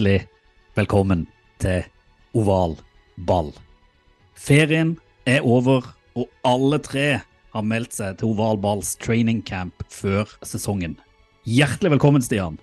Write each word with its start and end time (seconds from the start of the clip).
Hjertelig 0.00 0.30
velkommen 0.78 1.26
til 1.60 1.82
oval 2.32 2.78
ball. 3.28 3.50
Ferien 4.32 4.94
er 5.28 5.44
over, 5.44 5.90
og 6.16 6.30
alle 6.40 6.78
tre 6.80 7.02
har 7.52 7.66
meldt 7.68 7.98
seg 7.98 8.16
til 8.16 8.30
oval 8.30 8.56
balls 8.62 8.94
training 8.96 9.42
camp 9.44 9.84
før 9.92 10.32
sesongen. 10.40 10.94
Hjertelig 11.44 11.92
velkommen, 11.98 12.24
Stian. 12.24 12.56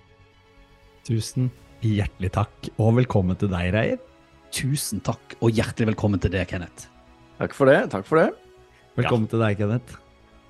Tusen 1.06 1.52
hjertelig 1.86 2.32
takk, 2.40 2.72
og 2.74 2.98
velkommen 2.98 3.38
til 3.38 3.54
deg, 3.54 3.70
Reier. 3.76 4.02
Tusen 4.50 4.98
takk, 5.06 5.38
og 5.38 5.54
hjertelig 5.54 5.92
velkommen 5.92 6.18
til 6.18 6.34
deg, 6.34 6.50
Kenneth. 6.50 6.90
Takk 7.38 7.54
for 7.54 7.70
det. 7.70 7.84
takk 7.94 8.10
for 8.10 8.18
det. 8.18 8.34
Velkommen 8.98 9.30
til 9.30 9.46
deg, 9.46 9.62
Kenneth. 9.62 10.02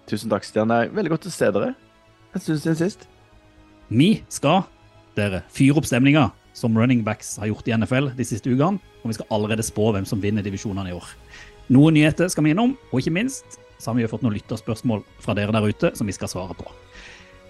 Tusen 0.08 0.32
takk, 0.32 0.48
Stian. 0.48 0.72
Det 0.72 0.86
er 0.88 0.96
veldig 1.02 1.18
godt 1.18 1.28
å 1.28 1.36
se 1.36 1.52
dere. 1.52 1.74
En 2.32 2.48
stund 2.48 2.64
siden 2.64 2.80
sist. 2.80 3.08
Vi 3.92 4.14
skal, 4.32 4.62
dere, 5.20 5.44
fyre 5.52 5.82
opp 5.82 5.92
stemninga 5.92 6.30
som 6.58 6.74
running 6.78 7.04
backs 7.06 7.36
har 7.38 7.50
gjort 7.52 7.68
i 7.68 7.76
NFL 7.76 8.10
de 8.18 8.26
siste 8.26 8.50
ukene, 8.50 8.82
og 9.02 9.12
vi 9.12 9.16
skal 9.16 9.30
allerede 9.34 9.64
spå 9.66 9.92
hvem 9.94 10.06
som 10.08 10.20
vinner 10.22 10.44
divisjonene 10.44 10.90
i 10.90 10.96
år. 10.96 11.06
Noen 11.72 11.96
nyheter 11.98 12.30
skal 12.32 12.46
vi 12.46 12.54
innom, 12.54 12.74
og 12.90 13.00
ikke 13.00 13.14
minst 13.14 13.58
så 13.78 13.90
har 13.90 13.98
vi 13.98 14.04
jo 14.04 14.10
fått 14.10 14.24
noen 14.26 14.34
lytterspørsmål 14.34 15.04
fra 15.22 15.36
dere 15.38 15.54
der 15.54 15.68
ute 15.70 15.92
som 15.94 16.08
vi 16.08 16.16
skal 16.16 16.30
svare 16.32 16.56
på. 16.58 16.66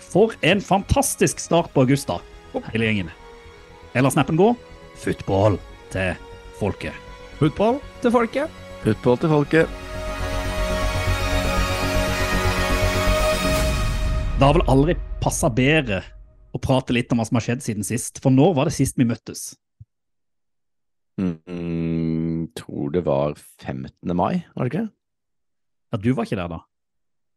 For 0.08 0.36
en 0.44 0.60
fantastisk 0.64 1.40
start 1.40 1.72
på 1.74 1.84
august, 1.86 2.08
da, 2.08 2.20
hele 2.72 2.88
gjengen. 2.88 3.12
Eller 3.96 4.12
snappen 4.12 4.38
går, 4.40 4.56
football 5.00 5.58
til 5.92 6.14
folket. 6.60 6.96
Football 7.38 7.80
til 8.02 8.14
folket. 8.14 8.56
Football 8.84 9.20
til 9.22 9.32
folket. 9.32 9.76
Det 14.38 14.46
har 14.46 14.54
vel 14.54 14.68
aldri 14.70 14.94
passa 15.18 15.50
bedre 15.50 16.04
å 16.58 16.62
prate 16.62 16.94
litt 16.96 17.12
om 17.14 17.18
hva 17.20 17.26
som 17.28 17.38
har 17.38 17.46
skjedd 17.46 17.62
siden 17.64 17.84
sist, 17.86 18.14
for 18.22 18.30
når 18.34 18.50
var 18.58 18.64
det 18.68 18.76
sist 18.76 18.94
vi 18.98 19.06
møttes? 19.08 19.40
Mm, 21.18 22.50
tror 22.58 22.86
det 22.94 23.02
var 23.06 23.30
15. 23.34 23.90
mai, 24.14 24.34
var 24.54 24.62
det 24.64 24.70
ikke? 24.72 24.88
Ja, 25.92 25.96
du 25.98 26.12
var 26.14 26.24
ikke 26.28 26.38
der 26.38 26.48
da? 26.52 26.60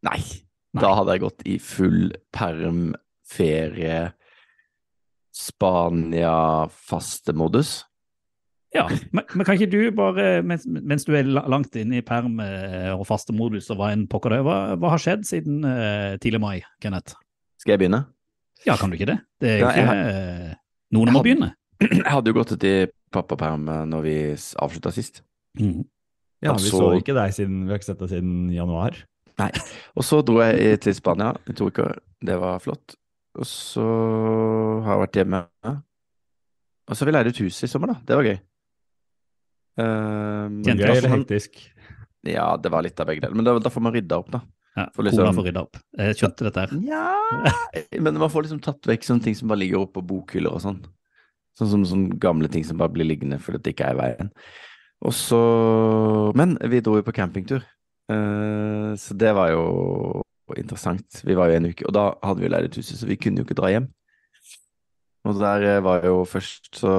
Nei. 0.06 0.22
Nei. 0.72 0.82
Da 0.84 0.90
hadde 0.96 1.12
jeg 1.16 1.24
gått 1.26 1.42
i 1.50 1.58
full 1.60 2.14
perm, 2.36 2.96
ferie, 3.28 4.12
Spania-fastemodus. 5.36 7.86
Ja, 8.76 8.90
men, 9.16 9.24
men 9.36 9.46
kan 9.48 9.56
ikke 9.58 9.72
du 9.72 9.92
bare, 9.96 10.44
mens, 10.48 10.64
mens 10.68 11.06
du 11.08 11.12
er 11.18 11.26
langt 11.28 11.76
inne 11.80 11.98
i 12.00 12.08
perm 12.08 12.40
eh, 12.44 12.94
og 12.94 13.08
faste 13.10 13.34
modus 13.36 13.70
og 13.72 13.78
hva 13.82 13.88
enn 13.92 14.10
pokker 14.12 14.30
det 14.32 14.38
er, 14.40 14.46
hva, 14.48 14.58
hva 14.80 14.88
har 14.94 15.02
skjedd 15.04 15.24
siden 15.28 15.56
uh, 15.68 16.12
tidlig 16.24 16.42
mai, 16.44 16.58
Kenneth? 16.84 17.12
Skal 17.60 17.72
jeg 17.76 17.82
begynne? 17.84 18.02
Ja, 18.68 18.76
kan 18.78 18.90
du 18.92 18.98
ikke 18.98 19.08
det? 19.10 19.20
Det 19.42 19.50
er 19.50 19.60
jo 19.60 19.66
Ja, 19.66 19.72
ikke 19.72 19.86
har- 19.88 20.10
eh, 20.12 20.56
Noen 20.92 21.08
jeg 21.08 21.14
må 21.14 21.20
hadde- 21.20 21.28
begynne. 21.30 21.50
Jeg 22.06 22.12
hadde 22.14 22.28
jo 22.30 22.34
gått 22.38 22.52
ut 22.54 22.64
i 22.64 22.74
pappaperm 23.12 23.68
eh, 23.70 23.86
når 23.90 24.02
vi 24.06 24.16
avslutta 24.62 24.92
sist. 24.94 25.22
Mm. 25.58 25.86
Ja, 26.44 26.54
vi 26.54 26.70
så- 26.70 26.78
så 26.78 26.90
ikke 27.02 27.14
deg 27.18 27.34
siden 27.34 27.64
vi 27.66 27.72
har 27.74 27.80
ikke 27.80 27.90
sett 27.90 28.00
deg 28.00 28.10
siden 28.10 28.52
januar. 28.54 28.96
Nei. 29.42 29.50
Og 29.98 30.04
så 30.06 30.22
dro 30.24 30.42
jeg 30.46 30.80
til 30.82 30.94
Spania 30.94 31.32
i 31.50 31.54
to 31.58 31.70
uker. 31.72 31.98
Det 32.22 32.38
var 32.40 32.60
flott. 32.60 32.96
Og 33.40 33.46
så 33.48 33.82
har 34.84 34.98
jeg 35.00 35.08
vært 35.08 35.18
hjemme. 35.22 35.42
Og 35.66 36.96
så 36.98 37.00
har 37.06 37.08
vi 37.12 37.16
leid 37.18 37.28
ut 37.32 37.38
hus 37.46 37.64
i 37.64 37.68
sommer, 37.72 37.88
da. 37.88 37.98
Det 38.06 38.16
var 38.20 38.24
gøy. 38.28 38.40
Um, 39.80 40.62
Gøy 40.66 40.82
eller 40.84 41.14
hektisk? 41.16 41.56
Ja, 42.28 42.58
det 42.62 42.70
var 42.74 42.84
litt 42.86 43.00
av 43.00 43.08
begge 43.10 43.24
deler. 43.24 43.34
Men 43.40 43.48
da, 43.48 43.54
da 43.64 43.72
får 43.72 43.82
man 43.88 43.94
rydda 43.96 44.18
opp, 44.20 44.30
da. 44.36 44.42
Ja, 44.78 44.86
liksom- 44.96 45.26
Kona 45.26 45.34
får 45.36 45.48
rydda 45.50 45.62
opp. 45.66 45.78
Jeg 46.00 46.16
skjønte 46.16 46.48
dette 46.48 46.64
her. 46.64 46.72
Ja 46.88 47.52
Men 48.00 48.18
man 48.18 48.30
får 48.32 48.46
liksom 48.46 48.62
tatt 48.64 48.88
vekk 48.88 49.04
sånne 49.04 49.24
ting 49.24 49.36
som 49.36 49.52
bare 49.52 49.60
ligger 49.60 49.82
oppe 49.84 50.00
på 50.00 50.08
bokhyller 50.08 50.54
og 50.56 50.62
sånn. 50.64 50.80
Sånn 51.60 51.70
som 51.74 51.84
sånne 51.86 52.20
gamle 52.20 52.48
ting 52.48 52.64
som 52.64 52.78
bare 52.80 52.94
blir 52.94 53.06
liggende 53.10 53.40
fordi 53.44 53.60
det 53.60 53.76
ikke 53.76 53.90
er 53.90 53.98
i 53.98 54.02
veien. 54.02 54.32
Og 55.04 55.12
så 55.18 55.42
Men 56.36 56.56
vi 56.62 56.80
dro 56.80 56.96
jo 56.96 57.04
på 57.04 57.14
campingtur, 57.14 57.64
Eh, 58.12 58.92
så 59.00 59.16
det 59.18 59.32
var 59.36 59.52
jo 59.54 60.22
interessant. 60.58 61.22
Vi 61.24 61.36
var 61.38 61.52
jo 61.52 61.60
en 61.60 61.70
uke, 61.72 61.86
og 61.88 61.96
da 61.96 62.06
hadde 62.26 62.44
vi 62.44 62.50
leid 62.52 62.68
et 62.68 62.76
hus, 62.80 62.92
så 62.98 63.08
vi 63.08 63.16
kunne 63.20 63.42
jo 63.42 63.48
ikke 63.48 63.60
dra 63.60 63.72
hjem. 63.72 63.88
Og 65.30 65.38
der 65.40 65.68
eh, 65.78 65.84
var 65.86 66.04
jo 66.08 66.24
først 66.28 66.82
så 66.82 66.92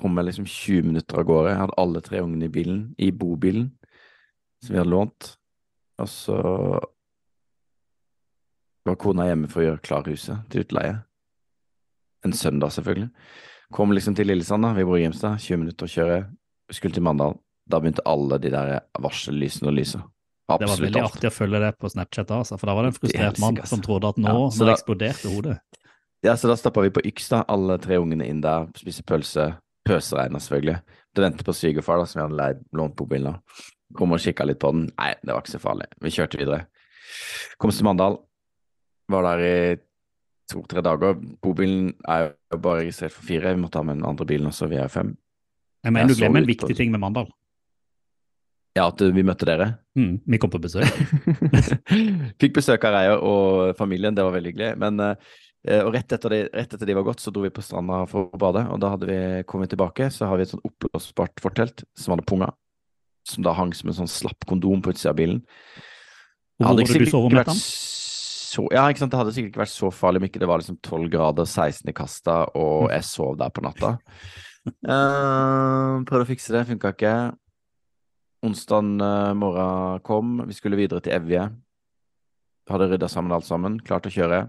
kom 0.00 0.16
jeg 0.18 0.30
liksom 0.30 0.48
20 0.48 0.88
minutter 0.88 1.20
av 1.20 1.28
gårde. 1.28 1.52
Jeg 1.52 1.60
hadde 1.60 1.78
alle 1.78 2.02
tre 2.02 2.22
ungene 2.24 2.48
i 2.48 2.54
bilen, 2.54 2.80
i 2.98 3.10
bobilen, 3.14 3.68
som 4.64 4.74
vi 4.74 4.80
hadde 4.80 4.90
lånt. 4.90 5.34
Og 6.02 6.08
så 6.10 6.36
var 8.84 8.96
kona 9.00 9.28
hjemme 9.30 9.48
for 9.50 9.62
å 9.62 9.66
gjøre 9.68 9.82
klar 9.84 10.08
huset 10.10 10.44
til 10.52 10.64
utleie. 10.64 10.96
En 12.24 12.32
søndag, 12.36 12.72
selvfølgelig. 12.74 13.10
Kom 13.74 13.92
liksom 13.92 14.16
til 14.16 14.28
Lillesand, 14.28 14.64
da. 14.64 14.72
Vi 14.76 14.84
bor 14.86 14.98
i 14.98 15.04
Grimstad. 15.04 15.38
20 15.40 15.60
minutter 15.62 15.88
å 15.88 15.92
kjøre. 15.94 16.18
Skulle 16.72 16.96
til 16.96 17.04
Mandal. 17.04 17.38
Da 17.68 17.80
begynte 17.80 18.04
alle 18.08 18.38
de 18.40 18.50
der 18.52 18.74
varsellysene 19.00 19.70
å 19.70 19.74
lyse. 19.74 20.00
Det 20.44 20.68
var 20.68 20.76
veldig 20.76 21.00
artig 21.00 21.30
å 21.30 21.32
følge 21.32 21.60
det 21.62 21.70
på 21.80 21.88
Snapchat, 21.88 22.28
altså, 22.36 22.58
for 22.60 22.68
da 22.68 22.74
var 22.76 22.84
det 22.84 22.90
en 22.92 22.96
frustrert 22.98 23.38
mann 23.40 23.56
som 23.62 23.78
altså. 23.78 23.78
trodde 23.86 24.10
at 24.12 24.18
nå, 24.20 24.28
Ja, 24.28 24.48
så 24.52 24.60
nå 24.60 24.66
da- 24.68 24.74
eksploderte 24.74 25.30
hodet. 25.32 25.54
Ja, 26.24 26.34
så 26.36 26.48
da 26.48 26.56
stappa 26.56 26.82
vi 26.84 26.90
på 26.92 27.00
Yks, 27.04 27.28
da. 27.32 27.44
Alle 27.48 27.78
tre 27.80 27.96
ungene 28.00 28.26
inn 28.28 28.42
der, 28.44 28.66
spise 28.76 29.04
pølse. 29.04 29.54
Pøseregna, 29.84 30.40
selvfølgelig. 30.40 30.76
Det 31.14 31.24
ventet 31.24 31.44
på 31.44 31.52
svigerfar, 31.56 31.98
da, 32.00 32.04
som 32.08 32.20
vi 32.20 32.24
hadde 32.24 32.38
leid 32.40 32.62
lånt 32.72 32.94
bobilen 32.96 33.34
av. 33.34 33.64
Kom 33.94 34.14
og 34.14 34.22
kikka 34.22 34.46
litt 34.48 34.60
på 34.62 34.72
den. 34.74 34.86
Nei, 34.98 35.12
det 35.22 35.32
var 35.32 35.42
ikke 35.44 35.54
så 35.54 35.62
farlig. 35.62 35.88
Vi 36.02 36.12
kjørte 36.14 36.40
videre. 36.40 36.64
Kom 37.62 37.70
til 37.70 37.86
Mandal. 37.86 38.18
Var 39.12 39.26
der 39.28 39.44
i 39.44 39.56
to-tre 40.50 40.82
dager. 40.84 41.16
Bobilen 41.42 41.92
er 42.10 42.32
jo 42.52 42.58
bare 42.58 42.82
registrert 42.82 43.14
for 43.14 43.26
fire. 43.28 43.54
Vi 43.54 43.62
måtte 43.62 43.80
ha 43.80 43.86
med 43.86 44.00
den 44.00 44.08
andre 44.08 44.26
bilen 44.28 44.50
også, 44.50 44.68
vi 44.70 44.80
er 44.80 44.92
fem. 44.92 45.14
Jeg 45.84 45.92
mener, 45.92 46.08
Jeg 46.08 46.16
du 46.16 46.20
glemmer 46.22 46.42
en 46.42 46.48
viktig 46.48 46.72
på 46.72 46.80
ting 46.80 46.92
med 46.92 47.02
Mandal. 47.02 47.30
Ja, 48.74 48.88
at 48.88 48.98
vi 49.14 49.22
møtte 49.22 49.46
dere. 49.46 49.68
Mm, 49.94 50.18
vi 50.26 50.38
kom 50.42 50.50
på 50.50 50.58
besøk. 50.58 50.88
Fikk 52.42 52.56
besøk 52.56 52.84
av 52.88 52.96
Reier 52.96 53.20
og 53.22 53.76
familien, 53.78 54.16
det 54.16 54.24
var 54.26 54.34
veldig 54.34 54.50
hyggelig. 54.50 54.70
Men 54.82 54.98
eh, 55.04 55.82
og 55.84 55.92
rett 55.94 56.10
etter, 56.16 56.32
de, 56.32 56.40
rett 56.50 56.74
etter 56.74 56.90
de 56.90 56.96
var 56.98 57.06
gått, 57.06 57.22
så 57.22 57.30
dro 57.30 57.44
vi 57.44 57.52
på 57.54 57.62
stranda 57.62 58.02
for 58.10 58.32
å 58.34 58.40
bade. 58.40 58.64
Og 58.74 58.80
da 58.82 58.90
hadde 58.96 59.08
vi 59.12 59.20
kommet 59.46 59.70
tilbake, 59.70 60.10
så 60.10 60.26
har 60.26 60.40
vi 60.40 60.48
et 60.48 60.50
sånn 60.50 60.64
oppblåsbart 60.66 61.44
fortelt 61.44 61.86
som 61.94 62.16
hadde 62.16 62.26
punga. 62.26 62.50
Som 63.24 63.44
da 63.46 63.54
hang 63.56 63.72
som 63.76 63.90
en 63.90 63.98
sånn 64.02 64.10
slapp 64.10 64.46
kondom 64.48 64.82
på 64.84 64.92
utsida 64.92 65.14
av 65.14 65.18
bilen. 65.20 65.42
Hvor 66.60 66.74
var 66.74 66.84
det 66.84 67.04
du 67.04 67.10
sov 67.10 67.28
om 67.30 67.36
natta? 67.36 67.54
Så, 67.56 68.62
ja, 68.70 68.84
ikke 68.86 69.02
sant? 69.02 69.10
Det 69.10 69.18
hadde 69.18 69.32
sikkert 69.34 69.50
ikke 69.50 69.62
vært 69.64 69.72
så 69.72 69.88
farlig 69.90 70.20
om 70.20 70.26
ikke 70.28 70.42
det 70.42 70.48
var 70.50 70.60
liksom 70.62 70.76
12 70.78 71.08
grader, 71.10 71.48
16 71.48 71.90
i 71.90 71.94
kasta, 71.96 72.36
og 72.54 72.92
jeg 72.92 73.06
sov 73.08 73.38
der 73.40 73.50
på 73.50 73.64
natta. 73.64 73.96
Uh, 74.86 76.02
prøvde 76.06 76.22
å 76.22 76.28
fikse 76.28 76.54
det, 76.54 76.62
funka 76.68 76.92
ikke. 76.94 77.14
Onsdag 78.44 78.92
morgen 79.40 80.04
kom, 80.06 80.36
vi 80.46 80.54
skulle 80.54 80.78
videre 80.78 81.02
til 81.02 81.16
Evje. 81.16 81.48
Hadde 82.70 82.88
rydda 82.92 83.08
sammen 83.10 83.34
alt 83.34 83.48
sammen, 83.48 83.80
klart 83.82 84.06
å 84.06 84.12
kjøre. 84.12 84.44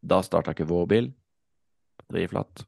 Da 0.00 0.22
starta 0.24 0.54
ikke 0.54 0.68
vår 0.70 0.90
bil. 0.90 1.12
Batteriet 2.00 2.32
flatt. 2.32 2.64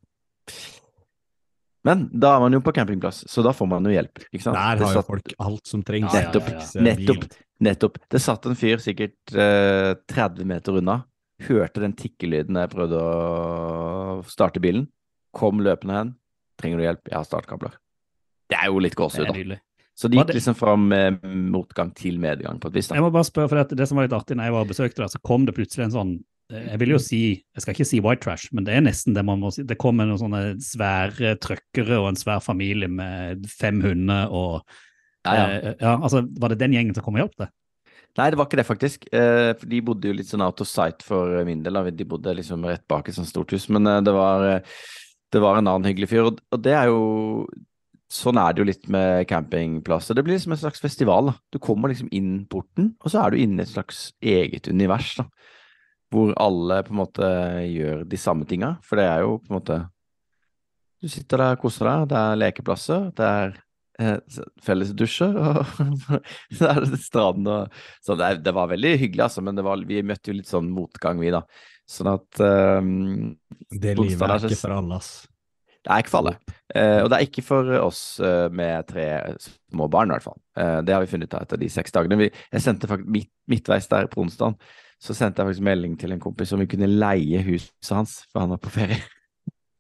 Men 1.85 2.05
da 2.15 2.37
er 2.37 2.41
man 2.45 2.55
jo 2.55 2.61
på 2.63 2.73
campingplass, 2.77 3.25
så 3.29 3.43
da 3.43 3.51
får 3.57 3.67
man 3.69 3.85
jo 3.89 3.91
hjelp. 3.91 4.21
ikke 4.31 4.43
sant? 4.45 4.55
Der 4.55 4.79
har 4.79 4.85
har 4.87 4.95
jo 4.95 5.03
folk 5.03 5.33
alt 5.43 5.67
som 5.67 5.83
trengs. 5.83 6.13
Nettopp, 6.15 6.49
ja, 6.53 6.61
Nettopp. 6.61 6.77
ja, 6.79 6.79
ja. 6.79 6.85
Nettopp. 6.87 7.25
Nettopp. 7.63 7.99
Det 8.11 8.21
satt 8.23 8.47
en 8.47 8.59
fyr 8.59 8.83
sikkert 8.83 9.35
eh, 9.35 9.95
30 10.13 10.47
meter 10.47 10.79
unna. 10.79 11.01
Hørte 11.43 11.83
den 11.83 11.95
tikkelyden 11.99 12.55
da 12.55 12.67
jeg 12.67 12.73
prøvde 12.77 13.03
å 13.03 14.23
starte 14.31 14.63
bilen. 14.63 14.87
Kom 15.35 15.59
løpende 15.65 15.99
hen. 15.99 16.15
Trenger 16.61 16.79
du 16.79 16.87
hjelp? 16.87 17.03
Jeg 17.11 17.19
har 17.19 17.27
startkabler. 17.27 17.75
Det 18.53 18.59
er 18.61 18.71
jo 18.71 18.79
litt 18.85 18.95
gåsehud, 18.99 19.33
da. 19.33 19.59
Så 19.99 20.09
det 20.09 20.19
gikk 20.19 20.27
det- 20.31 20.37
liksom 20.39 20.55
fra 20.57 20.77
motgang 20.77 21.91
til 21.95 22.19
medgang 22.19 22.59
på 22.61 22.69
et 22.69 22.75
vis. 22.75 22.89
da. 22.89 22.95
Jeg 22.97 23.03
må 23.03 23.11
bare 23.13 23.25
spørre, 23.29 23.49
for 23.49 23.57
det, 23.63 23.77
det 23.77 23.89
som 23.89 23.97
var 23.97 24.07
litt 24.07 24.13
artig 24.17 24.37
når 24.37 24.45
jeg 24.45 24.53
var 24.53 24.61
og 24.63 24.69
besøkte 24.69 25.03
deg, 25.03 25.11
så 25.11 25.21
kom 25.23 25.45
det 25.47 25.55
plutselig 25.55 25.85
en 25.85 25.91
sånn 25.91 26.25
Jeg 26.51 26.81
vil 26.83 26.91
jo 26.93 26.99
si, 27.01 27.21
jeg 27.55 27.63
skal 27.65 27.77
ikke 27.77 27.87
si 27.89 28.01
white 28.05 28.21
trash, 28.25 28.51
men 28.53 28.67
det 28.67 28.75
er 28.77 28.83
nesten 28.85 29.15
det 29.17 29.23
man 29.25 29.41
må 29.41 29.53
si. 29.55 29.63
Det 29.65 29.79
kom 29.81 30.01
noen 30.01 30.19
sånne 30.21 30.43
svære 30.61 31.37
trøkkere 31.41 32.01
og 32.01 32.11
en 32.11 32.19
svær 32.21 32.43
familie 32.45 32.91
med 32.93 33.47
fem 33.49 33.81
hunder 33.85 34.29
og 34.33 34.61
Ja, 35.25 35.35
ja. 35.39 35.47
eh, 35.55 35.75
ja, 35.81 35.95
altså, 35.97 36.25
Var 36.27 36.53
det 36.53 36.59
den 36.61 36.75
gjengen 36.75 36.95
som 36.97 37.05
kom 37.07 37.17
og 37.17 37.23
hjalp 37.25 37.39
deg? 37.41 37.53
Nei, 38.19 38.27
det 38.29 38.37
var 38.37 38.49
ikke 38.49 38.59
det, 38.61 38.69
faktisk. 38.69 39.07
Eh, 39.17 39.53
de 39.65 39.81
bodde 39.85 40.11
jo 40.11 40.17
litt 40.19 40.29
sånn 40.29 40.45
out 40.45 40.61
of 40.61 40.69
sight 40.69 41.01
for 41.07 41.33
min 41.49 41.63
del. 41.65 41.79
De 41.97 42.05
bodde 42.09 42.35
liksom 42.37 42.67
rett 42.69 42.85
bak 42.91 43.09
et 43.09 43.17
sånt 43.17 43.31
stort 43.31 43.55
hus. 43.57 43.71
Men 43.73 43.89
eh, 43.89 44.03
det 44.05 44.13
var, 44.13 44.45
eh, 44.51 44.81
det 45.33 45.41
var 45.41 45.61
en 45.61 45.71
annen 45.71 45.89
hyggelig 45.89 46.11
fyr. 46.11 46.29
Og 46.29 46.59
det 46.63 46.75
er 46.77 46.93
jo 46.93 47.47
Sånn 48.13 48.37
er 48.37 48.53
det 48.53 48.61
jo 48.61 48.67
litt 48.69 48.83
med 48.93 49.23
campingplasser. 49.25 50.13
Det 50.13 50.21
blir 50.21 50.37
liksom 50.37 50.53
en 50.53 50.59
slags 50.61 50.83
festival. 50.85 51.31
da. 51.31 51.33
Du 51.49 51.57
kommer 51.65 51.89
liksom 51.89 52.11
inn 52.13 52.43
porten, 52.45 52.91
og 53.01 53.09
så 53.09 53.23
er 53.23 53.33
du 53.33 53.39
inne 53.41 53.63
i 53.63 53.65
et 53.65 53.71
slags 53.71 54.11
eget 54.21 54.69
univers. 54.69 55.15
da. 55.17 55.25
Hvor 56.13 56.35
alle 56.41 56.83
på 56.85 56.93
en 56.95 57.01
måte 57.01 57.33
gjør 57.65 58.07
de 58.09 58.21
samme 58.21 58.47
tinga. 58.49 58.77
For 58.85 59.01
det 59.01 59.09
er 59.09 59.25
jo 59.25 59.39
på 59.41 59.53
en 59.53 59.59
måte 59.59 59.83
Du 61.03 61.09
sitter 61.11 61.41
der 61.41 61.57
og 61.57 61.65
koser 61.65 61.89
deg. 61.89 62.09
Det 62.13 62.19
er 62.21 62.41
lekeplasser. 62.45 63.09
Det 63.17 63.29
er 63.29 63.55
eh, 63.99 64.41
fellesdusjer. 64.63 65.35
Og 65.35 65.75
så 66.59 66.71
er 66.71 66.85
det 66.85 67.03
stranden 67.03 67.51
og 67.51 67.83
Så 68.05 68.19
det, 68.21 68.35
det 68.45 68.55
var 68.55 68.71
veldig 68.71 68.97
hyggelig, 69.01 69.27
altså. 69.27 69.45
Men 69.45 69.59
det 69.59 69.67
var, 69.67 69.83
vi 69.89 70.05
møtte 70.07 70.33
jo 70.33 70.39
litt 70.39 70.53
sånn 70.53 70.71
motgang, 70.75 71.21
vi, 71.23 71.33
da. 71.35 71.43
Sånn 71.91 72.13
at 72.13 72.41
ehm, 72.45 73.35
Det 73.69 73.97
livet 73.99 74.23
er 74.23 74.49
ikke 74.49 74.61
for 74.61 74.77
alle, 74.77 74.99
ass. 75.01 75.13
Det 75.83 75.91
er 75.91 76.05
ikke 76.05 76.13
for 76.13 76.23
alle. 76.23 76.37
Eh, 76.79 77.01
og 77.03 77.09
det 77.11 77.19
er 77.19 77.27
ikke 77.27 77.43
for 77.45 77.73
oss 77.81 78.03
eh, 78.23 78.47
med 78.55 78.87
tre 78.89 79.07
små 79.43 79.89
barn, 79.91 80.13
i 80.13 80.17
hvert 80.17 80.29
fall. 80.29 80.39
Eh, 80.55 80.79
det 80.87 80.95
har 80.95 81.03
vi 81.03 81.11
funnet 81.11 81.33
ut 81.33 81.41
etter 81.41 81.59
de 81.59 81.71
seks 81.73 81.95
dagene. 81.95 82.21
Vi, 82.21 82.29
jeg 82.31 82.65
sendte 82.65 82.91
faktisk 82.91 83.11
midt, 83.11 83.33
midtveis 83.51 83.91
der 83.91 84.07
på 84.13 84.23
onsdag, 84.23 84.55
så 85.03 85.15
sendte 85.19 85.43
jeg 85.43 85.51
faktisk 85.51 85.67
melding 85.67 85.97
til 85.99 86.15
en 86.15 86.21
kompis 86.23 86.53
om 86.55 86.61
vi 86.63 86.69
kunne 86.71 86.87
leie 86.91 87.41
huset 87.47 87.91
hans, 87.91 88.21
for 88.31 88.45
han 88.45 88.55
var 88.55 88.61
på 88.63 88.71
ferie. 88.75 89.01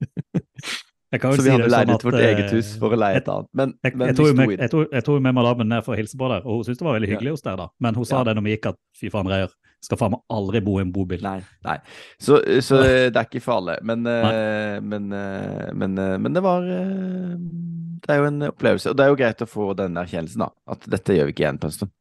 Så 1.13 1.43
vi 1.45 1.51
hadde 1.53 1.67
sånn 1.67 1.73
leid 1.75 1.91
ut 1.93 2.05
vårt 2.07 2.15
eh, 2.17 2.31
eget 2.31 2.53
hus 2.57 2.69
for 2.81 2.95
å 2.95 2.97
leie 2.97 3.19
et 3.21 3.27
annet. 3.29 3.49
Men, 3.53 3.75
Jeg, 3.85 3.97
men 4.01 4.09
jeg, 4.09 4.17
tok 4.17 4.31
med, 4.39 4.53
jeg, 4.57 4.71
tok, 4.73 4.87
jeg 4.97 5.05
tok 5.05 5.19
med 5.27 5.35
madammen 5.37 5.69
ned 5.69 5.85
for 5.85 5.93
å 5.93 5.99
hilse 5.99 6.17
på 6.17 6.31
der, 6.33 6.47
og 6.47 6.57
hun 6.57 6.65
syntes 6.65 6.81
det 6.81 6.87
var 6.87 6.97
veldig 6.97 7.11
Ja. 7.11 7.13
hyggelig 7.13 7.35
hos 7.35 7.45
deg, 7.45 7.59
da. 7.61 7.67
Men 7.85 7.99
hun 8.01 8.07
sa 8.09 8.15
Ja. 8.17 8.23
det 8.25 8.35
når 8.39 8.47
vi 8.47 8.55
gikk 8.55 8.69
at 8.71 8.79
fy 8.97 9.11
faen, 9.13 9.29
Reier, 9.29 9.53
skal 9.85 10.01
faen 10.01 10.15
meg 10.15 10.23
aldri 10.33 10.63
bo 10.65 10.79
i 10.79 10.85
en 10.87 10.93
bobil. 10.95 11.21
Nei, 11.27 11.35
nei. 11.69 11.77
Så, 12.17 12.41
så 12.65 12.81
det 12.81 13.13
er 13.13 13.29
ikke 13.29 13.45
for 13.45 13.61
alle. 13.61 13.77
Men, 13.85 14.07
eh, 14.09 14.81
men, 14.81 15.13
eh, 15.13 15.69
men, 15.77 16.01
men 16.25 16.33
det 16.33 16.43
var 16.47 16.65
Det 16.65 18.09
er 18.09 18.23
jo 18.23 18.31
en 18.33 18.49
opplevelse. 18.49 18.91
Og 18.91 18.97
det 18.97 19.05
er 19.05 19.13
jo 19.13 19.19
greit 19.21 19.45
å 19.45 19.51
få 19.53 19.69
den 19.77 20.01
erkjennelsen, 20.01 20.47
da. 20.47 20.49
At 20.73 20.89
dette 20.91 21.13
gjør 21.19 21.29
vi 21.29 21.37
ikke 21.37 21.45
igjen 21.45 21.61
på 21.61 21.69
en 21.69 21.77
stund. 21.77 21.93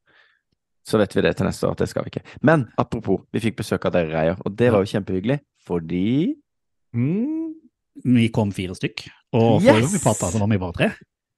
Så 0.87 0.97
vet 0.97 1.13
vi 1.15 1.21
det 1.21 1.35
til 1.37 1.45
neste 1.45 1.67
år, 1.67 1.75
at 1.75 1.83
det 1.83 1.89
skal 1.91 2.03
vi 2.07 2.09
ikke. 2.13 2.23
Men 2.41 2.65
apropos, 2.81 3.21
vi 3.33 3.39
fikk 3.43 3.59
besøk 3.61 3.85
av 3.85 3.93
dere, 3.93 4.09
Reier, 4.15 4.37
og 4.41 4.55
det 4.57 4.71
var 4.73 4.81
jo 4.81 4.91
kjempehyggelig. 4.97 5.39
Fordi 5.67 6.35
Mm. 6.93 7.53
Vi 8.03 8.27
kom 8.35 8.51
fire 8.51 8.73
stykk, 8.75 9.05
og 9.33 9.61
Yes! 9.61 9.69
forrige 9.71 9.91
vi 9.93 9.99
pratet, 10.03 10.31
så 10.33 10.39
var 10.39 10.47
vi 10.51 10.57
bare 10.57 10.73
tre. 10.73 10.89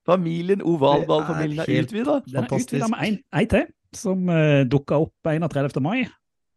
familien, 0.06 0.62
ovalballfamilien, 0.62 1.66
Det 1.66 1.70
er 1.70 1.80
er 1.80 1.86
utvida. 1.86 2.16
Den 2.26 2.36
er 2.36 2.42
Fantastisk. 2.48 2.74
utvida 2.74 2.88
med 2.90 3.00
en, 3.08 3.20
en 3.34 3.48
til, 3.48 3.66
som 3.94 4.30
uh, 4.30 4.64
dukka 4.66 4.98
opp 5.00 5.14
31. 5.26 5.82
mai. 5.82 6.08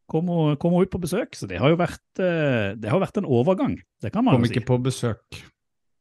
Kom 0.09 0.27
hun, 0.29 0.57
kom 0.57 0.73
hun 0.73 0.83
ut 0.87 0.91
på 0.91 1.01
besøk, 1.03 1.35
så 1.35 1.47
det 1.47 1.59
har 1.59 1.69
jo 1.69 1.77
vært, 1.77 2.01
uh, 2.19 2.75
det 2.79 2.89
har 2.91 3.01
vært 3.03 3.19
en 3.19 3.25
overgang. 3.27 3.77
Det 4.03 4.13
kan 4.13 4.25
man 4.25 4.35
Kom 4.35 4.43
jo 4.43 4.47
si. 4.49 4.55
Kom 4.55 4.63
ikke 4.63 4.67
på 4.67 4.79
besøk. 4.83 5.43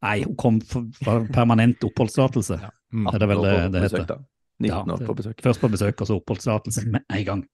Nei, 0.06 0.24
hun 0.24 0.36
kom 0.36 0.62
for, 0.62 0.86
for 1.04 1.26
permanent 1.34 1.82
oppholdstillatelse. 1.84 2.60
Mm. 2.94 3.08
Er 3.14 3.20
det 3.20 3.28
vel 3.30 3.42
det 3.42 3.56
det 3.74 3.82
besøk, 3.90 4.00
heter? 4.06 4.24
Da. 4.60 4.66
19 4.66 4.72
Ja, 4.72 4.82
år 4.96 5.06
på 5.08 5.16
besøk. 5.18 5.42
Først 5.44 5.62
på 5.62 5.70
besøk, 5.72 6.02
og 6.02 6.08
så 6.08 6.18
oppholdstillatelse 6.20 6.86
med 6.94 7.04
en 7.12 7.26
gang. 7.28 7.46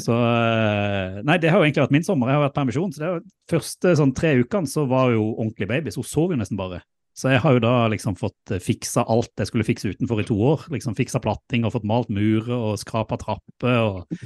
Så 0.00 0.14
eh, 0.16 1.20
Nei, 1.26 1.36
det 1.42 1.50
har 1.52 1.60
jo 1.60 1.66
egentlig 1.66 1.84
vært 1.84 1.94
min 1.96 2.06
sommer. 2.06 2.30
Jeg 2.30 2.38
har 2.38 2.44
vært 2.46 2.56
permisjon. 2.56 2.92
så 2.94 3.00
det 3.02 3.06
er 3.08 3.14
jo 3.16 3.22
Første 3.52 3.94
sånn 4.00 4.14
tre 4.16 4.30
ukene 4.40 4.70
så 4.70 4.86
var 4.88 5.12
jo 5.12 5.26
ordentlig 5.34 5.68
babys. 5.68 5.98
Hun 6.00 6.06
sov 6.08 6.32
jo 6.32 6.38
nesten 6.40 6.60
bare. 6.60 6.80
Så 7.14 7.30
jeg 7.30 7.42
har 7.44 7.54
jo 7.54 7.62
da 7.62 7.74
liksom 7.92 8.16
fått 8.18 8.54
eh, 8.54 8.62
fiksa 8.62 9.04
alt 9.10 9.30
jeg 9.38 9.50
skulle 9.50 9.66
fikse 9.66 9.92
utenfor 9.92 10.22
i 10.22 10.26
to 10.26 10.38
år. 10.40 10.64
Liksom 10.74 10.96
Fiksa 10.98 11.20
platting 11.22 11.66
og 11.66 11.74
fått 11.76 11.86
malt 11.86 12.10
murer 12.10 12.54
og 12.56 12.78
skrapa 12.80 13.18
trapper. 13.20 13.76
Og, 13.84 14.24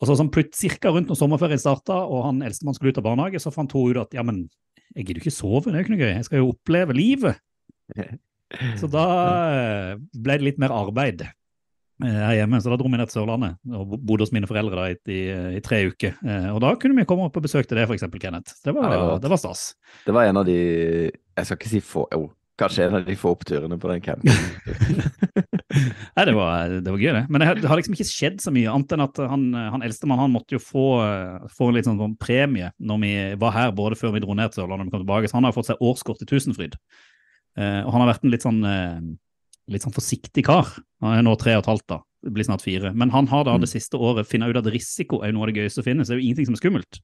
og 0.00 0.08
så 0.08 0.16
sånn 0.18 0.32
plutselig 0.34 0.72
cirka 0.72 0.94
rundt 0.94 1.12
når 1.12 1.20
sommerferien 1.20 1.62
starta 1.62 2.00
og 2.06 2.24
han 2.30 2.42
eldstemann 2.46 2.78
skulle 2.78 2.94
ut 2.94 3.02
av 3.02 3.06
barnehage, 3.06 3.42
så 3.42 3.52
fant 3.54 3.74
hun 3.76 3.92
ut 3.94 4.02
at 4.02 4.16
ja, 4.16 4.24
men 4.26 4.46
jeg 4.96 5.06
gidder 5.10 5.22
ikke 5.22 5.34
sove, 5.34 5.68
det 5.68 5.76
er 5.76 5.82
jo 5.82 5.86
ikke 5.86 5.94
noe 5.94 6.02
gøy. 6.02 6.14
Jeg 6.14 6.26
skal 6.30 6.40
jo 6.42 6.50
oppleve 6.54 6.96
livet. 6.96 7.42
Så 8.78 8.86
da 8.92 9.04
eh, 9.50 9.96
ble 10.14 10.36
det 10.38 10.46
litt 10.46 10.60
mer 10.62 10.70
arbeid 10.70 11.24
eh, 11.26 11.32
her 12.06 12.36
hjemme, 12.38 12.60
så 12.62 12.70
da 12.70 12.78
dro 12.78 12.86
vi 12.92 13.00
ned 13.00 13.10
til 13.10 13.18
Sørlandet 13.22 13.56
og 13.74 13.96
bodde 14.06 14.22
hos 14.26 14.32
mine 14.36 14.46
foreldre 14.46 14.76
da 14.78 14.86
i, 14.94 15.18
i, 15.58 15.60
tre 15.66 15.80
uker. 15.90 16.14
Eh, 16.22 16.48
Og 16.54 16.60
da 16.62 16.74
kunne 16.78 16.94
vi 17.00 17.06
komme 17.10 17.26
opp 17.26 17.36
og 17.40 17.46
besøke 17.48 17.74
det, 17.74 17.88
eksempel, 17.90 18.22
Kenneth. 18.22 18.54
Det 18.64 18.74
var, 18.76 18.86
Ja, 18.86 18.94
det 18.94 19.04
var 19.10 19.22
det 19.26 19.32
var 19.34 19.42
stas. 19.42 19.64
Det 20.06 20.14
var 20.14 20.28
en 20.30 20.42
av 20.42 20.46
de 20.46 20.58
Jeg 21.10 21.44
skal 21.48 21.58
ikke 21.58 21.72
si 21.74 21.80
få 21.84 22.06
Jo, 22.14 22.28
kanskje 22.56 22.86
en 22.86 23.00
av 23.00 23.04
de 23.10 23.16
få 23.18 23.34
oppturene 23.34 23.76
på 23.82 23.90
den 23.90 24.00
campen. 24.04 24.30
Nei, 26.16 26.24
det 26.24 26.32
var, 26.36 26.70
det 26.80 26.88
var 26.92 27.00
gøy, 27.02 27.10
det. 27.12 27.24
Men 27.28 27.42
det, 27.42 27.48
har- 27.68 27.76
liksom 27.80 27.96
ikke 27.96 28.06
skjedd 28.08 28.38
så 28.40 28.52
mye, 28.54 28.70
annet 28.72 28.94
enn 28.94 29.04
at 29.04 29.18
han, 29.28 29.42
han 29.74 29.82
eldstemann 29.84 30.22
han 30.22 30.32
måtte 30.32 30.56
jo 30.56 30.62
få, 30.62 30.84
få 31.52 31.68
en 31.68 31.76
litt 31.76 31.88
sånn, 31.88 31.98
sånn 32.00 32.14
premie 32.20 32.70
når 32.78 33.02
vi 33.02 33.12
var 33.42 33.52
her, 33.56 33.74
både 33.76 33.98
før 34.00 34.14
vi 34.16 34.22
dro 34.24 34.36
ned 34.38 34.54
til 34.54 34.62
Sørlandet 34.62 34.86
og 34.86 34.88
vi 34.88 34.94
kom 34.94 35.04
tilbake. 35.04 35.28
Så 35.32 35.36
han 35.40 35.48
har 35.48 35.56
fått 35.56 35.68
seg 35.72 35.82
årskort 35.84 36.22
i 36.24 36.28
Tusenfryd. 36.30 36.78
Eh, 37.56 37.80
og 37.84 37.92
han 37.94 38.04
har 38.04 38.12
vært 38.12 38.26
en 38.26 38.34
litt 38.34 38.44
sånn, 38.44 38.60
eh, 38.68 38.98
litt 39.72 39.84
sånn 39.86 39.94
forsiktig 39.96 40.44
kar. 40.46 40.68
Han 41.04 41.16
er 41.16 41.24
nå 41.26 41.36
tre 41.40 41.56
og 41.56 41.64
et 41.64 41.70
halvt, 41.72 41.86
da. 41.94 42.00
Det 42.26 42.32
blir 42.34 42.46
snart 42.46 42.64
fire. 42.64 42.92
Men 42.94 43.12
han 43.14 43.28
har 43.30 43.46
da 43.46 43.56
det 43.58 43.70
siste 43.70 43.98
året 44.00 44.28
funnet 44.28 44.50
ut 44.50 44.58
at 44.60 44.72
risiko 44.72 45.22
er 45.22 45.32
noe 45.32 45.46
av 45.46 45.52
det 45.52 45.60
gøyeste 45.60 45.82
å 45.82 45.86
finne. 45.86 46.04
Så 46.04 46.12
det 46.12 46.16
er 46.16 46.22
jo 46.22 46.26
ingenting 46.28 46.48
som 46.48 46.56
er 46.56 46.62
skummelt. 46.62 47.00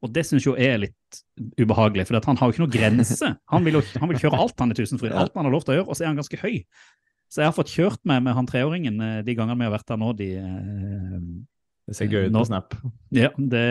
Og 0.00 0.12
det 0.14 0.24
syns 0.26 0.46
jo 0.46 0.56
jeg 0.56 0.74
er 0.74 0.80
litt 0.86 1.20
ubehagelig, 1.60 2.06
for 2.08 2.16
han 2.24 2.38
har 2.40 2.48
jo 2.48 2.54
ikke 2.54 2.64
noe 2.64 2.72
grense. 2.72 3.34
Han 3.52 3.66
vil 3.66 3.78
jo 3.78 3.82
han 4.00 4.08
vil 4.08 4.20
kjøre 4.22 4.40
alt 4.40 4.62
han 4.62 4.72
i 4.72 4.76
Tusenfryd, 4.78 5.12
alt 5.12 5.36
han 5.36 5.46
har 5.46 5.52
lov 5.52 5.66
til 5.66 5.74
å 5.74 5.78
gjøre, 5.80 5.88
og 5.92 5.98
så 5.98 6.06
er 6.06 6.10
han 6.10 6.20
ganske 6.20 6.40
høy. 6.40 6.62
Så 7.30 7.42
jeg 7.42 7.50
har 7.50 7.54
fått 7.54 7.70
kjørt 7.70 8.00
meg 8.08 8.24
med 8.24 8.34
han 8.34 8.48
treåringen 8.48 8.96
eh, 9.04 9.18
de 9.22 9.36
gangene 9.38 9.60
vi 9.60 9.68
har 9.68 9.74
vært 9.76 9.90
der 9.92 10.00
nå. 10.00 10.08
De, 10.18 10.30
eh, 10.40 11.20
Det 11.90 11.98
ser 11.98 12.10
gøy 12.10 12.26
ut 12.26 12.34
på 12.34 12.46
Snap. 12.48 12.74
ja, 13.20 13.30
det, 13.36 13.66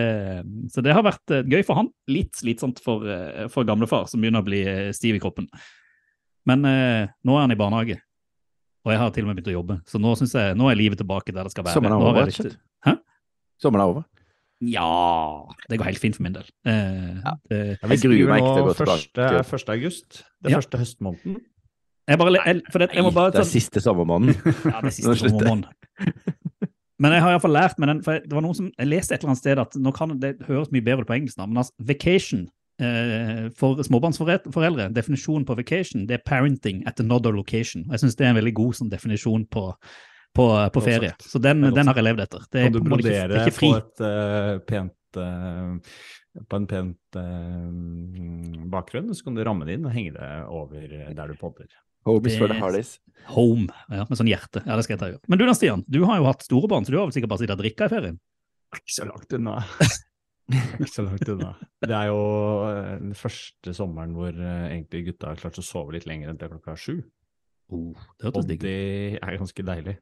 så 0.72 0.86
det 0.86 0.94
har 0.96 1.04
vært 1.04 1.34
gøy 1.50 1.66
for 1.66 1.82
han. 1.82 1.90
Litt 2.08 2.40
slitsomt 2.40 2.80
for, 2.84 3.04
for 3.52 3.68
gamlefar, 3.68 4.08
som 4.08 4.22
begynner 4.22 4.46
å 4.46 4.48
bli 4.48 4.64
stiv 4.96 5.18
i 5.18 5.24
kroppen. 5.24 5.50
Men 6.50 6.66
eh, 6.70 7.10
nå 7.28 7.36
er 7.38 7.44
han 7.46 7.54
i 7.54 7.60
barnehage, 7.60 8.00
og 8.86 8.94
jeg 8.94 9.02
har 9.02 9.12
til 9.16 9.26
og 9.26 9.30
med 9.32 9.40
begynt 9.40 9.52
å 9.52 9.58
jobbe. 9.60 9.80
Så 9.90 10.02
nå 10.02 10.16
jeg, 10.18 10.56
nå 10.58 10.70
er 10.72 10.80
livet 10.80 11.02
tilbake 11.02 11.36
der 11.36 11.46
det 11.48 11.54
skal 11.54 11.68
være. 11.68 11.78
Sommeren 11.78 12.00
er 12.00 12.10
over, 12.14 12.32
ikke. 12.32 12.54
Hæ? 12.88 12.96
Sommeren 13.62 13.84
er 13.86 13.94
over. 13.94 14.08
Ja, 14.60 14.88
det 15.72 15.78
går 15.80 15.88
helt 15.88 16.02
fint 16.04 16.18
for 16.18 16.26
min 16.26 16.34
del. 16.36 16.48
Eh, 16.68 17.22
Ja. 17.24 17.34
det, 17.50 17.80
Jeg 17.80 18.00
gruer 18.04 18.28
meg 18.28 18.42
ikke 18.42 18.56
til 18.56 18.64
å 18.64 18.68
gå 18.68 18.74
tilbake 18.76 19.06
første, 19.06 19.30
til 19.30 19.40
1. 19.40 19.70
august. 19.76 20.24
Det 20.44 20.52
Ja. 20.52 20.58
første 20.60 20.78
høstmåneden. 20.82 21.38
jeg, 22.10 22.18
bare, 22.20 22.32
jeg, 22.46 22.62
for 22.72 22.80
det, 22.80 22.90
jeg 22.94 23.04
må 23.04 23.12
bare 23.14 23.32
det 23.32 23.40
er 23.40 23.44
siste 23.48 23.80
sommermåneden. 23.80 24.36
Ja, 24.74 24.82
det 24.82 24.92
er 24.92 24.98
siste 24.98 25.16
sommermåneden. 25.16 25.66
Men 27.00 27.14
jeg 27.16 27.22
har 27.24 27.32
iallfall 27.32 27.56
lært 27.56 27.80
med 27.80 27.88
den, 27.88 28.02
for 28.04 28.20
det 28.20 28.34
var 28.36 28.42
noen 28.44 28.56
som, 28.58 28.72
jeg 28.78 28.88
leste 28.88 29.14
et 29.16 29.22
eller 29.22 29.32
annet 29.32 29.40
sted 29.40 29.60
at 29.62 29.76
nå 29.80 29.94
kan 29.96 30.12
det 30.20 30.34
høres 30.50 30.72
mye 30.72 30.84
bedre 30.84 31.06
ut 31.06 31.08
på 31.08 31.16
engelsk, 31.16 31.38
men 31.40 31.62
altså, 31.62 31.72
vacation 31.80 32.50
for 33.60 33.82
småbarnsforeldre, 33.84 34.90
definisjonen 34.96 35.46
på 35.48 35.56
vacation, 35.60 36.06
det 36.08 36.20
er 36.20 36.24
parenting 36.26 36.84
at 36.88 37.02
another 37.04 37.34
location. 37.36 37.84
Og 37.90 37.98
Jeg 37.98 38.06
syns 38.06 38.16
det 38.20 38.28
er 38.28 38.32
en 38.34 38.40
veldig 38.40 38.54
god 38.60 38.78
sånn, 38.80 38.92
definisjon 38.94 39.44
på, 39.52 39.66
på, 40.36 40.46
på 40.76 40.86
ferie. 40.86 41.12
sagt. 41.12 41.28
Så 41.28 41.42
den, 41.44 41.66
den 41.76 41.92
har 41.92 42.00
jeg 42.00 42.08
levd 42.08 42.24
etter. 42.28 42.48
Det 42.52 42.62
er 42.62 42.70
Kan 42.70 42.78
du 42.78 42.80
brodere 42.88 43.28
er 43.28 43.44
ikke 43.44 43.58
fri. 43.58 43.74
på 43.74 43.82
et 43.82 44.06
uh, 44.06 44.54
pent 44.70 45.20
uh, 45.20 46.00
på 46.50 46.56
en 46.56 46.66
pent 46.70 47.18
eh, 47.18 48.66
bakgrunn, 48.70 49.14
så 49.16 49.26
kan 49.26 49.36
du 49.36 49.44
ramme 49.44 49.66
det 49.68 49.80
inn 49.80 49.88
og 49.90 49.94
henge 49.96 50.14
det 50.16 50.28
over 50.48 50.84
der 51.18 51.32
du 51.32 51.38
podder. 51.40 51.68
Homies 52.08 52.38
for 52.40 52.48
the 52.48 52.54
Det- 52.72 53.00
Home, 53.34 53.68
ja, 53.90 54.06
med 54.08 54.18
sånn 54.18 54.30
hjerte. 54.30 54.64
Ja, 54.66 54.78
det 54.78 54.86
skal 54.86 54.96
jeg 54.98 55.02
ta. 55.18 55.20
Men 55.28 55.40
du 55.40 55.46
da, 55.46 55.54
Stian, 55.54 55.84
du 55.88 56.06
har 56.06 56.18
jo 56.22 56.30
hatt 56.30 56.46
store 56.46 56.70
barn, 56.70 56.86
så 56.86 56.92
du 56.94 56.98
har 56.98 57.10
vel 57.10 57.14
sikkert 57.14 57.34
bare 57.34 57.42
sittet 57.44 57.58
og 57.58 57.64
drikka 57.64 57.86
i 57.90 57.92
ferien? 57.92 58.20
Ikke 58.78 58.94
så 58.94 59.10
langt 59.10 59.34
unna. 59.36 59.58
Ikke 60.50 60.90
så 60.90 61.06
langt 61.06 61.30
unna. 61.30 61.54
Det 61.86 61.96
er 61.96 62.10
jo 62.10 62.20
eh, 62.66 62.94
den 63.04 63.16
første 63.18 63.74
sommeren 63.78 64.16
hvor 64.18 64.34
eh, 64.34 64.68
egentlig 64.72 65.06
gutta 65.12 65.32
har 65.32 65.42
klart 65.42 65.60
å 65.62 65.66
sove 65.66 65.96
litt 65.96 66.08
lenger 66.10 66.32
enn 66.32 66.40
til 66.42 66.52
klokka 66.56 66.76
sju. 66.80 66.94
Oh, 67.70 68.06
det 68.18 68.32
Og 68.34 68.48
det 68.50 68.72
er 69.20 69.38
ganske 69.38 69.66
deilig. 69.66 70.00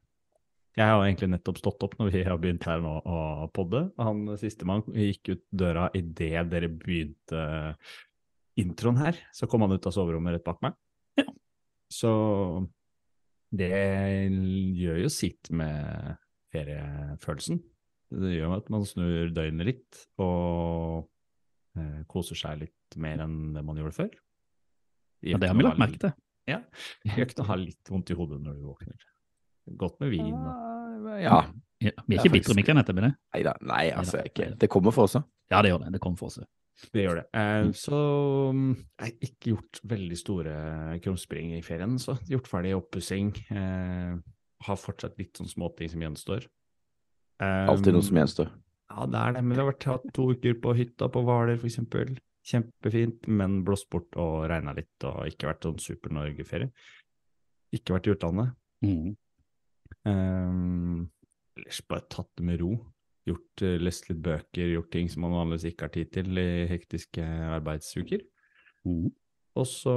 Jeg 0.78 0.86
har 0.94 1.02
egentlig 1.02 1.32
nettopp 1.32 1.58
stått 1.58 1.84
opp 1.84 1.96
når 1.98 2.12
vi 2.14 2.22
har 2.24 2.38
begynt 2.40 2.64
her 2.68 2.80
nå 2.80 2.92
å 3.02 3.48
podde. 3.52 3.88
Han 3.98 4.36
sistemann 4.38 4.84
gikk 4.94 5.32
ut 5.32 5.42
døra 5.50 5.88
idet 5.98 6.44
dere 6.52 6.70
begynte 6.70 7.40
introen 8.58 9.00
her. 9.02 9.18
Så 9.34 9.48
kom 9.50 9.66
han 9.66 9.74
ut 9.74 9.88
av 9.90 9.94
soverommet 9.96 10.36
rett 10.36 10.46
bak 10.46 10.62
meg. 10.62 10.78
Ja. 11.18 11.26
Så 11.90 12.12
det 13.50 13.72
gjør 14.78 15.02
jo 15.02 15.10
sitt 15.12 15.50
med 15.50 16.14
feriefølelsen. 16.54 17.58
Det 18.10 18.30
gjør 18.38 18.56
at 18.56 18.70
man 18.72 18.86
snur 18.88 19.28
døgnet 19.36 19.66
litt 19.68 19.98
og 20.24 21.08
eh, 21.76 22.00
koser 22.08 22.38
seg 22.40 22.62
litt 22.62 22.96
mer 22.96 23.20
enn 23.26 23.52
det 23.56 23.64
man 23.66 23.76
gjorde 23.76 23.96
før. 23.98 24.10
Ja, 25.26 25.36
det 25.42 25.50
har 25.50 25.58
vi 25.58 25.66
lagt 25.66 25.80
merke 25.82 26.00
til. 26.00 26.14
Ja. 26.48 26.62
Gjør 27.04 27.26
ikke 27.26 27.42
å 27.44 27.48
ha 27.50 27.56
litt 27.60 27.90
vondt 27.92 28.10
i 28.14 28.16
hodet 28.16 28.38
når 28.40 28.56
du 28.56 28.66
våkner. 28.70 29.08
Godt 29.76 29.98
med 30.00 30.10
vin. 30.14 30.32
og- 30.34 31.20
Ja. 31.20 31.42
Ja, 31.80 31.90
vi 32.08 32.16
er 32.16 32.24
ikke 32.24 32.32
bitre, 32.32 32.62
kan 32.66 32.78
etter 32.80 32.94
med 32.94 33.04
det. 33.04 33.12
Nei 33.34 33.42
da. 33.46 33.52
Nei, 33.62 33.90
altså 33.92 34.18
ikke. 34.24 34.58
Det 34.58 34.68
kommer 34.68 34.90
for 34.92 35.04
oss 35.04 35.14
òg. 35.14 35.24
Ja, 35.50 35.60
det 35.62 35.70
gjør 35.70 35.84
det. 35.84 35.92
Det 35.92 36.00
kommer 36.00 36.18
for 36.18 36.26
oss. 36.26 36.40
Det 36.92 37.04
gjør 37.04 37.16
det. 37.20 37.26
Eh, 37.34 37.68
så 37.74 37.98
mm, 38.54 38.72
jeg 38.98 39.04
har 39.04 39.28
ikke 39.28 39.52
gjort 39.52 39.80
veldig 39.84 40.18
store 40.18 40.54
krumspring 41.04 41.52
i 41.58 41.60
ferien. 41.62 41.94
Så 41.98 42.16
gjort 42.26 42.48
ferdig 42.50 42.74
oppussing. 42.74 43.30
Eh, 43.50 44.16
har 44.66 44.76
fortsatt 44.76 45.16
litt 45.18 45.34
sånn 45.38 45.46
småting 45.50 45.90
som 45.90 46.00
gjenstår. 46.00 46.48
Alltid 47.44 47.94
noe 47.94 48.06
som 48.06 48.18
gjenstår. 48.18 48.48
Ja, 48.88 49.04
det 49.06 49.20
er 49.20 49.36
det, 49.36 49.42
men 49.44 49.54
det 49.54 49.62
har 49.62 49.68
vært 49.68 49.86
hatt 49.90 50.08
to 50.16 50.30
uker 50.32 50.56
på 50.62 50.72
hytta 50.78 51.10
på 51.12 51.22
Hvaler 51.26 51.60
f.eks. 51.60 51.78
Kjempefint, 52.48 53.26
men 53.28 53.60
blåst 53.66 53.90
bort 53.92 54.16
og 54.16 54.46
regna 54.48 54.72
litt 54.72 55.04
og 55.04 55.26
ikke 55.28 55.50
vært 55.50 55.66
sånn 55.66 55.82
super-Norge-ferie. 55.84 56.70
Ikke 57.76 57.94
vært 57.98 58.08
i 58.08 58.14
utlandet. 58.14 58.54
Mm. 58.86 59.10
Um, 60.08 61.02
ellers 61.58 61.82
bare 61.90 62.06
tatt 62.08 62.30
det 62.40 62.46
med 62.48 62.62
ro. 62.62 62.72
Gjort, 63.28 63.64
eh, 63.66 63.76
lest 63.82 64.08
litt 64.08 64.22
bøker, 64.24 64.72
gjort 64.72 64.90
ting 64.94 65.10
som 65.12 65.26
man 65.26 65.36
vanligvis 65.36 65.68
ikke 65.68 65.84
har 65.84 65.92
tid 65.98 66.12
til 66.14 66.40
i 66.40 66.64
hektiske 66.70 67.26
arbeidsuker. 67.58 68.24
Mm. 68.88 69.10
Og 69.58 69.68
så 69.68 69.96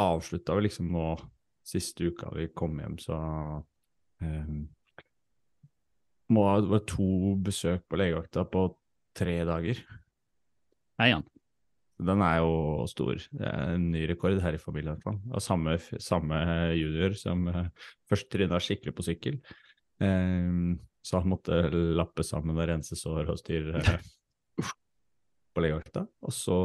avslutta 0.00 0.56
vi 0.56 0.66
liksom 0.66 0.90
nå 0.90 1.06
siste 1.70 2.10
uka 2.10 2.32
vi 2.34 2.48
kom 2.56 2.80
hjem, 2.80 2.98
så 2.98 3.16
um, 4.24 4.64
må 6.30 6.46
ha 6.46 6.60
var 6.70 6.84
to 6.88 7.36
besøk 7.42 7.84
på 7.90 7.98
legevakta 8.00 8.44
på 8.48 8.68
tre 9.16 9.40
dager. 9.48 9.80
Nei, 11.00 11.10
Jan. 11.12 11.26
Den 12.00 12.22
er 12.24 12.38
jo 12.40 12.86
stor. 12.88 13.18
Det 13.20 13.44
er 13.44 13.74
en 13.74 13.90
ny 13.92 14.06
rekord 14.08 14.38
her 14.40 14.56
i 14.56 14.60
familien. 14.60 14.94
i 14.94 14.96
hvert 14.96 15.08
fall. 15.08 15.18
Og 15.34 15.44
samme, 15.44 15.76
samme 16.00 16.38
junior 16.78 17.16
som 17.18 17.44
uh, 17.50 17.66
først 18.08 18.30
tryna 18.32 18.60
skikkelig 18.62 18.94
på 18.96 19.04
sykkel. 19.04 19.40
Um, 20.00 20.78
så 21.04 21.20
han 21.20 21.32
måtte 21.32 21.58
lappe 21.96 22.24
sammen 22.24 22.56
og 22.56 22.68
rense 22.68 22.96
sår 22.96 23.32
og 23.32 23.40
styre 23.40 23.82
uh, 23.84 24.08
på 25.52 25.64
legevakta. 25.64 26.06
Og 26.24 26.36
så, 26.36 26.60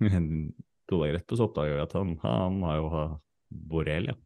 to 0.00 1.02
dager 1.02 1.18
etterpå, 1.18 1.36
så 1.36 1.48
oppdaga 1.50 1.76
vi 1.76 1.84
at 1.84 1.98
han, 1.98 2.16
han 2.24 2.62
har 2.64 2.80
jo 2.80 3.04
borrelia. 3.48 4.16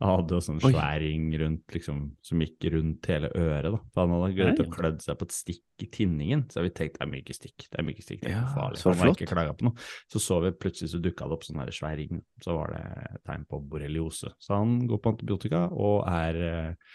Han 0.00 0.14
hadde 0.14 0.32
jo 0.32 0.40
sånn 0.40 0.60
svær 0.62 1.00
ring 1.02 1.26
rundt, 1.42 1.66
liksom, 1.74 1.98
som 2.24 2.40
gikk 2.40 2.64
rundt 2.72 3.08
hele 3.10 3.28
øret. 3.36 3.66
da. 3.74 3.80
For 3.92 4.06
han 4.06 4.14
hadde 4.16 4.36
greid 4.38 4.62
å 4.62 4.68
klødd 4.72 5.02
seg 5.04 5.18
på 5.20 5.26
et 5.28 5.34
stikk 5.36 5.84
i 5.84 5.88
tinningen. 5.92 6.46
Så 6.48 6.64
vi 6.64 6.72
tenkte 6.72 7.02
det 7.02 7.04
er 7.04 7.10
myke 7.12 7.36
stikk. 7.36 7.66
Det 7.66 7.82
er 7.82 7.84
myke 7.84 8.04
stikk, 8.04 8.22
det 8.24 8.30
er 8.30 8.38
ikke 8.38 8.54
farlig. 8.54 8.80
så 8.80 8.88
Han 8.88 8.98
har 9.02 9.10
flott. 9.10 9.20
ikke 9.26 9.44
på 9.60 9.68
noe. 9.68 9.86
Så 10.08 10.22
så 10.24 10.40
vi 10.46 10.54
plutselig 10.56 10.94
så 10.94 11.02
dukka 11.04 11.28
det 11.28 11.36
opp 11.36 11.44
sånn 11.44 11.60
svær 11.76 11.96
ring. 12.00 12.22
Så 12.40 12.56
var 12.56 12.72
det 12.72 13.20
tegn 13.28 13.44
på 13.44 13.60
borreliose. 13.60 14.32
Så 14.40 14.56
han 14.56 14.78
går 14.88 15.02
på 15.04 15.12
antibiotika 15.12 15.66
og 15.68 16.08
er 16.08 16.40
eh, 16.48 16.94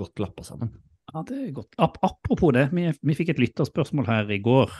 godt 0.00 0.24
lappa 0.24 0.46
sammen. 0.48 0.72
Ja, 1.12 1.22
det 1.28 1.36
er 1.40 1.52
godt. 1.56 1.76
Ap 1.80 1.98
apropos 2.04 2.52
det, 2.56 2.68
vi, 2.72 2.88
vi 2.92 3.16
fikk 3.16 3.34
et 3.34 3.42
lytterspørsmål 3.42 4.08
her 4.08 4.32
i 4.32 4.40
går. 4.44 4.72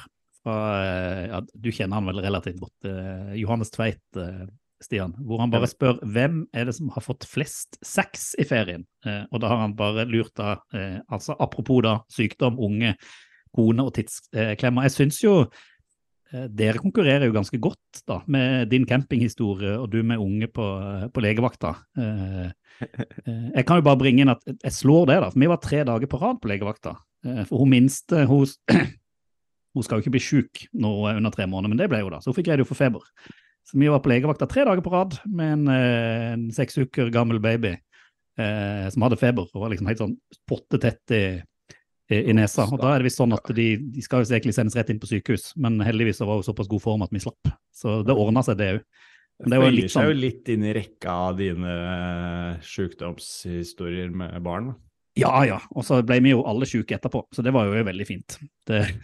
Fra, 0.43 0.57
eh, 0.85 1.27
ja, 1.33 1.41
du 1.45 1.69
kjenner 1.73 1.99
han 1.99 2.09
vel 2.09 2.21
relativt 2.25 2.61
godt, 2.61 2.89
eh, 2.89 3.37
Johannes 3.41 3.73
Tveit, 3.75 4.05
eh, 4.17 4.45
Stian. 4.83 5.15
Hvor 5.27 5.41
han 5.43 5.51
bare 5.51 5.67
spør 5.71 5.97
hvem 6.07 6.45
er 6.55 6.69
det 6.69 6.75
som 6.77 6.91
har 6.95 7.03
fått 7.03 7.27
flest 7.27 7.79
sex 7.83 8.35
i 8.39 8.45
ferien? 8.47 8.85
Eh, 9.07 9.25
og 9.33 9.41
da 9.43 9.49
har 9.51 9.65
han 9.65 9.75
bare 9.79 10.05
lurt 10.07 10.35
da, 10.39 10.57
eh, 10.75 11.01
altså 11.11 11.35
apropos 11.39 11.83
da, 11.83 11.97
sykdom, 12.15 12.61
unge, 12.63 12.95
kone 13.57 13.83
og 13.89 13.95
tidsklemmer. 13.97 14.87
Jeg 14.87 14.95
syns 14.95 15.19
jo 15.25 15.35
eh, 16.33 16.47
dere 16.53 16.79
konkurrerer 16.79 17.27
jo 17.27 17.35
ganske 17.35 17.59
godt 17.59 18.05
da, 18.07 18.21
med 18.31 18.69
din 18.71 18.87
campinghistorie 18.87 19.75
og 19.81 19.91
du 19.91 20.03
med 20.07 20.23
unge 20.23 20.47
på, 20.53 20.69
på 21.13 21.25
legevakta. 21.27 21.75
Eh, 21.99 22.49
Eh, 22.79 23.51
Jeg 23.57 23.65
kan 23.67 23.81
jo 23.81 23.83
bare 23.83 23.99
bringe 23.99 24.23
inn 24.23 24.31
at 24.31 24.45
jeg 24.47 24.71
slår 24.71 25.09
det, 25.11 25.17
da. 25.25 25.29
For 25.33 25.41
vi 25.43 25.49
var 25.51 25.59
tre 25.59 25.81
dager 25.83 26.07
på 26.07 26.21
rad 26.21 26.37
på 26.39 26.47
legevakta. 26.47 26.93
Eh, 27.27 27.41
For 27.49 27.59
hun 27.59 27.73
minste 27.73 28.21
hun, 28.31 28.47
hun 29.75 29.83
skal 29.83 29.99
jo 29.99 30.05
ikke 30.05 30.13
bli 30.15 30.23
sjuk 30.23 30.61
nå 30.79 30.93
under 31.11 31.35
tre 31.35 31.49
måneder, 31.51 31.73
men 31.73 31.81
det 31.81 31.89
ble 31.91 32.05
hun 32.05 32.15
da. 32.15 32.21
Så 32.23 32.31
hun 32.31 32.37
fikk 32.39 32.53
redd 32.53 32.63
for 32.69 32.79
feber. 32.79 33.03
Så 33.69 33.77
vi 33.79 33.91
var 33.93 34.01
på 34.01 34.09
legevakta 34.09 34.49
tre 34.49 34.65
dager 34.65 34.81
på 34.85 34.93
rad 34.95 35.19
med 35.29 35.53
en, 35.53 35.69
eh, 35.69 36.33
en 36.33 36.49
seks 36.57 36.79
uker 36.81 37.11
gammel 37.13 37.41
baby 37.45 37.75
eh, 37.75 38.87
som 38.89 39.05
hadde 39.05 39.19
feber 39.21 39.51
og 39.51 39.61
var 39.61 39.75
liksom 39.75 39.91
helt 39.91 40.01
sånn 40.01 40.15
pottetett 40.49 41.13
i, 41.13 41.23
i, 42.09 42.23
i 42.23 42.37
nesa. 42.37 42.65
Og 42.65 42.81
da 42.81 42.95
er 42.95 43.03
det 43.03 43.11
visst 43.11 43.21
sånn 43.21 43.37
at 43.37 43.53
de, 43.53 43.69
de 43.93 44.05
skal 44.05 44.25
jo 44.25 44.31
egentlig 44.31 44.57
sendes 44.57 44.79
rett 44.79 44.89
inn 44.95 45.03
på 45.03 45.11
sykehus, 45.11 45.51
men 45.61 45.77
heldigvis 45.85 46.23
så 46.23 46.31
var 46.31 46.41
hun 46.41 46.49
såpass 46.49 46.71
god 46.73 46.85
form 46.87 47.05
at 47.05 47.13
vi 47.13 47.21
slapp. 47.27 47.53
Så 47.77 48.01
det 48.09 48.17
ordna 48.17 48.45
seg, 48.47 48.57
det 48.63 48.73
òg. 48.79 48.83
Det 49.39 49.59
var 49.61 49.69
Føyer 49.71 49.85
sånn... 49.85 49.93
seg 49.95 50.09
jo 50.09 50.19
litt 50.19 50.49
inn 50.51 50.65
i 50.67 50.75
rekka 50.75 51.13
av 51.29 51.37
dine 51.39 51.75
sykdomshistorier 52.67 54.11
med 54.11 54.41
barn. 54.43 54.73
Ja, 55.19 55.35
ja. 55.47 55.61
Og 55.77 55.85
så 55.87 56.01
ble 56.07 56.19
vi 56.25 56.33
jo 56.33 56.41
alle 56.49 56.67
syke 56.67 56.97
etterpå, 56.97 57.27
så 57.35 57.45
det 57.45 57.53
var 57.55 57.69
jo 57.69 57.85
veldig 57.87 58.07
fint. 58.09 58.39
Det 58.67 58.81
eh, 58.87 58.97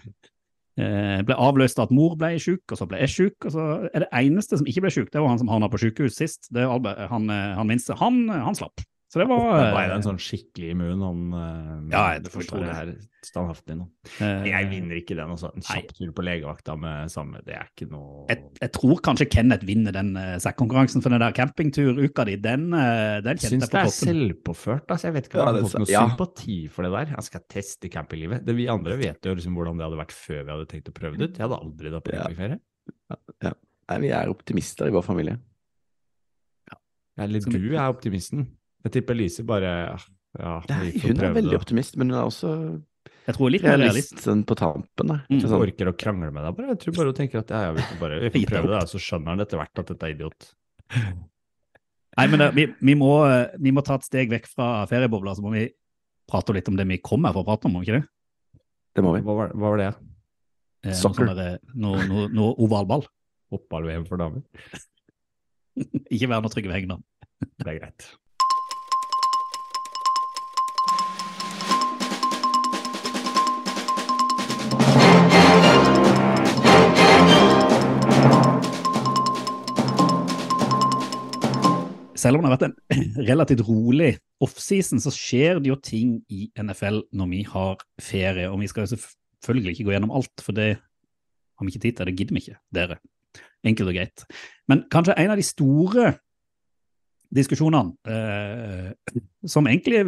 ble 0.74 1.36
avløst 1.38 1.78
av 1.78 1.86
at 1.86 1.94
mor 1.94 2.16
ble 2.18 2.32
syk, 2.42 2.64
og 2.66 2.80
så 2.80 2.86
ble 2.90 2.98
jeg 3.04 3.12
syk. 3.12 3.36
Og 3.46 3.54
så 3.54 3.66
er 3.92 4.04
det 4.04 4.10
eneste 4.18 4.58
som 4.58 4.66
ikke 4.66 4.82
ble 4.86 4.94
syk, 4.94 5.12
det 5.12 5.22
var 5.22 5.30
han 5.30 5.38
som 5.42 5.52
havna 5.52 5.70
på 5.70 5.80
sykehus 5.84 6.18
sist. 6.18 6.50
Det 6.54 6.66
Albert, 6.66 7.04
han, 7.12 7.30
eh, 7.30 7.54
han 7.58 7.70
minste. 7.70 7.94
Han, 8.00 8.24
han 8.32 8.58
slapp. 8.58 8.82
Så 9.14 9.20
det 9.22 9.28
var 9.30 9.44
Da 9.46 9.66
er 9.78 9.90
eh, 9.92 9.94
en 9.94 10.02
sånn 10.02 10.16
skikkelig 10.18 10.72
immun, 10.74 11.02
han 11.04 11.18
eh, 11.38 11.92
Ja, 11.94 12.00
jeg 12.16 12.24
forsvaret 12.34 12.66
det. 12.66 12.72
her 12.74 12.88
standhaftig 13.24 13.76
nå. 13.78 13.84
eh, 14.18 14.48
Jeg 14.50 14.66
vinner 14.72 14.98
ikke 14.98 15.14
den, 15.14 15.30
altså. 15.30 15.52
En 15.54 15.62
kjapp 15.62 15.92
tur 15.94 16.10
på 16.16 16.24
legevakta 16.26 16.74
med 16.76 17.12
samme, 17.14 17.38
det 17.46 17.54
er 17.54 17.68
ikke 17.70 17.86
noe 17.92 18.24
Jeg, 18.32 18.42
jeg 18.58 18.72
tror 18.74 18.98
kanskje 19.06 19.28
Kenneth 19.30 19.62
vinner 19.68 19.94
den 19.94 20.10
uh, 20.18 20.34
SAC-konkurransen, 20.42 21.04
for 21.04 21.14
den 21.14 21.22
der 21.22 21.36
campingturuka 21.38 22.26
di, 22.26 22.34
den, 22.42 22.66
kjente 22.74 23.22
den 23.28 23.38
Jeg 23.38 23.44
kjente 23.44 23.52
syns 23.54 23.68
jeg 23.68 23.70
det 23.70 23.84
er 23.84 23.94
selvpåført. 24.00 24.90
Altså, 24.90 25.06
jeg 25.06 25.16
vet 25.20 25.30
ikke 25.30 25.38
Ja, 25.38 25.46
om 25.46 25.54
jeg 25.54 25.62
har 25.62 25.70
fått 25.70 25.84
noe 25.84 25.92
ja. 25.94 26.02
sympati 26.10 26.58
for 26.74 26.88
det 26.88 26.92
der. 26.96 27.14
Jeg 27.14 27.28
skal 27.30 27.46
teste 27.54 27.92
campinglivet. 27.94 28.44
Det, 28.50 28.56
vi 28.58 28.66
andre 28.74 28.98
vet 28.98 29.30
jo 29.30 29.36
liksom 29.38 29.54
hvordan 29.54 29.78
det 29.78 29.86
hadde 29.86 30.02
vært 30.02 30.16
før 30.18 30.42
vi 30.42 30.54
hadde 30.56 30.66
tenkt 30.74 30.90
å 30.90 30.96
prøve 30.98 31.16
det 31.22 31.30
ut. 31.30 31.38
Jeg 31.38 31.46
hadde 31.46 31.60
aldri 31.62 31.94
dratt 31.94 32.04
på 32.10 32.16
Ja. 32.18 32.26
campingferie. 32.26 32.58
Nei, 33.94 33.98
vi 34.02 34.10
er 34.18 34.34
optimister 34.34 34.90
i 34.90 34.94
vår 34.98 35.06
familie. 35.06 35.38
Eller 37.16 37.40
Skal 37.40 37.52
vi- 37.60 37.68
du 37.70 37.76
er 37.78 37.92
optimisten. 37.94 38.48
Jeg 38.84 38.92
tipper 38.98 39.16
Lise 39.16 39.44
bare 39.48 39.70
ja, 40.34 40.54
Nei, 40.68 40.90
hun 41.04 41.20
er 41.22 41.34
veldig 41.36 41.54
det. 41.54 41.60
optimist, 41.60 41.96
men 42.00 42.10
hun 42.10 42.18
er 42.18 42.26
også 42.26 42.50
Jeg 43.24 43.36
tror 43.36 43.52
litt 43.54 43.62
realist. 43.64 44.16
sånn 44.20 44.42
på 44.44 44.56
tampen. 44.58 45.08
Der. 45.12 45.20
Mm. 45.28 45.38
Hun 45.38 45.44
sånn, 45.46 45.62
orker 45.62 45.90
å 45.90 45.94
krangle 45.96 46.32
med 46.34 46.44
deg, 46.44 46.56
bare. 46.58 46.74
Jeg 46.74 46.80
tror 46.82 46.96
bare 46.98 47.12
hun 47.12 47.18
tenker 47.20 47.40
at 47.40 47.52
ja, 47.54 47.70
vi 47.76 47.84
får 47.86 48.00
bare 48.02 48.18
vi 48.24 48.32
får 48.34 48.50
prøve 48.50 48.72
det, 48.74 48.80
så 48.90 49.00
skjønner 49.00 49.32
han 49.32 49.44
etter 49.46 49.60
hvert 49.62 49.80
at 49.84 49.92
dette 49.94 50.08
er 50.10 50.16
idiot. 50.16 50.50
Nei, 52.18 52.26
men 52.30 52.38
det, 52.42 52.48
vi, 52.54 52.66
vi, 52.90 52.94
må, 52.98 53.12
eh, 53.26 53.54
vi 53.58 53.72
må 53.74 53.82
ta 53.86 53.96
et 53.98 54.06
steg 54.06 54.30
vekk 54.30 54.50
fra 54.52 54.66
feriebobla, 54.90 55.32
så 55.34 55.42
må 55.42 55.54
vi 55.54 55.64
prate 56.30 56.54
litt 56.54 56.68
om 56.70 56.76
det 56.78 56.86
vi 56.88 57.00
kommer 57.02 57.34
for 57.34 57.42
å 57.42 57.48
prate 57.48 57.66
om, 57.68 57.74
må 57.74 57.82
vi 57.82 57.88
ikke 57.90 58.00
det? 58.02 58.08
det 58.94 59.02
må 59.02 59.14
vi. 59.16 59.22
Hva 59.26 59.34
var, 59.40 59.54
hva 59.58 59.72
var 59.72 59.80
det? 59.82 59.88
Eh, 60.86 60.94
Soccer. 60.98 61.26
Noe, 61.26 61.34
der, 61.38 61.56
eh, 61.56 61.72
Noe, 61.80 62.04
noe, 62.10 62.28
noe 62.30 62.52
ovalball. 62.62 63.06
Fotball-VM 63.54 64.04
for 64.06 64.20
damer? 64.20 64.44
Ikke 66.14 66.28
vær 66.30 66.44
noe 66.44 66.52
Trygve 66.52 66.76
Hegnar. 66.76 67.00
Det 67.58 67.66
er 67.72 67.80
greit. 67.80 68.06
Selv 82.24 82.38
om 82.38 82.44
det 82.44 82.48
har 82.48 82.56
vært 82.56 82.68
en 82.70 83.18
relativt 83.30 83.64
rolig 83.68 84.14
offseason, 84.44 85.02
så 85.02 85.12
skjer 85.12 85.60
det 85.60 85.70
jo 85.72 85.76
ting 85.84 86.16
i 86.32 86.48
NFL 86.56 87.02
når 87.16 87.30
vi 87.32 87.42
har 87.48 87.82
ferie. 88.00 88.48
Og 88.48 88.62
vi 88.62 88.68
skal 88.70 88.86
jo 88.86 88.96
selvfølgelig 88.96 89.74
ikke 89.74 89.88
gå 89.90 89.96
gjennom 89.96 90.14
alt, 90.16 90.44
for 90.44 90.56
det 90.56 90.70
har 90.78 91.66
vi 91.66 91.74
ikke 91.74 91.84
tid 91.84 91.98
til. 91.98 92.08
Det 92.08 92.16
gidder 92.16 92.38
vi 92.38 92.44
ikke, 92.44 92.60
dere. 92.74 93.00
Enkelt 93.64 93.92
og 93.92 93.98
greit. 93.98 94.24
Men 94.70 94.86
kanskje 94.92 95.18
en 95.20 95.34
av 95.34 95.40
de 95.40 95.46
store 95.46 96.14
diskusjonene 97.34 98.14
eh, 98.14 99.20
som 99.54 99.68
egentlig 99.68 100.06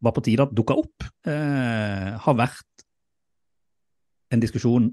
var 0.00 0.16
på 0.16 0.24
tide 0.24 0.46
at 0.46 0.54
dukka 0.56 0.78
opp, 0.80 1.06
eh, 1.28 2.10
har 2.24 2.38
vært 2.38 2.86
en 4.30 4.42
diskusjon 4.42 4.88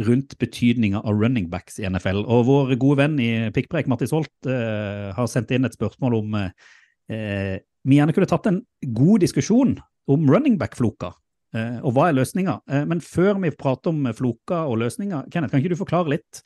rundt 0.00 0.36
betydninga 0.40 1.02
av 1.02 1.18
running 1.20 1.48
backs 1.52 1.78
i 1.80 1.86
NFL. 1.88 2.24
Og 2.24 2.46
vår 2.48 2.76
gode 2.80 3.02
venn 3.02 3.18
i 3.20 3.30
Pikkpreik, 3.54 3.90
Mattis 3.90 4.14
Holt, 4.14 4.32
eh, 4.48 5.10
har 5.12 5.28
sendt 5.30 5.52
inn 5.52 5.68
et 5.68 5.76
spørsmål 5.76 6.16
om 6.22 6.38
eh, 6.38 7.58
vi 7.82 7.98
gjerne 7.98 8.14
kunne 8.14 8.30
tatt 8.30 8.48
en 8.48 8.62
god 8.94 9.24
diskusjon 9.24 9.76
om 10.10 10.30
running 10.30 10.58
back-floka. 10.60 11.12
Eh, 11.52 11.78
og 11.84 11.94
hva 11.96 12.08
er 12.08 12.16
løsninga? 12.16 12.60
Eh, 12.70 12.84
men 12.88 13.02
før 13.04 13.36
vi 13.42 13.52
prater 13.54 13.92
om 13.92 14.06
floka 14.16 14.64
og 14.70 14.80
løsninga, 14.82 15.26
Kenneth, 15.32 15.52
kan 15.52 15.62
ikke 15.62 15.74
du 15.74 15.80
forklare 15.80 16.14
litt? 16.14 16.42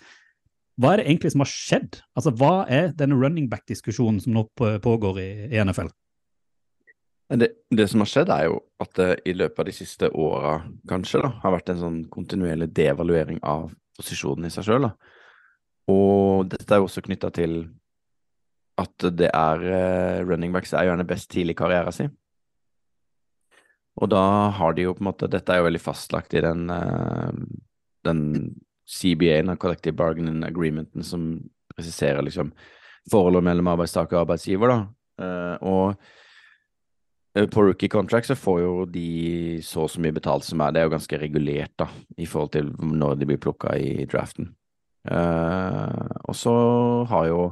Hva 0.80 0.92
er 0.92 1.00
det 1.00 1.06
egentlig 1.06 1.32
som 1.32 1.44
har 1.44 1.52
skjedd? 1.52 2.00
Altså, 2.18 2.32
Hva 2.36 2.66
er 2.68 2.90
denne 2.96 3.16
running 3.16 3.46
back-diskusjonen 3.52 4.20
som 4.20 4.34
nå 4.36 4.44
pågår 4.56 5.22
i, 5.22 5.30
i 5.54 5.62
NFL? 5.62 5.88
Det, 7.26 7.48
det 7.74 7.88
som 7.90 8.04
har 8.04 8.10
skjedd, 8.10 8.30
er 8.30 8.44
jo 8.46 8.60
at 8.82 8.92
det 8.98 9.08
i 9.26 9.34
løpet 9.34 9.58
av 9.58 9.66
de 9.66 9.74
siste 9.74 10.10
åra 10.14 10.60
kanskje 10.86 11.24
da, 11.24 11.32
har 11.42 11.54
vært 11.56 11.72
en 11.72 11.80
sånn 11.80 11.98
kontinuerlig 12.12 12.68
devaluering 12.76 13.40
av 13.42 13.72
posisjonen 13.98 14.46
i 14.46 14.52
seg 14.54 14.68
sjøl. 14.68 14.86
Og 15.90 16.46
dette 16.52 16.70
er 16.70 16.82
jo 16.82 16.86
også 16.86 17.02
knytta 17.06 17.32
til 17.34 17.58
at 18.78 19.08
det 19.18 19.30
er 19.32 19.64
uh, 19.64 20.22
running 20.28 20.52
backs 20.54 20.74
er 20.76 20.90
gjerne 20.90 21.06
best 21.08 21.30
tidlig 21.32 21.56
i 21.56 21.58
karrieren 21.58 21.94
sin. 21.96 22.12
Og 23.96 24.10
da 24.12 24.22
har 24.52 24.76
de 24.76 24.84
jo 24.84 24.92
på 24.92 25.00
en 25.00 25.08
måte 25.08 25.28
Dette 25.32 25.54
er 25.54 25.62
jo 25.62 25.68
veldig 25.70 25.80
fastlagt 25.80 26.34
i 26.36 26.42
den, 26.44 26.68
uh, 26.68 27.32
den 28.06 28.20
CBA-en, 28.86 29.56
Collective 29.56 29.96
Bargaining 29.96 30.44
Agreementen, 30.46 31.02
som 31.02 31.40
presiserer 31.74 32.22
liksom 32.22 32.52
forholdet 33.10 33.46
mellom 33.48 33.72
arbeidstaker 33.72 34.18
og 34.18 34.26
arbeidsgiver. 34.26 34.74
da. 34.74 34.78
Uh, 35.16 35.56
og 35.64 35.84
eh, 35.90 36.14
på 37.52 37.62
rookie 37.66 37.92
contract 37.92 38.30
så 38.30 38.36
får 38.38 38.60
jo 38.62 38.72
de 38.88 39.08
så 39.64 39.84
og 39.84 39.90
så 39.92 40.00
mye 40.00 40.14
betalt 40.16 40.46
som 40.46 40.62
er. 40.64 40.72
Det 40.72 40.80
er 40.80 40.86
jo 40.88 40.94
ganske 40.94 41.18
regulert, 41.20 41.74
da, 41.78 41.88
i 42.16 42.28
forhold 42.28 42.54
til 42.56 42.70
når 42.80 43.18
de 43.20 43.28
blir 43.28 43.40
plukka 43.42 43.74
i 43.76 44.06
draften. 44.08 44.54
Uh, 45.06 46.08
og 46.26 46.34
så 46.34 46.52
har 47.06 47.28
jo 47.30 47.42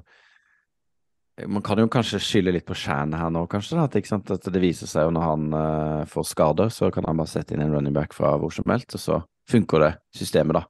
Man 1.46 1.62
kan 1.66 1.78
jo 1.78 1.88
kanskje 1.90 2.20
skylde 2.22 2.52
litt 2.54 2.66
på 2.66 2.76
Shan 2.78 3.12
her 3.14 3.30
nå, 3.30 3.40
kanskje. 3.50 3.74
da, 3.74 3.88
At, 3.90 4.30
at 4.30 4.44
det 4.54 4.60
viser 4.62 4.86
seg 4.86 5.08
jo 5.08 5.14
når 5.14 5.24
han 5.26 5.46
uh, 5.50 6.04
får 6.06 6.28
skader, 6.30 6.68
så 6.70 6.92
kan 6.94 7.02
han 7.08 7.18
bare 7.18 7.32
sette 7.32 7.56
inn 7.56 7.62
en 7.64 7.74
running 7.74 7.94
back 7.94 8.14
fra 8.14 8.36
hvor 8.38 8.54
som 8.54 8.70
helst, 8.70 8.94
og 8.94 9.02
så 9.02 9.16
funker 9.50 9.82
det 9.82 9.90
systemet, 10.14 10.60
da. 10.60 10.62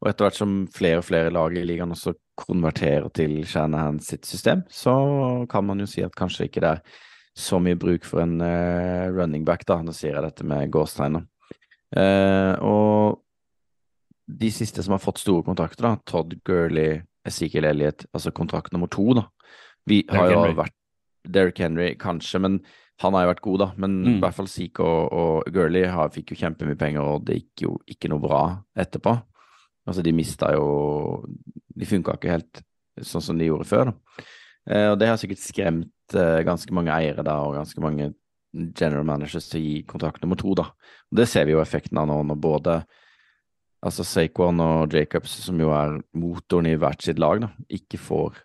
Og 0.00 0.08
etter 0.08 0.24
hvert 0.24 0.38
som 0.38 0.54
flere 0.72 1.02
og 1.02 1.04
flere 1.04 1.32
lag 1.34 1.52
i 1.52 1.66
ligaen 1.66 1.92
også 1.92 2.14
konverterer 2.40 3.10
til 3.12 3.42
Shanahan 3.44 4.00
sitt 4.00 4.24
system, 4.24 4.62
så 4.70 4.94
kan 5.50 5.66
man 5.68 5.84
jo 5.84 5.90
si 5.90 6.00
at 6.06 6.16
kanskje 6.16 6.48
ikke 6.48 6.64
det 6.64 6.72
er 6.78 6.98
så 7.38 7.60
mye 7.62 7.78
bruk 7.78 8.04
for 8.08 8.22
en 8.24 8.40
uh, 8.42 9.08
running 9.14 9.44
back, 9.46 9.62
da. 9.68 9.76
Nå 9.86 9.92
sier 9.94 10.16
jeg 10.16 10.24
dette 10.26 10.46
med 10.48 10.70
gåstegn. 10.74 11.20
Uh, 11.96 12.54
og 12.66 13.20
de 14.28 14.50
siste 14.52 14.82
som 14.84 14.92
har 14.96 15.00
fått 15.02 15.22
store 15.22 15.44
kontrakter, 15.46 15.86
da, 15.86 15.94
Todd 16.08 16.34
Gurley, 16.44 16.98
Ezekiel 17.28 17.64
Elliot, 17.70 18.04
altså 18.12 18.32
kontrakt 18.36 18.74
nummer 18.74 18.90
to, 18.92 19.06
da. 19.16 19.24
Vi 19.88 20.02
har 20.10 20.26
Derrick 20.28 20.34
jo 20.34 20.42
Henry. 20.42 20.58
vært 20.58 20.76
Derrick 21.28 21.62
Henry, 21.62 21.88
kanskje, 22.00 22.40
men 22.44 22.58
han 23.00 23.14
har 23.14 23.24
jo 23.24 23.30
vært 23.32 23.44
god, 23.46 23.58
da. 23.62 23.68
Men 23.80 23.96
Mm. 24.02 24.16
i 24.16 24.20
hvert 24.20 24.34
fall 24.36 24.48
Zeke 24.50 24.80
og, 24.84 25.12
og 25.12 25.52
Gurley 25.54 25.86
har, 25.88 26.10
fikk 26.10 26.32
jo 26.34 26.40
kjempemye 26.42 26.76
penger, 26.78 27.00
og 27.06 27.24
det 27.24 27.38
gikk 27.40 27.62
jo 27.68 27.76
ikke 27.88 28.10
noe 28.12 28.20
bra 28.20 28.42
etterpå. 28.76 29.14
Altså, 29.88 30.02
de 30.04 30.12
mista 30.12 30.50
jo 30.52 31.24
De 31.78 31.86
funka 31.86 32.16
ikke 32.18 32.32
helt 32.34 32.60
sånn 33.06 33.22
som 33.22 33.38
de 33.38 33.46
gjorde 33.46 33.64
før, 33.70 33.84
da. 33.92 34.24
Eh, 34.68 34.88
og 34.90 34.98
det 34.98 35.06
har 35.08 35.16
sikkert 35.16 35.38
skremt 35.38 35.92
eh, 36.16 36.40
ganske 36.46 36.72
mange 36.74 36.94
eiere 36.94 37.24
da, 37.26 37.40
og 37.44 37.58
ganske 37.58 37.82
mange 37.82 38.12
general 38.52 39.04
managers 39.04 39.50
til 39.50 39.60
å 39.60 39.64
gi 39.64 39.76
kontrakt 39.88 40.22
nummer 40.22 40.38
to, 40.40 40.54
da. 40.56 40.70
Og 41.10 41.20
det 41.20 41.28
ser 41.28 41.48
vi 41.48 41.54
jo 41.54 41.62
effekten 41.62 42.00
av 42.00 42.08
nå, 42.08 42.22
når 42.30 42.40
både 42.40 42.78
altså 43.84 44.04
Saquon 44.06 44.62
og 44.62 44.94
Jacobs, 44.94 45.34
som 45.44 45.60
jo 45.60 45.70
er 45.74 45.98
motoren 46.18 46.70
i 46.70 46.78
hvert 46.80 47.04
sitt 47.04 47.20
lag, 47.22 47.42
da, 47.44 47.52
ikke 47.70 48.00
får 48.00 48.40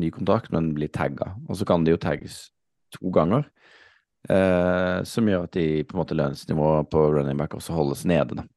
ny 0.00 0.08
kontrakt, 0.14 0.50
men 0.54 0.72
blir 0.76 0.90
tagga. 0.92 1.34
Og 1.48 1.58
så 1.60 1.68
kan 1.68 1.84
de 1.84 1.94
jo 1.94 2.00
tagges 2.00 2.46
to 2.96 3.12
ganger, 3.14 3.44
uh, 4.30 5.04
som 5.08 5.28
gjør 5.28 5.46
at 5.46 5.54
de 5.56 5.84
på 5.86 5.96
en 5.96 6.02
måte 6.02 6.16
lønnsnivået 6.18 6.90
på 6.92 7.04
running 7.14 7.38
back 7.38 7.54
også 7.58 7.76
holdes 7.76 8.06
nede, 8.08 8.40
da. 8.40 8.48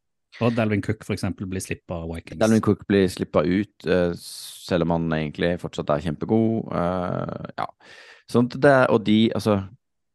Og 0.43 0.51
Dalvin 0.51 0.81
Cook 0.83 1.05
for 1.07 1.15
eksempel 1.15 1.47
blir 1.47 1.63
slippa 1.63 2.01
av 2.01 2.09
Vikings. 2.11 2.39
Dalvin 2.41 2.63
Cook 2.63 2.81
blir 2.89 3.05
slippa 3.07 3.45
ut, 3.45 3.85
eh, 3.87 4.11
selv 4.19 4.83
om 4.83 4.91
han 4.97 5.13
egentlig 5.15 5.53
fortsatt 5.61 5.93
er 5.93 6.03
kjempegod. 6.03 6.73
ja. 7.55 7.67
Sånn 8.31 8.49
det, 8.49 8.77
og 8.89 9.03
de, 9.05 9.19
altså 9.37 9.59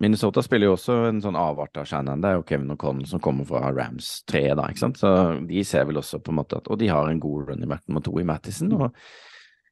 Minnesota 0.00 0.42
spiller 0.42 0.70
jo 0.70 0.76
også 0.78 0.96
en 1.10 1.20
sånn 1.20 1.36
avart 1.36 1.76
av 1.76 1.88
Shannon. 1.88 2.22
Det 2.22 2.30
er 2.30 2.38
jo 2.38 2.46
Kevin 2.48 2.72
O'Connell 2.72 3.08
som 3.08 3.20
kommer 3.22 3.44
fra 3.48 3.68
Rams 3.76 4.22
3, 4.30 4.46
da, 4.56 4.70
ikke 4.70 4.86
sant. 4.86 5.00
Så 5.02 5.10
de 5.46 5.64
ser 5.66 5.84
vel 5.88 6.00
også 6.00 6.22
på 6.24 6.32
en 6.32 6.40
måte 6.40 6.56
at 6.56 6.70
Og 6.72 6.80
de 6.80 6.88
har 6.88 7.10
en 7.10 7.20
god 7.20 7.52
running 7.52 7.68
back 7.68 7.84
nummer 7.86 8.02
to 8.04 8.16
i 8.18 8.24
Mattison, 8.26 8.72
og 8.78 8.96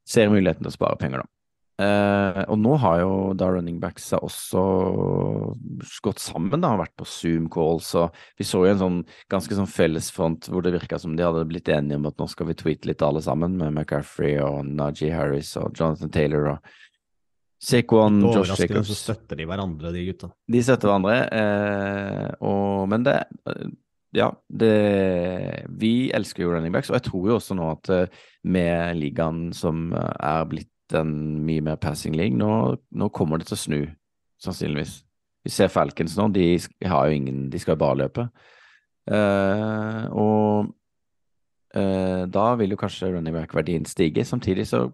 ser 0.08 0.28
muligheten 0.32 0.66
til 0.66 0.72
å 0.72 0.76
spare 0.76 1.00
penger, 1.00 1.24
da. 1.24 1.32
Eh, 1.78 2.40
og 2.50 2.56
nå 2.58 2.72
har 2.82 3.04
jo 3.04 3.10
da 3.38 3.52
running 3.54 3.76
backs 3.78 4.08
også 4.16 4.62
gått 6.02 6.18
sammen, 6.18 6.58
da, 6.58 6.72
har 6.72 6.80
vært 6.80 6.96
på 6.98 7.06
Zoom-calls, 7.06 7.92
og 8.00 8.16
vi 8.36 8.46
så 8.48 8.64
jo 8.64 8.72
en 8.72 8.80
sånn 8.80 8.98
ganske 9.30 9.54
sånn 9.54 9.70
fellesfront 9.70 10.50
hvor 10.50 10.66
det 10.66 10.74
virka 10.74 10.98
som 10.98 11.14
de 11.14 11.22
hadde 11.22 11.46
blitt 11.48 11.70
enige 11.70 12.00
om 12.00 12.08
at 12.10 12.18
nå 12.18 12.26
skal 12.32 12.50
vi 12.50 12.58
tweete 12.58 12.90
litt 12.90 13.04
alle 13.06 13.22
sammen, 13.22 13.54
med 13.60 13.70
McCaffrey 13.70 14.40
og 14.42 14.66
Najee 14.66 15.14
Harris 15.14 15.54
og 15.60 15.78
Jonathan 15.78 16.10
Taylor 16.12 16.50
og 16.56 16.74
Saquon, 17.58 18.20
Josh 18.22 18.54
Jacobs. 18.54 18.90
så 18.92 18.96
støtter 18.96 19.40
de 19.40 19.46
hverandre, 19.50 19.90
de 19.94 20.04
gutta. 20.06 20.30
De 20.46 20.62
støtter 20.62 20.90
hverandre, 20.90 21.16
eh, 21.34 22.28
og, 22.46 22.86
men 22.92 23.06
det 23.06 23.18
Ja, 24.14 24.30
det 24.48 25.66
Vi 25.68 26.10
elsker 26.16 26.44
jo 26.44 26.52
running 26.54 26.72
backs, 26.72 26.88
og 26.92 26.96
jeg 27.00 27.08
tror 27.10 27.26
jo 27.28 27.38
også 27.40 27.56
nå 27.58 27.66
at 27.74 27.90
eh, 27.92 28.20
med 28.44 28.96
ligaen 29.00 29.48
som 29.52 29.90
er 29.92 30.46
blitt 30.48 30.94
en 30.96 31.44
mye 31.44 31.60
mer 31.60 31.76
passing 31.76 32.14
league, 32.16 32.38
nå, 32.38 32.78
nå 32.94 33.10
kommer 33.12 33.38
det 33.40 33.50
til 33.50 33.58
å 33.58 33.64
snu, 33.64 33.80
sannsynligvis. 34.40 35.02
Vi 35.44 35.52
ser 35.52 35.70
Falcons 35.72 36.16
nå, 36.18 36.28
de 36.34 36.46
har 36.88 37.08
jo 37.08 37.18
ingen 37.18 37.48
De 37.50 37.60
skal 37.60 37.76
jo 37.76 37.82
bare 37.82 38.00
løpe. 38.02 38.28
Eh, 39.08 40.02
og 40.12 40.68
eh, 41.74 42.24
da 42.28 42.46
vil 42.60 42.74
jo 42.74 42.80
kanskje 42.80 43.12
running 43.14 43.36
back-verdien 43.36 43.86
stige. 43.88 44.26
Samtidig 44.28 44.66
så 44.68 44.86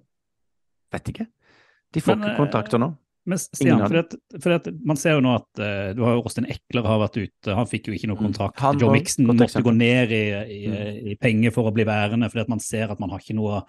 vet 0.95 1.11
ikke. 1.11 1.27
De 1.95 2.03
får 2.03 2.19
Men, 2.19 2.29
ikke 2.29 2.43
kontakter 2.43 2.83
nå. 2.83 2.91
Men 3.25 3.41
Stian, 3.41 3.81
for 3.89 3.97
at, 4.03 4.15
for 4.43 4.53
at 4.59 4.67
man 4.85 4.99
ser 5.01 5.15
jo 5.17 5.23
nå 5.25 5.31
at 5.39 5.61
uh, 5.63 5.95
du 5.97 6.03
har 6.05 6.19
jo 6.19 6.25
Austin 6.27 6.45
Ekler 6.53 6.85
har 6.85 6.99
vært 7.01 7.17
ute, 7.23 7.55
han 7.57 7.69
fikk 7.71 7.89
jo 7.89 7.95
ikke 7.97 8.11
noe 8.11 8.19
Mm. 8.21 8.27
kontrakt. 8.27 8.61
Han 8.61 8.79
Joe 8.83 8.93
Mixon 8.93 9.25
måtte 9.31 9.63
gå 9.65 9.73
ned 9.73 10.13
i, 10.13 10.25
i, 10.29 10.59
Mm. 10.69 11.07
i 11.09 11.15
penger 11.17 11.55
for 11.55 11.71
å 11.71 11.73
bli 11.73 11.87
værende, 11.89 12.29
fordi 12.29 12.43
at 12.45 12.51
man 12.53 12.61
ser 12.61 12.93
at 12.93 13.01
man 13.01 13.15
har 13.15 13.23
ikke 13.25 13.39
noe, 13.39 13.63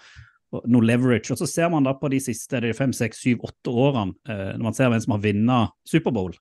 noe 0.67 0.83
leverage. 0.83 1.31
Og 1.31 1.39
så 1.39 1.47
ser 1.47 1.69
man 1.71 1.87
da 1.87 1.93
på 1.95 2.09
de 2.11 2.19
siste 2.19 2.59
de 2.61 2.73
fem, 2.75 2.91
seks, 2.91 3.21
syv, 3.23 3.45
åtte 3.47 3.71
årene, 3.71 4.11
uh, 4.27 4.57
når 4.57 4.63
man 4.67 4.73
ser 4.75 4.89
hvem 4.91 5.05
som 5.05 5.15
har 5.15 5.23
vunnet 5.23 5.71
Superbowl. 5.87 6.35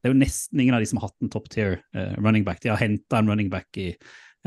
Det 0.00 0.08
er 0.08 0.14
jo 0.14 0.18
nesten 0.18 0.60
ingen 0.60 0.74
av 0.74 0.80
de 0.80 0.86
som 0.90 0.98
har 0.98 1.06
hatt 1.10 1.22
en 1.22 1.30
top 1.30 1.48
tier 1.52 1.78
uh, 1.94 2.16
running 2.18 2.42
back. 2.42 2.58
De 2.64 2.70
har 2.72 2.82
henta 2.82 3.18
en 3.20 3.28
running 3.30 3.50
back 3.52 3.68
i 3.78 3.92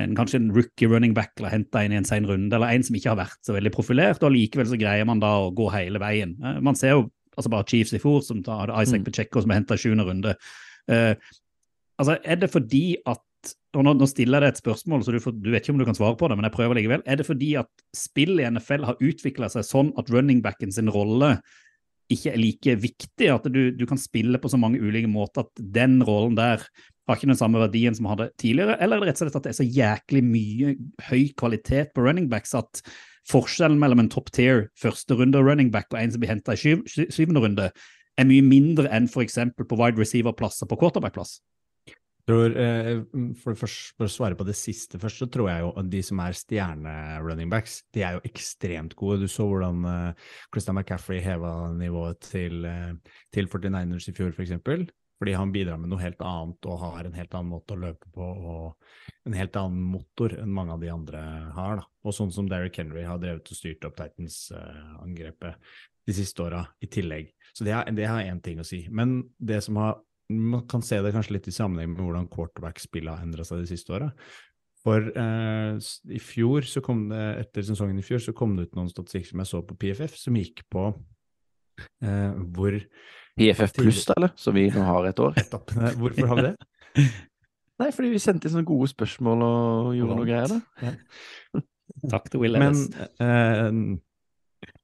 en, 0.02 0.16
kanskje 0.18 0.40
en 0.42 0.52
rookie 0.56 0.90
running 0.90 1.14
back, 1.14 1.36
eller 1.38 1.54
henta 1.54 1.84
en 1.84 1.94
i 1.94 2.00
en 2.00 2.08
sen 2.08 2.28
runde, 2.30 2.56
eller 2.56 2.74
en 2.74 2.86
som 2.86 2.96
ikke 2.98 3.12
har 3.12 3.20
vært 3.20 3.42
så 3.46 3.56
veldig 3.56 3.74
profilert, 3.76 4.24
og 4.26 4.34
likevel 4.34 4.70
så 4.72 4.80
greier 4.80 5.06
man 5.10 5.22
da 5.22 5.36
å 5.44 5.52
gå 5.56 5.70
hele 5.76 6.02
veien. 6.02 6.38
Eh, 6.42 6.62
man 6.66 6.80
ser 6.80 6.96
jo 6.96 7.04
altså 7.34 7.50
bare 7.50 7.68
Chiefs 7.70 7.94
i 7.98 8.02
fjor, 8.02 8.22
som 8.26 8.44
tar 8.46 8.74
Isaac 8.82 9.02
Mm. 9.02 9.08
Pacheco 9.10 9.42
som 9.42 9.52
er 9.52 9.62
henta 9.62 9.78
i 9.78 9.82
sjuende 9.82 10.06
runde. 10.06 10.36
Eh, 10.88 11.16
altså, 11.98 12.18
er 12.24 12.42
det 12.42 12.52
fordi 12.54 12.98
at 13.06 13.22
og 13.74 13.84
nå, 13.84 13.96
nå 13.98 14.06
stiller 14.08 14.38
jeg 14.38 14.46
deg 14.46 14.54
et 14.54 14.62
spørsmål, 14.62 15.04
så 15.04 15.12
du, 15.12 15.20
får, 15.20 15.34
du 15.42 15.50
vet 15.52 15.66
ikke 15.66 15.74
om 15.74 15.82
du 15.82 15.88
kan 15.88 15.98
svare 15.98 16.16
på 16.20 16.30
det, 16.30 16.38
men 16.38 16.46
jeg 16.48 16.56
prøver 16.56 16.78
likevel. 16.78 17.02
Er 17.10 17.18
det 17.20 17.26
fordi 17.26 17.56
at 17.60 17.70
spill 17.98 18.38
i 18.40 18.46
NFL 18.46 18.86
har 18.88 19.02
utvikla 19.02 19.50
seg 19.52 19.66
sånn 19.68 19.90
at 20.00 20.12
runningbacken 20.14 20.72
sin 20.72 20.92
rolle 20.94 21.34
ikke 22.14 22.32
er 22.32 22.40
like 22.40 22.76
viktig? 22.84 23.30
At 23.34 23.50
du, 23.52 23.74
du 23.74 23.86
kan 23.90 24.00
spille 24.00 24.40
på 24.40 24.52
så 24.52 24.60
mange 24.62 24.80
ulike 24.80 25.10
måter 25.10 25.48
at 25.48 25.64
den 25.76 25.98
rollen 26.06 26.38
der 26.38 26.64
har 27.08 27.20
ikke 27.20 27.32
den 27.32 27.40
samme 27.40 27.60
verdien 27.60 27.96
som 27.98 28.08
hadde 28.12 28.30
tidligere? 28.40 28.78
Eller 28.82 28.98
er 28.98 29.04
det 29.04 29.12
rett 29.12 29.22
og 29.22 29.26
slett 29.26 29.40
at 29.40 29.48
det 29.48 29.52
er 29.54 29.60
så 29.60 29.68
jæklig 29.68 30.22
mye 30.26 30.76
høy 31.10 31.26
kvalitet 31.40 31.92
på 31.96 32.06
running 32.06 32.30
backs 32.32 32.56
at 32.58 32.84
forskjellen 33.30 33.80
mellom 33.80 34.04
en 34.04 34.12
top 34.12 34.32
tier 34.36 34.68
første 34.80 35.16
runde 35.20 35.40
running 35.40 35.72
back 35.72 35.92
og 35.94 36.00
en 36.02 36.14
som 36.14 36.24
blir 36.24 36.34
henta 36.34 36.56
i 36.56 36.60
syv, 36.60 36.84
syvende 36.88 37.44
runde, 37.44 37.72
er 38.20 38.30
mye 38.30 38.46
mindre 38.46 38.92
enn 38.94 39.10
f.eks. 39.10 39.40
på 39.58 39.80
wide 39.80 40.00
receiver-plass 40.00 40.64
og 40.64 40.72
på 40.72 40.80
quarterback-plass? 40.84 41.40
Tror, 42.24 42.54
eh, 42.56 43.02
for, 43.42 43.52
det 43.52 43.60
første, 43.60 43.96
for 43.98 44.08
å 44.08 44.12
svare 44.12 44.38
på 44.40 44.46
det 44.48 44.56
siste 44.56 45.00
først, 45.02 45.20
så 45.20 45.28
tror 45.32 45.50
jeg 45.50 45.64
jo 45.66 45.72
at 45.82 45.90
de 45.92 46.00
som 46.08 46.22
er 46.24 46.38
stjerne-runningbacks, 46.40 47.82
de 47.92 48.06
er 48.08 48.16
jo 48.16 48.24
ekstremt 48.30 48.96
gode. 48.96 49.26
Du 49.26 49.32
så 49.32 49.44
hvordan 49.50 49.84
uh, 49.84 50.30
Christian 50.54 50.78
McCaffrey 50.78 51.20
heva 51.26 51.74
nivået 51.76 52.22
til, 52.24 52.64
uh, 52.64 52.94
til 53.36 53.52
49ers 53.52 54.08
i 54.08 54.16
fjor, 54.16 54.32
f.eks. 54.32 54.56
Fordi 55.22 55.36
han 55.38 55.54
bidrar 55.54 55.80
med 55.80 55.92
noe 55.92 56.02
helt 56.02 56.22
annet 56.26 56.68
og 56.68 56.82
har 56.82 57.08
en 57.08 57.16
helt 57.16 57.36
annen 57.38 57.52
måte 57.54 57.76
å 57.76 57.80
løpe 57.80 58.10
på 58.12 58.26
og 58.26 59.28
en 59.30 59.38
helt 59.38 59.56
annen 59.60 59.84
motor 59.94 60.34
enn 60.36 60.52
mange 60.52 60.76
av 60.76 60.82
de 60.84 60.90
andre 60.92 61.22
har. 61.56 61.76
da. 61.80 61.88
Og 62.04 62.16
sånn 62.18 62.34
som 62.34 62.50
Derrick 62.50 62.80
Henry 62.82 63.06
har 63.08 63.22
drevet 63.22 63.52
og 63.54 63.60
styrt 63.60 63.86
opp 63.88 64.00
Titans-angrepet 64.00 65.76
de 66.04 66.16
siste 66.18 66.44
åra 66.44 66.66
i 66.84 66.90
tillegg. 66.92 67.30
Så 67.54 67.64
det 67.64 68.08
har 68.10 68.26
én 68.26 68.42
ting 68.44 68.60
å 68.60 68.68
si. 68.68 68.84
Men 68.92 69.22
det 69.38 69.62
som 69.64 69.78
har 69.80 70.02
man 70.34 70.66
kan 70.68 70.82
se 70.82 70.98
det 71.04 71.12
kanskje 71.14 71.36
litt 71.36 71.48
i 71.52 71.54
sammenheng 71.54 71.92
med 71.94 72.02
hvordan 72.04 72.30
quarterback-spillet 72.32 73.12
har 73.12 73.26
endra 73.26 73.46
seg 73.48 73.64
de 73.64 73.70
siste 73.70 73.94
åra. 73.94 74.10
For 74.84 75.06
eh, 75.16 75.80
i 76.12 76.20
fjor, 76.20 76.68
så 76.68 76.84
kom 76.84 77.06
det, 77.12 77.24
etter 77.46 77.66
sesongen 77.68 78.00
i 78.00 78.06
fjor, 78.06 78.20
så 78.24 78.34
kom 78.36 78.56
det 78.58 78.68
ut 78.68 78.78
noen 78.78 78.92
statistikker 78.92 79.32
som 79.32 79.44
jeg 79.44 79.52
så 79.52 79.62
på 79.68 79.78
PFF, 79.80 80.18
som 80.20 80.40
gikk 80.40 80.66
på 80.74 80.90
eh, 82.04 82.42
hvor 82.56 82.80
PFF 83.40 83.76
pluss, 83.80 84.04
da, 84.06 84.18
eller? 84.20 84.34
Som 84.40 84.58
vi 84.58 84.68
nå 84.74 84.86
har 84.86 85.10
et 85.10 85.22
år. 85.24 85.36
Nettopp. 85.38 85.74
Hvorfor 86.00 86.30
har 86.30 86.40
vi 86.40 86.48
det? 86.48 87.08
Nei, 87.82 87.90
fordi 87.90 88.12
vi 88.14 88.22
sendte 88.22 88.48
inn 88.48 88.54
sånne 88.54 88.70
gode 88.70 88.88
spørsmål 88.92 89.46
og 89.48 89.94
gjorde 89.98 90.18
noe 90.20 90.28
greier, 90.30 90.54
da. 90.54 91.64
Takk 92.14 92.30
til 92.32 92.42
Will 92.44 92.58
Men 92.62 92.78
eh, 93.24 93.70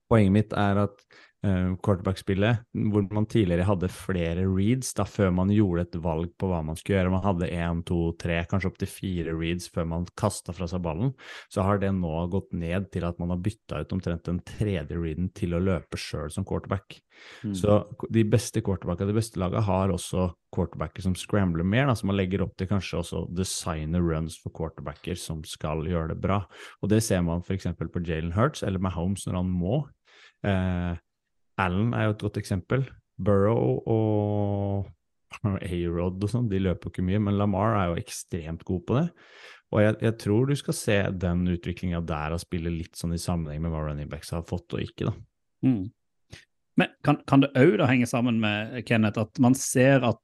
poenget 0.09 0.35
mitt 0.35 0.55
er 0.57 0.81
at 0.87 1.03
quarterback-spillet, 1.39 2.65
hvor 2.91 3.05
man 3.15 3.27
tidligere 3.31 3.67
hadde 3.67 3.87
flere 3.93 4.43
reads 4.43 4.91
da 4.97 5.05
før 5.07 5.31
man 5.37 5.51
gjorde 5.53 5.85
et 5.85 5.97
valg 6.03 6.33
på 6.35 6.49
hva 6.51 6.59
man 6.67 6.75
skulle 6.75 6.97
gjøre, 6.97 7.13
man 7.13 7.23
hadde 7.23 7.47
én, 7.55 7.83
to, 7.87 7.99
tre, 8.19 8.41
kanskje 8.49 8.73
opptil 8.73 8.91
fire 8.91 9.35
reads 9.37 9.69
før 9.71 9.87
man 9.87 10.07
kasta 10.19 10.55
fra 10.55 10.67
seg 10.67 10.83
ballen, 10.83 11.13
så 11.47 11.63
har 11.63 11.79
det 11.79 11.93
nå 11.95 12.11
gått 12.33 12.51
ned 12.51 12.89
til 12.91 13.07
at 13.07 13.21
man 13.23 13.31
har 13.31 13.39
bytta 13.45 13.79
ut 13.83 13.95
omtrent 13.95 14.27
den 14.27 14.41
tredje 14.43 14.99
readen 14.99 15.31
til 15.37 15.55
å 15.55 15.63
løpe 15.63 15.99
sjøl 15.99 16.27
som 16.33 16.47
quarterback. 16.47 16.99
Mm. 17.43 17.55
Så 17.55 17.79
de 18.11 18.23
beste 18.27 18.63
quarterbackene, 18.65 19.11
de 19.11 19.19
beste 19.19 19.39
lagene, 19.39 19.63
har 19.63 19.95
også 19.95 20.29
quarterbacker 20.55 21.05
som 21.05 21.15
scrambler 21.19 21.67
mer, 21.67 21.87
da, 21.87 21.95
så 21.95 22.07
man 22.09 22.19
legger 22.19 22.43
opp 22.43 22.55
til 22.59 22.69
kanskje 22.69 22.99
også 22.99 23.25
designe 23.35 24.01
runs 24.03 24.35
for 24.43 24.55
quarterbacker 24.55 25.19
som 25.19 25.43
skal 25.47 25.87
gjøre 25.87 26.13
det 26.13 26.19
bra. 26.23 26.41
Og 26.83 26.91
det 26.91 27.03
ser 27.05 27.23
man 27.23 27.43
f.eks. 27.45 27.69
på 27.79 28.03
Jalen 28.03 28.35
Hurts 28.35 28.65
eller 28.65 28.83
Mahomes 28.83 29.27
når 29.27 29.39
han 29.39 29.53
må. 29.53 29.83
Eh, 30.47 30.97
Allen 31.59 31.93
er 31.97 32.07
jo 32.07 32.15
et 32.15 32.23
godt 32.23 32.39
eksempel. 32.41 32.87
Burrow 33.19 33.79
og 33.83 34.89
A-Rod 35.45 36.23
og 36.23 36.31
sånn, 36.31 36.49
de 36.49 36.61
løper 36.63 36.89
jo 36.89 36.93
ikke 36.95 37.05
mye, 37.05 37.21
men 37.21 37.37
Lamar 37.37 37.75
er 37.77 37.91
jo 37.91 38.01
ekstremt 38.01 38.65
god 38.67 38.83
på 38.87 38.97
det. 38.97 39.07
Og 39.69 39.83
jeg, 39.83 39.97
jeg 40.01 40.15
tror 40.23 40.49
du 40.49 40.55
skal 40.57 40.77
se 40.77 40.97
den 41.21 41.43
utviklinga 41.53 42.01
der 42.09 42.33
og 42.33 42.41
spille 42.41 42.71
litt 42.73 42.97
sånn 42.97 43.13
i 43.13 43.21
sammenheng 43.21 43.61
med 43.65 43.73
hva 43.73 43.83
running 43.85 44.09
backs 44.09 44.33
har 44.33 44.47
fått 44.49 44.73
og 44.73 44.81
ikke, 44.81 45.11
da. 45.11 45.13
Mm. 45.67 45.83
Men 46.79 46.95
kan, 47.05 47.19
kan 47.27 47.43
det 47.43 47.51
òg 47.59 47.83
henge 47.83 48.07
sammen 48.09 48.39
med 48.41 48.79
Kenneth, 48.87 49.19
at 49.21 49.41
man 49.43 49.57
ser 49.57 50.05
at 50.07 50.23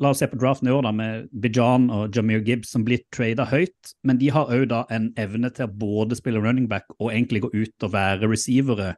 La 0.00 0.08
oss 0.08 0.22
se 0.22 0.26
på 0.30 0.38
draften 0.40 0.70
i 0.70 0.72
år 0.72 0.86
da, 0.86 0.90
med 0.96 1.26
Bijan 1.36 1.90
og 1.92 2.14
Jameer 2.16 2.40
Gibbs 2.46 2.70
som 2.72 2.80
blir 2.86 3.02
trada 3.12 3.44
høyt, 3.50 3.90
men 4.08 4.16
de 4.16 4.30
har 4.32 4.48
òg 4.48 4.72
en 4.72 5.10
evne 5.20 5.50
til 5.52 5.66
å 5.66 5.74
både 5.82 6.16
spille 6.16 6.40
running 6.40 6.64
back 6.70 6.88
og 6.96 7.10
egentlig 7.10 7.42
gå 7.44 7.50
ut 7.52 7.84
og 7.84 7.92
være 7.92 8.30
receivere. 8.30 8.94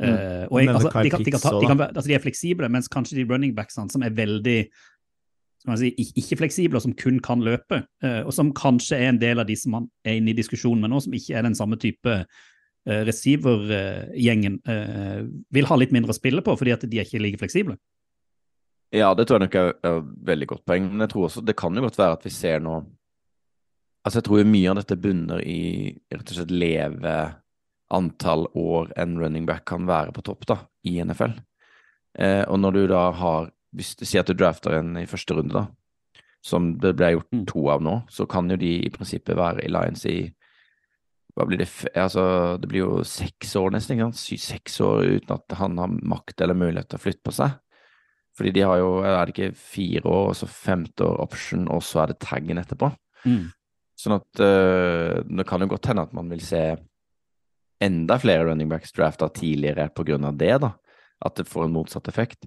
Mm. 0.00 0.08
Uh, 0.08 0.44
og 0.48 0.56
jeg, 0.58 0.68
altså, 0.72 0.88
de, 0.88 1.10
kan, 1.12 1.24
de, 1.24 1.34
kan 1.34 1.42
ta, 1.42 1.52
de, 1.60 1.66
kan, 1.68 1.82
altså, 1.88 2.08
de 2.08 2.16
er 2.16 2.24
fleksible, 2.24 2.70
mens 2.72 2.88
kanskje 2.90 3.20
de 3.20 3.26
running 3.28 3.52
backsene 3.56 3.92
som 3.92 4.02
er 4.02 4.14
veldig 4.16 4.56
skal 5.62 5.70
man 5.70 5.78
si, 5.78 5.92
ikke-fleksible, 6.18 6.74
og 6.74 6.82
som 6.82 6.94
kun 6.98 7.20
kan 7.22 7.44
løpe, 7.44 7.84
uh, 8.02 8.22
og 8.26 8.32
som 8.34 8.50
kanskje 8.56 8.98
er 8.98 9.12
en 9.12 9.20
del 9.22 9.38
av 9.38 9.46
de 9.46 9.54
som 9.58 9.76
man 9.76 9.86
er 10.02 10.18
inne 10.18 10.32
i 10.32 10.38
diskusjonen 10.38 10.82
med 10.82 10.90
nå, 10.90 11.02
som 11.04 11.14
ikke 11.14 11.36
er 11.38 11.46
den 11.46 11.54
samme 11.58 11.78
type 11.78 12.16
uh, 12.18 13.02
receiver-gjengen, 13.06 14.58
eh, 14.66 15.20
vil 15.54 15.68
ha 15.70 15.76
litt 15.78 15.92
mindre 15.94 16.10
å 16.10 16.18
spille 16.18 16.42
på 16.42 16.56
fordi 16.58 16.74
at 16.74 16.86
de 16.90 16.98
er 16.98 17.06
ikke 17.06 17.22
like 17.22 17.38
fleksible. 17.38 17.76
Ja, 18.92 19.12
det 19.14 19.28
tror 19.28 19.38
jeg 19.38 19.46
nok 19.46 19.54
er 19.60 19.70
er 19.88 20.02
veldig 20.02 20.48
godt 20.50 20.64
poeng. 20.68 20.90
Men 20.90 21.06
jeg 21.06 21.12
tror 21.14 21.28
også 21.28 21.44
det 21.46 21.54
kan 21.56 21.78
jo 21.78 21.84
godt 21.86 22.00
være 22.00 22.18
at 22.18 22.26
vi 22.26 22.34
ser 22.34 22.60
nå 22.64 22.82
Altså, 24.02 24.18
jeg 24.18 24.24
tror 24.26 24.40
jo 24.40 24.50
mye 24.50 24.70
av 24.72 24.78
dette 24.80 24.96
bunner 24.98 25.42
i 25.46 25.60
rett 26.10 26.30
og 26.32 26.34
slett 26.34 26.50
leve 26.50 27.12
antall 27.92 28.46
år 28.58 28.92
en 28.96 29.16
running 29.20 29.46
back 29.48 29.66
kan 29.68 29.86
være 29.88 30.14
på 30.16 30.24
topp 30.26 30.46
da, 30.48 30.58
i 30.88 30.98
NFL. 31.04 31.36
Eh, 32.18 32.42
og 32.48 32.60
når 32.60 32.76
du 32.76 32.86
da 32.92 33.10
har 33.16 33.50
Hvis 33.72 33.94
du 33.96 34.04
sier 34.04 34.20
at 34.20 34.28
du 34.28 34.36
drafter 34.36 34.74
en 34.76 34.98
i 35.00 35.06
første 35.08 35.32
runde, 35.32 35.54
da, 35.56 35.62
som 36.44 36.74
det 36.76 36.90
ble 36.98 37.14
gjort 37.14 37.30
Mm. 37.32 37.46
to 37.48 37.62
av 37.72 37.80
nå, 37.80 38.02
så 38.12 38.26
kan 38.28 38.50
jo 38.50 38.56
de 38.60 38.84
i 38.84 38.90
prinsippet 38.92 39.34
være 39.34 39.64
i 39.64 39.70
Lions 39.72 40.04
i 40.04 40.32
hva 41.32 41.46
blir 41.48 41.62
det, 41.62 41.68
altså, 41.96 42.60
det 42.60 42.68
blir 42.68 42.82
jo 42.82 43.02
seks 43.08 43.54
år 43.56 43.72
nesten, 43.72 43.96
ikke 43.96 44.10
sant? 44.10 44.42
Seks 44.42 44.80
år 44.84 45.06
uten 45.16 45.32
at 45.32 45.56
han 45.56 45.78
har 45.80 45.88
makt 45.88 46.42
eller 46.44 46.52
mulighet 46.52 46.90
til 46.90 47.00
å 47.00 47.04
flytte 47.06 47.24
på 47.24 47.32
seg. 47.32 47.54
Fordi 48.36 48.52
de 48.52 48.60
har 48.68 48.76
jo, 48.82 48.90
er 49.00 49.24
det 49.24 49.32
ikke 49.32 49.56
fire 49.56 50.04
år, 50.04 50.28
og 50.28 50.36
så 50.36 50.48
femte 50.48 51.04
år 51.08 51.20
option, 51.24 51.64
og 51.72 51.80
så 51.80 52.02
er 52.02 52.12
det 52.12 52.20
taggen 52.20 52.60
etterpå. 52.60 52.92
Mm. 53.24 53.48
Sånn 53.96 54.18
at 54.18 54.44
øh, 54.44 55.22
det 55.24 55.46
kan 55.48 55.64
jo 55.64 55.70
godt 55.72 55.88
hende 55.88 56.04
at 56.04 56.12
man 56.12 56.28
vil 56.28 56.44
se 56.44 56.62
enda 57.82 58.18
flere 58.22 58.46
running 58.48 58.70
backs 58.70 58.94
drafta 58.96 59.28
tidligere 59.34 59.88
av 60.28 60.36
det, 60.38 60.56
da. 60.62 60.74
At 61.22 61.38
det 61.38 61.48
får 61.50 61.68
en 61.68 61.74
motsatt 61.76 62.08
effekt, 62.10 62.46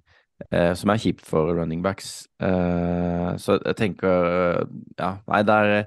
eh, 0.51 0.73
som 0.73 0.91
er 0.91 1.01
kjipt 1.01 1.25
for 1.25 1.53
running 1.55 1.83
backs. 1.83 2.27
Eh, 2.39 3.35
så 3.41 3.59
jeg 3.59 3.75
tenker 3.79 4.29
øh, 4.31 4.63
Ja, 4.99 5.17
nei, 5.27 5.43
det 5.47 5.55
er 5.55 5.85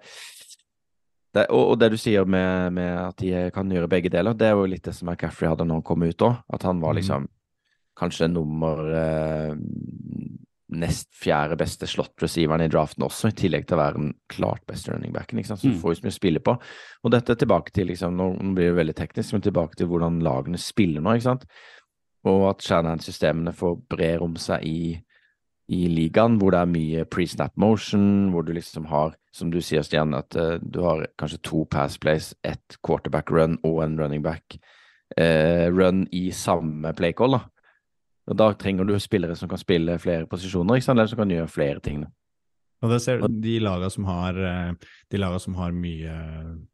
det, 1.36 1.44
og, 1.52 1.74
det 1.78 1.90
du 1.92 1.98
sier 2.00 2.24
med, 2.24 2.72
med 2.72 2.94
at 3.02 3.18
de 3.20 3.50
kan 3.54 3.68
gjøre 3.70 3.90
begge 3.90 4.10
deler, 4.10 4.32
det 4.34 4.48
er 4.48 4.56
jo 4.56 4.68
litt 4.68 4.86
det 4.88 4.94
som 4.96 5.10
McCaffrey 5.10 5.50
hadde 5.50 5.66
når 5.68 5.82
han 5.82 5.84
kom 5.90 6.06
ut 6.06 6.24
òg. 6.24 6.38
At 6.56 6.64
han 6.64 6.80
var 6.80 6.96
liksom 6.96 7.26
liksom 7.26 7.34
kanskje 7.98 8.30
nummer 8.30 8.80
eh, 8.94 9.54
nest 10.70 11.08
fjerde 11.16 11.56
beste 11.56 11.86
slot-receiveren 11.88 12.60
i 12.66 12.68
draften 12.68 13.04
også, 13.06 13.30
i 13.30 13.36
tillegg 13.38 13.66
til 13.66 13.78
å 13.78 13.80
være 13.80 13.94
den 13.96 14.10
klart 14.28 14.66
beste 14.68 14.92
running 14.92 15.12
backen. 15.14 15.38
Ikke 15.40 15.48
sant? 15.48 15.60
Så 15.60 15.70
du 15.70 15.76
Mm. 15.76 15.80
får 15.80 15.90
jo 15.94 16.00
så 16.00 16.04
mye 16.04 16.12
å 16.12 16.18
spille 16.20 16.40
på. 16.44 16.58
Og 17.04 17.10
dette 17.10 17.30
er 17.32 17.36
tilbake 17.40 17.72
til 17.72 17.86
liksom, 17.88 18.16
Nå 18.16 18.26
nå 18.42 18.54
blir 18.54 18.74
det 18.74 18.76
veldig 18.76 18.94
teknisk, 18.96 19.32
men 19.32 19.42
tilbake 19.42 19.76
til 19.76 19.86
hvordan 19.88 20.20
lagene 20.20 20.58
spiller 20.58 21.00
nå. 21.00 21.14
ikke 21.14 21.22
sant? 21.22 21.44
Og 22.24 22.50
at 22.50 22.58
Shanahan-systemene 22.62 23.54
får 23.54 23.80
brer 23.88 24.22
om 24.22 24.34
seg 24.36 24.62
i, 24.64 25.02
i 25.70 25.86
ligaen, 25.88 26.38
hvor 26.38 26.50
det 26.50 26.60
er 26.60 26.66
mye 26.66 27.04
pre-snap 27.04 27.52
motion, 27.56 28.30
hvor 28.32 28.44
du 28.44 28.52
liksom 28.52 28.86
har, 28.88 29.14
som 29.32 29.50
du 29.50 29.60
sier, 29.60 29.82
Stian, 29.82 30.12
at 30.14 30.34
uh, 30.36 30.58
du 30.58 30.82
har 30.82 31.06
kanskje 31.18 31.40
to 31.42 31.64
pass 31.64 31.96
plays, 31.96 32.34
ett 32.44 32.76
quarterback 32.82 33.30
run 33.30 33.58
og 33.64 33.82
en 33.84 33.96
running 33.98 34.22
back 34.22 34.58
uh, 35.18 35.68
run 35.70 36.06
i 36.12 36.30
samme 36.30 36.92
play 36.96 37.12
call. 37.12 37.30
da. 37.38 37.40
Og 38.28 38.36
Da 38.36 38.50
trenger 38.54 38.84
du 38.86 38.92
spillere 39.00 39.36
som 39.36 39.48
kan 39.48 39.58
spille 39.58 39.98
flere 39.98 40.26
posisjoner, 40.28 40.76
ikke 40.76 40.84
sant? 40.84 40.98
eller 40.98 41.08
som 41.08 41.18
kan 41.22 41.30
gjøre 41.32 41.48
flere 41.48 41.80
ting. 41.80 42.02
Og 42.82 42.90
det 42.92 43.00
ser, 43.02 43.18
de 43.26 43.54
lagene 43.58 43.90
som 43.90 44.04
eh, 44.38 44.74
som 45.42 45.54
har 45.58 45.72
mye 45.74 46.12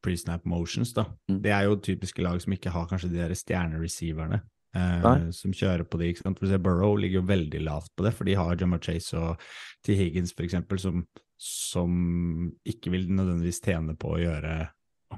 pre-snap 0.05 0.45
motions, 0.45 0.93
da, 0.93 1.05
Mm. 1.31 1.39
det 1.43 1.51
er 1.53 1.63
jo 1.65 1.77
typiske 1.77 2.21
lag 2.23 2.41
som 2.43 2.53
ikke 2.53 2.71
har 2.75 2.87
kanskje 2.91 3.09
de 3.11 3.17
der 3.23 3.33
stjernereceiverne 3.35 4.41
eh, 4.77 5.31
som 5.31 5.53
kjører 5.53 5.85
på 5.89 5.99
de. 5.99 6.11
ikke 6.13 6.23
sant? 6.27 6.39
For 6.39 6.47
se, 6.51 6.59
Burrow 6.59 6.97
ligger 6.97 7.21
jo 7.23 7.27
veldig 7.31 7.63
lavt 7.65 7.89
på 7.97 8.05
det, 8.05 8.13
for 8.15 8.25
de 8.25 8.35
har 8.35 8.57
Jamar 8.61 8.81
Chase 8.83 9.17
og 9.17 9.39
T. 9.87 9.95
Higgins 9.95 10.35
eksempel, 10.45 10.79
som, 10.79 11.07
som 11.39 12.53
ikke 12.67 12.91
vil 12.91 13.09
nødvendigvis 13.09 13.63
tjene 13.65 13.97
på 13.97 14.17
å 14.17 14.21
gjøre, 14.21 14.69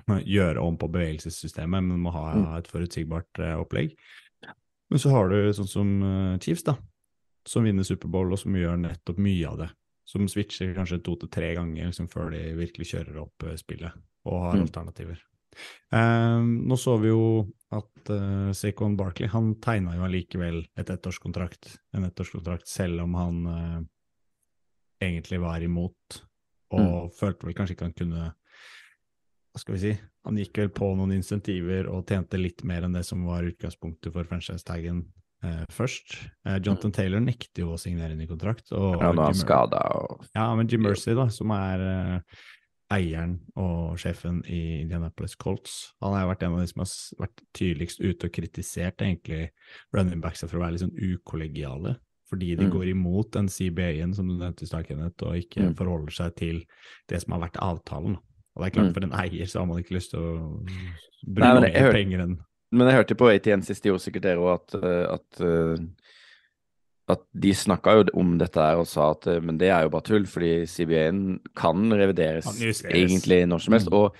gjøre 0.37 0.61
om 0.63 0.77
på 0.79 0.91
bevegelsessystemet, 0.93 1.83
men 1.83 1.99
må 2.05 2.13
ha 2.13 2.35
Mm. 2.37 2.47
et 2.59 2.69
forutsigbart 2.69 3.41
eh, 3.41 3.57
opplegg. 3.59 3.97
Men 4.91 5.03
så 5.03 5.11
har 5.15 5.31
du 5.31 5.39
sånn 5.57 5.71
som 5.71 5.95
eh, 6.07 6.39
Chiefs, 6.43 6.65
da, 6.67 6.77
som 7.47 7.67
vinner 7.67 7.87
Superbowl, 7.87 8.35
og 8.35 8.41
som 8.43 8.55
gjør 8.57 8.79
nettopp 8.83 9.19
mye 9.23 9.49
av 9.49 9.63
det. 9.65 9.71
Som 10.07 10.29
switcher 10.31 10.75
kanskje 10.77 11.01
to 11.03 11.17
til 11.19 11.31
tre 11.35 11.49
ganger 11.57 11.89
liksom, 11.89 12.07
før 12.13 12.31
de 12.35 12.43
virkelig 12.59 12.93
kjører 12.93 13.25
opp 13.25 13.47
eh, 13.47 13.59
spillet 13.59 13.97
og 14.27 14.43
har 14.43 14.57
Mm. 14.59 14.63
alternativer. 14.67 15.23
Um, 15.91 16.49
nå 16.69 16.77
så 16.77 16.97
vi 17.01 17.09
jo 17.09 17.47
at 17.73 18.11
uh, 18.11 18.53
Saquon 18.53 18.97
Barkley 18.99 19.31
han 19.33 19.55
tegna 19.63 19.95
jo 19.97 20.05
allikevel 20.05 20.59
et 20.77 20.91
ettårskontrakt, 20.93 21.71
en 21.95 22.05
ettårskontrakt, 22.05 22.67
selv 22.69 23.05
om 23.07 23.15
han 23.15 23.39
uh, 23.47 23.79
egentlig 25.01 25.41
var 25.41 25.63
imot, 25.63 26.19
og 26.75 27.15
følte 27.15 27.47
vel 27.47 27.57
kanskje 27.57 27.77
ikke 27.77 27.89
han 27.89 27.97
kunne 27.97 28.27
Hva 29.57 29.61
skal 29.63 29.73
vi 29.73 29.81
si? 29.81 29.91
Han 30.29 30.37
gikk 30.37 30.59
vel 30.61 30.69
på 30.77 30.89
noen 30.99 31.15
insentiver 31.17 31.87
og 31.89 32.03
tjente 32.11 32.37
litt 32.37 32.61
mer 32.69 32.85
enn 32.85 32.93
det 32.93 33.07
som 33.09 33.23
var 33.25 33.47
utgangspunktet 33.49 34.13
for 34.13 34.29
franchise-taggen 34.29 34.99
eh, 35.47 35.63
først. 35.73 36.13
Eh, 36.45 36.59
Jonathan 36.61 36.93
Taylor 36.93 37.23
nekter 37.25 37.63
jo 37.65 37.71
å 37.73 37.79
signere 37.81 38.19
ny 38.19 38.27
kontrakt. 38.29 38.69
Og, 38.77 39.01
Ja, 39.01 39.15
nå 39.17 39.25
er 39.31 39.39
skada 39.39 39.81
og 39.97 40.27
ja, 40.37 40.51
men 40.59 40.69
Jim 40.69 40.85
Mercy, 40.85 41.15
da, 41.17 41.25
som 41.33 41.55
er 41.57 41.87
eh, 41.87 42.21
eieren 42.99 43.39
og 43.57 43.97
sjefen 43.99 44.43
i 44.45 44.83
Indianapolis 44.83 45.39
Colts, 45.41 45.95
han 46.05 46.13
har 46.13 46.27
jo 46.27 46.31
vært 46.35 46.45
en 46.45 46.59
av 46.59 46.61
de 46.61 46.69
som 46.75 46.85
har 46.85 46.93
vært 47.25 47.43
tydeligst 47.57 48.05
ute 48.05 48.29
og 48.29 48.37
kritisert 48.37 49.01
egentlig 49.09 49.49
running 49.97 50.21
backs 50.21 50.45
for 50.45 50.61
å 50.61 50.67
være 50.67 50.77
litt 50.77 50.85
sånn 50.85 51.01
ukollegiale. 51.17 51.97
Fordi 52.29 52.57
de 52.59 52.67
Mm. 52.67 52.71
går 52.77 52.89
imot 52.93 53.33
den 53.33 53.49
CBA-en 53.49 54.13
som 54.13 54.29
du 54.29 54.35
nevnte 54.37 54.65
i 54.65 54.67
stad, 54.67 54.85
Kenneth, 54.85 55.23
og 55.23 55.37
ikke 55.41 55.71
Mm. 55.71 55.77
forholder 55.79 56.13
seg 56.13 56.35
til 56.37 56.65
det 57.09 57.23
som 57.23 57.33
har 57.33 57.49
vært 57.49 57.57
avtalen. 57.63 58.19
Og 58.57 58.63
det 58.63 58.71
er 58.71 58.75
klart, 58.79 58.87
Mm. 58.89 58.95
for 58.95 59.05
en 59.05 59.13
eier 59.21 59.47
så 59.47 59.59
har 59.61 59.67
man 59.67 59.79
ikke 59.83 59.95
lyst 59.99 60.11
til 60.15 60.21
å 60.21 60.35
bruke 61.27 61.45
Nei, 61.45 61.61
mer 61.61 61.81
hørte, 61.81 61.93
penger 61.93 62.23
enn 62.25 62.39
Men 62.73 62.89
jeg 62.89 62.97
hørte 62.97 63.15
på 63.15 63.29
ATN 63.31 63.63
sist, 63.63 63.83
de 63.83 63.91
gjorde 63.91 64.03
sikkert 64.03 64.23
dere 64.23 64.43
òg, 64.43 64.55
at, 64.55 64.75
eh, 64.83 65.15
at, 65.15 65.41
eh, 65.41 65.85
at 67.09 67.21
de 67.39 67.53
snakka 67.55 67.95
jo 67.95 68.07
om 68.19 68.39
dette 68.39 68.57
her 68.59 68.81
og 68.81 68.87
sa 68.87 69.11
at 69.13 69.27
eh, 69.27 69.41
men 69.41 69.59
det 69.59 69.69
er 69.71 69.85
jo 69.85 69.93
bare 69.93 70.03
tull, 70.09 70.25
fordi 70.27 70.67
CBA-en 70.67 71.39
kan 71.55 71.93
revideres 71.93 72.49
Kan 72.49 72.91
egentlig 72.91 73.47
når 73.47 73.63
som 73.63 73.77
helst. 73.77 73.93
Mm. 73.93 73.95
Og 74.01 74.17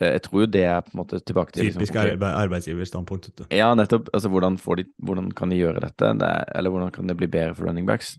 jeg 0.00 0.22
tror 0.22 0.40
jo 0.40 0.46
det 0.46 0.64
er 0.64 0.80
på 0.80 0.94
en 0.94 1.02
måte 1.04 1.20
tilbake 1.20 1.52
til 1.52 1.68
typisk 1.72 1.94
liksom, 1.94 2.22
arbeidsgiverstandpunkt. 2.22 3.44
Ja, 3.52 3.74
nettopp. 3.74 4.08
Altså, 4.14 4.28
hvordan, 4.28 4.58
får 4.58 4.76
de, 4.76 4.84
hvordan 5.02 5.30
kan 5.32 5.50
de 5.50 5.60
gjøre 5.60 5.80
dette? 5.84 6.14
Det 6.18 6.26
er, 6.26 6.44
eller 6.56 6.70
hvordan 6.70 6.90
kan 6.90 7.06
det 7.06 7.16
bli 7.16 7.26
bedre 7.26 7.54
for 7.54 7.68
running 7.68 7.86
backs? 7.86 8.16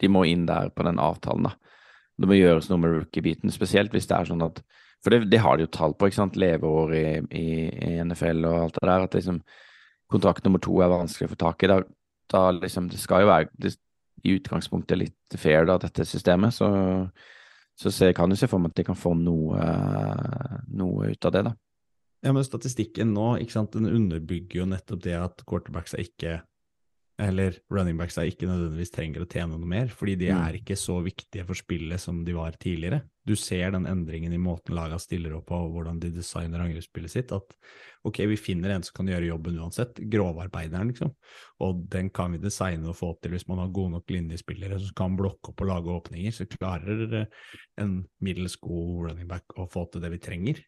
De 0.00 0.08
må 0.08 0.24
inn 0.26 0.46
der 0.46 0.72
på 0.74 0.82
den 0.82 0.98
avtalen, 0.98 1.44
da. 1.50 1.54
Det 2.20 2.28
må 2.28 2.36
gjøres 2.36 2.68
noe 2.70 2.80
med 2.82 2.94
rookie-biten, 2.96 3.52
spesielt 3.54 3.94
hvis 3.94 4.08
det 4.10 4.16
er 4.18 4.28
sånn 4.28 4.44
at 4.44 4.60
For 5.02 5.10
det, 5.10 5.30
det 5.32 5.40
har 5.42 5.56
de 5.58 5.64
jo 5.64 5.72
tall 5.74 5.96
på, 5.98 6.06
ikke 6.06 6.20
sant? 6.20 6.36
Leveår 6.38 6.92
i, 6.94 7.06
i, 7.34 7.46
i 7.66 7.94
NFL 8.06 8.44
og 8.46 8.58
alt 8.60 8.76
det 8.76 8.86
der. 8.86 9.06
At 9.08 9.16
liksom 9.18 9.40
kontrakt 10.12 10.44
nummer 10.46 10.62
to 10.62 10.76
er 10.78 10.92
vanskelig 10.92 11.26
å 11.26 11.32
få 11.32 11.38
tak 11.40 11.64
i. 11.64 11.70
Da, 11.72 11.80
da 12.30 12.42
liksom 12.54 12.86
Det 12.92 13.00
skal 13.02 13.24
jo 13.24 13.32
være 13.32 13.48
det, 13.58 13.72
i 14.22 14.36
utgangspunktet 14.36 15.00
litt 15.00 15.36
fair, 15.40 15.66
da, 15.66 15.78
dette 15.82 16.06
systemet. 16.06 16.54
Så, 16.54 16.68
så 17.74 17.90
se, 17.90 18.12
kan 18.14 18.30
du 18.30 18.38
se 18.38 18.46
for 18.46 18.62
meg 18.62 18.70
at 18.70 18.78
de 18.78 18.86
kan 18.86 18.98
få 18.98 19.16
noe, 19.18 19.66
noe 20.70 21.10
ut 21.10 21.28
av 21.28 21.34
det, 21.34 21.44
da. 21.48 21.56
Ja, 22.22 22.30
men 22.30 22.46
statistikken 22.46 23.10
nå, 23.16 23.32
ikke 23.42 23.56
sant, 23.56 23.74
den 23.74 23.90
underbygger 23.90 24.62
jo 24.62 24.68
nettopp 24.70 25.02
det 25.02 25.16
at 25.18 25.42
quarterbacks 25.48 25.96
er 25.96 26.06
ikke 26.06 26.36
eller 27.22 27.56
running 27.70 27.96
backs 28.00 28.18
er 28.18 28.28
ikke 28.30 28.48
nødvendigvis 28.48 28.92
trenger 28.94 29.22
å 29.24 29.28
tjene 29.30 29.54
noe 29.54 29.68
mer, 29.68 29.90
fordi 29.94 30.16
de 30.18 30.28
Mm. 30.32 30.40
er 30.42 30.58
ikke 30.58 30.76
så 30.76 30.98
viktige 31.04 31.46
for 31.46 31.54
spillet 31.54 32.00
som 32.00 32.24
de 32.24 32.34
var 32.34 32.52
tidligere. 32.58 33.02
Du 33.24 33.36
ser 33.36 33.70
den 33.70 33.86
endringen 33.86 34.32
i 34.34 34.40
måten 34.42 34.74
laga 34.74 34.98
stiller 34.98 35.36
opp 35.36 35.46
på, 35.46 35.54
og 35.54 35.72
hvordan 35.72 36.00
de 36.00 36.10
designer 36.10 36.58
angrepsspillet 36.64 37.10
sitt. 37.10 37.30
At 37.30 37.54
ok, 38.04 38.18
vi 38.26 38.36
finner 38.36 38.70
en 38.74 38.82
som 38.82 38.96
kan 38.96 39.06
gjøre 39.06 39.28
jobben 39.30 39.58
uansett, 39.62 39.94
grovarbeideren, 40.10 40.90
liksom. 40.90 41.14
Og 41.60 41.88
den 41.88 42.10
kan 42.10 42.32
vi 42.32 42.38
designe 42.42 42.88
og 42.90 42.96
få 42.98 43.12
til 43.22 43.30
hvis 43.30 43.46
man 43.46 43.58
har 43.58 43.68
gode 43.70 43.92
nok 43.92 44.10
linjespillere 44.10 44.80
som 44.80 44.94
kan 44.98 45.16
blokke 45.16 45.52
opp 45.54 45.60
og 45.62 45.68
lage 45.70 45.94
åpninger. 45.94 46.34
Så 46.34 46.48
klarer 46.50 47.14
eh, 47.22 47.26
en 47.78 48.08
middels 48.20 48.56
god 48.56 49.10
running 49.10 49.28
back 49.28 49.44
å 49.56 49.70
få 49.70 49.86
til 49.92 50.02
det 50.02 50.10
vi 50.10 50.18
trenger. 50.18 50.64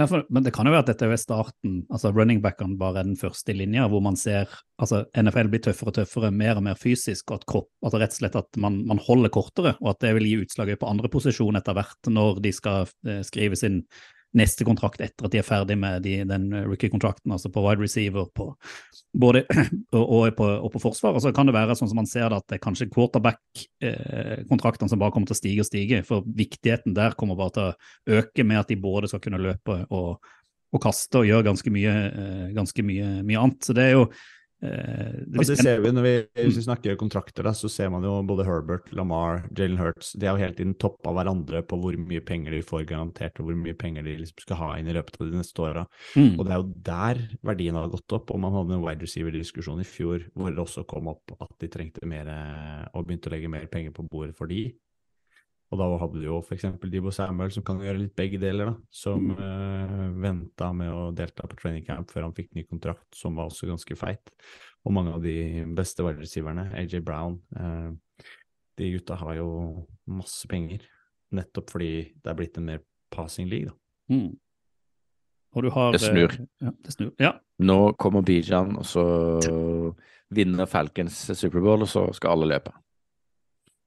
Ja, 0.00 0.06
for, 0.08 0.22
men 0.32 0.40
det 0.46 0.54
kan 0.56 0.64
jo 0.64 0.72
være 0.72 0.80
at 0.86 0.90
dette 0.94 1.08
er 1.12 1.18
starten, 1.20 1.82
altså 1.92 2.08
running 2.14 2.38
backene 2.40 2.78
bare 2.80 3.02
er 3.02 3.08
den 3.10 3.18
første 3.20 3.52
linja, 3.52 3.84
hvor 3.92 4.00
man 4.00 4.16
ser 4.16 4.48
altså 4.80 5.02
NFL 5.12 5.50
blir 5.52 5.60
tøffere 5.66 5.92
og 5.92 5.96
tøffere, 5.98 6.30
mer 6.32 6.56
og 6.56 6.64
mer 6.64 6.78
fysisk, 6.80 7.28
og 7.28 7.42
at 7.42 7.44
kropp, 7.52 7.68
altså 7.84 8.00
rett 8.00 8.16
og 8.16 8.20
slett 8.22 8.38
at 8.40 8.60
man, 8.64 8.78
man 8.88 9.02
holder 9.04 9.32
kortere, 9.34 9.74
og 9.82 9.90
at 9.92 10.00
det 10.00 10.14
vil 10.16 10.28
gi 10.30 10.38
utslag 10.46 10.72
på 10.80 10.88
andre 10.88 11.10
posisjon 11.12 11.60
etter 11.60 11.76
hvert 11.76 12.08
når 12.16 12.40
de 12.46 12.54
skal 12.56 12.88
eh, 13.04 13.20
skrive 13.28 13.60
sin 13.60 13.82
neste 14.36 14.64
kontrakt 14.66 15.00
etter 15.02 15.26
at 15.26 15.32
de 15.32 15.40
er 15.40 15.46
ferdig 15.46 15.76
med 15.80 16.04
de, 16.04 16.20
den 16.28 16.48
rookie-kontrakten, 16.68 17.32
altså 17.34 17.50
på 17.52 17.62
wide 17.64 17.82
receiver 17.82 18.28
på, 18.36 18.50
både, 19.16 19.42
og, 19.96 20.30
på, 20.36 20.46
og, 20.46 20.68
på, 20.74 20.82
forsvar. 20.82 21.16
Og 21.18 21.24
så 21.24 21.32
kan 21.34 21.50
det 21.50 21.56
være 21.56 21.76
sånn 21.78 21.90
som 21.90 22.00
man 22.02 22.10
ser 22.10 22.28
det, 22.30 22.38
at 22.38 22.48
det 22.50 22.58
er 22.58 22.64
kanskje 22.64 22.90
quarterback-kontraktene 22.94 24.88
eh, 24.88 24.92
som 24.92 25.02
bare 25.02 25.14
kommer 25.14 25.30
til 25.30 25.38
å 25.38 25.40
stige 25.42 25.64
og 25.64 25.70
stige, 25.70 26.02
for 26.06 26.26
viktigheten 26.26 26.96
der 26.96 27.16
kommer 27.18 27.38
bare 27.38 27.56
til 27.56 27.70
å 27.70 28.20
øke 28.20 28.46
med 28.46 28.62
at 28.62 28.70
de 28.70 28.78
både 28.80 29.10
skal 29.10 29.24
kunne 29.24 29.42
løpe 29.42 29.80
og, 29.90 30.34
og 30.70 30.82
kaste 30.82 31.24
og 31.24 31.30
gjøre 31.30 31.48
ganske 31.50 31.74
mye, 31.74 31.96
eh, 32.10 32.44
ganske 32.56 32.86
mye, 32.86 33.16
mye 33.26 33.46
annet. 33.46 33.64
Så 33.66 33.74
det 33.76 33.88
er 33.88 33.98
jo 33.98 34.10
Eh, 34.10 34.18
det, 34.60 35.44
det 35.48 35.56
ser 35.56 35.80
vi 35.80 35.92
når 35.94 36.04
vi, 36.04 36.12
hvis 36.36 36.58
vi 36.58 36.64
snakker 36.66 36.98
kontrakter, 37.00 37.46
da, 37.46 37.52
så 37.56 37.68
ser 37.72 37.88
man 37.92 38.04
jo 38.04 38.12
både 38.28 38.44
Herbert, 38.44 38.90
Lamar, 38.96 39.46
Jalen 39.56 39.78
Hurts 39.80 40.12
De 40.20 40.28
er 40.28 40.36
jo 40.36 40.42
hele 40.42 40.56
tiden 40.58 40.74
toppa 40.80 41.14
hverandre 41.16 41.62
på 41.64 41.78
hvor 41.80 41.96
mye 41.96 42.20
penger 42.26 42.52
de 42.56 42.60
får 42.66 42.84
garantert, 42.90 43.40
og 43.40 43.48
hvor 43.48 43.56
mye 43.56 43.76
penger 43.78 44.04
de 44.04 44.18
liksom 44.20 44.44
skal 44.44 44.60
ha 44.60 44.70
inn 44.76 44.90
i 44.90 44.96
løpet 44.96 45.16
av 45.16 45.30
de 45.30 45.40
neste 45.40 45.64
åra. 45.64 45.86
Mm. 46.12 46.34
Og 46.36 46.44
det 46.44 46.52
er 46.52 46.60
jo 46.60 46.68
der 46.90 47.22
verdien 47.52 47.80
har 47.80 47.90
gått 47.92 48.16
opp. 48.16 48.34
Og 48.34 48.42
man 48.42 48.54
hadde 48.58 48.76
en 48.76 48.84
wide 48.84 49.06
receiver-diskusjon 49.06 49.80
i 49.80 49.88
fjor 49.88 50.28
hvor 50.34 50.52
det 50.52 50.62
også 50.62 50.84
kom 50.90 51.08
opp 51.14 51.34
at 51.38 51.56
de 51.62 51.70
trengte 51.72 52.08
mer 52.08 52.28
og 52.92 53.06
begynte 53.06 53.30
å 53.30 53.34
legge 53.34 53.50
mer 53.52 53.68
penger 53.72 53.96
på 53.96 54.06
bordet 54.10 54.36
for 54.36 54.50
de. 54.50 54.68
Og 55.70 55.78
da 55.78 55.86
hadde 56.02 56.18
du 56.18 56.24
jo 56.26 56.40
f.eks. 56.42 56.64
Dibo 56.90 57.12
Samuel, 57.14 57.52
som 57.54 57.62
kan 57.66 57.78
gjøre 57.82 58.00
litt 58.00 58.16
begge 58.18 58.40
deler, 58.42 58.72
da. 58.72 58.88
Som 58.90 59.28
mm. 59.28 59.36
uh, 59.38 59.44
eh, 59.44 60.08
venta 60.24 60.72
med 60.74 60.90
å 60.90 61.04
delta 61.14 61.46
på 61.46 61.58
training 61.60 61.84
camp 61.86 62.10
før 62.10 62.26
han 62.26 62.34
fikk 62.34 62.50
ny 62.58 62.64
kontrakt, 62.66 63.06
som 63.14 63.38
var 63.38 63.52
også 63.52 63.68
ganske 63.70 63.98
feit. 63.98 64.32
Og 64.82 64.96
mange 64.96 65.14
av 65.14 65.22
de 65.22 65.62
beste 65.76 66.02
wide 66.02 66.26
AJ 66.74 67.04
Brown. 67.06 67.38
Uh, 67.54 67.94
de 68.80 68.90
gutta 68.96 69.18
har 69.20 69.38
jo 69.38 69.48
masse 70.10 70.48
penger, 70.50 70.82
nettopp 71.36 71.70
fordi 71.70 71.92
det 72.18 72.32
er 72.32 72.38
blitt 72.38 72.58
en 72.58 72.66
mer 72.66 72.82
passing 73.14 73.46
league, 73.50 73.70
da. 73.70 73.76
Mm. 74.16 74.30
Og 75.54 75.66
du 75.66 75.70
har 75.74 75.94
Det 75.94 76.02
snur. 76.02 76.34
Uh, 76.34 76.66
ja, 76.66 76.74
det 76.82 76.96
snur. 76.96 77.14
Ja. 77.22 77.34
Nå 77.62 77.80
kommer 77.94 78.26
Bijan, 78.26 78.74
og 78.80 78.86
så 78.90 79.06
vinner 80.34 80.66
Falcons 80.66 81.28
Superbowl, 81.30 81.86
og 81.86 81.90
så 81.90 82.08
skal 82.16 82.34
alle 82.34 82.56
løpe. 82.56 82.74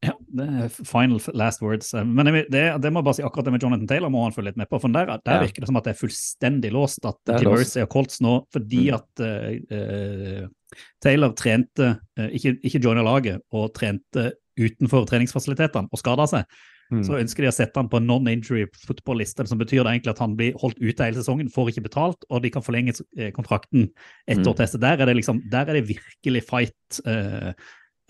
Ja, 0.04 0.14
det 0.36 0.46
er 0.46 0.72
final 0.84 1.22
last 1.38 1.62
words. 1.64 1.94
Men 1.94 2.28
det, 2.28 2.48
det, 2.52 2.92
må 2.92 3.00
jeg 3.00 3.08
bare 3.08 3.18
si 3.18 3.24
akkurat 3.26 3.48
det 3.48 3.54
med 3.56 3.64
Jonathan 3.64 3.88
Taylor 3.88 4.12
må 4.12 4.26
han 4.26 4.36
følge 4.36 4.52
litt 4.52 4.60
med 4.60 4.70
på. 4.72 4.80
For 4.84 4.92
der, 4.92 5.14
der 5.24 5.38
ja. 5.38 5.46
virker 5.46 5.64
det 5.64 5.70
som 5.70 5.80
at 5.80 5.88
det 5.88 5.94
er 5.94 6.02
fullstendig 6.02 6.74
låst 6.76 7.08
at 7.08 7.34
Jim 7.38 7.54
Mercy 7.54 7.80
og 7.84 7.90
Colts 7.94 8.20
nå, 8.24 8.36
fordi 8.54 8.84
mm. 8.90 8.98
at 8.98 9.24
uh, 9.24 10.78
Taylor 11.04 11.36
trente 11.40 11.94
uh, 11.96 12.30
ikke, 12.30 12.58
ikke 12.68 12.82
joina 12.84 13.06
laget 13.06 13.44
og 13.56 13.72
trente 13.78 14.32
utenfor 14.60 15.08
treningsfasilitetene 15.10 15.90
og 15.90 16.02
skada 16.02 16.26
seg, 16.30 16.58
mm. 16.92 17.06
så 17.08 17.16
ønsker 17.22 17.46
de 17.46 17.50
å 17.50 17.56
sette 17.56 17.80
han 17.80 17.90
på 17.90 18.02
non-injury 18.04 18.68
football-liste, 18.84 19.48
som 19.50 19.62
betyr 19.62 19.82
det 19.82 19.96
egentlig 19.96 20.14
at 20.14 20.22
han 20.22 20.36
blir 20.38 20.58
holdt 20.62 20.82
ute 20.82 21.08
hele 21.08 21.18
sesongen, 21.18 21.50
får 21.54 21.72
ikke 21.72 21.88
betalt, 21.88 22.28
og 22.30 22.44
de 22.44 22.52
kan 22.54 22.66
forlenge 22.66 22.94
kontrakten 23.34 23.88
ett 24.28 24.44
mm. 24.44 24.50
år 24.52 24.60
til. 24.60 24.84
Der 24.84 25.00
er 25.00 25.10
det 25.10 25.18
liksom, 25.22 25.42
der 25.54 25.72
er 25.72 25.80
det 25.80 25.88
virkelig 25.90 26.44
fight. 26.50 27.02
Uh, 27.08 27.56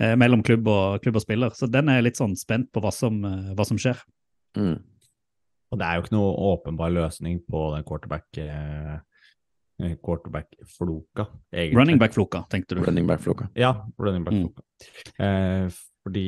eh, 0.02 0.16
mellom 0.20 0.44
klubb 0.46 0.68
og, 0.72 1.02
klubb 1.04 1.20
og, 1.20 1.26
spiller. 1.26 1.56
Så 1.58 1.70
den 1.72 1.92
er 1.92 2.04
litt 2.06 2.20
sånn 2.20 2.36
spent 2.40 2.72
på 2.74 2.84
hva 2.84 2.92
som, 2.94 3.20
eh, 3.26 3.54
hva 3.58 3.68
som 3.68 3.80
skjer. 3.80 4.00
Mm. 4.58 4.78
Og 5.74 5.80
det 5.82 5.88
er 5.88 5.98
jo 5.98 6.06
ikke 6.06 6.16
noe 6.16 6.34
åpenbar 6.54 6.94
løsning 6.94 7.42
på 7.50 7.66
den 7.74 7.86
quarterback 7.88 8.42
eh, 8.42 8.98
quarterback-floka, 10.06 11.26
egentlig. 11.52 11.78
Running 11.80 11.98
back-floka, 12.00 12.44
tenkte 12.52 12.78
du? 12.78 12.84
Running 12.86 13.08
back-floka. 13.10 13.50
Ja, 13.58 13.74
running 13.98 14.24
back-floka. 14.24 14.62
Mm. 15.18 15.26
Eh, 15.26 15.80
fordi 16.06 16.28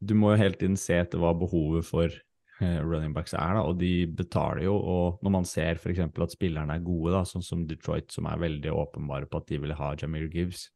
du 0.00 0.14
må 0.18 0.32
jo 0.32 0.40
hele 0.42 0.58
tiden 0.58 0.76
se 0.76 0.98
etter 0.98 1.22
hva 1.22 1.30
behovet 1.38 1.86
for 1.86 2.10
eh, 2.10 2.80
running 2.82 3.14
backs 3.14 3.36
er, 3.38 3.54
da, 3.54 3.62
og 3.62 3.78
de 3.80 3.92
betaler 4.18 4.66
jo. 4.66 4.74
Og 4.74 5.22
når 5.24 5.34
man 5.38 5.46
ser 5.48 5.78
f.eks. 5.78 6.02
at 6.10 6.34
spillerne 6.34 6.74
er 6.74 6.84
gode, 6.84 7.14
da, 7.14 7.22
sånn 7.26 7.46
som 7.46 7.64
Detroit, 7.70 8.10
som 8.12 8.26
er 8.28 8.42
veldig 8.42 8.74
åpenbare 8.74 9.30
på 9.30 9.40
at 9.40 9.48
de 9.54 9.62
vil 9.62 9.78
ha 9.78 9.94
Jamir 9.98 10.26
Gibbs 10.34 10.66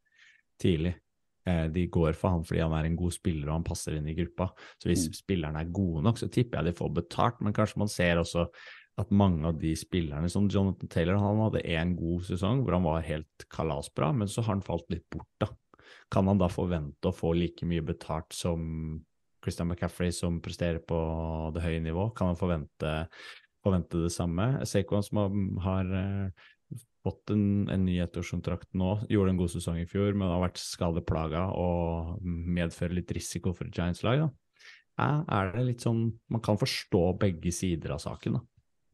tidlig, 0.62 0.94
Eh, 0.94 1.01
de 1.42 1.82
går 1.90 2.12
for 2.14 2.36
han 2.36 2.44
fordi 2.46 2.60
han 2.62 2.74
er 2.76 2.86
en 2.86 2.98
god 2.98 3.14
spiller 3.16 3.48
og 3.48 3.56
han 3.56 3.64
passer 3.66 3.96
inn 3.98 4.06
i 4.06 4.14
gruppa. 4.14 4.46
Så 4.78 4.86
hvis 4.86 5.08
mm. 5.08 5.16
spillerne 5.18 5.64
er 5.64 5.72
gode 5.74 6.04
nok, 6.06 6.20
så 6.20 6.28
tipper 6.30 6.60
jeg 6.60 6.70
de 6.70 6.78
får 6.78 6.92
betalt. 7.00 7.40
Men 7.42 7.56
kanskje 7.56 7.82
man 7.82 7.90
ser 7.90 8.20
også 8.22 8.46
at 9.00 9.12
mange 9.14 9.46
av 9.48 9.56
de 9.60 9.72
spillerne, 9.78 10.28
som 10.30 10.48
Jonathan 10.52 10.90
Taylor, 10.92 11.20
han 11.20 11.40
hadde 11.46 11.64
én 11.64 11.94
god 11.96 12.26
sesong 12.28 12.62
hvor 12.62 12.76
han 12.76 12.84
var 12.84 13.06
helt 13.06 13.46
kalasbra, 13.52 14.10
men 14.16 14.28
så 14.28 14.44
har 14.44 14.56
han 14.56 14.64
falt 14.64 14.88
litt 14.92 15.06
bort, 15.12 15.30
da. 15.40 15.48
Kan 16.12 16.28
han 16.28 16.40
da 16.40 16.50
forvente 16.52 17.08
å 17.08 17.16
få 17.16 17.32
like 17.36 17.66
mye 17.68 17.84
betalt 17.84 18.36
som 18.36 19.00
Christian 19.42 19.70
McCaffrey, 19.70 20.12
som 20.14 20.40
presterer 20.44 20.82
på 20.84 20.98
det 21.54 21.64
høye 21.64 21.80
nivå? 21.84 22.10
Kan 22.16 22.30
han 22.30 22.38
forvente, 22.38 22.92
forvente 23.64 24.02
det 24.04 24.12
samme? 24.12 24.50
Saquon, 24.68 25.04
som 25.06 25.56
har 25.64 25.88
eh, 25.88 26.50
fått 27.02 27.32
en, 27.34 27.68
en 27.72 27.84
ny 27.86 27.96
ettårskontrakt 28.02 28.70
nå. 28.78 28.94
Gjorde 29.10 29.34
en 29.34 29.40
god 29.40 29.52
sesong 29.52 29.80
i 29.82 29.88
fjor, 29.90 30.14
men 30.14 30.30
har 30.30 30.42
vært 30.44 30.60
skadeplaga 30.62 31.48
og 31.58 32.22
medfører 32.22 32.96
litt 33.00 33.12
risiko 33.14 33.54
for 33.56 33.70
Giants-lag. 33.72 34.22
Da. 34.22 35.10
er 35.34 35.52
det 35.56 35.66
litt 35.70 35.84
sånn 35.84 36.04
Man 36.30 36.42
kan 36.44 36.60
forstå 36.60 37.04
begge 37.20 37.52
sider 37.54 37.96
av 37.96 38.02
saken, 38.04 38.38
da. 38.38 38.42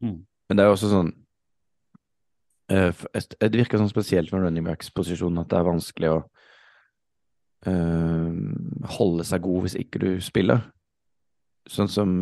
Mm. 0.05 0.19
Men 0.49 0.57
det 0.57 0.63
er 0.63 0.69
jo 0.69 0.77
også 0.77 0.89
sånn 0.93 1.09
Det 2.71 3.49
virker 3.57 3.81
sånn 3.81 3.91
spesielt 3.91 4.31
med 4.31 4.45
running 4.45 4.65
backs-posisjonen 4.65 5.43
at 5.43 5.51
det 5.51 5.59
er 5.59 5.67
vanskelig 5.67 6.11
å 6.13 6.19
uh, 7.67 8.29
holde 8.97 9.25
seg 9.27 9.43
god 9.43 9.65
hvis 9.65 9.77
ikke 9.81 10.01
du 10.03 10.09
spiller. 10.23 10.63
Sånn 11.69 11.89
som 11.91 12.13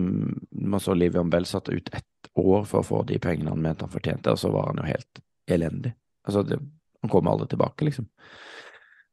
man 0.51 0.83
så 0.83 0.95
Livian 0.95 1.29
Bell 1.31 1.45
satte 1.47 1.75
ut 1.75 1.91
ett 1.95 2.31
år 2.39 2.65
for 2.67 2.81
å 2.81 2.87
få 2.87 3.03
de 3.07 3.19
pengene 3.21 3.51
han 3.53 3.61
mente 3.61 3.85
han 3.85 3.93
fortjente, 3.93 4.33
og 4.33 4.39
så 4.39 4.51
var 4.55 4.71
han 4.71 4.81
jo 4.81 4.87
helt 4.87 5.21
elendig. 5.47 5.93
Altså, 6.27 6.43
det, 6.43 6.59
han 7.01 7.11
kommer 7.11 7.31
aldri 7.31 7.47
tilbake, 7.51 7.87
liksom. 7.87 8.07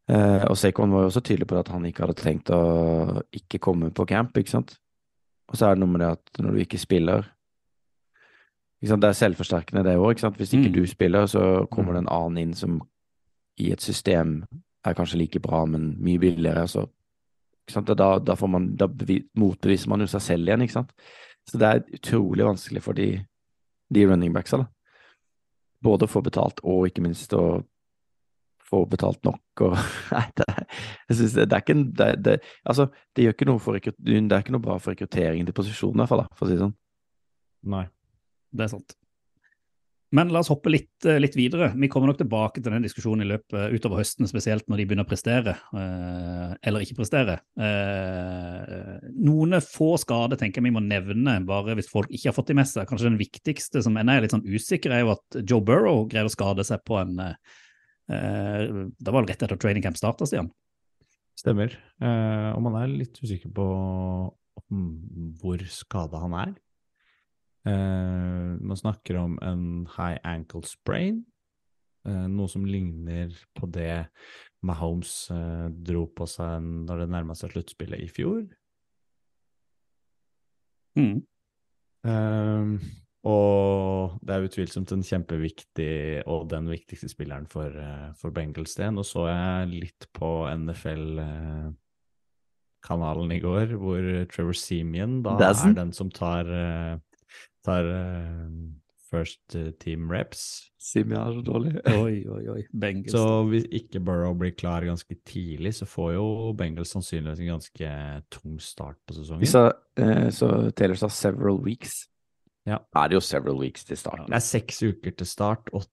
Eh, 0.08 0.44
og 0.50 0.56
Sekon 0.60 0.92
var 0.92 1.04
jo 1.04 1.12
også 1.12 1.22
tydelig 1.24 1.48
på 1.48 1.56
at 1.56 1.70
han 1.72 1.84
ikke 1.88 2.04
hadde 2.04 2.18
tenkt 2.20 2.50
å 2.52 3.22
ikke 3.32 3.60
komme 3.62 3.92
på 3.94 4.06
camp, 4.08 4.36
ikke 4.36 4.52
sant. 4.52 4.76
Og 5.48 5.56
så 5.58 5.68
er 5.68 5.76
det 5.76 5.84
noe 5.84 5.92
med 5.92 6.02
det 6.04 6.10
at 6.16 6.42
når 6.42 6.56
du 6.56 6.64
ikke 6.64 6.80
spiller 6.80 7.30
ikke 8.80 8.90
sant? 8.90 9.04
Det 9.04 9.10
er 9.10 9.16
selvforsterkende, 9.20 9.84
det 9.86 9.96
òg. 9.96 10.20
Hvis 10.36 10.52
ikke 10.52 10.68
mm. 10.68 10.74
du 10.74 10.82
spiller, 10.88 11.26
så 11.30 11.44
kommer 11.72 11.96
det 11.96 12.04
en 12.04 12.12
annen 12.12 12.42
inn 12.42 12.56
som 12.58 12.82
i 13.60 13.70
et 13.72 13.80
system 13.80 14.42
er 14.84 14.96
kanskje 14.98 15.20
like 15.22 15.40
bra, 15.40 15.62
men 15.64 15.94
mye 16.04 16.20
billigere. 16.20 16.66
Så 16.68 16.84
da, 17.70 18.10
da, 18.20 18.36
man, 18.50 18.74
da 18.76 18.90
motbeviser 19.40 19.88
man 19.88 20.04
jo 20.04 20.10
seg 20.10 20.24
selv 20.26 20.50
igjen, 20.50 20.66
ikke 20.66 20.76
sant. 20.80 20.92
Så 21.48 21.60
det 21.60 21.70
er 21.70 21.84
utrolig 21.96 22.44
vanskelig 22.44 22.82
for 22.84 22.96
de, 22.98 23.08
de 23.94 24.04
running 24.10 24.34
backsa, 24.36 24.60
da 24.64 24.73
både 25.84 26.08
å 26.08 26.10
få 26.10 26.24
betalt 26.24 26.62
og 26.64 26.88
ikke 26.88 27.04
minst 27.04 27.34
å 27.36 27.44
få 28.64 28.82
betalt 28.90 29.20
nok. 29.26 29.64
Og, 29.66 29.76
nei, 30.14 30.24
det, 30.40 30.48
jeg 31.10 31.20
synes 31.20 31.36
det, 31.36 31.46
det, 31.50 31.58
er 31.58 31.64
ikke, 31.64 31.78
det, 32.00 32.10
det, 32.24 32.36
altså, 32.64 32.88
det, 33.14 33.26
gjør 33.26 33.36
ikke 33.36 33.50
noe 33.50 33.62
for, 33.62 33.78
det 33.78 34.24
er 34.24 34.40
ikke 34.40 34.56
noe 34.56 34.64
bra 34.64 34.78
for 34.80 34.94
rekrutteringen 34.94 35.48
til 35.48 35.56
posisjonen, 35.56 36.00
i 36.00 36.04
hvert 36.04 36.14
fall, 36.14 36.26
for 36.34 36.46
å 36.46 36.50
si 36.50 36.56
det 36.56 36.64
sånn. 36.64 36.76
Nei, 37.74 37.86
det 38.52 38.66
er 38.66 38.74
sant. 38.74 38.96
Men 40.14 40.30
la 40.30 40.44
oss 40.44 40.50
hoppe 40.52 40.70
litt, 40.70 41.04
eh, 41.08 41.18
litt, 41.18 41.34
videre. 41.34 41.72
Vi 41.74 41.88
kommer 41.90 42.10
nok 42.10 42.20
tilbake 42.20 42.62
til 42.62 42.70
den 42.70 42.84
diskusjonen 42.86 43.24
i 43.24 43.30
løpet 43.32 43.56
eh, 43.58 43.74
utover 43.74 43.98
høsten, 43.98 44.28
spesielt 44.30 44.68
når 44.70 44.80
de 44.80 44.86
begynner 44.86 45.06
å 45.06 45.10
prestere, 45.10 45.56
eh, 45.74 46.52
eller 46.70 46.84
ikke 46.84 46.98
prestere. 47.00 47.40
Noen 49.14 49.58
få 49.64 49.94
skader 49.98 50.38
tenker 50.38 50.60
jeg 50.60 50.68
vi 50.68 50.74
må 50.76 50.82
nevne, 50.84 51.40
bare 51.48 51.74
hvis 51.78 51.90
folk 51.90 52.12
ikke 52.14 52.30
har 52.30 52.36
fått 52.36 52.52
de 52.52 52.58
med 52.60 52.70
seg. 52.70 52.86
Kanskje 52.90 53.10
den 53.10 53.18
viktigste 53.18 53.82
som 53.82 53.98
ennå 53.98 54.14
er 54.14 54.26
litt 54.26 54.36
sånn 54.36 54.46
usikker, 54.46 54.94
er 54.94 55.02
jo 55.02 55.14
at 55.16 55.40
Joe 55.42 55.64
Burrow 55.64 56.04
greide 56.06 56.30
å 56.30 56.34
skade 56.34 56.66
seg 56.66 56.84
på 56.86 57.00
en 57.02 57.18
Det 58.04 59.08
var 59.08 59.22
vel 59.22 59.30
rett 59.30 59.42
etter 59.42 59.56
training 59.56 59.82
camp 59.82 59.96
starta, 59.96 60.26
Stian? 60.28 60.50
Stemmer. 61.40 61.72
Og 62.04 62.60
man 62.62 62.76
er 62.82 62.92
litt 62.92 63.16
usikker 63.22 63.50
på 63.56 63.66
hvor 65.40 65.64
skada 65.72 66.20
han 66.20 66.36
er. 66.36 66.52
Uh, 67.64 68.60
man 68.60 68.76
snakker 68.76 69.16
om 69.16 69.38
en 69.40 69.88
high 69.96 70.20
ankle 70.28 70.60
sprain, 70.68 71.24
uh, 72.04 72.28
noe 72.28 72.44
som 72.52 72.60
ligner 72.68 73.32
på 73.56 73.64
det 73.72 74.12
Mahomes 74.64 75.30
uh, 75.32 75.72
dro 75.72 76.04
på 76.12 76.26
seg 76.28 76.60
når 76.60 76.98
det 77.00 77.08
nærma 77.14 77.32
seg 77.38 77.50
sluttspillet 77.54 78.00
i 78.04 78.08
fjor. 78.12 78.44
Mm. 80.94 81.26
og 83.26 84.14
det 84.22 84.30
er 84.30 84.46
utvilsomt 84.46 84.86
en 84.94 85.02
kjempeviktig 85.02 86.22
og 86.30 86.46
den 86.52 86.70
viktigste 86.70 87.10
spilleren 87.10 87.50
for, 87.50 87.66
for 88.20 88.30
Bengals 88.30 88.78
det. 88.78 88.94
Nå 88.94 89.02
så 89.02 89.26
jeg 89.26 89.66
litt 89.72 90.06
på 90.14 90.46
NFL-kanalen 90.52 93.34
i 93.34 93.42
går, 93.42 93.74
hvor 93.80 94.06
Trevor 94.30 94.54
Semian 94.54 95.26
da 95.26 95.34
er 95.48 95.74
den 95.80 95.90
som 95.96 96.06
tar 96.14 96.46
tar 97.64 97.88
uh, 97.88 98.48
first 99.14 99.54
eh, 99.54 99.70
team 99.80 100.10
reps. 100.10 100.70
Simi 100.80 101.16
er 101.16 101.32
så 101.36 101.42
dårlig. 101.44 101.74
Oi, 102.02 102.24
oi, 102.28 102.42
oi. 102.56 102.62
Bengals. 102.72 103.14
Så 103.14 103.44
hvis 103.50 103.68
ikke 103.72 104.02
Burrow 104.04 104.34
blir 104.38 104.54
klar 104.56 104.84
ganske 104.86 105.16
tidlig, 105.26 105.74
så 105.78 105.88
får 105.88 106.14
jo 106.16 106.26
Bengals 106.58 106.92
sannsynligvis 106.94 107.44
en 107.44 107.52
ganske 107.54 107.92
tung 108.34 108.58
start 108.60 108.98
på 109.06 109.16
sesongen. 109.18 109.46
sa, 109.48 109.70
uh, 110.00 110.28
så 110.34 110.50
Taylor 110.76 111.00
sa 111.00 111.08
'several 111.08 111.62
weeks'. 111.62 112.08
Ja. 112.66 112.78
Er 112.96 113.08
det 113.08 113.14
jo 113.14 113.20
'several 113.20 113.60
weeks' 113.60 113.86
til 113.86 113.96
starten? 113.96 114.26
Det 114.26 114.34
er 114.34 114.44
seks 114.44 114.82
uker 114.82 115.10
til 115.10 115.26
start. 115.26 115.70
8. 115.72 115.84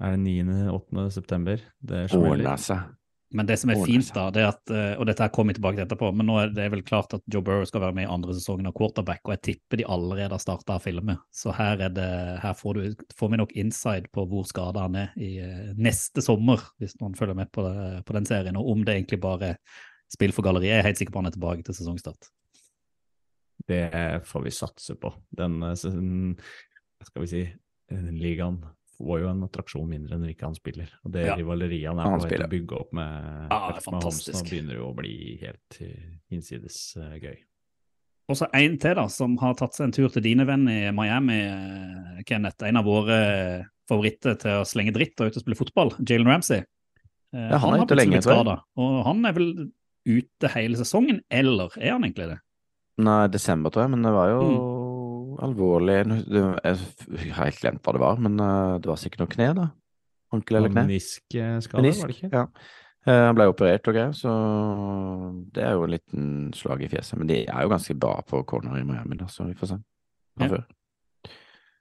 Er 0.00 0.10
det 0.10 0.18
9. 0.18 0.70
8. 0.70 1.10
september? 1.10 1.56
Det 1.82 2.10
smeller. 2.10 2.96
Men 3.34 3.46
det 3.48 3.56
som 3.58 3.72
er 3.72 3.80
fint, 3.82 4.06
da, 4.14 4.28
det 4.30 4.42
er 4.44 4.52
at, 4.52 4.70
eh, 4.70 4.92
og 5.00 5.08
dette 5.08 5.24
her 5.24 5.32
kommer 5.34 5.50
vi 5.50 5.58
tilbake 5.58 5.80
til 5.80 5.84
etterpå, 5.86 6.12
men 6.14 6.28
nå 6.28 6.36
er 6.38 6.52
det 6.54 6.68
vel 6.70 6.84
klart 6.86 7.16
at 7.16 7.24
Joe 7.32 7.42
Burrow 7.42 7.66
skal 7.66 7.82
være 7.82 7.96
med 7.96 8.06
i 8.06 8.12
andre 8.12 8.36
sesongen 8.36 8.68
av 8.70 8.74
quarterback, 8.76 9.24
og 9.26 9.34
jeg 9.34 9.42
tipper 9.48 9.80
de 9.80 9.88
allerede 9.96 10.30
har 10.36 10.42
starta 10.42 10.76
å 10.78 10.82
filme. 10.82 11.16
Så 11.34 11.50
her, 11.56 11.82
er 11.88 11.90
det, 11.96 12.06
her 12.44 12.54
får, 12.54 12.78
du, 12.78 13.08
får 13.18 13.32
vi 13.32 13.40
nok 13.42 13.56
inside 13.58 14.12
på 14.14 14.28
hvor 14.30 14.46
skada 14.46 14.86
han 14.86 15.00
er 15.02 15.18
i 15.18 15.32
eh, 15.42 15.74
neste 15.74 16.22
sommer, 16.22 16.62
hvis 16.78 16.94
noen 17.02 17.18
følger 17.18 17.38
med 17.40 17.50
på, 17.50 17.66
det, 17.66 18.06
på 18.06 18.16
den 18.16 18.30
serien, 18.30 18.60
og 18.60 18.70
om 18.76 18.86
det 18.86 18.94
egentlig 18.94 19.18
bare 19.26 19.52
er 19.56 19.60
spill 20.14 20.34
for 20.34 20.46
galleriet. 20.46 20.76
Jeg 20.76 20.84
er 20.84 20.88
helt 20.92 21.02
sikker 21.02 21.16
på 21.16 21.24
han 21.24 21.32
er 21.32 21.34
tilbake 21.34 21.66
til 21.66 21.80
sesongstart. 21.80 22.30
Det 23.66 23.84
får 24.30 24.46
vi 24.46 24.54
satse 24.54 24.94
på. 25.02 25.10
Den, 25.34 25.58
hva 25.66 27.08
skal 27.10 27.24
vi 27.24 27.32
si, 27.32 27.46
eh, 27.90 28.10
ligaen 28.14 28.62
får 28.96 29.20
jo 29.22 29.28
en 29.30 29.42
attraksjon 29.46 29.88
mindre 29.88 30.18
når 30.20 30.32
ikke 30.34 30.48
han 30.48 30.54
spiller. 30.58 30.88
Og 31.04 31.12
det 31.12 31.26
Ja. 31.26 31.34
rivaleriet 31.36 31.88
han 31.88 31.98
er 31.98 32.02
Han 32.02 32.20
på 32.20 32.24
vei 32.26 32.30
til 32.30 32.44
å 32.46 32.48
bygge 32.50 32.80
opp 32.80 32.92
med, 32.92 33.48
Ja, 33.50 33.58
det 33.72 33.82
er 33.86 33.90
med 33.92 34.02
nå 34.02 34.42
begynner 34.50 34.74
jo 34.80 34.88
å 34.92 34.96
bli 34.96 35.38
helt 35.42 35.78
innsides 35.80 36.16
hinsides 36.30 36.96
eh, 36.96 37.18
gøy. 37.20 37.36
Og 38.28 38.36
så 38.36 38.48
en 38.52 38.76
til, 38.78 38.94
da, 38.98 39.06
som 39.06 39.36
har 39.38 39.54
tatt 39.54 39.74
seg 39.74 39.84
en 39.86 39.92
tur 39.92 40.08
til 40.10 40.22
dine 40.22 40.44
venn 40.48 40.66
i 40.68 40.90
Miami, 40.90 41.38
eh, 41.46 42.22
Kenneth. 42.26 42.62
En 42.66 42.76
av 42.76 42.84
våre 42.84 43.66
favoritter 43.88 44.34
til 44.38 44.50
å 44.50 44.64
slenge 44.66 44.92
dritt 44.92 45.20
og 45.20 45.28
ut 45.30 45.36
og 45.36 45.42
spille 45.44 45.56
fotball, 45.60 45.92
Jalen 46.02 46.26
Ramsey. 46.26 46.64
Eh, 47.34 47.50
Ja, 47.50 47.58
han 47.58 47.74
er 47.74 47.84
ute 47.84 47.94
lenge, 47.94 48.22
tror 48.22 48.44
jeg. 48.44 48.58
Og 48.76 49.04
han 49.06 49.24
er 49.26 49.32
vel 49.32 49.70
ute 50.06 50.48
hele 50.54 50.76
sesongen, 50.78 51.20
eller 51.30 51.70
er 51.78 51.92
han 51.92 52.02
egentlig 52.02 52.28
det? 52.32 52.40
Nei, 52.98 53.26
desember, 53.28 53.70
tror 53.70 53.84
jeg, 53.84 53.90
men 53.90 54.02
det 54.02 54.12
var 54.14 54.28
jo 54.30 54.40
alvorlig 55.44 55.98
Jeg 56.00 57.32
har 57.34 57.48
helt 57.48 57.60
glemt 57.60 57.84
hva 57.84 57.94
det 57.96 58.02
var, 58.02 58.22
men 58.22 58.40
eh, 58.40 58.78
det 58.82 58.90
var 58.90 59.00
sikkert 59.00 59.24
noe 59.24 59.32
kne, 59.32 59.52
da. 59.58 59.68
Ankel 60.34 60.60
eller 60.60 60.72
kne. 60.72 60.86
Meniskskade, 60.88 61.80
Menisk, 61.80 62.02
var 62.02 62.12
det 62.12 62.16
ikke? 62.16 62.30
Ja. 62.32 62.46
Eh, 63.06 63.24
Han 63.28 63.36
ble 63.38 63.48
operert 63.50 63.86
og 63.86 63.94
greier, 63.94 64.14
så 64.16 64.32
det 65.54 65.62
er 65.62 65.76
jo 65.76 65.84
en 65.86 65.94
liten 65.94 66.30
slag 66.58 66.82
i 66.82 66.90
fjeset. 66.90 67.18
Men 67.20 67.30
de 67.30 67.42
er 67.44 67.66
jo 67.66 67.70
ganske 67.70 67.94
bra 67.94 68.16
på 68.26 68.42
corner 68.48 68.80
i 68.80 68.86
Miami, 68.86 69.18
da, 69.20 69.28
så 69.30 69.46
vi 69.46 69.54
får 69.58 69.74
se. 69.74 69.78
Ja. 70.42 70.50
Før. 70.50 70.66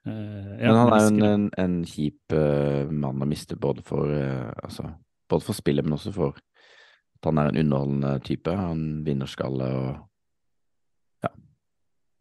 Uh, 0.06 0.52
ja, 0.62 0.70
Men 0.70 0.78
han 0.78 0.92
er 0.94 1.02
jo 1.02 1.08
en, 1.10 1.24
en, 1.26 1.46
en 1.64 1.78
kjip 1.90 2.36
uh, 2.38 2.92
mann 2.94 3.24
å 3.26 3.28
miste, 3.28 3.58
både 3.58 3.82
for, 3.86 4.06
uh, 4.06 4.52
altså, 4.62 4.92
både 5.32 5.48
for 5.48 5.58
spillet, 5.58 5.86
men 5.86 5.98
også 5.98 6.14
for 6.14 6.38
at 6.38 7.26
han 7.26 7.42
er 7.42 7.50
en 7.50 7.58
underholdende 7.64 8.12
type. 8.28 8.54
Han 8.54 9.02
vinnerskalle 9.08 9.72
og. 9.80 9.96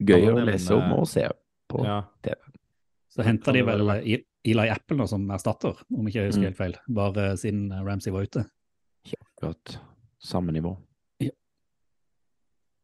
Gøy 0.02 0.28
å 0.32 0.38
lese 0.44 0.74
om 0.74 0.90
eh, 0.90 0.98
og 0.98 1.08
se 1.08 1.26
på. 1.70 1.84
Ja. 1.86 2.02
Så 3.14 3.22
henter 3.22 3.54
de 3.54 3.62
vel 3.66 3.92
Eli 4.44 4.68
Apple 4.68 4.98
nå 4.98 5.06
som 5.08 5.22
erstatter, 5.32 5.78
om 5.94 6.08
ikke 6.08 6.20
jeg 6.20 6.32
husker 6.32 6.42
Mm. 6.42 6.48
helt 6.50 6.58
feil. 6.58 6.74
Bare 6.88 7.36
siden 7.40 7.70
Ramsey 7.86 8.12
var 8.12 8.26
ute. 8.26 8.44
Akkurat 9.14 9.78
samme 10.18 10.52
nivå. 10.52 10.76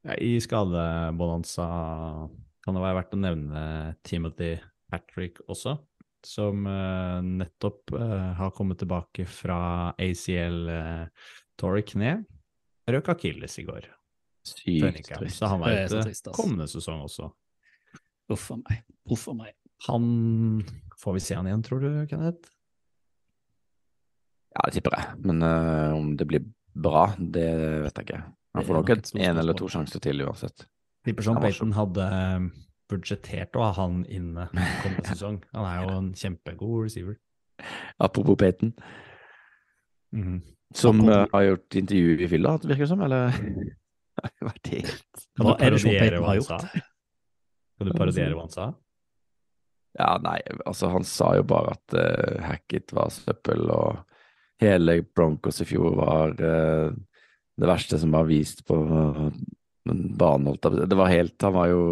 Ja, 0.03 0.15
I 0.17 0.39
skadebonanza 0.41 1.67
kan 2.65 2.77
det 2.77 2.83
være 2.83 2.97
verdt 3.03 3.15
å 3.17 3.21
nevne 3.21 3.63
Timothy 4.03 4.55
Patrick 4.91 5.41
også, 5.47 5.77
som 6.25 6.67
eh, 6.67 7.21
nettopp 7.25 7.93
eh, 7.97 8.33
har 8.41 8.55
kommet 8.57 8.81
tilbake 8.81 9.27
fra 9.29 9.93
ACL 10.01 10.69
uh, 10.69 11.31
Torrey 11.61 11.85
kne. 11.85 12.25
Røk 12.91 13.13
akilles 13.13 13.59
i 13.61 13.67
går. 13.69 13.89
Sykt 14.47 15.11
trist. 15.13 15.39
Så 15.39 15.51
han 15.51 15.61
var 15.61 15.75
ute 15.77 16.03
altså. 16.05 16.33
kommende 16.35 16.69
sesong 16.71 17.05
også. 17.05 17.31
Uff 18.31 18.51
a 18.55 18.57
meg. 18.61 18.83
Uff 19.11 19.29
a 19.29 19.35
meg. 19.37 19.55
Han 19.89 20.63
Får 21.01 21.17
vi 21.17 21.21
se 21.25 21.35
han 21.35 21.47
igjen, 21.49 21.63
tror 21.65 21.81
du, 21.81 21.89
Kenneth? 22.11 22.51
Ja, 24.53 24.67
det 24.67 24.75
tipper 24.77 24.97
jeg. 24.99 25.15
Men 25.25 25.41
uh, 25.41 25.97
om 25.97 26.11
det 26.21 26.27
blir 26.29 26.45
bra, 26.77 27.07
det 27.17 27.47
vet 27.87 28.03
jeg 28.03 28.09
ikke. 28.09 28.21
Han 28.59 28.67
får 28.67 28.77
nok 28.77 28.91
en 28.93 29.41
eller 29.41 29.57
to 29.57 29.69
sjanser 29.71 30.03
til 30.03 30.21
uansett. 30.27 30.67
Tipper 31.07 31.25
så- 31.25 31.37
Payton 31.41 31.73
hadde 31.73 32.05
eh, 32.05 32.49
budsjettert 32.91 33.57
å 33.57 33.63
ha 33.63 33.71
han 33.79 34.03
inne 34.11 34.49
kommende 34.53 35.07
sesong. 35.15 35.39
Han 35.55 35.69
er 35.69 35.85
jo 35.85 35.95
en 35.97 36.11
kjempegod 36.19 36.83
receiver. 36.85 37.17
Apropos 38.01 38.37
Peyton, 38.37 38.75
-hmm. 40.13 40.41
som 40.75 41.09
eh, 41.09 41.27
har 41.33 41.43
gjort 41.43 41.75
intervju 41.75 42.21
i 42.21 42.29
fylla, 42.29 42.59
virker 42.59 42.85
det 42.85 42.89
som, 42.89 43.01
eller? 43.01 43.33
Har 44.21 44.33
det 44.39 44.49
vært 44.51 44.71
helt 44.75 45.27
Kan 45.37 45.47
Hva 45.47 45.57
du 45.57 45.65
er 45.65 45.75
det 45.75 45.83
Sean 45.83 45.97
parodiere 45.97 46.01
Payton 46.01 46.21
hva 46.21 46.29
har 46.29 46.31
han 46.31 46.41
gjort? 46.41 46.49
sa? 46.49 46.87
Kan 47.81 47.91
du 47.91 47.97
parodiere 47.97 48.37
hva 48.37 48.47
han 48.47 48.55
sa? 48.55 48.71
Ja, 49.99 50.11
nei, 50.23 50.39
altså 50.71 50.91
han 50.93 51.07
sa 51.09 51.33
jo 51.35 51.45
bare 51.51 51.75
at 51.75 51.95
uh, 51.99 52.37
Hackett 52.47 52.93
var 52.95 53.09
søppel, 53.11 53.65
og 53.75 54.05
hele 54.63 55.01
Broncos 55.03 55.59
i 55.65 55.67
fjor 55.67 55.97
var 55.99 56.37
uh, 56.39 56.93
det 57.61 57.69
verste 57.69 57.99
som 57.99 58.15
var 58.15 58.29
vist 58.29 58.63
på 58.69 58.77
uh, 58.87 59.27
banen, 59.91 60.47
holdt 60.47 60.63
jeg 60.63 60.71
på 60.71 60.77
å 60.77 60.79
si. 60.79 60.91
Det 60.93 60.99
var 61.01 61.15
helt 61.15 61.47
Han 61.47 61.57
var 61.57 61.73
jo 61.73 61.85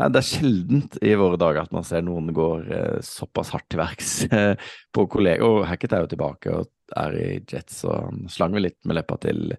Nei, 0.00 0.06
det 0.08 0.22
er 0.22 0.24
sjeldent 0.24 0.94
i 1.04 1.10
våre 1.20 1.36
dager 1.36 1.66
at 1.66 1.74
man 1.74 1.84
ser 1.84 2.00
noen 2.04 2.30
går 2.34 2.68
uh, 2.72 3.00
såpass 3.04 3.50
hardt 3.52 3.68
til 3.70 3.82
verks 3.82 4.12
eh, 4.32 4.70
på 4.88 5.04
kollegaer. 5.12 5.44
Og 5.44 5.66
Hackett 5.68 5.92
er 5.92 6.06
jo 6.06 6.08
tilbake 6.14 6.54
og 6.56 6.96
er 6.96 7.16
i 7.20 7.26
Jets, 7.44 7.82
og 7.84 8.08
han 8.08 8.22
slang 8.32 8.56
vel 8.56 8.66
litt 8.70 8.78
med 8.88 8.96
leppa 8.96 9.18
til 9.20 9.52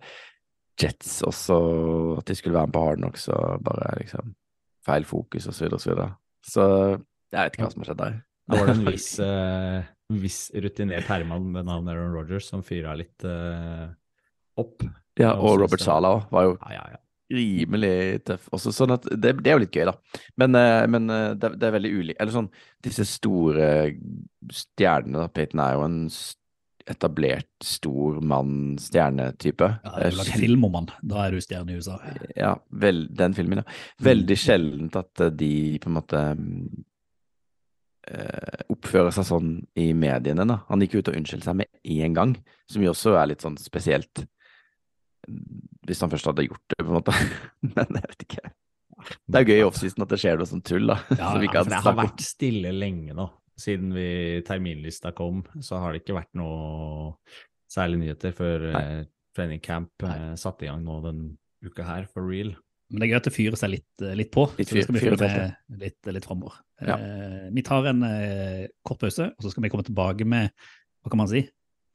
Jets 0.81 1.19
også, 1.27 1.55
at 2.19 2.25
de 2.29 2.35
skulle 2.35 2.55
være 2.57 2.67
med 2.69 2.73
på 2.75 2.83
Hard 2.87 2.97
Knocks, 3.01 3.27
og 3.29 3.61
bare 3.65 3.91
liksom 4.01 4.31
feil 4.83 5.05
fokus 5.07 5.45
og 5.47 5.53
så 5.55 5.63
videre 5.65 5.77
og 5.77 5.83
så 5.83 5.91
videre. 5.93 6.07
Så 6.43 6.63
jeg 7.33 7.39
vet 7.39 7.53
ikke 7.57 7.65
hva 7.67 7.71
som 7.73 7.83
har 7.83 7.89
skjedd 7.91 8.01
der. 8.01 8.15
Da 8.49 8.57
var 8.59 8.67
det 8.71 8.75
en 8.79 8.89
viss, 8.95 9.09
uh, 9.23 9.85
viss 10.23 10.39
rutinert 10.65 11.07
herremann 11.07 11.45
med 11.53 11.69
navn 11.69 11.87
Aaron 11.93 12.11
Rodgers 12.17 12.49
som 12.49 12.65
fyra 12.65 12.95
litt 12.99 13.23
uh, 13.23 13.85
opp. 14.59 14.83
Ja, 15.21 15.35
og 15.37 15.61
Robert. 15.61 15.81
Sala 15.85 16.09
òg 16.17 16.27
var 16.33 16.49
jo 16.49 16.55
Ja, 16.57 16.73
ja, 16.79 16.83
ja. 16.97 16.99
rimelig 17.37 17.93
tøff. 18.27 18.49
Også 18.57 18.73
sånn 18.75 18.95
at 18.97 19.05
det, 19.13 19.35
det 19.45 19.53
er 19.53 19.59
jo 19.59 19.63
litt 19.63 19.77
gøy, 19.77 19.85
da. 19.91 19.95
Men, 20.41 20.57
uh, 20.57 20.83
men 20.89 21.07
det, 21.39 21.53
det 21.61 21.69
er 21.69 21.77
veldig 21.77 21.93
ulikt. 22.01 22.19
Eller 22.19 22.33
sånn, 22.35 22.49
disse 22.83 23.05
store 23.07 23.69
stjernene, 24.51 25.21
da. 25.23 25.29
Peyton 25.37 25.61
er 25.63 25.77
jo 25.77 25.85
en 25.87 25.99
s- 26.11 26.33
etablert, 26.89 27.49
stor 27.63 28.19
mann, 28.21 28.77
stjernetype. 28.81 29.69
Ja, 29.83 30.09
du 30.09 30.17
sjel- 30.17 30.39
film 30.41 30.65
om 30.67 30.73
han. 30.79 30.87
Da 31.01 31.27
er 31.27 31.31
du 31.37 31.41
stjerne 31.43 31.71
i 31.73 31.77
USA. 31.79 31.99
Ja, 32.35 32.55
vel, 32.69 33.05
den 33.15 33.33
filmen, 33.37 33.61
ja. 33.61 33.67
Mm. 33.67 34.05
Veldig 34.09 34.37
sjeldent 34.39 34.97
at 34.99 35.23
eh, 35.23 35.31
de 35.43 35.51
på 35.83 35.89
en 35.91 35.97
måte 35.97 36.21
mm, 36.39 36.83
eh, 38.11 38.63
oppfører 38.73 39.13
seg 39.15 39.27
sånn 39.29 39.53
i 39.79 39.89
mediene, 39.97 40.47
da. 40.49 40.59
Han 40.69 40.83
gikk 40.83 40.99
ut 40.99 41.11
og 41.13 41.19
unnskyldte 41.19 41.49
seg 41.49 41.59
med 41.61 41.71
én 41.83 42.15
gang, 42.17 42.35
som 42.69 42.83
jo 42.83 42.91
også 42.93 43.15
er 43.19 43.31
litt 43.31 43.45
sånn 43.45 43.57
spesielt. 43.61 44.25
Hvis 45.87 46.03
han 46.03 46.11
først 46.11 46.27
hadde 46.27 46.47
gjort 46.49 46.65
det, 46.75 46.81
på 46.83 46.89
en 46.91 46.99
måte. 46.99 47.15
Men 47.75 47.99
jeg 48.01 48.09
vet 48.11 48.27
ikke. 48.27 48.51
Det 49.27 49.39
er 49.39 49.43
jo 49.43 49.51
gøy 49.51 49.59
i 49.59 49.67
offseason 49.67 50.03
at 50.05 50.11
det 50.13 50.19
skjer 50.21 50.37
noe 50.39 50.47
sånn 50.47 50.63
tull, 50.63 50.85
da. 50.87 50.99
Ja, 51.11 51.31
som 51.31 51.41
vi 51.43 51.47
Ja, 51.49 51.63
for 51.63 51.71
det 51.71 51.79
har 51.79 51.81
har 51.81 51.87
snakket 51.87 52.03
vært 52.03 52.27
stille 52.27 52.71
lenge 52.75 53.15
nå. 53.17 53.29
Siden 53.59 53.91
vi, 53.93 54.41
terminlista 54.47 55.11
kom, 55.13 55.43
så 55.61 55.77
har 55.81 55.93
det 55.93 56.01
ikke 56.03 56.15
vært 56.17 56.31
noe 56.39 57.13
særlig 57.69 57.99
nyheter 58.01 58.33
før 58.37 58.63
eh, 58.73 59.01
training 59.37 59.61
camp 59.61 60.05
eh, 60.07 60.33
satte 60.41 60.65
i 60.65 60.69
gang 60.71 60.81
nå 60.85 60.99
den 61.05 61.19
uka 61.63 61.85
her, 61.85 62.07
for 62.09 62.25
real. 62.27 62.51
Men 62.89 62.99
det 63.01 63.07
er 63.07 63.11
gøy 63.13 63.19
at 63.21 63.27
det 63.29 63.33
fyrer 63.33 63.57
seg 63.57 63.71
litt, 63.75 64.01
eh, 64.03 64.15
litt 64.17 64.31
på. 64.33 64.43
Litt 64.57 64.69
så 64.69 64.75
det 64.77 64.83
skal 64.87 64.97
vi 64.97 65.03
fyr- 65.05 65.13
følge 65.15 65.29
med 65.37 65.81
litt, 65.85 66.09
litt 66.17 66.25
framover. 66.27 66.57
Ja. 66.83 66.97
Eh, 66.97 67.47
vi 67.55 67.63
tar 67.65 67.87
en 67.93 68.03
eh, 68.09 68.65
kort 68.85 69.01
pause, 69.05 69.29
og 69.31 69.45
så 69.45 69.53
skal 69.53 69.63
vi 69.65 69.71
komme 69.73 69.85
tilbake 69.87 70.25
med 70.27 70.49
hva 71.03 71.13
kan 71.13 71.21
man 71.23 71.29
si, 71.31 71.45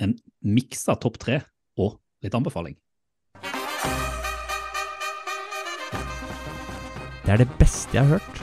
en 0.03 0.15
miks 0.47 0.87
av 0.91 0.99
topp 1.03 1.19
tre 1.23 1.41
og 1.79 1.99
litt 2.25 2.35
anbefaling. 2.39 2.79
Det 7.27 7.35
er 7.35 7.43
det 7.43 7.51
beste 7.61 7.93
jeg 7.99 8.07
har 8.07 8.19
hørt. 8.19 8.43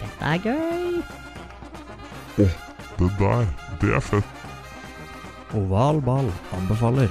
Dette 0.00 0.30
er 0.32 0.46
gøy. 0.46 0.81
Det 2.36 2.48
der, 3.18 3.44
det 3.80 3.90
er 3.92 4.00
fett. 4.00 4.28
Oval 5.52 5.98
ball 6.00 6.30
anbefaler. 6.56 7.10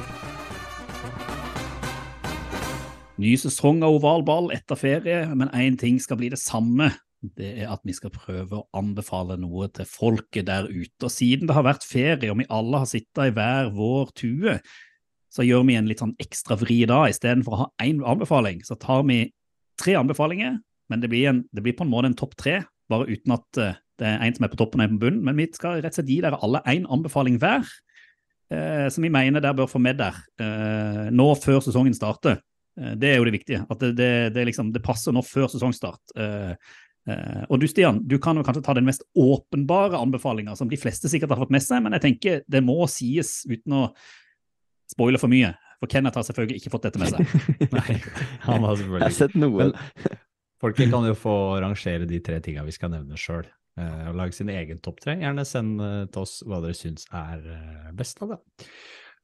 Ny 3.22 3.36
sesong 3.38 3.84
av 3.86 3.99
ovalball 3.99 4.49
etter 4.55 4.80
ferie, 4.80 5.19
men 5.38 5.51
én 5.53 5.78
ting 5.78 5.99
skal 6.01 6.17
bli 6.17 6.32
det 6.34 6.39
samme. 6.41 6.88
Det 7.22 7.51
er 7.61 7.69
at 7.69 7.84
vi 7.86 7.93
skal 7.93 8.09
prøve 8.15 8.63
å 8.63 8.65
anbefale 8.80 9.38
noe 9.38 9.67
til 9.69 9.86
folket 9.86 10.47
der 10.47 10.65
ute. 10.72 11.05
Og 11.05 11.13
siden 11.13 11.45
det 11.45 11.57
har 11.59 11.67
vært 11.69 11.86
ferie, 11.86 12.32
og 12.32 12.39
vi 12.41 12.49
alle 12.49 12.82
har 12.82 12.89
sittet 12.89 13.28
i 13.28 13.36
hver 13.36 13.69
vår 13.78 14.09
tue, 14.17 14.57
så 15.30 15.45
gjør 15.45 15.67
vi 15.69 15.78
en 15.78 15.91
litt 15.91 16.01
sånn 16.01 16.17
ekstra 16.24 16.57
vri 16.57 16.80
da. 16.89 17.03
Istedenfor 17.13 17.53
å 17.53 17.61
ha 17.61 17.69
én 17.86 18.01
anbefaling, 18.01 18.65
så 18.65 18.80
tar 18.82 19.05
vi 19.05 19.28
tre 19.78 19.99
anbefalinger, 20.01 20.57
men 20.89 21.05
det 21.05 21.13
blir, 21.13 21.30
en, 21.30 21.45
det 21.53 21.61
blir 21.61 21.78
på 21.78 21.86
en 21.86 21.93
måte 21.93 22.09
en 22.09 22.17
topp 22.17 22.34
tre. 22.41 22.63
bare 22.89 23.05
uten 23.07 23.38
at 23.38 23.57
eh, 23.61 23.78
det 24.02 24.10
er 24.10 24.26
en 24.26 24.36
som 24.36 24.45
er 24.45 24.52
på 24.52 24.60
toppen 24.60 24.82
og 24.82 24.88
en 24.88 24.97
på 24.97 25.06
bunnen. 25.06 25.24
Men 25.28 25.38
vi 25.38 25.47
skal 25.54 25.80
rett 25.80 25.93
og 25.93 26.02
slett 26.02 26.12
gi 26.12 26.20
dere 26.26 26.39
alle 26.41 26.64
én 26.72 26.88
anbefaling 26.89 27.38
hver, 27.41 27.68
eh, 28.52 28.88
som 28.93 29.06
vi 29.06 29.14
mener 29.14 29.43
dere 29.43 29.60
bør 29.62 29.70
få 29.72 29.82
med 29.84 30.02
der 30.02 30.18
eh, 30.41 31.10
nå 31.14 31.28
før 31.39 31.62
sesongen 31.66 31.95
starter. 31.97 32.41
Eh, 32.80 32.93
det 32.99 33.12
er 33.12 33.20
jo 33.20 33.28
det 33.28 33.36
viktige. 33.36 33.66
At 33.70 33.84
det, 33.84 33.91
det, 33.99 34.14
det, 34.36 34.47
liksom, 34.49 34.72
det 34.76 34.84
passer 34.86 35.16
nå 35.16 35.24
før 35.26 35.49
sesongstart. 35.52 36.16
Eh, 36.16 36.54
eh, 37.12 37.43
og 37.47 37.62
du 37.62 37.68
Stian, 37.70 38.02
du 38.08 38.18
kan 38.24 38.39
jo 38.39 38.45
kanskje 38.47 38.64
ta 38.66 38.76
den 38.78 38.88
mest 38.88 39.06
åpenbare 39.18 39.99
anbefalinga, 39.99 40.56
som 40.60 40.72
de 40.72 40.80
fleste 40.80 41.12
sikkert 41.12 41.36
har 41.36 41.41
fått 41.43 41.54
med 41.54 41.66
seg, 41.66 41.84
men 41.86 41.97
jeg 41.97 42.08
tenker 42.08 42.41
det 42.47 42.64
må 42.66 42.80
sies 42.91 43.41
uten 43.49 43.78
å 43.78 43.86
spoile 44.91 45.22
for 45.22 45.32
mye. 45.32 45.54
For 45.82 45.89
Kenneth 45.89 46.20
har 46.20 46.26
selvfølgelig 46.28 46.62
ikke 46.62 46.74
fått 46.76 46.84
dette 46.89 47.02
med 47.02 47.10
seg. 47.10 47.32
Nei, 47.78 47.95
han 48.45 48.68
har 48.68 48.76
Jeg 48.76 48.84
selvfølgelig 48.84 49.08
har 49.08 49.18
sett 49.18 49.39
noe. 49.39 49.72
Men 49.72 50.20
folket 50.62 50.91
kan 50.93 51.08
jo 51.10 51.16
få 51.18 51.36
rangere 51.64 52.06
de 52.10 52.20
tre 52.22 52.38
tinga 52.43 52.66
vi 52.68 52.76
skal 52.76 52.93
nevne 52.93 53.18
sjøl, 53.18 53.47
og 53.80 54.17
lage 54.19 54.36
sin 54.36 54.49
egen 54.51 54.82
topp 54.84 54.99
tre. 55.03 55.15
Gjerne 55.22 55.45
send 55.47 55.80
eh, 55.82 56.01
til 56.11 56.26
oss 56.26 56.41
hva 56.47 56.59
dere 56.63 56.76
syns 56.78 57.07
er 57.15 57.45
eh, 57.53 57.91
best 57.95 58.19
av 58.24 58.34
det. 58.34 58.39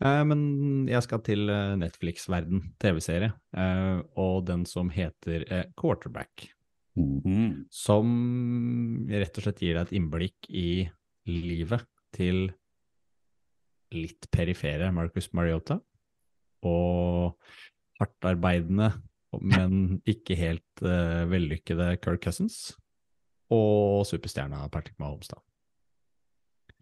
Eh, 0.03 0.21
Men 0.29 0.43
jeg 0.89 1.03
skal 1.05 1.23
til 1.25 1.49
eh, 1.51 1.73
Netflix-verden, 1.81 2.63
TV-serie, 2.81 3.33
eh, 3.57 3.97
og 4.15 4.45
den 4.47 4.63
som 4.69 4.91
heter 4.93 5.43
eh, 5.51 5.65
Quarterback. 5.79 6.47
Mm. 6.97 7.67
Som 7.69 8.07
rett 9.11 9.35
og 9.37 9.45
slett 9.45 9.61
gir 9.61 9.75
deg 9.77 9.83
et 9.85 9.97
innblikk 9.99 10.47
i 10.49 10.87
livet 11.29 11.85
til 12.15 12.47
litt 13.93 14.27
perifere 14.33 14.89
Marcus 14.95 15.29
Mariota, 15.37 15.77
og 16.65 17.37
hardtarbeidende, 18.01 18.89
men 19.37 19.99
ikke 20.09 20.35
helt 20.39 20.81
uh, 20.83 21.27
vellykkede 21.29 21.93
Kirk 22.01 22.23
Cousins, 22.25 22.73
og 23.53 24.05
superstjerna 24.09 24.65
Patrick 24.73 24.97
Mahomes, 25.01 25.29
da. 25.31 25.39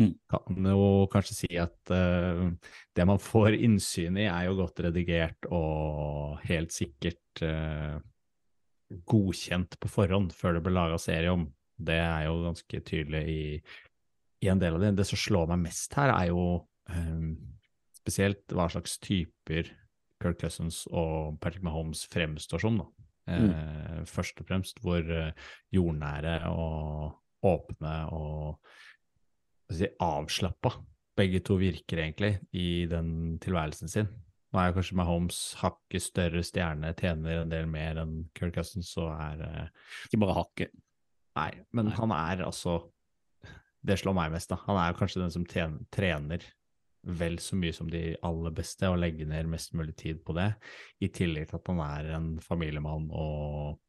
Mm. 0.02 0.12
Kan 0.28 0.68
jo 0.68 1.06
kanskje 1.12 1.38
si 1.38 1.50
at 1.60 1.94
uh, 1.94 2.50
det 2.98 3.06
man 3.08 3.22
får 3.22 3.56
innsyn 3.56 4.18
i, 4.20 4.28
er 4.28 4.50
jo 4.50 4.58
godt 4.60 4.82
redigert 4.84 5.48
og 5.48 6.42
helt 6.50 6.76
sikkert 6.76 7.44
uh, 7.46 7.96
godkjent 9.08 9.78
på 9.80 9.92
forhånd 9.92 10.34
før 10.36 10.58
det 10.58 10.66
ble 10.66 10.76
laga 10.76 11.00
serie 11.02 11.32
om. 11.32 11.48
Det 11.76 11.98
er 12.00 12.28
jo 12.28 12.44
ganske 12.44 12.82
tydelig 12.88 13.24
i, 13.32 13.44
i 14.44 14.52
en 14.52 14.60
del 14.62 14.78
av 14.78 14.84
det. 14.84 14.96
Det 15.00 15.08
som 15.08 15.20
slår 15.20 15.50
meg 15.54 15.64
mest 15.70 15.96
her, 15.98 16.12
er 16.12 16.30
jo 16.32 16.46
um, 16.92 17.32
spesielt 17.96 18.44
hva 18.52 18.68
slags 18.72 19.00
typer 19.04 19.72
Kirk 20.22 20.40
Cousins 20.44 20.84
og 20.92 21.40
Patrick 21.44 21.64
Mahomes 21.66 22.06
fremstår 22.12 22.64
som. 22.64 22.84
da. 22.84 23.05
Eh, 23.28 24.02
Først 24.10 24.42
og 24.42 24.50
fremst 24.50 24.82
hvor 24.84 25.02
eh, 25.02 25.32
jordnære 25.74 26.36
og 26.52 27.46
åpne 27.46 27.96
og 28.14 28.60
si, 29.74 29.88
avslappa 30.02 30.72
begge 31.16 31.42
to 31.46 31.58
virker 31.62 32.02
egentlig 32.04 32.36
i 32.54 32.86
den 32.92 33.40
tilværelsen 33.42 33.90
sin. 33.92 34.10
Nå 34.52 34.62
er 34.62 34.76
kanskje 34.76 34.98
Mahomes 35.00 35.40
hakket 35.60 36.04
større 36.04 36.44
stjerne, 36.46 36.94
tjener 36.96 37.42
en 37.42 37.52
del 37.52 37.68
mer 37.68 38.00
enn 38.04 38.18
Kirk 38.38 38.56
Cousins 38.56 38.94
så 38.96 39.10
er 39.12 39.42
eh, 39.48 39.72
Ikke 40.08 40.22
bare 40.24 40.38
hakket. 40.40 40.76
Nei, 41.36 41.50
men 41.76 41.90
han 41.98 42.14
er 42.16 42.46
altså 42.46 42.78
Det 43.86 43.98
slår 44.00 44.16
meg 44.18 44.32
mest, 44.34 44.50
da. 44.50 44.58
Han 44.66 44.80
er 44.82 44.96
kanskje 44.98 45.22
den 45.22 45.34
som 45.34 45.44
tjener, 45.46 45.84
trener 45.94 46.46
vel 47.06 47.38
så 47.40 47.56
mye 47.60 47.74
som 47.74 47.90
de 47.92 48.16
aller 48.26 48.52
beste 48.58 48.90
og 48.90 48.98
legger 49.02 49.28
ned 49.30 49.48
mest 49.52 49.74
mulig 49.78 49.96
tid 50.00 50.24
på 50.26 50.34
det, 50.38 50.50
i 51.06 51.08
tillegg 51.14 51.48
til 51.52 51.60
at 51.60 51.68
han 51.72 51.82
er 51.86 52.12
en 52.18 52.30
familiemann 52.42 53.10
og 53.14 53.80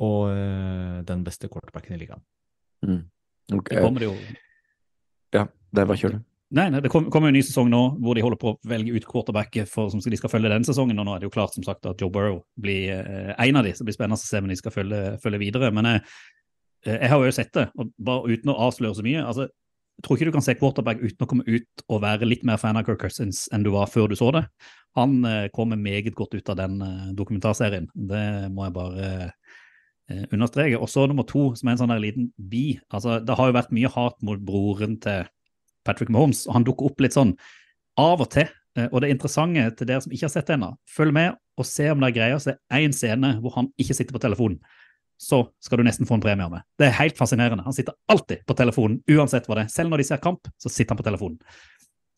og 0.00 0.30
øh, 0.32 1.02
den 1.04 1.24
beste 1.26 1.48
quarterbacken 1.52 1.92
i 1.94 1.98
ligaen. 2.00 2.22
Mm. 2.86 3.02
Okay. 3.52 3.76
Det 3.76 3.82
kommer 3.84 4.00
det 4.00 4.06
jo 4.08 4.14
Ja, 5.34 5.42
det 5.76 5.84
var 5.88 5.98
kjølig. 6.00 6.22
Nei, 6.50 6.64
nei, 6.72 6.80
det 6.80 6.90
kom- 6.90 7.10
kommer 7.12 7.28
jo 7.28 7.34
en 7.34 7.36
ny 7.38 7.42
sesong 7.46 7.68
nå 7.70 7.82
hvor 8.00 8.14
de 8.16 8.22
holder 8.24 8.38
på 8.40 8.54
å 8.54 8.58
velge 8.66 8.94
ut 8.96 9.04
quarterback 9.06 9.60
for, 9.68 9.90
som 9.92 10.00
de 10.00 10.16
skal 10.18 10.30
følge 10.32 10.48
den 10.50 10.64
sesongen. 10.64 10.98
Og 10.98 11.06
nå 11.06 11.12
er 11.14 11.20
det 11.20 11.28
jo 11.28 11.34
klart 11.36 11.52
som 11.54 11.62
sagt 11.62 11.84
at 11.86 12.00
Joe 12.00 12.10
Burrow 12.10 12.40
blir 12.58 12.90
eh, 12.96 13.34
en 13.38 13.56
av 13.60 13.64
de, 13.68 13.70
så 13.74 13.84
det 13.84 13.90
blir 13.90 13.98
spennende 13.98 14.18
å 14.18 14.24
se 14.24 14.40
om 14.42 14.48
de 14.50 14.56
skal 14.58 14.72
følge, 14.74 15.02
følge 15.22 15.38
videre. 15.44 15.70
Men 15.76 15.84
jeg, 15.92 16.02
eh, 16.86 16.96
jeg 17.04 17.10
har 17.12 17.24
jo 17.28 17.36
sett 17.36 17.52
det, 17.54 17.68
og 17.78 17.92
bare 18.02 18.32
uten 18.32 18.50
å 18.50 18.58
avsløre 18.66 18.96
så 18.98 19.04
mye. 19.06 19.22
altså 19.22 19.46
jeg 20.00 20.06
tror 20.06 20.16
ikke 20.16 20.30
du 20.30 20.32
kan 20.32 20.44
se 20.44 20.54
quarterback 20.56 21.00
uten 21.02 21.24
å 21.26 21.26
komme 21.28 21.44
ut 21.44 21.82
og 21.92 21.98
være 22.00 22.24
litt 22.24 22.44
mer 22.48 22.56
fan 22.56 22.78
av 22.80 22.86
Kirk 22.86 23.02
Cousins 23.02 23.42
enn 23.52 23.66
du 23.66 23.68
var 23.74 23.90
før 23.92 24.08
du 24.08 24.14
så 24.16 24.30
det. 24.32 24.46
Han 24.96 25.18
eh, 25.28 25.50
kommer 25.52 25.76
meget 25.76 26.14
godt 26.16 26.38
ut 26.38 26.48
av 26.48 26.56
den 26.56 26.78
eh, 26.80 27.10
dokumentarserien. 27.18 27.90
Det 27.92 28.22
må 28.54 28.64
jeg 28.64 28.74
bare 28.78 29.10
eh, 29.10 30.22
understreke. 30.32 30.80
Og 30.80 30.88
så 30.88 31.04
nummer 31.04 31.28
to, 31.28 31.50
som 31.58 31.68
er 31.68 31.76
en 31.76 31.82
sånn 31.82 31.92
der 31.92 32.00
liten 32.00 32.30
bi. 32.40 32.80
altså 32.88 33.18
Det 33.20 33.36
har 33.36 33.50
jo 33.50 33.58
vært 33.58 33.76
mye 33.76 33.92
hat 33.92 34.16
mot 34.24 34.40
broren 34.40 34.96
til 35.04 35.28
Patrick 35.84 36.08
Mahomes, 36.08 36.46
og 36.48 36.56
han 36.56 36.64
dukker 36.64 36.88
opp 36.88 37.04
litt 37.04 37.18
sånn 37.18 37.36
av 38.00 38.24
og 38.24 38.32
til. 38.32 38.48
Og 38.88 39.02
det 39.04 39.12
interessante 39.12 39.66
til 39.76 39.88
dere 39.90 40.00
som 40.00 40.16
ikke 40.16 40.30
har 40.30 40.32
sett 40.32 40.48
det 40.48 40.56
ennå, 40.56 40.72
følg 40.88 41.12
med 41.12 41.36
og 41.60 41.66
se 41.68 41.90
om 41.92 42.00
det 42.00 42.08
er 42.08 42.16
greier 42.16 42.38
å 42.38 42.42
se 42.42 42.54
én 42.72 42.94
scene 42.96 43.34
hvor 43.42 43.52
han 43.58 43.68
ikke 43.80 43.96
sitter 43.98 44.16
på 44.16 44.22
telefonen. 44.22 44.60
Så 45.20 45.42
skal 45.60 45.80
du 45.80 45.84
nesten 45.84 46.08
få 46.08 46.16
en 46.16 46.22
premie 46.24 46.46
av 46.46 46.54
meg. 46.54 46.64
Det 46.80 46.88
er 46.88 46.96
helt 46.96 47.18
fascinerende. 47.18 47.64
Han 47.66 47.76
sitter 47.76 47.96
alltid 48.08 48.46
på 48.48 48.56
telefonen, 48.56 49.02
uansett 49.12 49.48
hva 49.48 49.58
det 49.58 49.66
er. 49.66 49.72
Selv 49.74 49.92
når 49.92 50.00
de 50.00 50.06
ser 50.08 50.22
kamp, 50.24 50.48
så 50.56 50.72
sitter 50.72 50.94
han 50.94 51.00
på 51.02 51.06
telefonen. 51.10 51.58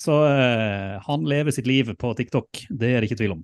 Så 0.03 0.19
uh, 0.23 1.01
han 1.03 1.27
lever 1.27 1.55
sitt 1.55 1.67
liv 1.67 1.91
på 1.99 2.13
TikTok, 2.19 2.65
det 2.71 2.93
er 2.93 3.03
det 3.03 3.11
ikke 3.11 3.19
tvil 3.23 3.37
om. 3.37 3.43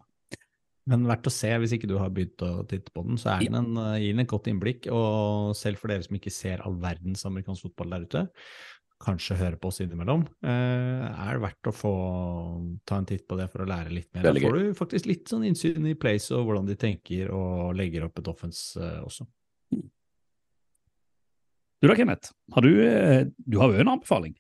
Men 0.89 1.05
verdt 1.11 1.27
å 1.29 1.33
se 1.35 1.51
hvis 1.61 1.75
ikke 1.77 1.91
du 1.91 1.99
har 2.01 2.11
begynt 2.15 2.41
å 2.47 2.63
titte 2.71 2.95
på 2.95 3.03
den, 3.05 3.19
så 3.21 3.35
er 3.35 3.45
den 3.45 3.59
en, 3.61 3.75
uh, 3.77 3.99
gir 4.01 4.15
den 4.15 4.25
et 4.25 4.31
godt 4.31 4.49
innblikk. 4.51 4.89
Og 4.95 5.53
selv 5.59 5.83
for 5.83 5.91
dere 5.91 6.07
som 6.07 6.17
ikke 6.19 6.33
ser 6.35 6.63
all 6.63 6.79
verdens 6.81 7.27
amerikansk 7.29 7.69
fotball 7.69 7.97
der 7.97 8.07
ute, 8.07 8.25
kanskje 8.99 9.37
hører 9.39 9.59
på 9.61 9.71
oss 9.71 9.81
innimellom, 9.83 10.25
eh, 10.43 11.05
er 11.07 11.37
det 11.37 11.43
verdt 11.45 11.71
å 11.71 11.75
få 11.75 11.93
ta 12.89 12.99
en 12.99 13.07
titt 13.07 13.29
på 13.31 13.39
det 13.39 13.47
for 13.53 13.63
å 13.63 13.69
lære 13.69 13.95
litt 13.95 14.09
mer. 14.15 14.27
Da 14.27 14.35
får 14.35 14.59
du 14.59 14.75
faktisk 14.79 15.07
litt 15.07 15.31
sånn 15.31 15.47
innsyn 15.47 15.87
i 15.87 15.95
Place 15.99 16.35
og 16.35 16.49
hvordan 16.49 16.67
de 16.67 16.75
tenker 16.79 17.31
og 17.35 17.77
legger 17.79 18.09
opp 18.09 18.19
et 18.19 18.31
offense 18.31 18.75
eh, 18.83 18.99
også. 19.05 19.29
Du 21.79 21.87
da, 21.87 21.95
Kenneth? 21.95 22.33
Har 22.53 22.63
du, 22.63 22.73
eh, 22.83 23.27
du 23.39 23.59
har 23.59 23.71
jo 23.71 23.81
en 23.81 23.89
anbefaling? 23.89 24.35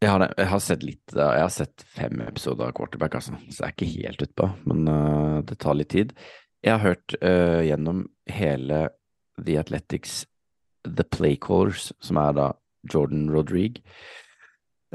Jeg 0.00 0.08
har, 0.08 0.22
jeg 0.38 0.48
har 0.48 0.60
sett 0.64 0.84
litt. 0.86 1.12
Jeg 1.12 1.42
har 1.42 1.50
sett 1.52 1.84
fem 1.92 2.22
episoder 2.24 2.70
av 2.70 2.76
Quarterback, 2.78 3.18
altså. 3.18 3.36
Så 3.52 3.60
jeg 3.60 3.66
er 3.66 3.74
ikke 3.74 3.88
helt 3.98 4.24
utpå, 4.24 4.46
men 4.70 4.88
uh, 4.88 5.42
det 5.44 5.58
tar 5.60 5.76
litt 5.76 5.90
tid. 5.92 6.14
Jeg 6.64 6.72
har 6.72 6.80
hørt 6.80 7.16
uh, 7.20 7.60
gjennom 7.66 8.06
hele 8.32 8.86
The 9.36 9.58
Athletics 9.60 10.22
The 10.88 11.04
Playcallers, 11.04 11.90
som 12.00 12.16
er 12.16 12.32
da 12.38 12.48
Jordan 12.88 13.28
Rodrigue. 13.28 13.84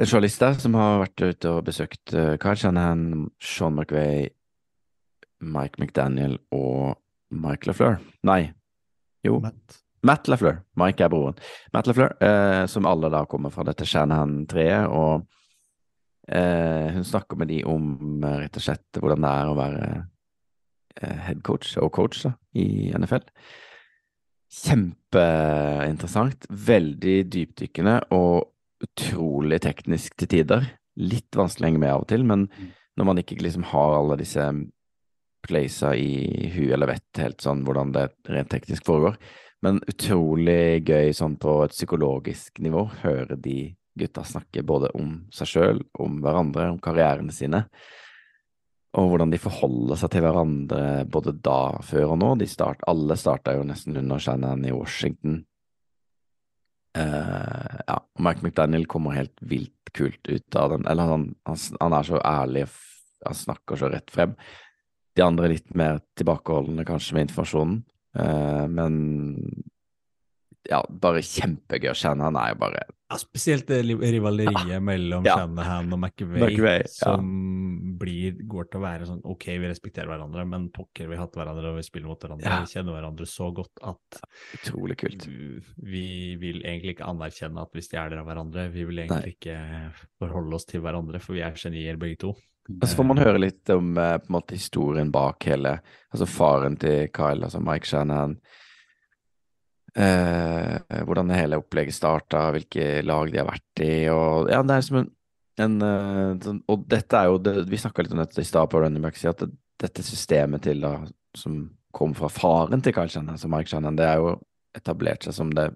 En 0.01 0.09
journalist 0.09 0.41
der 0.41 0.57
som 0.57 0.73
har 0.73 1.03
vært 1.03 1.21
ute 1.21 1.53
og 1.53 1.63
besøkt 1.69 2.17
uh, 2.17 2.33
Kyle 2.41 2.57
Shanahan, 2.57 3.29
Sean 3.37 3.77
McVay, 3.77 4.31
Mike 5.45 5.77
McDaniel 5.77 6.39
og 6.49 6.97
Mike 7.29 7.69
LaFleur. 7.69 8.01
Nei, 8.25 8.55
jo. 9.21 9.37
Matt. 9.45 9.84
Matt 10.05 10.29
LaFleur, 10.29 10.59
Mike 10.77 11.03
er 11.03 11.11
broren. 11.11 11.37
Matt 11.73 11.87
LaFleur, 11.89 12.15
eh, 12.21 12.65
som 12.69 12.85
alle 12.89 13.09
da 13.13 13.23
kommer 13.29 13.53
fra 13.53 13.65
dette 13.65 13.87
Shanahan-treet, 13.89 14.89
og 14.93 15.25
eh, 16.29 16.91
hun 16.93 17.05
snakker 17.07 17.39
med 17.41 17.49
de 17.49 17.61
om 17.69 18.23
eh, 18.23 18.41
rett 18.43 18.59
og 18.59 18.65
slett 18.67 18.99
hvordan 19.01 19.25
det 19.25 19.31
er 19.31 19.49
å 19.51 19.57
være 19.57 19.87
eh, 21.01 21.23
head 21.29 21.41
coach 21.47 21.73
og 21.81 21.91
coach 21.97 22.21
da, 22.27 22.35
i 22.53 22.91
NFL. 22.93 23.25
Kjempeinteressant, 24.55 26.45
veldig 26.49 27.17
dypdykkende 27.33 27.99
og 28.15 28.51
utrolig 28.85 29.59
teknisk 29.65 30.15
til 30.19 30.31
tider. 30.31 30.69
Litt 31.01 31.35
vanskelig 31.35 31.65
å 31.65 31.69
henge 31.71 31.81
med 31.81 31.93
av 31.95 32.05
og 32.05 32.09
til, 32.11 32.23
men 32.27 32.45
når 32.95 33.09
man 33.09 33.19
ikke 33.19 33.41
liksom 33.41 33.65
har 33.73 33.97
alle 33.97 34.19
disse 34.21 34.43
playsa 35.45 35.93
i 35.97 36.49
huet 36.55 36.73
eller 36.73 36.89
vet 36.89 37.21
helt 37.21 37.43
sånn 37.43 37.65
hvordan 37.65 37.91
det 37.95 38.07
rent 38.31 38.49
teknisk 38.53 38.85
foregår, 38.87 39.17
men 39.65 39.81
utrolig 39.89 40.85
gøy 40.85 41.09
sånn 41.17 41.39
på 41.41 41.57
et 41.65 41.73
psykologisk 41.73 42.61
nivå, 42.61 42.85
høre 43.01 43.37
de 43.41 43.73
gutta 43.97 44.25
snakke 44.27 44.61
både 44.67 44.91
om 44.97 45.23
seg 45.33 45.49
sjøl, 45.49 45.79
om 45.97 46.19
hverandre, 46.21 46.67
om 46.75 46.81
karrierene 46.83 47.33
sine, 47.33 47.63
og 48.95 49.09
hvordan 49.11 49.33
de 49.33 49.39
forholder 49.41 49.99
seg 49.99 50.13
til 50.13 50.23
hverandre 50.23 50.83
både 51.11 51.33
da, 51.43 51.81
før 51.83 52.13
og 52.13 52.21
nå. 52.21 52.29
Start, 52.47 52.85
alle 52.87 53.17
starta 53.19 53.55
jo 53.57 53.65
nesten 53.67 53.97
under 53.99 54.21
Shannon 54.23 54.63
i 54.63 54.71
Washington. 54.71 55.41
Uh, 56.95 57.81
ja, 57.89 57.97
Mike 58.23 58.39
McDaniel 58.39 58.85
kommer 58.87 59.17
helt 59.17 59.35
vilt 59.43 59.91
kult 59.95 60.29
ut 60.29 60.55
av 60.55 60.75
den, 60.75 60.87
eller 60.87 61.11
han, 61.11 61.25
han, 61.47 61.59
han 61.81 61.97
er 61.97 62.07
så 62.07 62.21
ærlig, 62.23 62.63
han 63.25 63.35
snakker 63.35 63.79
så 63.79 63.91
rett 63.91 64.13
frem. 64.13 64.37
De 65.15 65.23
andre 65.25 65.49
er 65.49 65.55
litt 65.57 65.75
mer 65.75 65.99
tilbakeholdne 66.19 66.87
kanskje 66.87 67.17
med 67.17 67.27
informasjonen. 67.27 67.81
Eh, 68.15 68.65
men 68.71 68.99
ja, 70.65 70.79
bare 70.89 71.21
kjempegøy 71.25 71.91
å 71.91 71.97
kjenne. 71.97 72.25
Han 72.29 72.37
er 72.41 72.53
jo 72.53 72.59
bare 72.63 72.85
Ja, 73.05 73.19
spesielt 73.21 73.67
det 73.69 73.83
rivaleriet 73.85 74.15
rivaleriet 74.15 74.81
mellom 74.81 75.27
Ja. 75.27 75.35
Shanahan 75.37 75.91
og 75.93 75.99
McVay, 75.99 76.41
McVay, 76.41 76.79
ja. 76.81 76.89
som 76.89 77.27
blir, 77.99 78.39
går 78.49 78.71
til 78.71 78.79
å 78.79 78.81
være 78.81 79.05
sånn 79.05 79.21
ok, 79.23 79.45
vi 79.61 79.69
respekterer 79.69 80.09
hverandre, 80.09 80.45
men 80.49 80.71
pokker, 80.73 81.05
vi 81.07 81.13
har 81.15 81.27
hatt 81.27 81.37
hverandre 81.37 81.69
og 81.69 81.77
vi 81.77 81.85
spiller 81.85 82.09
mot 82.09 82.25
hverandre. 82.25 82.49
Ja. 82.49 82.63
Vi 82.65 82.73
kjenner 82.73 82.97
hverandre 82.97 83.27
så 83.29 83.51
godt 83.53 83.83
at 83.85 84.19
Utrolig 84.57 84.97
kult. 85.03 85.27
vi 85.77 86.35
vil 86.41 86.63
egentlig 86.63 86.95
ikke 86.95 87.11
anerkjenne 87.13 87.61
at 87.61 87.77
vi 87.77 87.85
stjeler 87.85 88.17
av 88.23 88.25
hverandre. 88.25 88.71
Vi 88.73 88.89
vil 88.89 89.05
egentlig 89.05 89.37
ikke 89.37 89.59
forholde 90.17 90.57
oss 90.57 90.65
til 90.65 90.81
hverandre, 90.81 91.21
for 91.21 91.37
vi 91.37 91.45
er 91.45 91.53
genier 91.61 92.01
begge 92.01 92.17
to. 92.25 92.33
Og 92.65 92.87
så 92.87 92.97
får 92.97 93.05
man 93.05 93.21
høre 93.21 93.41
litt 93.41 93.69
om 93.73 93.93
eh, 94.01 94.17
på 94.21 94.29
en 94.29 94.35
måte 94.39 94.57
historien 94.57 95.11
bak 95.13 95.45
hele 95.49 95.77
Altså 96.15 96.25
faren 96.31 96.77
til 96.79 97.09
Kyle, 97.11 97.43
altså 97.43 97.59
Mike 97.59 97.89
Shannon. 97.89 98.37
Eh, 99.95 101.01
hvordan 101.03 101.33
hele 101.35 101.59
opplegget 101.59 101.97
starta, 101.97 102.45
hvilke 102.55 103.01
lag 103.03 103.33
de 103.33 103.41
har 103.41 103.49
vært 103.49 103.83
i, 103.83 104.07
og 104.11 104.49
ja, 104.51 104.61
det 104.63 104.77
er 104.77 104.85
som 104.87 105.01
en, 105.01 105.09
en 105.63 105.75
eh, 105.87 106.31
sånn, 106.43 106.61
Og 106.71 106.87
dette 106.91 107.19
er 107.19 107.29
jo 107.31 107.37
det, 107.43 107.53
Vi 107.71 107.79
snakka 107.79 108.03
litt 108.03 108.15
om 108.15 108.23
dette 108.23 108.43
i 108.43 108.47
stad 108.47 108.71
på 108.71 108.79
Running 108.79 109.03
Back, 109.03 109.19
at 109.27 109.43
det, 109.43 109.51
dette 109.83 110.07
systemet 110.07 110.63
til 110.63 110.83
da 110.83 110.97
som 111.35 111.65
kom 111.95 112.15
fra 112.15 112.31
faren 112.31 112.83
til 112.83 112.95
Kyle 112.95 113.11
Shannon, 113.11 113.39
som 113.39 113.51
Mike 113.51 113.71
Shannon, 113.71 113.99
det 113.99 114.07
er 114.07 114.23
jo 114.23 114.37
etablert 114.75 115.27
seg 115.27 115.35
som 115.35 115.51
det 115.55 115.73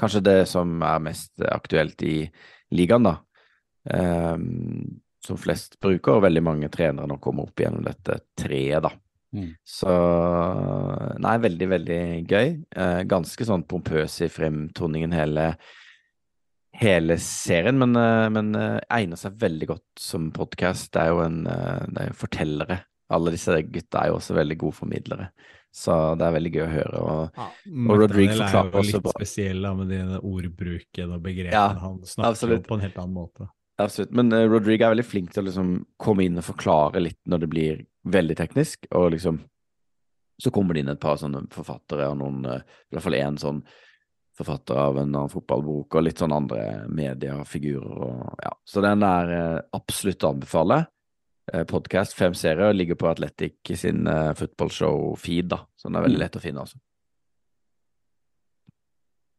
Kanskje 0.00 0.24
det 0.26 0.38
som 0.50 0.80
er 0.82 1.02
mest 1.04 1.42
aktuelt 1.46 2.00
i 2.02 2.24
ligaen, 2.74 3.04
da. 3.06 3.12
Ehm, 3.94 5.03
som 5.24 5.38
flest 5.40 5.78
bruker, 5.82 6.18
og 6.18 6.26
veldig 6.26 6.42
mange 6.44 6.68
trenere 6.72 7.08
nå 7.08 7.16
kommer 7.24 7.46
opp 7.48 7.62
gjennom 7.64 7.84
dette 7.86 8.18
treet, 8.38 8.82
da. 8.84 8.90
Mm. 9.34 9.48
Så 9.66 9.90
Nei, 11.24 11.32
veldig, 11.42 11.68
veldig 11.72 12.00
gøy. 12.30 12.50
Eh, 12.76 13.00
ganske 13.10 13.46
sånn 13.48 13.64
pompøs 13.66 14.20
i 14.22 14.28
fremtoningen 14.30 15.14
hele, 15.16 15.48
hele 16.78 17.16
serien, 17.22 17.78
men, 17.80 17.96
eh, 17.98 18.28
men 18.34 18.54
eh, 18.58 18.78
egner 18.98 19.18
seg 19.20 19.36
veldig 19.40 19.68
godt 19.72 20.04
som 20.04 20.28
podkast. 20.34 20.92
Det 20.94 21.02
er 21.02 21.12
jo 21.14 21.24
en 21.24 21.40
eh, 21.50 21.82
det 21.88 22.04
er 22.04 22.12
jo 22.12 22.20
fortellere. 22.22 22.78
Alle 23.14 23.34
disse 23.34 23.58
gutta 23.68 24.04
er 24.04 24.12
jo 24.12 24.20
også 24.20 24.34
veldig 24.38 24.56
gode 24.62 24.78
formidlere, 24.78 25.26
så 25.74 25.98
det 26.18 26.24
er 26.24 26.32
veldig 26.38 26.52
gøy 26.54 26.62
å 26.64 26.70
høre. 26.72 27.02
Og 27.02 27.42
Og 27.90 27.98
Rodrigue 28.00 28.32
er 28.38 28.40
forklarer 28.46 28.72
jo 28.72 28.80
også 28.84 28.96
litt 28.96 29.04
bra. 29.08 29.12
spesiell 29.18 29.66
da, 29.66 29.74
med 29.74 29.92
den 29.92 30.14
ordbruken 30.20 31.12
og 31.18 31.20
begrepene. 31.26 31.52
Ja, 31.58 31.66
Han 31.82 32.00
snakker 32.06 32.30
absolutt. 32.30 32.66
på 32.70 32.78
en 32.78 32.86
helt 32.86 32.98
annen 33.02 33.14
måte. 33.18 33.50
Absolutt, 33.76 34.12
men 34.14 34.30
uh, 34.32 34.44
Rodrigue 34.46 34.86
er 34.86 34.92
veldig 34.94 35.06
flink 35.06 35.32
til 35.34 35.42
å 35.42 35.48
liksom 35.48 35.72
komme 35.98 36.26
inn 36.26 36.38
og 36.38 36.46
forklare 36.46 37.02
litt 37.02 37.18
når 37.26 37.42
det 37.42 37.50
blir 37.50 37.80
veldig 38.06 38.36
teknisk, 38.38 38.86
og 38.94 39.10
liksom 39.16 39.40
så 40.42 40.50
kommer 40.50 40.74
det 40.74 40.82
inn 40.82 40.90
et 40.90 41.02
par 41.02 41.18
sånne 41.18 41.44
forfattere 41.54 42.08
og 42.10 42.20
noen, 42.20 42.40
uh, 42.46 42.62
i 42.62 42.94
hvert 42.94 43.06
fall 43.06 43.18
én 43.18 43.38
sånn 43.40 43.60
forfatter 44.34 44.78
av 44.78 44.96
en 44.98 45.10
annen 45.12 45.30
fotballbok, 45.30 45.94
og 45.94 46.06
litt 46.06 46.22
sånn 46.22 46.34
andre 46.34 46.62
mediefigurer 46.90 48.00
og 48.08 48.42
ja. 48.42 48.50
Så 48.66 48.82
den 48.82 49.02
er 49.06 49.34
uh, 49.34 49.60
absolutt 49.78 50.26
å 50.26 50.34
anbefale. 50.34 50.84
Podkast, 51.68 52.14
fem 52.16 52.32
serier, 52.32 52.72
ligger 52.72 52.96
på 52.96 53.04
Athletic 53.10 53.68
sin 53.76 54.06
footballshow-feed, 54.08 55.50
da, 55.52 55.58
så 55.76 55.90
den 55.90 55.98
er 55.98 56.06
veldig 56.06 56.20
lett 56.22 56.38
å 56.38 56.40
finne, 56.40 56.62
altså. 56.64 56.78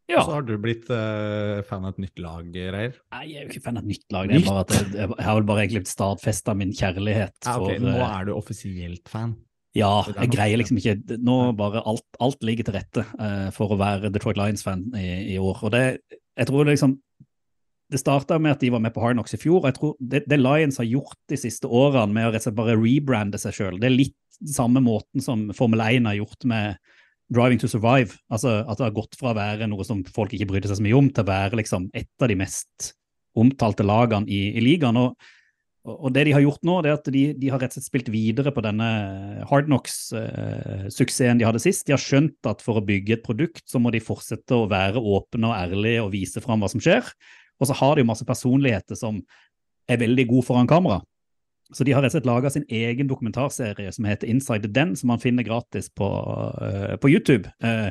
Ja. 0.06 0.20
Og 0.22 0.28
så 0.28 0.36
har 0.36 0.44
du 0.46 0.54
blitt 0.62 0.90
uh, 0.94 1.64
fan 1.66 1.86
av 1.88 1.96
et 1.96 2.04
nytt 2.04 2.22
lag, 2.22 2.46
Reier. 2.54 2.98
Nei, 3.16 3.24
jeg 3.32 3.40
er 3.40 3.48
jo 3.48 3.54
ikke 3.56 3.64
fan 3.66 3.80
av 3.80 3.88
et 3.88 3.90
nytt 3.90 4.06
lag. 4.14 4.30
Det 4.30 4.38
er 4.38 4.46
bare 4.46 4.66
at 4.66 4.74
jeg, 4.76 5.08
jeg 5.10 5.26
har 5.26 5.40
vel 5.40 5.48
bare 5.50 5.64
egentlig 5.64 5.90
stadfesta 5.90 6.54
min 6.58 6.74
kjærlighet 6.78 7.34
Ja, 7.48 7.56
okay. 7.58 7.80
for 7.80 7.88
Nå 7.88 7.96
eh, 7.96 8.04
er 8.06 8.28
du 8.28 8.34
offisielt 8.36 9.10
fan. 9.10 9.34
Ja, 9.76 9.90
jeg 10.08 10.32
greier 10.32 10.56
liksom 10.62 10.78
ikke 10.80 11.18
Nå 11.20 11.34
bare 11.60 11.82
alt, 11.84 12.06
alt 12.24 12.46
ligger 12.48 12.68
til 12.68 12.78
rette 12.78 13.04
uh, 13.18 13.50
for 13.56 13.74
å 13.74 13.80
være 13.82 14.14
Detroit 14.14 14.38
Lions-fan 14.40 14.86
i, 15.00 15.10
i 15.34 15.40
år. 15.42 15.66
Og 15.66 15.74
det, 15.74 15.84
jeg 16.38 16.50
tror 16.52 16.70
liksom 16.70 17.00
Det 17.92 18.00
starta 18.00 18.38
med 18.42 18.56
at 18.56 18.62
de 18.62 18.72
var 18.72 18.84
med 18.86 18.94
på 18.96 19.02
Hard 19.04 19.18
Knocks 19.18 19.36
i 19.36 19.42
fjor. 19.42 19.64
og 19.64 19.72
jeg 19.72 19.80
tror 19.80 19.98
Det, 20.00 20.22
det 20.30 20.40
Lions 20.40 20.78
har 20.80 20.88
gjort 20.88 21.18
de 21.34 21.40
siste 21.42 21.68
årene 21.68 22.14
med 22.14 22.30
å 22.30 22.36
rett 22.36 22.46
og 22.46 22.52
slett 22.52 22.62
bare 22.62 22.78
rebrande 22.78 23.42
seg 23.42 23.58
sjøl, 23.58 23.82
det 23.82 23.90
er 23.90 23.98
litt 23.98 24.22
samme 24.52 24.84
måten 24.84 25.24
som 25.24 25.48
Formel 25.56 25.82
1 25.82 26.08
har 26.10 26.18
gjort 26.20 26.46
med 26.46 26.78
Driving 27.34 27.62
to 27.62 27.70
Survive. 27.72 28.18
Altså 28.30 28.60
At 28.64 28.78
det 28.78 28.88
har 28.90 28.98
gått 28.98 29.18
fra 29.20 29.32
å 29.32 29.38
være 29.38 29.70
noe 29.72 29.86
som 29.88 30.04
folk 30.16 30.36
ikke 30.36 30.50
brydde 30.52 30.72
seg 30.72 30.80
så 30.80 30.86
mye 30.86 31.00
om, 31.00 31.10
til 31.10 31.26
å 31.26 31.32
være 31.32 31.62
liksom 31.62 31.90
et 31.98 32.12
av 32.22 32.32
de 32.32 32.38
mest 32.40 32.92
omtalte 33.36 33.86
lagene 33.86 34.30
i, 34.32 34.52
i 34.56 34.64
ligaen. 34.64 35.00
og 35.02 35.18
og 35.86 36.10
det 36.16 36.24
de 36.26 36.32
har 36.34 36.42
gjort 36.42 36.64
nå, 36.66 36.80
det 36.82 36.90
er 36.90 36.96
at 36.98 37.08
de, 37.14 37.24
de 37.38 37.50
har 37.54 37.62
rett 37.62 37.76
og 37.76 37.78
slett 37.78 37.86
spilt 37.92 38.08
videre 38.10 38.50
på 38.54 38.62
denne 38.66 38.88
Hard 39.52 39.68
Knocks-suksessen 39.70 41.38
de 41.38 41.46
hadde 41.46 41.62
sist. 41.62 41.86
De 41.86 41.94
har 41.94 42.02
skjønt 42.02 42.50
at 42.50 42.64
for 42.66 42.80
å 42.80 42.86
bygge 42.86 43.20
et 43.20 43.26
produkt, 43.26 43.62
så 43.70 43.78
må 43.78 43.92
de 43.94 44.02
fortsette 44.02 44.58
å 44.58 44.66
være 44.72 44.98
åpne 44.98 45.52
og 45.52 45.54
ærlige 45.54 46.02
og 46.02 46.10
vise 46.16 46.42
fram 46.42 46.66
hva 46.66 46.72
som 46.74 46.82
skjer. 46.82 47.06
Og 47.62 47.70
så 47.70 47.78
har 47.78 47.94
de 47.94 48.02
jo 48.02 48.10
masse 48.10 48.26
personligheter 48.26 48.98
som 48.98 49.22
er 49.86 50.02
veldig 50.02 50.26
gode 50.32 50.48
foran 50.48 50.70
kamera. 50.70 51.04
Så 51.74 51.84
de 51.84 51.96
har 51.96 52.04
rett 52.04 52.14
og 52.14 52.20
slett 52.20 52.28
laga 52.30 52.52
sin 52.54 52.66
egen 52.70 53.08
dokumentarserie 53.10 53.90
som 53.94 54.06
heter 54.06 54.30
Inside 54.30 54.68
the 54.68 54.72
Den, 54.72 54.94
som 54.96 55.10
man 55.10 55.22
finner 55.22 55.46
gratis 55.46 55.90
på, 55.90 56.06
uh, 56.62 56.94
på 57.02 57.10
YouTube. 57.10 57.50
Uh, 57.64 57.90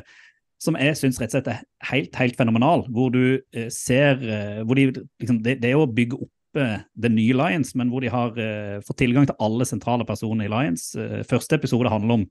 som 0.63 0.77
jeg 0.79 0.95
syns 0.95 1.19
rett 1.19 1.33
og 1.33 1.35
slett 1.35 1.51
er 1.51 1.89
helt, 1.89 2.15
helt 2.15 2.39
fenomenal. 2.39 2.85
Hvor 2.95 3.11
du 3.11 3.35
uh, 3.35 3.67
ser 3.73 4.21
hvor 4.63 4.79
de, 4.79 4.87
liksom, 5.19 5.41
det, 5.43 5.59
det 5.63 5.73
er 5.73 5.81
å 5.81 5.89
bygge 5.91 6.21
opp 6.23 6.31
det 6.55 7.09
nye 7.11 7.35
Lions, 7.35 7.73
men 7.75 7.89
hvor 7.91 7.99
de 7.99 8.07
har 8.07 8.37
fått 8.87 9.01
tilgang 9.01 9.25
til 9.27 9.35
alle 9.43 9.65
sentrale 9.67 10.05
personer 10.07 10.47
i 10.47 10.51
Lions. 10.53 10.85
Første 11.27 11.57
episode 11.57 11.91
handler 11.91 12.13
om 12.15 12.23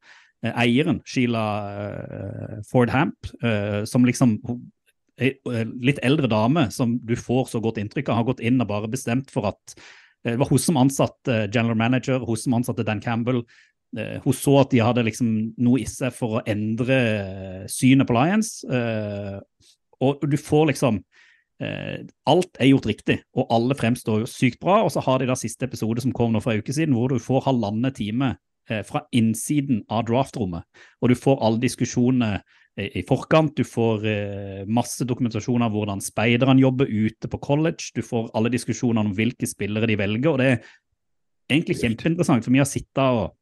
eieren, 0.48 1.02
Sheila 1.04 1.42
Ford 2.70 2.88
Hamp, 2.88 3.28
som 3.84 4.08
liksom 4.08 4.38
ei 5.20 5.34
litt 5.76 6.00
eldre 6.00 6.30
dame 6.32 6.70
som 6.72 6.96
du 7.04 7.12
får 7.20 7.52
så 7.52 7.60
godt 7.60 7.82
inntrykk 7.82 8.08
av, 8.08 8.22
har 8.22 8.30
gått 8.30 8.40
inn 8.40 8.64
og 8.64 8.70
bare 8.72 8.88
bestemt 8.96 9.28
for 9.28 9.52
at 9.52 9.76
det 10.32 10.38
var 10.40 10.48
hun 10.48 10.58
som 10.58 10.78
ansatte 10.80 11.44
general 11.52 11.76
manager, 11.76 12.24
hun 12.24 12.36
som 12.40 12.54
ansatte 12.56 12.84
Dan 12.86 13.00
Campbell. 13.04 13.42
Eh, 13.96 14.20
Hun 14.24 14.34
så 14.34 14.56
at 14.62 14.70
de 14.72 14.80
hadde 14.82 15.04
liksom 15.06 15.28
noe 15.62 15.78
i 15.82 15.84
seg 15.86 16.14
for 16.16 16.38
å 16.38 16.44
endre 16.50 16.96
eh, 16.98 17.66
synet 17.70 18.08
på 18.08 18.16
Lions. 18.16 18.64
eh, 18.64 19.36
Og 20.02 20.24
du 20.26 20.36
får 20.36 20.72
liksom 20.72 20.98
eh, 21.62 22.00
Alt 22.26 22.58
er 22.58 22.72
gjort 22.72 22.88
riktig, 22.90 23.20
og 23.36 23.46
alle 23.54 23.76
fremstår 23.78 24.26
sykt 24.26 24.58
bra. 24.64 24.80
Og 24.82 24.90
så 24.90 25.04
har 25.04 25.20
de 25.22 25.28
da 25.30 25.36
siste 25.38 25.68
episode 25.68 26.02
som 26.02 26.12
kom 26.12 26.32
nå 26.34 26.42
for 26.42 26.52
en 26.52 26.64
uke 26.64 26.74
siden, 26.74 26.96
hvor 26.96 27.12
du 27.12 27.22
får 27.22 27.44
halvannen 27.46 27.94
time 27.94 28.32
eh, 28.68 28.82
fra 28.82 29.04
innsiden 29.14 29.84
av 29.88 30.08
draftrommet. 30.10 30.64
Og 31.00 31.12
du 31.12 31.14
får 31.14 31.38
alle 31.44 31.62
diskusjonene 31.62 32.40
i 32.76 33.04
forkant. 33.06 33.54
Du 33.56 33.64
får 33.66 34.06
eh, 34.10 34.62
masse 34.66 35.06
dokumentasjon 35.06 35.62
av 35.62 35.74
hvordan 35.74 36.02
speiderne 36.02 36.58
jobber 36.62 36.90
ute 36.90 37.30
på 37.30 37.38
college. 37.42 37.92
Du 37.94 38.02
får 38.02 38.32
alle 38.34 38.50
diskusjonene 38.50 39.10
om 39.10 39.14
hvilke 39.14 39.46
spillere 39.46 39.86
de 39.90 39.98
velger. 40.00 40.30
og 40.32 40.40
det 40.42 40.50
er 40.50 40.58
egentlig 41.52 41.78
kjempeinteressant, 41.82 42.44
for 42.44 42.54
vi 42.54 42.62
har 42.62 42.68
sittet 42.68 43.04
og, 43.04 43.36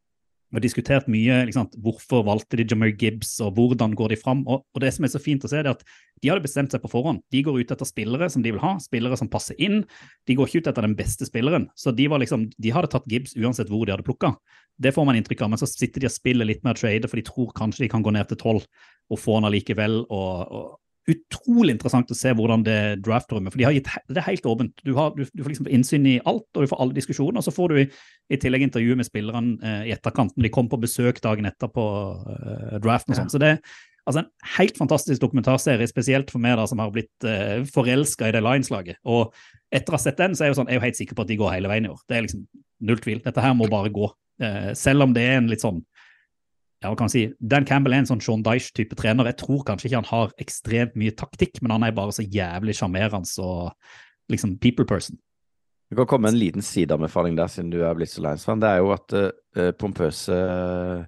og 0.53 0.65
diskutert 0.65 1.09
mye. 1.11 1.43
Liksom, 1.49 1.71
hvorfor 1.83 2.25
valgte 2.27 2.59
de 2.61 2.67
Jameer 2.69 2.95
Gibbs, 2.99 3.35
og 3.45 3.57
hvordan 3.57 3.97
går 3.99 4.13
de 4.13 4.19
fram? 4.21 4.43
Og, 4.47 4.65
og 4.73 4.85
det 4.85 4.93
som 4.95 5.07
er 5.07 5.13
så 5.15 5.21
fint 5.23 5.45
å 5.45 5.51
se, 5.51 5.63
det 5.63 5.71
er 5.71 5.77
at 5.79 5.85
de 6.23 6.31
hadde 6.31 6.45
bestemt 6.45 6.75
seg 6.75 6.83
på 6.85 6.91
forhånd. 6.93 7.23
De 7.35 7.43
går 7.43 7.63
ut 7.63 7.73
etter 7.75 7.89
spillere 7.89 8.29
som 8.31 8.45
de 8.45 8.53
vil 8.55 8.63
ha, 8.63 8.77
spillere 8.83 9.19
som 9.19 9.31
passer 9.33 9.59
inn. 9.63 9.81
De 10.29 10.37
går 10.39 10.49
ikke 10.51 10.63
ut 10.63 10.71
etter 10.71 10.87
den 10.87 10.99
beste 10.99 11.27
spilleren. 11.27 11.67
Så 11.79 11.95
de, 11.97 12.07
var 12.13 12.23
liksom, 12.23 12.47
de 12.53 12.75
hadde 12.75 12.93
tatt 12.93 13.09
Gibbs 13.11 13.35
uansett 13.39 13.73
hvor 13.73 13.89
de 13.89 13.97
hadde 13.97 14.07
plukka. 14.07 14.35
Det 14.83 14.95
får 14.95 15.09
man 15.09 15.19
inntrykk 15.19 15.43
av, 15.45 15.53
men 15.53 15.61
så 15.61 15.69
sitter 15.71 16.05
de 16.05 16.11
og 16.11 16.15
spiller 16.15 16.49
litt 16.49 16.63
med 16.63 16.77
å 16.77 16.81
trade, 16.81 17.11
for 17.11 17.19
de 17.19 17.27
tror 17.27 17.51
kanskje 17.57 17.87
de 17.87 17.91
kan 17.93 18.05
gå 18.05 18.15
ned 18.15 18.31
til 18.31 18.41
tolv 18.41 18.69
og 19.13 19.21
få 19.21 19.41
han 19.41 19.49
allikevel. 19.49 20.05
Og, 20.07 20.55
og 20.55 20.79
utrolig 21.11 21.75
interessant 21.75 22.11
å 22.13 22.17
se 22.17 22.31
hvordan 22.37 22.63
det 22.67 22.79
draftrommet 23.03 23.51
For 23.51 23.59
de 23.59 23.67
har 23.67 23.75
gitt, 23.75 23.89
det 24.07 24.21
er 24.21 24.29
helt 24.29 24.45
åpent. 24.47 24.83
Du, 24.87 24.93
har, 24.95 25.15
du, 25.17 25.25
du 25.27 25.43
får 25.43 25.55
liksom 25.55 25.71
innsyn 25.75 26.07
i 26.07 26.19
alt, 26.23 26.47
og 26.55 26.63
du 26.63 26.71
får 26.71 26.83
alle 26.85 26.97
diskusjoner. 26.97 27.41
Og 27.41 27.47
så 27.47 27.55
får 27.55 27.73
du 27.73 27.81
i, 27.83 27.87
i 28.33 28.39
tillegg 28.41 28.67
intervju 28.69 28.99
med 28.99 29.09
spillerne 29.09 29.57
eh, 29.59 29.89
i 29.91 29.95
etterkant 29.97 30.37
når 30.37 30.47
de 30.47 30.53
kom 30.55 30.71
på 30.71 30.81
besøk 30.83 31.19
dagen 31.25 31.49
etter 31.51 31.73
på 31.73 31.87
eh, 32.37 32.77
draften 32.85 33.17
og 33.17 33.19
sånn. 33.19 33.33
Så 33.35 33.43
det 33.43 33.57
er 33.57 33.59
altså 34.07 34.23
en 34.23 34.31
helt 34.57 34.79
fantastisk 34.79 35.23
dokumentarserie, 35.23 35.91
spesielt 35.91 36.31
for 36.31 36.43
meg 36.43 36.57
da 36.59 36.69
som 36.71 36.83
har 36.83 36.95
blitt 36.95 37.29
eh, 37.29 37.63
forelska 37.75 38.31
i 38.31 38.37
det 38.37 38.43
Lions-laget. 38.45 39.03
Og 39.03 39.35
etter 39.75 39.95
å 39.95 39.99
ha 39.99 40.03
sett 40.03 40.21
den, 40.21 40.37
så 40.37 40.45
er 40.45 40.51
jeg 40.51 40.57
jo 40.57 40.61
sånn, 40.63 40.71
jeg 40.71 40.79
er 40.79 40.83
jo 40.83 40.87
helt 40.87 41.01
sikker 41.03 41.19
på 41.19 41.27
at 41.27 41.33
de 41.33 41.39
går 41.41 41.55
hele 41.57 41.71
veien 41.71 41.89
i 41.89 41.93
år. 41.93 42.03
Det 42.07 42.19
er 42.19 42.27
liksom 42.27 42.47
null 42.87 43.03
tvil. 43.03 43.23
Dette 43.25 43.45
her 43.45 43.55
må 43.59 43.71
bare 43.71 43.93
gå. 43.95 44.11
Eh, 44.43 44.73
selv 44.79 45.07
om 45.07 45.15
det 45.15 45.27
er 45.29 45.39
en 45.41 45.51
litt 45.51 45.63
sånn 45.63 45.83
ja, 46.83 46.91
hva 46.91 46.99
kan 46.99 47.07
man 47.07 47.12
si, 47.14 47.28
Dan 47.39 47.66
Campbell 47.68 47.95
er 47.95 48.03
en 48.03 48.09
sånn 48.11 48.22
Sean 48.24 48.43
Dyche-type 48.43 48.97
trener. 48.99 49.28
Jeg 49.30 49.39
tror 49.45 49.62
kanskje 49.66 49.89
ikke 49.89 50.01
han 50.01 50.09
har 50.11 50.33
ekstremt 50.43 50.97
mye 50.99 51.14
taktikk, 51.14 51.61
men 51.62 51.76
han 51.76 51.87
er 51.87 51.95
bare 51.95 52.14
så 52.16 52.24
jævlig 52.26 52.74
sjarmerende 52.78 53.45
og 53.45 53.70
liksom 54.33 54.57
people 54.62 54.87
person. 54.89 55.20
Det 55.93 55.99
kan 56.01 56.09
komme 56.09 56.33
en 56.33 56.39
liten 56.41 56.64
sideanbefaling 56.64 57.37
der, 57.37 57.51
siden 57.53 57.70
du 57.70 57.83
er 57.85 57.95
blitt 57.95 58.11
så 58.11 58.22
Lions-fan. 58.24 58.62
Det 58.62 58.68
er 58.70 58.80
jo 58.80 58.93
at 58.95 59.14
uh, 59.14 59.70
pompøse 59.78 60.33
uh, 60.33 61.05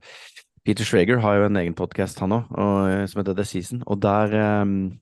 Peter 0.65 0.87
Schrager 0.87 1.23
har 1.25 1.39
jo 1.41 1.47
en 1.49 1.57
egen 1.61 1.75
podkast, 1.77 2.21
han 2.21 2.37
òg, 2.37 2.53
som 3.09 3.21
heter 3.21 3.35
The 3.37 3.47
Season. 3.49 3.83
Og 3.89 3.99
der, 4.05 4.37
um, 4.63 4.93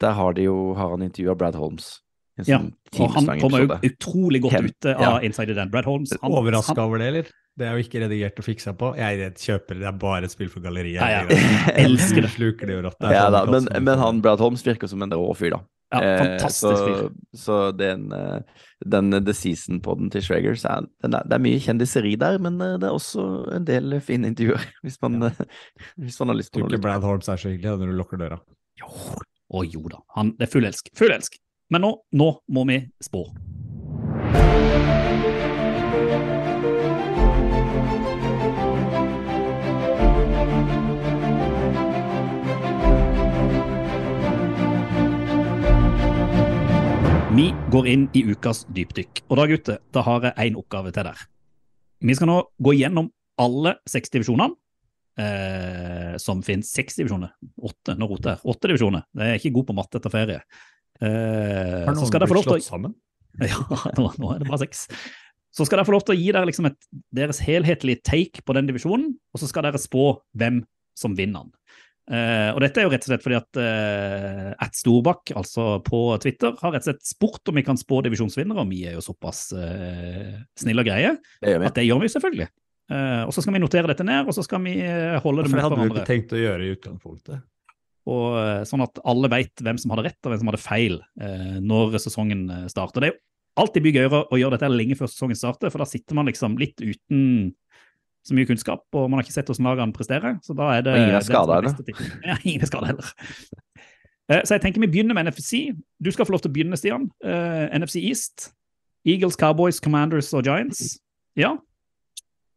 der 0.00 0.16
har, 0.16 0.34
de 0.36 0.48
jo, 0.48 0.72
har 0.74 0.96
han 0.96 1.04
intervjua 1.06 1.36
Brad 1.36 1.60
Holmes. 1.60 2.00
Ja, 2.48 2.60
sånn 2.60 3.04
Og 3.04 3.14
han 3.16 3.30
kommer 3.42 3.64
jo 3.64 3.78
utrolig 3.90 4.40
godt 4.44 4.68
ut 4.68 4.88
av 4.92 5.02
ja. 5.02 5.12
Inside 5.26 5.52
the 5.52 5.58
Dan. 5.58 5.72
Brad 5.72 5.88
Holmes. 5.88 6.14
Han, 6.22 6.36
Overraska 6.38 6.76
han, 6.76 6.84
over 6.86 7.02
det, 7.02 7.10
eller? 7.12 7.32
Det 7.60 7.66
er 7.66 7.76
jo 7.76 7.84
ikke 7.84 8.04
redigert 8.04 8.38
og 8.40 8.46
fiksa 8.46 8.72
på. 8.78 8.92
Jeg 8.96 9.32
kjøper 9.42 9.76
det, 9.76 9.82
det 9.82 9.90
er 9.90 9.98
bare 10.00 10.28
et 10.28 10.32
spill 10.32 10.48
for 10.52 10.64
galleriet. 10.64 11.00
Ja, 11.00 11.24
ja. 11.24 11.42
Elsker 11.84 12.24
det. 12.24 12.32
Sluker 12.36 12.70
det 12.70 12.78
jo 12.78 12.86
rått. 12.86 13.04
Ja 13.04 13.26
sånn 13.26 13.36
da, 13.36 13.44
men, 13.50 13.68
men 13.84 14.00
han 14.00 14.24
Brad 14.24 14.40
Holmes 14.40 14.64
virker 14.64 14.90
som 14.90 15.02
en 15.04 15.12
rå 15.12 15.28
fyr, 15.36 15.58
da. 15.58 15.64
Ja, 15.90 16.02
Eh, 16.02 16.18
fantastisk 16.18 16.84
fyr. 16.84 16.94
så, 16.94 17.10
så 17.34 17.72
den, 17.72 18.12
eh, 18.12 18.38
den 18.86 19.10
The 19.10 19.34
Season-poden 19.34 20.10
til 20.14 20.22
Shreggers 20.22 20.64
er, 20.64 20.86
er, 21.02 21.08
Det 21.10 21.34
er 21.34 21.42
mye 21.42 21.58
kjendiseri 21.58 22.14
der, 22.14 22.38
men 22.38 22.60
eh, 22.62 22.76
det 22.78 22.86
er 22.86 22.94
også 22.94 23.24
en 23.56 23.66
del 23.66 23.98
fine 24.00 24.30
intervjuer, 24.30 24.62
hvis 24.86 25.00
man, 25.02 25.22
eh, 25.26 25.42
hvis 25.98 26.20
man 26.20 26.30
har 26.30 26.38
lyst 26.38 26.52
på 26.52 26.60
Tror 26.60 26.68
noe. 26.68 26.78
ikke 26.78 26.86
Brad 26.86 27.02
Holmes 27.02 27.28
er 27.28 27.42
så 27.42 27.50
hyggelig 27.50 27.82
når 27.82 27.90
du 27.90 27.98
lukker 27.98 28.22
døra. 28.22 28.38
Å 29.50 29.64
jo 29.66 29.82
da, 29.90 29.98
han, 30.14 30.36
det 30.38 30.46
er 30.46 30.52
full 30.52 30.68
elsk. 30.68 30.92
Full 30.94 31.10
elsk. 31.10 31.40
Men 31.70 31.84
nå, 31.84 31.90
nå 32.18 32.26
må 32.50 32.64
vi 32.66 32.80
spå. 32.98 33.20
Vi 47.30 47.52
går 47.70 47.86
inn 47.86 48.08
i 48.18 48.24
ukas 48.26 48.64
dypdykk. 48.74 49.22
Og 49.30 49.38
da, 49.38 49.44
gutter, 49.46 49.78
da 49.94 50.02
har 50.02 50.26
jeg 50.26 50.50
én 50.50 50.58
oppgave 50.58 50.90
til 50.90 51.06
dere. 51.06 51.28
Vi 52.02 52.18
skal 52.18 52.32
nå 52.32 52.40
gå 52.58 52.74
gjennom 52.80 53.12
alle 53.38 53.76
seks 53.88 54.10
divisjonene. 54.10 54.58
Eh, 55.20 56.16
som 56.18 56.42
finnes 56.42 56.68
seks 56.72 56.98
divisjoner. 56.98 57.30
Åtte, 57.62 57.94
nå 57.98 58.10
roter 58.10 58.34
jeg. 58.34 58.42
Åtte 58.50 58.70
divisjoner. 58.72 59.06
Jeg 59.20 59.30
er 59.30 59.38
ikke 59.38 59.54
god 59.60 59.70
på 59.70 59.78
matte 59.78 60.00
etter 60.00 60.12
ferie. 60.12 60.42
Eh, 61.00 61.86
Har 61.86 61.96
så 61.96 62.06
noen 62.06 62.28
blitt 62.28 62.48
slått 62.48 62.66
sammen? 62.66 62.96
ja, 63.40 63.60
nå, 63.96 64.10
nå 64.20 64.34
er 64.34 64.42
det 64.42 64.50
bare 64.50 64.62
seks. 64.64 64.86
Så 65.50 65.66
skal 65.66 65.80
dere 65.80 65.88
få 65.88 65.94
lov 65.96 66.04
til 66.06 66.14
å 66.14 66.18
gi 66.20 66.28
dere 66.30 66.48
liksom 66.48 66.68
et, 66.70 66.78
deres 67.14 67.40
helhetlige 67.42 68.02
take 68.06 68.44
på 68.46 68.54
den 68.56 68.68
divisjonen, 68.68 69.14
og 69.34 69.42
så 69.42 69.48
skal 69.50 69.66
dere 69.66 69.80
spå 69.82 70.12
hvem 70.38 70.60
som 70.98 71.16
vinner 71.18 71.46
den. 71.46 71.56
Eh, 72.10 72.48
og 72.50 72.58
dette 72.62 72.82
er 72.82 72.88
jo 72.88 72.90
rett 72.90 73.04
og 73.06 73.12
slett 73.12 73.22
fordi 73.22 73.36
at 73.38 73.58
uh, 73.62 74.48
at 74.66 74.74
Storbakk, 74.74 75.30
altså 75.38 75.66
på 75.86 76.00
Twitter, 76.22 76.56
har 76.58 76.74
rett 76.74 76.82
og 76.82 76.90
slett 76.90 77.06
spurt 77.06 77.52
om 77.52 77.60
vi 77.60 77.64
kan 77.66 77.78
spå 77.78 78.00
divisjonsvinnere, 78.06 78.64
og 78.64 78.72
vi 78.72 78.82
er 78.90 78.96
jo 78.98 79.04
såpass 79.04 79.44
eh, 79.54 80.40
snille 80.58 80.82
og 80.82 80.90
greie 80.90 81.14
Det 81.38 81.54
at 81.60 81.78
det 81.78 81.86
gjør 81.86 82.02
vi 82.02 82.10
selvfølgelig. 82.10 82.50
Eh, 82.90 83.22
og 83.22 83.30
så 83.34 83.44
skal 83.44 83.54
vi 83.54 83.62
notere 83.62 83.92
dette 83.92 84.06
ned, 84.06 84.26
og 84.26 84.34
så 84.34 84.42
skal 84.42 84.62
vi 84.64 84.74
eh, 84.82 85.16
holde 85.22 85.44
det 85.46 85.52
For 85.52 85.54
mot 85.54 85.62
det 85.62 85.66
hadde 85.68 85.86
du 85.86 85.94
ikke 85.94 86.08
tenkt 86.08 86.34
å 86.34 86.40
gjøre 86.40 86.66
i 86.66 86.72
utgangspunktet. 86.74 87.44
Og, 88.10 88.36
eh, 88.40 88.62
sånn 88.66 88.82
at 88.82 88.98
alle 89.06 89.28
vet 89.30 89.62
hvem 89.62 89.78
som 89.78 89.92
hadde 89.94 90.08
rett 90.08 90.26
og 90.26 90.32
hvem 90.32 90.40
som 90.42 90.50
hadde 90.50 90.62
feil 90.64 90.96
eh, 91.22 91.58
når 91.62 91.98
sesongen 92.02 92.46
eh, 92.50 92.66
starter. 92.72 93.04
Det 93.04 93.10
er 93.10 93.14
jo 93.14 93.20
alltid 93.62 93.84
mye 93.86 93.96
gøyere 93.98 94.20
å 94.32 94.38
gjøre 94.40 94.56
dette 94.56 94.70
lenge 94.72 94.96
før 94.98 95.10
sesongen 95.12 95.38
starter, 95.38 95.70
for 95.72 95.82
da 95.82 95.88
sitter 95.90 96.16
man 96.18 96.26
liksom 96.30 96.56
litt 96.60 96.80
uten 96.80 97.52
så 98.26 98.36
mye 98.36 98.48
kunnskap, 98.48 98.82
og 98.92 99.06
man 99.08 99.18
har 99.20 99.24
ikke 99.24 99.32
sett 99.32 99.48
hvordan 99.48 99.68
lagene 99.70 99.96
presterer. 99.96 100.34
Så 100.44 100.52
da 100.56 100.66
er 100.76 100.82
det 100.84 100.92
Og 100.92 101.00
ingen 101.00 101.14
er 101.16 101.24
heller. 101.24 101.70
er. 101.70 102.10
Ja, 102.28 102.36
ingen 102.44 102.64
er 102.66 102.68
skadet 102.68 102.90
heller. 102.92 103.12
Eh, 104.30 104.42
Så 104.44 104.54
jeg 104.56 104.62
tenker 104.62 104.82
vi 104.84 104.90
begynner 104.92 105.16
med 105.16 105.30
NFC. 105.30 105.70
Du 106.02 106.10
skal 106.12 106.28
få 106.28 106.34
lov 106.36 106.42
til 106.44 106.52
å 106.52 106.54
begynne, 106.54 106.76
Stian. 106.78 107.08
Eh, 107.24 107.66
NFC 107.80 108.02
East. 108.10 108.50
Eagles, 109.08 109.36
Cowboys, 109.40 109.80
Commanders 109.80 110.28
og 110.36 110.44
Giants. 110.44 110.98
Ja. 111.34 111.54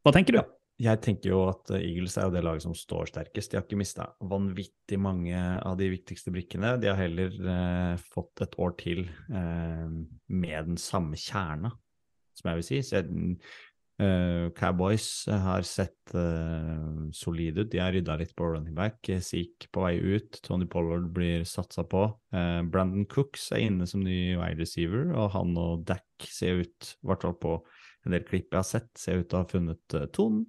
Hva 0.04 0.12
tenker 0.14 0.36
du? 0.36 0.41
Ja. 0.41 0.47
Jeg 0.82 1.00
tenker 1.06 1.30
jo 1.30 1.42
at 1.52 1.70
Eagles 1.78 2.16
er 2.18 2.26
jo 2.28 2.34
det 2.34 2.42
laget 2.44 2.66
som 2.66 2.74
står 2.74 3.12
sterkest. 3.12 3.52
De 3.52 3.60
har 3.60 3.66
ikke 3.66 3.78
mista 3.78 4.08
vanvittig 4.26 4.98
mange 4.98 5.38
av 5.38 5.78
de 5.78 5.92
viktigste 5.94 6.34
brikkene. 6.34 6.74
De 6.82 6.90
har 6.90 6.98
heller 6.98 7.36
eh, 7.54 8.02
fått 8.02 8.42
et 8.42 8.58
år 8.58 8.74
til 8.82 9.04
eh, 9.06 9.86
med 10.34 10.72
den 10.72 10.80
samme 10.82 11.20
kjerna, 11.20 11.70
som 12.34 12.50
jeg 12.50 12.60
vil 12.60 12.66
si. 12.66 12.82
Jeg, 12.90 13.38
eh, 14.02 14.48
Cowboys 14.58 15.08
har 15.30 15.70
sett 15.70 16.16
eh, 16.18 16.90
solide 17.14 17.68
ut. 17.68 17.72
De 17.76 17.84
har 17.84 17.94
rydda 17.94 18.18
litt 18.24 18.34
på 18.34 18.50
running 18.56 18.74
back. 18.74 19.14
Seek 19.22 19.70
på 19.70 19.86
vei 19.86 19.94
ut. 20.02 20.42
Tony 20.42 20.66
Pollard 20.66 21.06
blir 21.14 21.46
satsa 21.46 21.86
på. 21.86 22.08
Eh, 22.34 22.64
Brandon 22.66 23.06
Cooks 23.14 23.52
er 23.54 23.68
inne 23.70 23.86
som 23.86 24.02
ny 24.02 24.34
wide 24.42 24.58
receiver, 24.66 25.14
og 25.14 25.36
han 25.38 25.54
og 25.54 25.86
Dack 25.86 26.28
ser 26.34 26.66
ut, 26.66 26.96
i 26.98 27.12
hvert 27.14 27.30
fall 27.30 27.38
på 27.46 27.60
en 28.06 28.16
del 28.16 28.26
klipp 28.28 28.51
jeg 28.51 28.60
har 28.60 28.68
sett, 28.68 28.91
ser 28.99 29.22
ut 29.22 29.30
til 29.30 29.39
å 29.39 29.43
ha 29.43 29.49
funnet 29.49 29.95
uh, 29.97 30.10
tonen. 30.14 30.43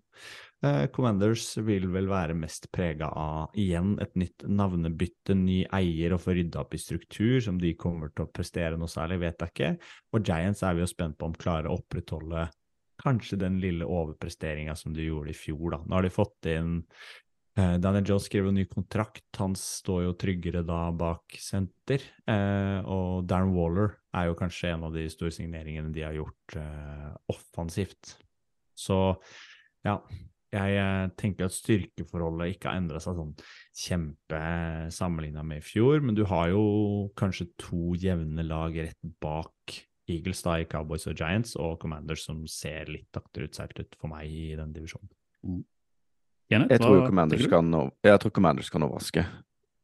Eh, 0.64 0.86
Commanders 0.94 1.58
vil 1.66 1.86
vel 1.92 2.06
være 2.08 2.36
mest 2.38 2.70
prega 2.72 3.10
av 3.20 3.56
igjen 3.58 3.98
et 4.00 4.14
nytt 4.16 4.46
navnebytte, 4.48 5.36
ny 5.36 5.58
eier 5.76 6.14
og 6.16 6.22
få 6.24 6.36
rydda 6.38 6.62
opp 6.62 6.76
i 6.76 6.80
struktur, 6.80 7.36
som 7.44 7.58
de 7.60 7.74
kommer 7.76 8.12
til 8.14 8.24
å 8.24 8.32
prestere 8.32 8.78
noe 8.80 8.88
særlig, 8.88 9.20
vet 9.26 9.44
jeg 9.44 9.52
ikke. 9.52 9.72
Og 10.14 10.24
Giants 10.24 10.64
er 10.64 10.78
vi 10.78 10.84
jo 10.84 10.88
spent 10.88 11.18
på 11.18 11.28
om 11.28 11.36
klarer 11.36 11.68
å 11.68 11.76
opprettholde 11.80 12.46
kanskje 13.02 13.36
den 13.42 13.58
lille 13.60 13.84
overpresteringa 13.90 14.76
som 14.78 14.94
de 14.94 15.08
gjorde 15.08 15.34
i 15.34 15.36
fjor, 15.36 15.74
da. 15.74 15.82
Nå 15.84 15.98
har 15.98 16.06
de 16.06 16.14
fått 16.14 16.48
inn 16.48 16.78
eh, 16.78 17.23
Daniel 17.54 18.02
Jones 18.02 18.24
skrev 18.26 18.48
jo 18.48 18.52
ny 18.54 18.64
kontrakt, 18.66 19.28
han 19.38 19.52
står 19.54 20.00
jo 20.08 20.14
tryggere 20.18 20.64
da 20.66 20.88
bak 20.90 21.36
senter. 21.38 22.02
Eh, 22.26 22.80
og 22.82 23.28
Darren 23.30 23.54
Waller 23.54 23.92
er 24.14 24.26
jo 24.26 24.36
kanskje 24.38 24.72
en 24.72 24.86
av 24.88 24.96
de 24.96 25.04
store 25.12 25.30
signeringene 25.34 25.94
de 25.94 26.02
har 26.02 26.16
gjort 26.18 26.56
eh, 26.58 27.12
offensivt. 27.30 28.16
Så 28.74 28.98
ja, 29.86 30.00
jeg 30.54 30.76
eh, 30.78 31.06
tenker 31.18 31.48
at 31.48 31.54
styrkeforholdet 31.54 32.54
ikke 32.54 32.70
har 32.70 32.80
endra 32.82 33.00
seg 33.02 33.18
sånn 33.18 33.32
kjempe 33.84 34.42
sammenligna 34.94 35.42
med 35.46 35.62
i 35.62 35.66
fjor, 35.66 36.02
men 36.04 36.18
du 36.18 36.24
har 36.30 36.50
jo 36.52 36.64
kanskje 37.18 37.52
to 37.60 37.94
jevne 37.98 38.46
lag 38.46 38.76
rett 38.78 39.12
bak 39.22 39.78
Eagles 40.10 40.42
da 40.44 40.58
i 40.60 40.66
Cowboys 40.68 41.06
og 41.08 41.16
Giants, 41.16 41.54
og 41.56 41.78
Commanders 41.82 42.26
som 42.26 42.42
ser 42.50 42.90
litt 42.92 43.16
akterutseilt 43.16 43.78
ut 43.80 43.96
for 44.00 44.12
meg 44.12 44.30
i 44.30 44.50
den 44.58 44.74
divisjonen. 44.74 45.10
Kenneth, 46.50 46.72
Jeg 46.72 46.80
tror 46.80 47.06
Commanders 47.06 47.46
kan, 47.48 47.74
jeg 48.04 48.20
tror 48.20 48.30
Commanders 48.30 48.70
kan 48.70 48.82
overraske. 48.82 49.24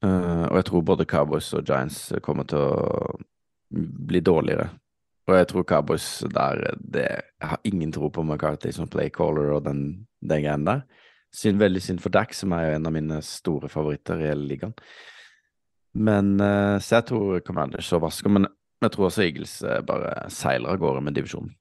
Uh, 0.05 0.47
og 0.49 0.57
jeg 0.57 0.65
tror 0.65 0.81
både 0.81 1.05
Cowboys 1.05 1.53
og 1.57 1.65
Giants 1.69 2.13
kommer 2.25 2.47
til 2.49 2.61
å 2.61 3.19
bli 3.71 4.21
dårligere. 4.25 4.71
Og 5.29 5.37
jeg 5.37 5.49
tror 5.51 5.67
Cowboys 5.69 6.07
der 6.35 6.63
det, 6.81 7.07
Jeg 7.41 7.49
har 7.49 7.61
ingen 7.65 7.93
tro 7.93 8.09
på 8.09 8.23
McCarthy 8.25 8.73
som 8.73 8.89
playcaller 8.89 9.53
og 9.55 9.65
den, 9.65 10.07
den 10.21 10.43
greien 10.43 10.65
der. 10.67 10.83
Synd, 11.33 11.61
veldig 11.61 11.83
synd 11.83 12.01
for 12.03 12.11
Dax, 12.11 12.41
som 12.43 12.53
er 12.53 12.75
en 12.75 12.87
av 12.87 12.93
mine 12.93 13.21
store 13.23 13.69
favoritter 13.71 14.19
i 14.19 14.31
hele 14.33 14.49
ligaen. 14.51 14.75
Men 15.95 16.41
uh, 16.41 16.79
Så 16.81 16.99
jeg 16.99 17.11
tror 17.13 17.41
Commanders 17.47 17.93
overrasker. 17.93 18.31
Men 18.31 18.49
jeg 18.81 18.93
tror 18.93 19.11
også 19.11 19.23
Eagles 19.23 19.63
eh, 19.63 19.83
bare 19.85 20.15
seiler 20.33 20.73
av 20.73 20.79
gårde 20.81 21.03
med 21.05 21.13
divisjonen. 21.13 21.53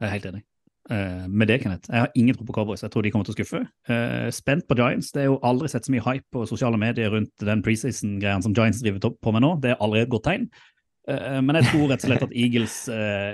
Jeg 0.00 0.08
er 0.08 0.12
helt 0.12 0.26
enig. 0.28 0.42
Eh, 0.90 1.28
med 1.28 1.48
det, 1.48 1.62
Kenneth. 1.62 1.88
Jeg 1.88 2.00
har 2.00 2.10
ingen 2.14 2.36
tro 2.36 2.44
på 2.44 2.52
Cowboys. 2.52 2.82
Jeg 2.82 2.92
tror 2.92 3.02
de 3.02 3.12
kommer 3.12 3.24
til 3.24 3.32
å 3.32 3.38
skuffe. 3.38 3.62
Uh, 3.88 4.28
spent 4.34 4.66
på 4.68 4.76
Giants. 4.76 5.14
Det 5.14 5.22
er 5.22 5.30
jo 5.30 5.40
aldri 5.46 5.70
sett 5.72 5.88
så 5.88 5.94
mye 5.94 6.04
hype 6.04 6.28
på 6.34 6.44
sosiale 6.50 6.80
medier 6.80 7.12
rundt 7.14 7.32
den 7.40 7.64
preseason-greien 7.64 8.44
som 8.44 8.52
Giants 8.56 8.82
driver 8.84 9.14
på 9.16 9.32
med 9.32 9.44
nå. 9.46 9.54
Det 9.62 9.72
er 9.72 9.80
allerede 9.80 10.10
et 10.10 10.12
godt 10.12 10.26
tegn. 10.28 10.44
Uh, 11.08 11.40
men 11.44 11.56
jeg 11.60 11.70
tror 11.70 11.88
rett 11.88 12.04
og 12.04 12.10
slett 12.10 12.26
at 12.26 12.36
Eagles, 12.36 12.76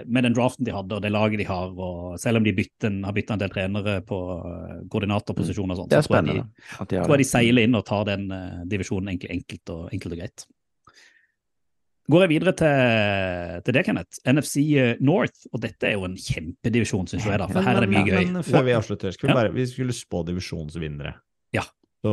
med 0.06 0.26
den 0.26 0.38
draften 0.38 0.66
de 0.66 0.74
hadde 0.74 0.98
og 0.98 1.02
det 1.02 1.10
laget 1.10 1.42
de 1.42 1.48
har, 1.50 1.74
og 1.74 2.14
selv 2.22 2.38
om 2.38 2.46
de 2.46 2.54
bytten, 2.54 3.02
har 3.06 3.18
bytta 3.18 3.34
en 3.34 3.42
del 3.42 3.52
trenere 3.54 3.98
på 4.06 4.20
koordinatorposisjon 4.90 5.74
og 5.74 5.82
sånn, 5.82 5.90
så 5.90 6.06
tror 6.06 6.20
jeg, 6.20 6.46
de, 6.86 6.86
tror 6.86 7.14
jeg 7.16 7.24
de 7.24 7.28
seiler 7.32 7.66
inn 7.66 7.78
og 7.78 7.86
tar 7.90 8.06
den 8.12 8.30
divisjonen 8.70 9.14
enkelt, 9.16 9.34
enkelt, 9.40 9.74
og, 9.74 9.84
enkelt 9.90 10.14
og 10.14 10.22
greit. 10.22 10.46
Går 12.10 12.24
jeg 12.24 12.30
videre 12.32 12.52
til, 12.58 13.62
til 13.66 13.76
det, 13.76 13.84
Kenneth. 13.86 14.18
NFC 14.26 14.62
North, 15.04 15.44
og 15.52 15.60
dette 15.62 15.86
er 15.90 15.94
jo 15.98 16.04
en 16.08 16.16
kjempedivisjon, 16.18 17.06
syns 17.10 17.26
jeg. 17.28 17.38
da, 17.38 17.46
for 17.50 17.62
her 17.66 17.78
er 17.78 17.86
det 17.86 17.90
mye 17.92 18.04
gøy. 18.08 18.24
Men 18.32 18.42
før 18.46 18.64
vi 18.66 18.74
avslutter, 18.74 19.12
skulle 19.14 19.30
vi 19.30 19.36
Ja. 19.36 19.42
bare 19.44 19.54
Vi 19.54 19.66
skulle 19.70 19.94
spå 19.94 20.24
divisjonsvinnere. 20.26 21.14
Ja. 21.54 21.62
Så 22.02 22.12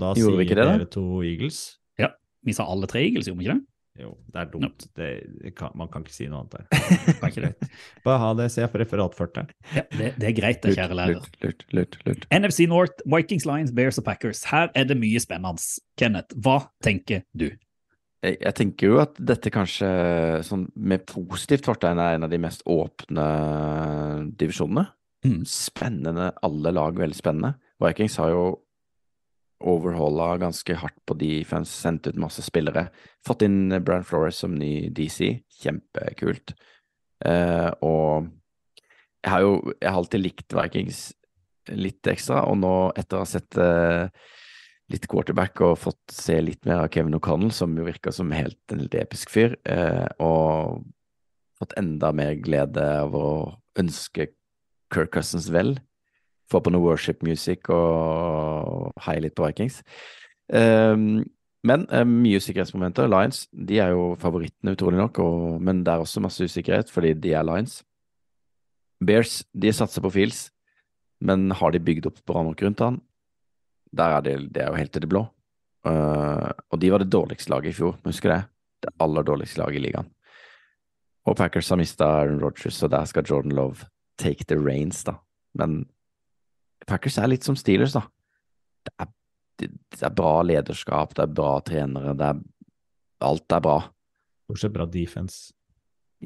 da 0.00 0.14
Gjorde 0.14 0.44
sier 0.46 0.54
det, 0.54 0.56
da? 0.56 0.76
dere 0.78 0.86
to 0.90 1.22
Eagles. 1.26 1.78
Ja. 1.98 2.08
Vi 2.44 2.52
sa 2.56 2.64
alle 2.70 2.86
tre 2.90 3.02
Eagles, 3.04 3.26
gjorde 3.28 3.38
vi 3.42 3.48
ikke 3.48 3.58
det? 3.58 3.66
Jo, 4.02 4.08
det 4.32 4.40
er 4.40 4.46
dumt. 4.50 4.86
Det, 4.98 5.08
det 5.42 5.52
kan, 5.54 5.70
man 5.78 5.86
kan 5.88 6.02
ikke 6.02 6.14
si 6.16 6.24
noe 6.26 6.40
annet 6.42 6.56
der. 6.56 7.18
Kan 7.20 7.28
ikke 7.30 7.44
det. 7.44 7.68
Bare 8.04 8.18
ha 8.18 8.30
det, 8.34 8.48
se 8.50 8.66
på 8.66 8.80
referatførteren. 8.82 9.50
Ja, 9.76 9.84
det, 9.94 10.08
det 10.18 10.30
er 10.30 10.34
greit, 10.34 10.62
det, 10.64 10.72
kjære 10.74 10.96
lærer. 10.98 11.20
lurt, 11.20 11.36
lurt, 11.44 11.62
lurt, 11.76 11.98
lurt. 12.08 12.24
NFC 12.34 12.66
North, 12.66 13.04
Vikings, 13.06 13.46
Lions, 13.46 13.70
Bears 13.76 14.00
og 14.02 14.04
Packers. 14.08 14.42
Her 14.50 14.72
er 14.74 14.88
det 14.90 14.96
mye 14.98 15.20
spennende. 15.22 15.62
Kenneth, 16.00 16.34
hva 16.42 16.56
tenker 16.82 17.22
du? 17.38 17.50
Jeg, 18.24 18.38
jeg 18.40 18.56
tenker 18.56 18.90
jo 18.90 19.00
at 19.02 19.18
dette 19.20 19.52
kanskje 19.52 19.88
sånn 20.46 20.66
med 20.74 21.04
positivt 21.10 21.68
fortegn 21.68 22.00
er 22.00 22.16
en 22.16 22.26
av 22.26 22.32
de 22.32 22.40
mest 22.40 22.64
åpne 22.70 23.24
divisjonene. 24.40 24.86
Mm. 25.24 25.42
Spennende, 25.48 26.30
alle 26.44 26.72
lag 26.74 26.98
veldig 27.00 27.18
spennende. 27.18 27.54
Vikings 27.84 28.16
har 28.20 28.32
jo 28.32 28.44
overhalla 29.64 30.34
ganske 30.42 30.76
hardt 30.76 31.00
på 31.08 31.16
defense, 31.16 31.72
sendt 31.72 32.08
ut 32.08 32.20
masse 32.20 32.42
spillere. 32.44 32.88
Fått 33.24 33.44
inn 33.46 33.72
Brian 33.84 34.04
Flores 34.04 34.40
som 34.42 34.56
ny 34.58 34.90
DC, 34.94 35.30
kjempekult. 35.62 36.54
Eh, 37.24 37.70
og 37.86 38.28
jeg 39.24 39.32
har 39.32 39.44
jo 39.44 39.52
jeg 39.78 39.88
har 39.88 40.00
alltid 40.00 40.24
likt 40.24 40.56
Vikings 40.56 41.04
litt 41.72 42.04
ekstra, 42.12 42.42
og 42.50 42.58
nå 42.60 42.74
etter 42.98 43.16
å 43.16 43.24
ha 43.24 43.28
sett 43.28 43.56
eh, 43.56 44.10
litt 44.92 45.06
quarterback 45.08 45.60
og 45.64 45.78
fått 45.80 46.12
se 46.12 46.36
litt 46.42 46.66
mer 46.68 46.82
av 46.84 46.90
Kevin 46.92 47.16
O'Connell, 47.16 47.52
som 47.54 47.72
jo 47.76 47.86
virka 47.86 48.12
som 48.12 48.32
helt 48.34 48.74
en 48.74 48.84
episk 48.84 49.32
fyr, 49.32 49.56
eh, 49.64 50.06
og 50.20 50.84
fått 51.58 51.76
enda 51.80 52.12
mer 52.12 52.34
glede 52.42 52.84
av 53.00 53.14
å 53.16 53.28
ønske 53.80 54.28
Kirk 54.92 55.14
Cousins 55.14 55.48
vel. 55.54 55.78
Få 56.50 56.60
på 56.60 56.72
noe 56.74 56.84
worship 56.84 57.22
music 57.24 57.70
og 57.72 58.92
heie 59.06 59.24
litt 59.24 59.34
på 59.34 59.46
Vikings. 59.46 59.80
Um, 60.52 61.24
Men 61.64 61.86
eh, 61.88 62.04
mye 62.04 62.36
usikkerhetsmomenter. 62.42 63.08
Lions 63.08 63.46
de 63.48 63.78
er 63.80 63.94
jo 63.94 64.12
favorittene, 64.20 64.74
utrolig 64.76 65.00
nok, 65.00 65.20
og, 65.24 65.62
men 65.64 65.80
det 65.84 65.94
er 65.94 66.02
også 66.04 66.20
masse 66.20 66.44
usikkerhet 66.44 66.92
fordi 66.92 67.14
de 67.16 67.32
er 67.32 67.46
Lions. 67.48 67.78
Bears 69.04 69.42
de 69.56 69.72
satser 69.72 70.04
på 70.04 70.12
Fields, 70.12 70.50
men 71.24 71.48
har 71.56 71.72
de 71.72 71.80
bygd 71.80 72.10
opp 72.10 72.20
bra 72.28 72.44
nok 72.44 72.60
rundt 72.66 72.84
han? 72.84 73.00
Der 73.94 74.16
er 74.16 74.24
det, 74.24 74.34
det 74.54 74.62
er 74.62 74.72
jo 74.72 74.80
helt 74.80 74.92
til 74.94 75.04
det 75.04 75.10
blå. 75.12 75.24
Uh, 75.84 76.50
og 76.72 76.80
de 76.80 76.90
var 76.92 77.02
det 77.02 77.12
dårligste 77.12 77.52
laget 77.52 77.74
i 77.74 77.76
fjor, 77.76 77.98
husker 78.06 78.32
det? 78.32 78.42
Det 78.84 78.94
aller 79.04 79.26
dårligste 79.26 79.60
laget 79.60 79.78
i 79.78 79.84
ligaen. 79.84 80.08
Og 81.24 81.36
Packers 81.36 81.70
har 81.72 81.80
mista 81.80 82.04
Aaron 82.04 82.40
Rodgers, 82.40 82.82
og 82.82 82.90
der 82.92 83.04
skal 83.08 83.26
Jordan 83.28 83.52
Love 83.56 83.86
take 84.20 84.44
the 84.48 84.58
reins, 84.60 85.04
da. 85.04 85.18
Men 85.54 85.84
Packers 86.86 87.18
er 87.18 87.30
litt 87.30 87.46
som 87.46 87.56
Steelers, 87.56 87.96
da. 87.96 88.04
Det 88.84 88.94
er, 89.00 89.12
det, 89.60 89.70
det 89.94 90.02
er 90.04 90.16
bra 90.16 90.34
lederskap, 90.44 91.14
det 91.16 91.24
er 91.24 91.36
bra 91.36 91.54
trenere, 91.64 92.16
det 92.18 92.32
er 92.32 92.42
Alt 93.24 93.52
er 93.56 93.62
bra. 93.64 93.78
Bortsett 94.48 94.68
sett 94.68 94.74
bra 94.74 94.84
defense. 94.90 95.54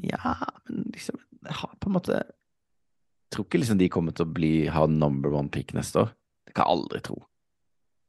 Ja, 0.03 0.35
men 0.67 0.89
liksom 0.93 1.19
Jeg 1.45 1.55
har 1.61 1.71
på 1.79 1.89
en 1.89 1.95
måte 1.95 2.17
Jeg 2.17 3.35
tror 3.35 3.45
ikke 3.45 3.61
liksom 3.61 3.79
de 3.79 3.89
kommer 3.91 4.15
til 4.15 4.25
å 4.25 4.33
bli 4.33 4.53
ha 4.71 4.85
number 4.89 5.31
one 5.37 5.51
pick 5.53 5.71
neste 5.77 6.01
år. 6.03 6.13
Det 6.47 6.55
kan 6.55 6.65
jeg 6.65 6.75
aldri 6.75 7.01
tro. 7.05 7.19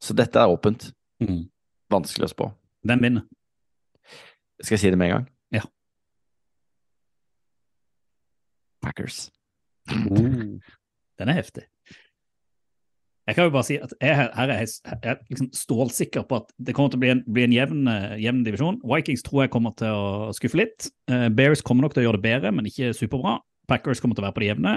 Så 0.01 0.15
dette 0.17 0.39
er 0.39 0.51
åpent. 0.51 0.89
Mm. 1.21 1.45
Vanskelig 1.93 2.29
å 2.29 2.33
spå. 2.33 2.49
Hvem 2.87 3.05
vinner? 3.05 3.27
Skal 4.61 4.75
jeg 4.75 4.83
si 4.83 4.93
det 4.93 4.97
med 4.97 5.11
en 5.11 5.15
gang? 5.19 5.27
Ja. 5.53 5.65
Packers. 8.81 9.27
Den 9.91 11.29
er 11.29 11.37
heftig. 11.37 11.67
Jeg 13.29 13.37
kan 13.37 13.45
jo 13.45 13.53
bare 13.53 13.67
si 13.67 13.77
at 13.77 13.93
jeg, 14.01 14.15
her 14.17 14.49
er 14.49 14.63
jeg, 14.63 14.71
jeg 14.81 15.11
er 15.11 15.19
liksom 15.29 15.51
stålsikker 15.53 16.25
på 16.27 16.39
at 16.41 16.49
det 16.57 16.73
kommer 16.75 16.91
til 16.91 16.97
å 16.97 17.03
bli 17.03 17.11
en, 17.13 17.21
bli 17.29 17.43
en 17.45 17.53
jevn, 17.53 17.83
eh, 17.87 18.15
jevn 18.23 18.41
divisjon. 18.47 18.79
Vikings 18.91 19.21
tror 19.27 19.43
jeg 19.43 19.53
kommer 19.53 19.75
til 19.77 19.93
å 19.93 20.33
skuffe 20.35 20.57
litt. 20.57 20.89
Eh, 21.11 21.27
Bears 21.29 21.61
kommer 21.65 21.85
nok 21.85 21.93
til 21.93 22.03
å 22.03 22.07
gjøre 22.07 22.17
det 22.17 22.25
bedre, 22.25 22.51
men 22.55 22.67
ikke 22.67 22.95
superbra. 22.97 23.37
Packers 23.69 24.01
kommer 24.01 24.17
til 24.17 24.25
å 24.25 24.27
være 24.27 24.37
på 24.39 24.43
det 24.43 24.49
jevne. 24.49 24.73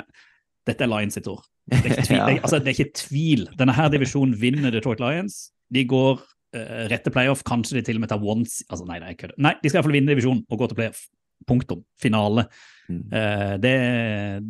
Dette 0.68 0.86
er 0.86 0.90
Lions 0.90 1.16
sitt 1.18 1.26
ord. 1.30 1.44
Det 1.70 1.80
er 1.80 1.90
ikke 1.90 2.06
tvil. 2.06 2.18
Ja. 2.18 2.28
det, 2.28 2.38
altså, 2.42 2.60
det 2.60 2.70
er 2.70 2.78
ikke 2.78 3.00
tvil. 3.00 3.48
Denne 3.58 3.74
her 3.76 3.90
divisjonen 3.92 4.36
vinner 4.40 4.72
Detroit 4.74 5.00
Lions. 5.00 5.38
De 5.72 5.84
går 5.88 6.20
uh, 6.20 6.84
rett 6.92 7.04
til 7.04 7.14
playoff. 7.14 7.44
Kanskje 7.46 7.78
de 7.78 7.84
til 7.86 8.00
og 8.00 8.04
med 8.04 8.12
tar 8.12 8.20
once 8.22 8.64
altså, 8.68 8.86
Nei, 8.88 8.98
nei, 9.02 9.14
er. 9.16 9.34
Nei, 9.38 9.54
de 9.62 9.70
skal 9.70 9.78
i 9.78 9.80
hvert 9.80 9.88
fall 9.88 9.96
vinne 9.96 10.12
divisjonen 10.12 10.44
og 10.48 10.60
gå 10.60 10.70
til 10.70 10.80
playoff. 10.80 11.06
Punktum. 11.48 11.82
Finale. 12.00 12.46
Mm. 12.88 13.02
Uh, 13.12 13.54
det, 13.60 13.74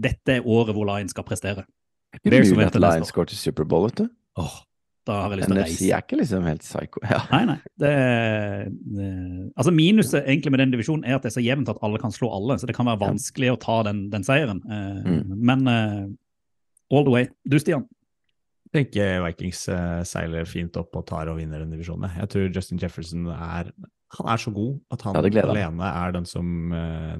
dette 0.08 0.38
er 0.38 0.46
året 0.46 0.74
hvor 0.76 0.90
Lions 0.90 1.14
skal 1.14 1.26
prestere. 1.26 1.66
Er 2.14 2.30
Bears 2.30 2.52
mulig 2.54 2.66
at 2.70 2.78
Lions 2.78 3.14
går 3.14 3.30
til 3.30 3.38
Superbowl, 3.38 3.88
vet 3.88 4.04
du. 4.04 4.08
Åh, 4.42 4.58
da 5.04 5.18
har 5.20 5.32
jeg 5.34 5.40
lyst 5.40 5.50
til 5.50 5.54
å 5.54 5.60
reise. 5.60 5.74
NFC 5.74 5.88
er 5.92 6.04
ikke 6.04 6.18
liksom 6.20 6.46
helt 6.48 6.64
psycho. 6.64 7.02
Ja. 7.04 7.20
Nei, 7.32 7.42
nei. 7.50 7.56
Det, 7.80 7.92
det, 8.96 9.08
altså 9.52 9.74
Minuset 9.76 10.22
egentlig 10.22 10.54
med 10.54 10.62
den 10.64 10.72
divisjonen 10.72 11.04
er 11.04 11.18
at 11.18 11.26
det 11.26 11.32
er 11.32 11.36
så 11.36 11.44
jevnt 11.44 11.68
at 11.72 11.80
alle 11.84 12.00
kan 12.00 12.14
slå 12.14 12.30
alle, 12.32 12.56
så 12.60 12.68
det 12.70 12.76
kan 12.76 12.88
være 12.88 13.02
vanskelig 13.02 13.52
å 13.52 13.58
ta 13.60 13.82
den, 13.90 14.06
den 14.14 14.26
seieren. 14.26 14.62
Eh, 14.64 14.82
Mm. 15.04 15.34
Men 15.44 15.66
uh, 15.68 16.06
all 16.94 17.04
the 17.04 17.12
way. 17.12 17.26
Du, 17.44 17.58
Stian? 17.60 17.84
Jeg 18.70 18.78
tenker 18.78 19.20
Vikings 19.26 19.66
uh, 19.68 20.00
seiler 20.08 20.46
fint 20.48 20.76
opp 20.80 20.96
og 20.96 21.04
tar 21.08 21.28
og 21.30 21.38
vinner 21.38 21.62
den 21.62 21.74
divisjonen. 21.74 22.10
Jeg 22.22 22.30
tror 22.32 22.48
Justin 22.54 22.80
Jefferson 22.82 23.28
er 23.34 23.70
han 24.14 24.30
er 24.30 24.40
så 24.40 24.52
god 24.54 24.76
at 24.94 25.02
han 25.02 25.16
Ja, 25.18 25.44
alene 25.50 25.90
er 25.90 26.14
den 26.14 26.26
som 26.28 26.72
uh, 26.72 27.16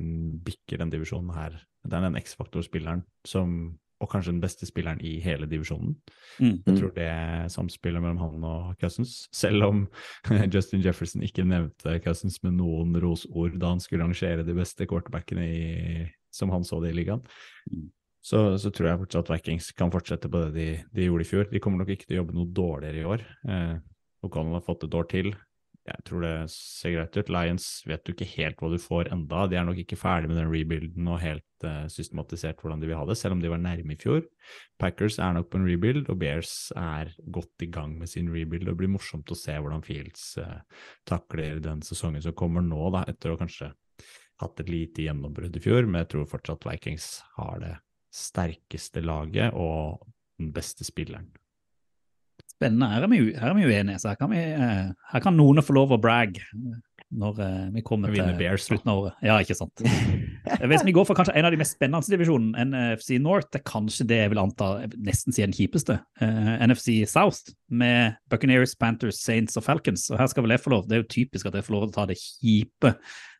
bikker 0.46 0.80
den 0.82 0.92
divisjonen 0.92 1.34
her. 1.34 1.56
Det 1.84 1.96
er 1.98 2.06
den 2.06 2.18
X-faktor-spilleren 2.20 3.04
som 3.28 3.74
og 4.02 4.10
kanskje 4.10 4.32
den 4.34 4.42
beste 4.42 4.66
spilleren 4.66 5.00
i 5.04 5.16
hele 5.22 5.46
divisjonen. 5.48 5.94
Mm. 6.42 6.56
Jeg 6.66 6.76
tror 6.78 6.92
det 6.96 7.08
samspillet 7.54 8.02
mellom 8.02 8.18
han 8.20 8.46
og 8.48 8.74
Cousins, 8.80 9.28
selv 9.32 9.68
om 9.68 9.84
Justin 10.54 10.82
Jefferson 10.84 11.22
ikke 11.24 11.46
nevnte 11.46 11.98
Cousins 12.04 12.40
med 12.44 12.56
noen 12.58 12.96
rosord 13.00 13.58
da 13.60 13.70
han 13.74 13.82
skulle 13.82 14.04
rangere 14.04 14.44
de 14.46 14.56
beste 14.56 14.88
quarterbackene 14.90 15.46
i, 15.46 16.08
som 16.34 16.52
han 16.52 16.66
så 16.66 16.80
det 16.82 16.94
i 16.94 16.98
ligaen, 17.02 17.22
Mm. 17.70 17.86
så, 18.20 18.58
så 18.60 18.68
tror 18.74 18.90
jeg 18.90 18.98
fortsatt 19.04 19.30
Vikings 19.32 19.70
kan 19.78 19.92
fortsette 19.94 20.28
på 20.28 20.42
det 20.46 20.52
de, 20.56 20.68
de 20.92 21.06
gjorde 21.06 21.24
i 21.24 21.28
fjor. 21.30 21.46
De 21.48 21.60
kommer 21.62 21.80
nok 21.80 21.94
ikke 21.94 22.08
til 22.10 22.18
å 22.18 22.22
jobbe 22.22 22.36
noe 22.36 22.50
dårligere 22.52 23.00
i 23.00 23.08
år. 23.08 23.24
Eh, 23.48 23.74
O'Connell 24.24 24.58
har 24.58 24.64
fått 24.66 24.84
et 24.84 24.94
år 24.96 25.08
til. 25.08 25.30
Jeg 25.84 26.04
tror 26.08 26.22
det 26.24 26.32
ser 26.48 26.94
greit 26.94 27.16
ut. 27.18 27.30
Lions 27.34 27.64
vet 27.84 28.00
du 28.06 28.14
ikke 28.14 28.28
helt 28.38 28.60
hva 28.60 28.70
du 28.72 28.78
får 28.80 29.10
enda. 29.12 29.42
De 29.50 29.58
er 29.60 29.66
nok 29.68 29.82
ikke 29.82 29.98
ferdig 30.00 30.30
med 30.30 30.38
den 30.40 30.48
rebuilden 30.48 31.10
og 31.12 31.20
helt 31.20 31.66
uh, 31.66 31.84
systematisert 31.92 32.62
hvordan 32.62 32.80
de 32.80 32.88
vil 32.88 32.96
ha 32.96 33.04
det, 33.08 33.18
selv 33.20 33.36
om 33.36 33.42
de 33.42 33.50
var 33.52 33.60
nærme 33.60 33.92
i 33.92 34.00
fjor. 34.00 34.22
Packers 34.80 35.18
er 35.20 35.36
nok 35.36 35.50
på 35.52 35.60
en 35.60 35.68
rebuild, 35.68 36.08
og 36.08 36.18
Bears 36.22 36.72
er 36.80 37.12
godt 37.36 37.66
i 37.66 37.68
gang 37.76 37.98
med 38.00 38.08
sin 38.08 38.32
rebuild. 38.32 38.64
Det 38.70 38.76
blir 38.80 38.94
morsomt 38.94 39.28
å 39.28 39.36
se 39.36 39.58
hvordan 39.58 39.84
Fields 39.84 40.24
uh, 40.40 40.62
takler 41.10 41.60
den 41.64 41.84
sesongen 41.84 42.24
som 42.24 42.36
kommer 42.38 42.64
nå, 42.64 42.80
da, 42.96 43.04
etter 43.12 43.34
å 43.34 43.40
kanskje 43.40 43.74
hatt 44.40 44.64
et 44.64 44.72
lite 44.72 45.04
gjennombrudd 45.04 45.54
i 45.54 45.62
fjor, 45.62 45.84
men 45.84 46.00
jeg 46.00 46.14
tror 46.14 46.32
fortsatt 46.32 46.64
Vikings 46.66 47.12
har 47.36 47.60
det 47.60 47.76
sterkeste 48.14 49.04
laget 49.04 49.52
og 49.52 50.00
den 50.40 50.48
beste 50.54 50.86
spilleren. 50.86 51.28
Spennende. 52.64 52.90
Her 52.90 53.06
er 53.06 53.12
vi, 53.12 53.20
her 53.36 53.52
er 53.52 53.58
vi 53.60 53.68
uenige, 53.68 54.00
så 54.02 54.10
her 54.12 54.18
kan, 54.20 54.32
vi, 54.32 54.40
eh, 54.40 54.90
her 55.12 55.24
kan 55.24 55.36
noen 55.38 55.62
få 55.64 55.76
lov 55.76 55.94
å 55.94 56.00
brag 56.02 56.40
når 57.14 57.40
eh, 57.44 57.66
vi 57.74 57.82
kommer 57.86 58.12
Vi 58.12 58.20
til 58.20 58.36
Bears, 58.38 58.64
slutten 58.66 58.90
av 58.90 59.02
året. 59.02 59.18
Ja, 59.24 59.36
ikke 59.42 59.56
sant. 59.58 59.82
Eh, 59.84 60.66
Hvis 60.70 60.84
vi 60.86 60.94
går 60.94 61.06
for 61.08 61.16
kanskje 61.18 61.36
en 61.38 61.46
av 61.48 61.54
de 61.54 61.60
mest 61.60 61.76
spennende 61.76 62.10
divisjonene, 62.10 62.64
NFC 62.68 63.18
North, 63.22 63.50
det 63.52 63.62
er 63.62 63.66
kanskje 63.68 64.06
det 64.10 64.18
jeg 64.22 64.32
vil 64.32 64.42
anta 64.42 64.70
nesten 64.94 65.34
si 65.34 65.44
er 65.44 65.50
den 65.50 65.56
kjipeste. 65.56 65.98
Eh, 66.24 66.50
NFC 66.66 67.02
South, 67.10 67.54
med 67.70 68.18
Buccaneers, 68.32 68.74
Panthers, 68.78 69.22
Saints 69.22 69.58
og 69.60 69.66
Falcons. 69.66 70.08
Og 70.12 70.20
her 70.20 70.30
skal 70.30 70.46
vel 70.46 70.56
jeg 70.56 70.64
få 70.64 70.74
lov, 70.74 70.88
det 70.88 70.98
er 70.98 71.04
jo 71.04 71.12
typisk 71.16 71.48
at 71.50 71.58
jeg 71.58 71.66
får 71.66 71.76
lov 71.76 71.86
til 71.86 71.94
å 71.94 71.98
ta 72.00 72.08
det 72.10 72.18
kjipe. 72.20 72.94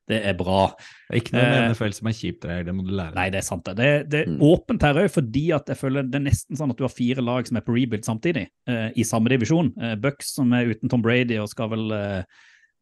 Det 0.06 0.18
er 0.28 0.34
bra. 0.36 0.66
Det 1.08 1.16
er 1.16 1.20
ikke 1.22 1.32
noe 1.32 1.44
med 1.48 1.58
Eh, 1.62 1.68
NFL 1.72 1.92
som 1.96 2.08
er 2.10 2.16
kjipt, 2.18 2.40
det, 2.44 2.56
det 2.66 2.74
må 2.76 2.82
du 2.84 2.90
lære. 2.92 3.14
Nei, 3.16 3.30
det 3.32 3.38
er 3.40 3.46
sant. 3.46 3.64
det. 3.64 3.76
Det, 3.78 4.08
det 4.12 4.18
er 4.26 4.32
Mm. 4.34 4.40
åpent 4.44 4.82
her 4.82 4.94
òg, 5.00 5.10
fordi 5.10 5.44
at 5.56 5.66
jeg 5.72 5.76
føler 5.80 6.02
det 6.10 6.18
er 6.20 6.24
nesten 6.26 6.56
sånn 6.60 6.70
at 6.70 6.76
du 6.76 6.84
har 6.84 6.92
fire 6.92 7.22
lag 7.24 7.46
som 7.48 7.56
er 7.56 7.64
på 7.64 7.72
rebuild 7.76 8.04
samtidig, 8.04 8.48
eh, 8.68 8.90
i 8.96 9.02
samme 9.02 9.28
divisjon. 9.32 9.72
Eh, 9.80 9.94
Bucks 9.96 10.34
som 10.34 10.52
er 10.52 10.66
uten 10.74 10.90
Tom 10.92 11.00
Brady 11.02 11.38
og 11.40 11.48
skal 11.48 11.70
vel 11.72 11.90
eh, 11.96 12.24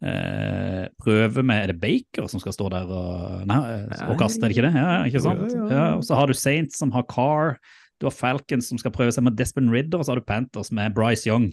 eh, 0.03 0.89
prøve 1.03 1.45
med 1.47 1.63
Er 1.63 1.73
det 1.73 1.81
Baker 1.81 2.27
som 2.29 2.41
skal 2.43 2.53
stå 2.57 2.71
der 2.75 2.91
og, 2.91 3.45
nei, 3.47 3.59
eh, 3.87 4.09
og 4.11 4.19
kaste, 4.19 4.43
er 4.43 4.51
det 4.51 4.57
ikke 4.57 4.67
det? 4.67 4.75
Ja, 4.83 4.97
ikke 5.07 5.23
sant? 5.23 5.53
Ja, 5.71 5.85
og 5.97 6.03
så 6.09 6.19
har 6.19 6.27
du 6.27 6.35
Saints 6.35 6.79
som 6.83 6.91
har 6.91 7.05
Carr, 7.07 7.55
du 8.01 8.09
har 8.09 8.17
Falcons 8.17 8.67
som 8.73 8.79
skal 8.83 8.91
prøve 8.91 9.13
seg 9.15 9.23
med 9.23 9.37
Despen 9.39 9.71
Ridder, 9.71 10.01
og 10.03 10.05
så 10.09 10.17
har 10.17 10.19
du 10.23 10.27
Panthers 10.27 10.73
med 10.75 10.93
Bryce 10.97 11.29
Young. 11.31 11.53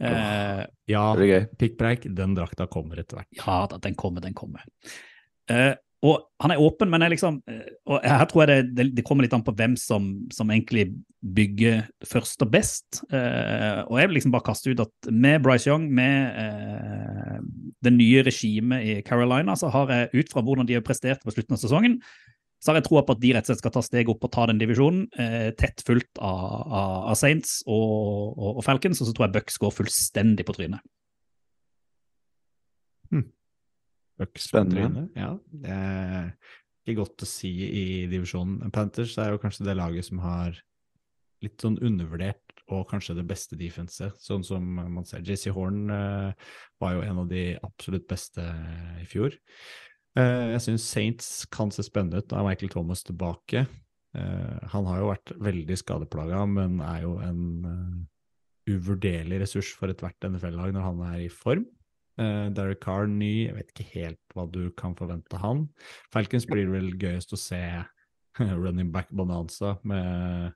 Eh, 0.00 0.64
Ja, 0.88 1.12
pikkpreik, 1.60 2.06
den 2.16 2.32
drakta 2.34 2.64
kommer 2.72 2.96
etter 3.02 3.20
hvert. 3.20 3.28
ja, 3.36 3.66
den 3.84 3.94
kommer, 3.94 4.20
den 4.24 4.32
kommer. 4.32 4.64
Eh, 5.50 5.72
og 6.00 6.22
han 6.40 6.54
er 6.54 6.62
åpen, 6.64 6.88
men 6.88 7.04
liksom 7.12 7.42
eh, 7.50 7.72
Og 7.90 8.00
her 8.06 8.24
tror 8.28 8.46
jeg 8.46 8.50
det, 8.50 8.76
det, 8.76 8.86
det 8.96 9.04
kommer 9.04 9.26
litt 9.26 9.34
an 9.36 9.44
på 9.44 9.52
hvem 9.56 9.76
som, 9.76 10.12
som 10.32 10.52
egentlig 10.52 10.88
bygger 11.20 11.82
først 12.08 12.40
og 12.46 12.52
best. 12.54 13.02
Uh, 13.12 13.84
og 13.90 13.98
jeg 14.00 14.08
vil 14.08 14.16
liksom 14.16 14.32
bare 14.32 14.46
kaste 14.46 14.72
ut 14.72 14.80
at 14.80 15.10
med 15.12 15.42
Bryce 15.44 15.68
Young, 15.68 15.90
med 15.92 16.32
uh, 16.32 17.42
det 17.84 17.92
nye 17.92 18.22
regimet 18.24 18.86
i 18.88 18.94
Carolina, 19.04 19.52
så 19.52 19.68
har 19.68 19.92
jeg 19.92 20.22
ut 20.22 20.32
fra 20.32 20.40
hvordan 20.46 20.68
de 20.68 20.78
har 20.78 20.86
prestert 20.86 21.20
på 21.20 21.34
slutten 21.34 21.58
av 21.58 21.60
sesongen, 21.60 21.98
så 22.60 22.72
har 22.72 22.80
jeg 22.80 22.86
troa 22.88 23.04
på 23.04 23.16
at 23.16 23.20
de 23.20 23.34
rett 23.36 23.44
og 23.44 23.52
slett 23.52 23.60
skal 23.60 23.74
ta 23.74 23.84
steg 23.84 24.08
opp 24.12 24.24
og 24.24 24.32
ta 24.32 24.46
den 24.48 24.60
divisjonen, 24.62 25.04
uh, 25.20 25.50
tett 25.60 25.84
fulgt 25.84 26.16
av, 26.16 26.40
av, 26.64 26.96
av 27.12 27.20
Saints 27.20 27.58
og, 27.66 28.32
og, 28.32 28.54
og 28.54 28.64
Falcons, 28.64 29.04
og 29.04 29.10
så 29.10 29.16
tror 29.16 29.28
jeg 29.28 29.36
Bucks 29.36 29.60
går 29.60 29.76
fullstendig 29.82 30.48
på 30.48 30.56
trynet. 30.56 30.80
Bucks 34.20 34.50
på 34.52 34.64
trynet. 34.68 35.10
Ja, 35.18 35.34
det 35.50 35.76
er 35.76 36.32
ikke 36.84 37.00
godt 37.02 37.24
å 37.24 37.28
si 37.28 37.50
i 37.66 37.84
divisjonen. 38.10 38.72
Panthers 38.74 39.16
er 39.20 39.34
jo 39.34 39.42
kanskje 39.42 39.66
det 39.68 39.76
laget 39.78 40.08
som 40.08 40.22
har 40.24 40.56
litt 41.40 41.60
sånn 41.62 41.78
undervurdert 41.80 42.60
og 42.70 42.86
kanskje 42.90 43.16
det 43.18 43.26
beste 43.26 43.56
defenset, 43.58 44.14
sånn 44.22 44.44
som 44.46 44.64
man 44.78 45.06
ser. 45.08 45.24
JC 45.26 45.50
Horn 45.56 45.90
eh, 45.90 46.50
var 46.82 46.94
jo 46.94 47.04
en 47.04 47.22
av 47.24 47.30
de 47.30 47.44
absolutt 47.66 48.06
beste 48.10 48.44
i 49.00 49.06
fjor. 49.10 49.34
Eh, 50.18 50.46
jeg 50.54 50.64
syns 50.66 50.86
Saints 50.86 51.30
kan 51.52 51.72
se 51.74 51.84
spennende 51.86 52.22
ut. 52.22 52.28
Da 52.30 52.40
er 52.40 52.46
Michael 52.46 52.72
Thomas 52.72 53.02
tilbake. 53.06 53.64
Eh, 54.16 54.56
han 54.72 54.88
har 54.90 55.02
jo 55.02 55.10
vært 55.10 55.34
veldig 55.38 55.76
skadeplaga, 55.78 56.44
men 56.50 56.80
er 56.84 57.04
jo 57.04 57.16
en 57.22 57.42
eh, 57.70 58.72
uvurderlig 58.74 59.42
ressurs 59.42 59.70
for 59.78 59.92
ethvert 59.92 60.26
NFL-lag 60.26 60.74
når 60.74 60.88
han 60.88 61.04
er 61.12 61.20
i 61.26 61.30
form. 61.32 61.66
Uh, 62.20 62.50
Derek 62.52 62.82
Carr 62.84 63.08
ny, 63.08 63.46
jeg 63.46 63.56
vet 63.56 63.72
ikke 63.72 63.88
helt 63.94 64.34
hva 64.36 64.44
du 64.52 64.66
kan 64.76 64.92
forvente 64.98 65.40
han. 65.40 65.64
Falcons 66.12 66.44
blir 66.48 66.68
vel 66.68 66.92
gøyest 67.00 67.32
å 67.32 67.40
se 67.40 67.62
running 68.64 68.90
back 68.92 69.08
bonanza 69.10 69.76
med 69.82 70.52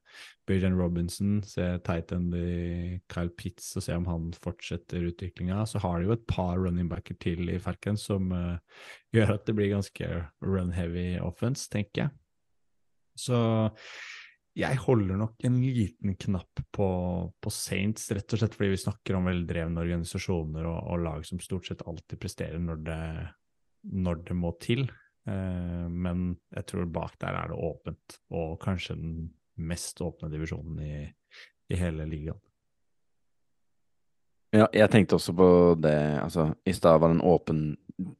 Bijan 0.46 0.76
Robinson, 0.76 1.38
se 1.42 1.78
tight 1.86 2.12
end 2.12 2.34
i 2.36 2.98
Kyle 3.10 3.32
Pitts 3.32 3.72
og 3.78 3.86
se 3.86 3.96
om 3.96 4.06
han 4.08 4.28
fortsetter 4.44 5.08
utviklinga. 5.08 5.64
Så 5.66 5.80
har 5.82 5.98
de 5.98 6.10
jo 6.10 6.16
et 6.18 6.26
par 6.30 6.58
running 6.60 6.90
backer 6.90 7.16
til 7.22 7.48
i 7.48 7.58
Falcons 7.62 8.04
som 8.10 8.28
uh, 8.32 8.60
gjør 9.16 9.36
at 9.38 9.48
det 9.48 9.56
blir 9.56 9.72
ganske 9.72 10.10
run 10.44 10.74
heavy 10.76 11.14
offense, 11.22 11.68
tenker 11.72 12.06
jeg. 12.06 12.14
Så 13.16 13.38
Jeg 14.54 14.78
holder 14.84 15.18
nok 15.18 15.46
en 15.48 15.56
liten 15.58 16.14
knapp 16.14 16.60
på, 16.70 16.88
på 17.42 17.50
Saints, 17.50 18.06
rett 18.14 18.36
og 18.36 18.38
slett 18.38 18.54
fordi 18.54 18.70
vi 18.70 18.82
snakker 18.84 19.16
om 19.18 19.26
veldrevne 19.26 19.82
organisasjoner 19.82 20.68
og, 20.70 20.76
og 20.94 21.02
lag 21.02 21.24
som 21.26 21.40
stort 21.42 21.66
sett 21.66 21.82
alltid 21.82 22.20
presterer 22.22 22.62
når 22.62 22.84
det, 22.86 23.00
når 24.06 24.22
det 24.28 24.36
må 24.38 24.52
til. 24.62 24.86
Eh, 25.26 25.86
men 25.90 26.36
jeg 26.54 26.68
tror 26.70 26.86
bak 26.94 27.18
der 27.24 27.34
er 27.40 27.50
det 27.50 27.58
åpent, 27.66 28.18
og 28.30 28.54
kanskje 28.62 28.98
den 29.00 29.16
mest 29.58 29.98
åpne 30.04 30.30
divisjonen 30.30 30.78
i, 30.86 30.96
i 31.74 31.80
hele 31.80 32.06
ligaen. 32.06 32.38
Ja, 34.54 34.68
jeg 34.70 34.86
tenkte 34.92 35.16
også 35.18 35.34
på 35.34 35.48
det, 35.82 35.98
altså 36.22 36.52
i 36.62 36.72
stad 36.76 37.00
var 37.02 37.10
det 37.10 37.18
en 37.18 37.26
åpen 37.26 37.62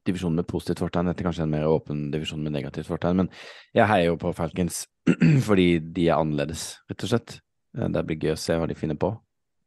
divisjon 0.06 0.34
med 0.36 0.46
positivt 0.46 0.84
fortegn, 0.84 1.10
dette 1.10 1.24
er 1.24 1.28
kanskje 1.28 1.46
en 1.46 1.54
mer 1.54 1.66
åpen 1.66 2.06
divisjon 2.12 2.42
med 2.42 2.54
negativt 2.54 2.86
fortegn, 2.86 3.24
men 3.24 3.30
jeg 3.74 3.88
heier 3.90 4.12
jo 4.12 4.20
på 4.22 4.34
Falcons 4.36 4.84
fordi 5.48 5.78
de 5.80 6.08
er 6.08 6.18
annerledes, 6.20 6.74
rett 6.90 7.06
og 7.06 7.10
slett. 7.10 7.38
Eh, 7.76 7.88
Det 7.90 8.04
blir 8.06 8.22
gøy 8.22 8.36
å 8.36 8.40
se 8.40 8.56
hva 8.58 8.70
de 8.70 8.78
finner 8.78 8.98
på, 9.00 9.12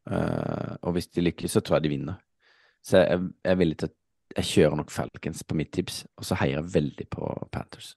Eh, 0.07 0.73
og 0.87 0.95
hvis 0.95 1.09
de 1.11 1.23
lykkes, 1.25 1.51
så 1.51 1.61
tror 1.61 1.77
jeg 1.77 1.87
de 1.87 1.93
vinner. 1.97 2.19
Så 2.85 3.01
jeg, 3.01 3.23
jeg 3.43 3.51
er 3.51 3.59
villig 3.59 3.79
til 3.81 3.95
Jeg 4.35 4.43
kjører 4.43 4.75
nok 4.75 4.91
Falcons 4.91 5.43
på 5.47 5.55
mitt 5.55 5.69
tips, 5.71 6.01
og 6.19 6.25
så 6.27 6.35
heier 6.41 6.57
jeg 6.59 6.71
veldig 6.73 7.05
på 7.15 7.29
Panthers. 7.51 7.93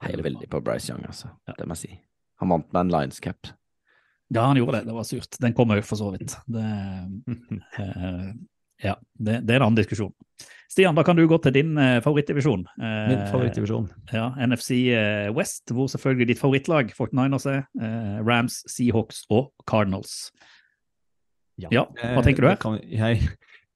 Heier 0.00 0.22
veldig 0.24 0.48
på 0.48 0.62
Bryce 0.64 0.88
Young, 0.88 1.04
altså. 1.04 1.28
Det 1.44 1.66
må 1.68 1.76
jeg 1.76 1.82
si. 1.82 1.98
Han 2.40 2.48
vant 2.54 2.70
med 2.72 2.80
en 2.80 2.92
Lions 2.94 3.20
cap. 3.20 3.50
Ja, 4.32 4.46
han 4.46 4.56
gjorde 4.56 4.78
det. 4.78 4.88
Det 4.88 4.94
var 4.96 5.04
surt. 5.04 5.36
Den 5.44 5.52
kom 5.52 5.74
òg, 5.76 5.82
for 5.84 6.00
så 6.00 6.08
vidt. 6.14 6.38
Det, 6.48 6.64
eh, 7.84 8.30
ja, 8.86 8.96
det, 9.12 9.36
det 9.44 9.54
er 9.54 9.60
en 9.60 9.66
annen 9.68 9.82
diskusjon. 9.82 10.14
Stian, 10.70 10.94
da 10.94 11.02
kan 11.02 11.18
du 11.18 11.24
gå 11.26 11.34
til 11.42 11.54
din 11.56 11.74
eh, 11.82 11.98
favorittdivisjon. 12.04 12.62
Eh, 12.78 12.98
Min 13.10 13.24
favorittdivisjon. 13.32 13.88
Ja, 14.14 14.28
NFC 14.38 14.84
eh, 14.94 15.26
West, 15.34 15.72
hvor 15.74 15.90
selvfølgelig 15.90 16.30
ditt 16.30 16.42
favorittlag, 16.42 16.92
49ers, 16.94 17.48
er. 17.50 17.64
Eh, 17.82 18.20
Rams, 18.22 18.60
Seahawks 18.70 19.24
og 19.34 19.50
Cardinals. 19.66 20.30
Ja, 21.60 21.84
hva 21.90 22.22
tenker 22.24 22.46
du 22.46 22.52
her? 22.52 22.62
Eh, 22.78 22.94
jeg, 22.94 23.32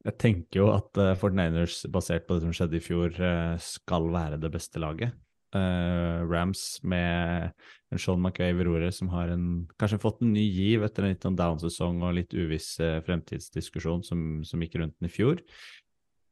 jeg 0.07 0.17
tenker 0.23 0.63
jo 0.63 0.71
at 0.73 1.03
uh, 1.03 1.13
49ers, 1.19 1.83
basert 1.93 2.29
på 2.29 2.39
det 2.39 2.47
som 2.47 2.55
skjedde 2.55 2.79
i 2.79 2.85
fjor, 2.85 3.11
eh, 3.19 3.55
skal 3.61 4.09
være 4.15 4.39
det 4.41 4.55
beste 4.55 4.83
laget. 4.83 5.19
Eh, 5.55 6.23
Rams 6.31 6.81
med 6.83 7.53
en 7.95 8.01
Sean 8.01 8.23
McVay 8.23 8.55
ved 8.59 8.67
roret 8.67 8.95
som 8.95 9.11
har 9.13 9.31
en, 9.31 9.69
kanskje 9.79 10.01
fått 10.03 10.23
en 10.25 10.33
ny 10.35 10.43
giv 10.49 10.83
etter 10.83 11.07
en 11.07 11.13
litt 11.15 11.27
sånn 11.27 11.39
down-sesong 11.39 12.03
og 12.03 12.17
litt 12.17 12.35
uviss 12.35 12.73
eh, 12.83 12.99
fremtidsdiskusjon 13.07 14.03
som, 14.03 14.25
som 14.47 14.65
gikk 14.65 14.81
rundt 14.81 14.97
den 14.99 15.11
i 15.11 15.15
fjor. 15.15 15.43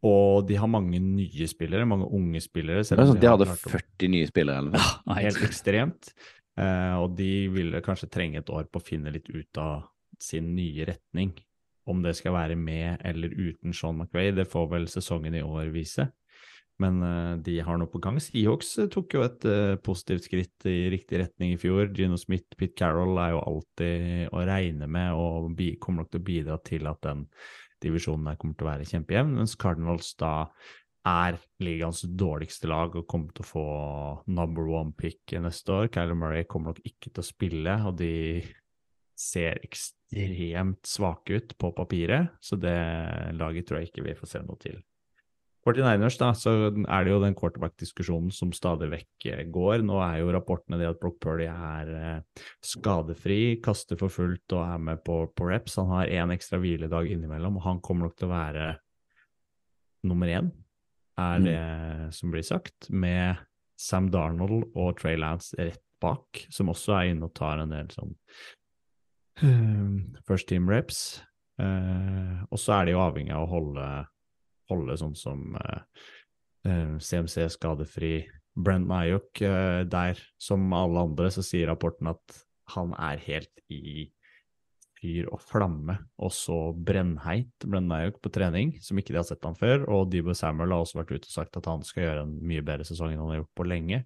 Og 0.02 0.42
de 0.48 0.56
har 0.58 0.70
mange 0.70 0.98
nye 0.98 1.46
spillere, 1.46 1.86
mange 1.86 2.08
unge 2.10 2.40
spillere. 2.42 2.82
Selv 2.86 3.04
om 3.04 3.12
sånn, 3.12 3.20
de 3.22 3.28
har 3.28 3.36
hadde 3.38 3.54
40 3.54 4.10
nye 4.10 4.30
spillere 4.30 4.62
eller 4.62 4.74
noe. 4.74 4.94
Nei, 5.12 5.20
helt 5.28 5.44
ekstremt. 5.46 6.10
Eh, 6.58 6.96
og 6.98 7.14
de 7.16 7.30
ville 7.54 7.82
kanskje 7.86 8.10
trenge 8.12 8.42
et 8.42 8.50
år 8.52 8.66
på 8.68 8.82
å 8.82 8.84
finne 8.84 9.12
litt 9.14 9.30
ut 9.30 9.60
av 9.62 9.86
sin 10.22 10.50
nye 10.56 10.88
retning. 10.90 11.32
Om 11.86 12.02
det 12.04 12.16
skal 12.18 12.34
være 12.34 12.56
med 12.58 13.02
eller 13.06 13.32
uten 13.34 13.74
Sean 13.74 13.98
McVay, 13.98 14.34
det 14.34 14.50
får 14.50 14.68
vel 14.74 14.90
sesongen 14.90 15.38
i 15.38 15.44
år 15.46 15.70
vise. 15.74 16.10
Men 16.82 16.98
eh, 17.06 17.32
de 17.46 17.56
har 17.64 17.78
noe 17.78 17.90
på 17.90 18.00
gang. 18.02 18.18
Seahawks 18.22 18.74
eh, 18.82 18.90
tok 18.92 19.16
jo 19.16 19.24
et 19.26 19.46
eh, 19.48 19.74
positivt 19.84 20.28
skritt 20.28 20.68
i 20.68 20.90
riktig 20.92 21.22
retning 21.22 21.54
i 21.54 21.60
fjor. 21.60 21.90
Gino 21.96 22.18
Smith, 22.20 22.56
Pete 22.58 22.76
Carroll 22.78 23.18
er 23.22 23.34
jo 23.34 23.42
alltid 23.42 24.32
å 24.32 24.44
regne 24.48 24.88
med 24.90 25.16
og 25.18 25.62
kommer 25.82 26.02
nok 26.02 26.12
til 26.12 26.22
å 26.22 26.28
bidra 26.30 26.60
til 26.66 26.88
at 26.90 27.02
den 27.06 27.26
divisjonen 27.82 28.30
der 28.30 28.38
kommer 28.38 28.54
til 28.54 28.66
å 28.66 28.70
være 28.70 28.86
kjempejevn, 28.86 29.34
mens 29.40 29.56
Cardinals 29.58 30.12
da 30.20 30.32
er 31.08 31.34
ligaens 31.58 32.04
dårligste 32.06 32.68
lag 32.70 32.94
og 32.94 33.08
kommer 33.10 33.34
til 33.34 33.42
å 33.42 33.48
få 33.48 33.64
number 34.30 34.68
one 34.70 34.94
pick 34.94 35.34
neste 35.42 35.74
år. 35.74 35.90
Kyler 35.90 36.14
Murray 36.18 36.46
kommer 36.46 36.70
nok 36.70 36.84
ikke 36.86 37.10
til 37.10 37.24
å 37.24 37.26
spille, 37.26 37.74
og 37.88 37.96
de 37.98 38.12
ser 39.18 39.58
ekstremt 39.66 40.86
svake 40.86 41.40
ut 41.40 41.56
på 41.58 41.72
papiret, 41.74 42.38
så 42.42 42.58
det 42.60 42.78
laget 43.38 43.66
tror 43.66 43.80
jeg 43.82 43.90
ikke 43.90 44.06
vi 44.06 44.16
får 44.18 44.30
se 44.30 44.46
noe 44.46 44.62
til. 44.62 44.78
49ers, 45.62 46.16
da, 46.18 46.32
så 46.34 46.52
er 46.72 47.04
det 47.04 47.12
jo 47.12 47.20
den 47.22 47.36
quarterback-diskusjonen 47.38 48.32
som 48.34 48.50
stadig 48.56 48.88
vekk 48.90 49.26
eh, 49.30 49.42
går. 49.54 49.84
Nå 49.86 50.00
er 50.02 50.18
jo 50.20 50.32
rapportene 50.34 50.80
det 50.80 50.88
at 50.90 50.98
Brock 51.02 51.20
Purdy 51.22 51.46
er 51.50 51.92
eh, 51.98 52.46
skadefri, 52.66 53.60
kaster 53.62 54.00
for 54.00 54.12
fullt 54.12 54.56
og 54.56 54.64
er 54.64 54.82
med 54.90 55.04
på, 55.06 55.20
på 55.30 55.46
reps. 55.50 55.78
Han 55.78 55.92
har 55.94 56.10
én 56.10 56.34
ekstra 56.34 56.58
hviledag 56.62 57.12
innimellom, 57.14 57.60
og 57.60 57.66
han 57.68 57.82
kommer 57.84 58.08
nok 58.08 58.18
til 58.18 58.30
å 58.30 58.34
være 58.34 58.66
nummer 60.10 60.34
én, 60.34 60.50
er 61.22 61.42
det 61.44 61.58
som 62.16 62.32
blir 62.32 62.42
sagt, 62.42 62.88
med 62.90 63.38
Sam 63.78 64.08
Darnold 64.10 64.72
og 64.74 64.96
Trey 64.98 65.14
Lance 65.20 65.54
rett 65.60 65.82
bak, 66.02 66.46
som 66.50 66.72
også 66.72 66.96
er 66.96 67.12
inne 67.12 67.28
og 67.28 67.36
tar 67.38 67.62
en 67.62 67.70
del 67.70 67.90
sånn 67.94 68.16
eh, 69.46 70.18
first 70.26 70.48
team 70.50 70.66
reps. 70.70 71.22
Uh, 71.60 72.42
og 72.48 72.58
så 72.58 72.78
er 72.78 72.88
de 72.88 72.94
jo 72.94 73.02
avhengig 73.02 73.34
av 73.36 73.44
å 73.44 73.50
holde, 73.50 73.86
holde 74.72 74.98
sånn 75.00 75.16
som 75.18 75.58
eh, 75.60 76.06
eh, 76.68 76.96
CMC 76.98 77.48
skadefri. 77.54 78.16
Brent 78.52 78.88
Mayock 78.88 79.40
eh, 79.40 79.82
der, 79.88 80.18
som 80.40 80.66
alle 80.76 81.06
andre, 81.06 81.30
så 81.32 81.44
sier 81.44 81.70
rapporten 81.70 82.10
at 82.12 82.42
han 82.74 82.92
er 83.00 83.22
helt 83.24 83.62
i 83.72 84.10
fyr 85.02 85.26
og 85.34 85.40
flamme, 85.42 85.96
og 86.22 86.30
så 86.34 86.58
brennheit 86.76 87.64
Brent 87.66 87.88
Mayock, 87.90 88.20
på 88.22 88.30
trening, 88.34 88.76
som 88.84 89.00
ikke 89.00 89.14
de 89.14 89.18
har 89.18 89.26
sett 89.26 89.42
han 89.46 89.58
før. 89.58 89.88
Og 89.90 90.12
Debo 90.12 90.36
Samuel 90.36 90.74
har 90.74 90.84
også 90.84 91.00
vært 91.00 91.16
ute 91.16 91.26
og 91.26 91.34
sagt 91.34 91.58
at 91.58 91.66
han 91.70 91.82
skal 91.86 92.06
gjøre 92.06 92.22
en 92.26 92.36
mye 92.46 92.62
bedre 92.66 92.86
sesong 92.86 93.12
enn 93.12 93.24
han 93.24 93.34
har 93.34 93.42
gjort 93.42 93.58
på 93.58 93.66
lenge. 93.66 94.04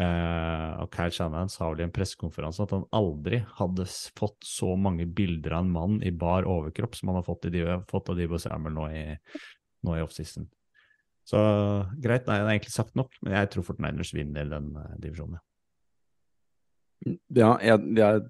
Uh, 0.00 0.80
og 0.80 0.86
Kyle 0.94 1.12
Shanahan 1.12 1.50
sa 1.52 1.66
vel 1.68 1.82
i 1.82 1.84
en 1.84 1.92
pressekonferanse 1.92 2.62
at 2.64 2.70
han 2.72 2.86
aldri 2.96 3.42
hadde 3.58 3.84
fått 4.16 4.38
så 4.46 4.72
mange 4.80 5.04
bilder 5.04 5.58
av 5.58 5.66
en 5.66 5.72
mann 5.74 5.98
i 6.06 6.12
bar 6.14 6.46
overkropp 6.48 6.96
som 6.96 7.10
han 7.10 7.18
har 7.18 7.26
fått, 7.26 7.50
i, 7.50 7.64
fått 7.90 8.08
av 8.08 8.16
Dibo 8.16 8.40
Samuel 8.40 8.78
nå 8.78 8.86
i, 8.96 9.02
nå 9.86 9.96
i 9.96 10.02
offseason. 10.04 10.48
Så 11.26 11.38
greit, 12.02 12.26
nei, 12.26 12.40
det 12.40 12.46
er 12.46 12.52
egentlig 12.56 12.74
sagt 12.74 12.96
nok, 12.98 13.14
men 13.22 13.36
jeg 13.36 13.50
tror 13.52 13.66
Fortniners 13.68 14.12
vinner 14.16 14.48
den 14.50 14.72
uh, 14.74 14.94
divisjonen. 14.98 15.38
ja. 17.36 17.52
Jeg, 17.62 17.82
jeg 17.96 18.22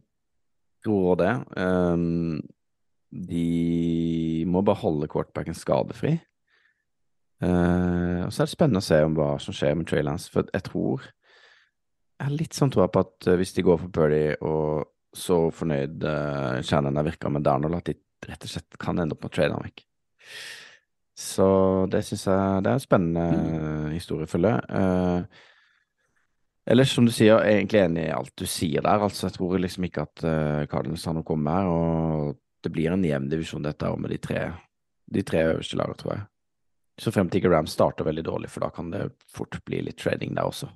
tror 0.85 1.17
det. 1.21 1.33
Um, 1.57 2.41
de 3.11 4.45
må 4.47 4.63
bare 4.63 4.83
holde 4.83 5.09
quarterbacken 5.11 5.57
skadefri. 5.57 6.19
Uh, 7.41 8.27
og 8.27 8.35
så 8.35 8.43
er 8.43 8.51
det 8.51 8.53
spennende 8.53 8.83
å 8.83 8.85
se 8.85 9.01
om 9.01 9.17
hva 9.17 9.31
som 9.41 9.57
skjer 9.57 9.79
med 9.79 9.89
Trey 9.89 10.05
Lance, 10.05 10.29
for 10.29 10.49
jeg 10.53 10.67
tror 10.67 11.07
Jeg 12.21 12.27
har 12.27 12.35
litt 12.37 12.57
sånn 12.57 12.69
tro 12.69 12.85
på 12.85 13.01
at 13.01 13.27
eh, 13.33 13.37
hvis 13.41 13.55
de 13.57 13.63
går 13.65 13.79
for 13.81 13.93
Purdy 13.97 14.25
og 14.45 14.91
så 15.17 15.39
fornøyd 15.57 16.05
uh, 16.05 16.59
Shannon 16.61 16.99
har 17.01 17.07
virka 17.07 17.31
med 17.33 17.47
Darnold, 17.47 17.79
at 17.79 17.89
de 17.89 17.95
rett 18.29 18.45
og 18.45 18.51
slett 18.53 18.77
kan 18.77 19.01
ende 19.01 19.17
opp 19.17 19.25
med 19.25 19.33
å 19.33 19.37
trade 19.39 19.55
ham 19.57 19.65
vekk. 19.65 19.81
Så 21.19 21.47
det 21.93 22.03
syns 22.07 22.27
jeg 22.29 22.65
det 22.65 22.71
er 22.71 22.79
en 22.79 22.83
spennende 22.83 23.25
eh, 23.31 23.95
historie 23.97 24.29
å 24.29 24.31
følge. 24.31 24.57
Eh, 24.69 25.47
Ellers, 26.71 26.93
som 26.95 27.07
du 27.07 27.11
sier, 27.11 27.33
jeg 27.33 27.41
er 27.41 27.59
egentlig 27.59 27.81
enig 27.83 28.03
i 28.05 28.15
alt 28.15 28.33
du 28.39 28.45
sier 28.47 28.85
der. 28.85 29.03
Altså, 29.03 29.27
jeg 29.27 29.35
tror 29.35 29.57
liksom 29.59 29.87
ikke 29.89 30.05
at 30.07 30.23
uh, 30.23 30.67
Cardinals 30.71 31.07
har 31.09 31.17
noe 31.17 31.25
å 31.25 31.31
komme 31.31 31.55
her, 31.57 31.71
og 31.71 32.37
det 32.63 32.71
blir 32.75 32.93
en 32.95 33.07
jevn 33.07 33.31
divisjon 33.33 33.65
dette 33.65 33.89
her 33.89 33.97
med 33.99 34.13
de 34.13 34.19
tre, 34.23 34.43
de 35.11 35.25
tre 35.27 35.41
øverste 35.49 35.79
lagene, 35.81 35.99
tror 35.99 36.13
jeg. 36.15 36.23
Så 37.01 37.13
frem 37.15 37.31
til 37.33 37.41
ikke 37.41 37.51
Rams 37.55 37.75
starter 37.75 38.07
veldig 38.07 38.27
dårlig, 38.27 38.53
for 38.53 38.63
da 38.63 38.69
kan 38.77 38.93
det 38.93 39.09
fort 39.33 39.57
bli 39.67 39.81
litt 39.87 39.99
trading 39.99 40.37
der 40.37 40.47
også. 40.47 40.69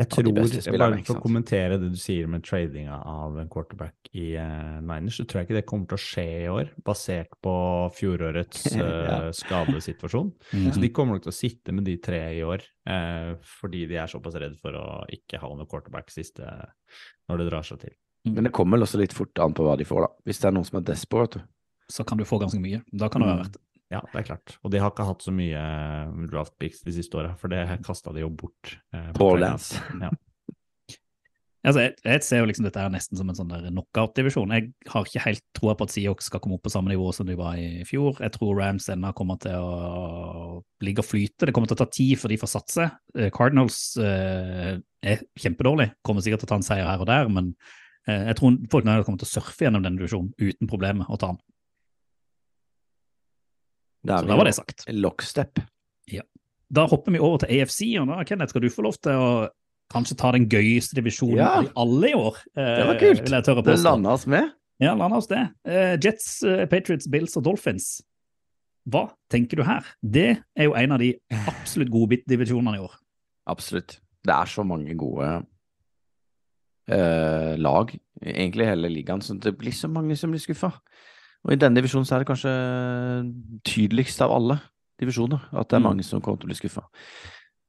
Jeg 0.00 0.08
tror, 0.08 0.28
bare 0.32 1.02
for 1.04 1.18
å 1.18 1.20
kommentere 1.20 1.76
det 1.76 1.90
du 1.92 1.98
sier 2.00 2.28
med 2.30 2.40
tradinga 2.46 2.96
av 3.06 3.34
en 3.42 3.48
quarterback 3.52 4.08
i 4.16 4.30
uh, 4.40 4.78
Niners, 4.80 5.18
så 5.20 5.26
tror 5.28 5.42
jeg 5.42 5.50
ikke 5.50 5.56
det 5.58 5.64
kommer 5.68 5.90
til 5.90 5.98
å 5.98 6.00
skje 6.00 6.24
i 6.38 6.46
år, 6.48 6.70
basert 6.86 7.36
på 7.44 7.54
fjorårets 7.98 8.70
uh, 8.72 8.80
Ja. 9.12 9.18
skadesituasjon. 9.36 10.30
Mhm. 10.54 10.70
Så 10.72 10.80
de 10.80 10.90
kommer 10.96 11.18
nok 11.18 11.26
til 11.26 11.34
å 11.34 11.36
sitte 11.36 11.74
med 11.76 11.84
de 11.88 11.98
tre 12.00 12.22
i 12.38 12.40
år, 12.46 12.64
uh, 12.88 13.34
fordi 13.60 13.84
de 13.90 14.00
er 14.00 14.08
såpass 14.08 14.38
redd 14.40 14.56
for 14.62 14.78
å 14.80 14.86
ikke 15.12 15.42
ha 15.42 15.52
noen 15.52 15.68
quarterback 15.68 16.08
siste 16.14 16.48
når 17.28 17.42
det 17.42 17.50
drar 17.50 17.68
seg 17.68 17.84
til. 17.84 17.96
Men 18.32 18.48
det 18.48 18.54
kommer 18.56 18.78
vel 18.78 18.86
også 18.86 19.02
litt 19.02 19.12
fort 19.16 19.44
an 19.44 19.52
på 19.52 19.66
hva 19.66 19.76
de 19.76 19.84
får, 19.84 20.06
da. 20.06 20.24
Hvis 20.24 20.40
det 20.40 20.48
er 20.48 20.56
noen 20.56 20.68
som 20.68 20.80
er 20.80 20.88
despo, 20.88 21.20
vet 21.20 21.36
du. 21.36 21.44
Så 21.92 22.06
kan 22.08 22.16
du 22.16 22.24
få 22.24 22.40
ganske 22.40 22.60
mye. 22.62 22.80
Da 22.96 23.12
kan 23.12 23.20
det 23.20 23.28
være 23.28 23.44
verdt 23.44 23.58
det. 23.58 23.64
Ja, 23.92 24.00
det 24.08 24.22
er 24.22 24.28
klart. 24.32 24.56
Og 24.64 24.72
de 24.72 24.80
har 24.80 24.92
ikke 24.92 25.06
hatt 25.06 25.24
så 25.24 25.34
mye 25.34 25.60
eh, 25.60 26.26
draft 26.32 26.54
picks 26.60 26.80
de 26.86 26.94
siste 26.96 27.18
åra, 27.20 27.34
for 27.40 27.52
det 27.52 27.64
kasta 27.84 28.14
de 28.16 28.24
jo 28.24 28.30
bort. 28.32 28.76
Eh, 28.94 29.10
på. 29.18 29.34
Lance. 29.40 29.80
Ja. 30.00 30.12
Altså, 31.62 31.84
jeg, 31.84 31.92
jeg 32.02 32.22
ser 32.26 32.40
jo 32.40 32.46
liksom 32.50 32.64
dette 32.66 32.82
her 32.82 32.90
nesten 32.90 33.18
som 33.18 33.28
en 33.30 33.36
sånn 33.38 33.50
der 33.52 33.68
knockout-divisjon. 33.68 34.50
Jeg 34.50 34.72
har 34.90 35.04
ikke 35.06 35.22
helt 35.22 35.44
troa 35.54 35.76
på 35.78 35.86
at 35.86 35.92
Seahawks 35.94 36.26
skal 36.26 36.40
komme 36.42 36.56
opp 36.56 36.64
på 36.66 36.72
samme 36.74 36.90
nivå 36.90 37.12
som 37.14 37.28
de 37.28 37.36
var 37.38 37.54
i 37.54 37.84
fjor. 37.86 38.18
Jeg 38.18 38.34
tror 38.34 38.58
Rams 38.58 38.88
ennå 38.90 39.12
kommer 39.14 39.38
til 39.42 39.62
å 39.62 40.56
ligge 40.82 41.04
og 41.04 41.06
flyte. 41.06 41.46
Det 41.46 41.54
kommer 41.54 41.70
til 41.70 41.78
å 41.78 41.82
ta 41.84 41.86
tid 41.94 42.18
før 42.18 42.34
de 42.34 42.40
får 42.42 42.50
satse. 42.56 42.88
Eh, 43.14 43.30
Cardinals 43.34 43.78
eh, 44.02 44.74
er 45.06 45.22
kjempedårlig, 45.38 45.92
kommer 46.02 46.26
sikkert 46.26 46.42
til 46.42 46.50
å 46.50 46.52
ta 46.56 46.58
en 46.58 46.66
seier 46.66 46.90
her 46.90 47.06
og 47.06 47.10
der, 47.12 47.30
men 47.30 47.54
eh, 48.10 48.26
jeg 48.32 48.40
tror 48.40 48.58
folk 48.74 48.88
nå 48.88 48.98
kommer 49.06 49.22
til 49.22 49.30
å 49.30 49.34
surfe 49.36 49.68
gjennom 49.68 49.86
denne 49.86 50.02
divisjonen 50.02 50.34
uten 50.42 50.70
problemer 50.70 51.14
å 51.14 51.20
ta 51.22 51.30
den. 51.30 51.42
Da 54.04 54.18
Så 54.20 54.26
da 54.26 54.36
var 54.36 54.44
det 54.48 54.54
sagt. 54.56 54.84
Lockstep. 54.88 55.60
Da 56.72 56.86
hopper 56.88 57.12
vi 57.12 57.18
over 57.20 57.42
til 57.42 57.50
AFC, 57.60 57.82
og 58.00 58.06
da 58.08 58.22
Kenneth, 58.24 58.48
skal 58.54 58.62
du 58.64 58.70
få 58.72 58.80
lov 58.86 58.94
til 59.04 59.12
å 59.12 59.26
kanskje 59.92 60.14
ta 60.16 60.30
den 60.32 60.46
gøyeste 60.48 60.96
divisjonen 60.96 61.36
Ja. 61.36 61.60
de 61.60 61.68
alle 61.76 62.08
i 62.08 62.14
år. 62.16 62.38
eh, 62.56 62.76
Det 62.78 62.86
var 62.88 62.98
kult. 62.98 63.20
Vil 63.26 63.30
jeg 63.36 63.44
tørre 63.44 63.62
Det 63.62 63.78
landa 63.84 64.08
oss 64.14 64.26
med. 64.26 64.50
Ja, 64.80 64.94
landa 64.94 65.16
oss 65.18 65.26
det. 65.28 65.42
Eh, 65.66 65.98
Jets, 66.00 66.42
eh, 66.42 66.64
Patriots, 66.66 67.06
Bills 67.06 67.36
og 67.36 67.44
Dolphins. 67.44 68.00
Hva 68.88 69.12
tenker 69.30 69.56
du 69.56 69.62
her? 69.64 69.84
Det 70.02 70.42
er 70.56 70.64
jo 70.64 70.72
en 70.74 70.92
av 70.92 70.98
de 70.98 71.12
absolutt 71.46 71.90
gode 71.90 72.22
divisjonene 72.26 72.76
i 72.76 72.80
år. 72.80 72.96
Absolutt. 73.46 73.98
Det 74.24 74.32
er 74.32 74.46
så 74.46 74.64
mange 74.64 74.96
gode 74.96 75.44
eh, 76.88 77.56
lag, 77.58 77.92
egentlig 78.24 78.66
hele 78.66 78.88
ligaen, 78.88 79.20
så 79.22 79.38
det 79.38 79.56
blir 79.58 79.72
så 79.72 79.88
mange 79.92 80.16
som 80.18 80.30
blir 80.32 80.40
skuffa. 80.40 80.72
Og 81.44 81.52
i 81.52 81.56
denne 81.58 81.74
divisjonen 81.80 82.06
så 82.06 82.14
er 82.14 82.22
det 82.22 82.28
kanskje 82.30 82.52
tydeligst 83.66 84.20
av 84.22 84.30
alle 84.36 84.60
divisjoner 85.02 85.40
at 85.52 85.68
det 85.68 85.76
er 85.76 85.80
Mm. 85.80 85.88
mange 85.88 86.04
som 86.04 86.20
kommer 86.20 86.38
til 86.38 86.46
å 86.46 86.52
bli 86.52 86.60
skuffa. 86.60 86.84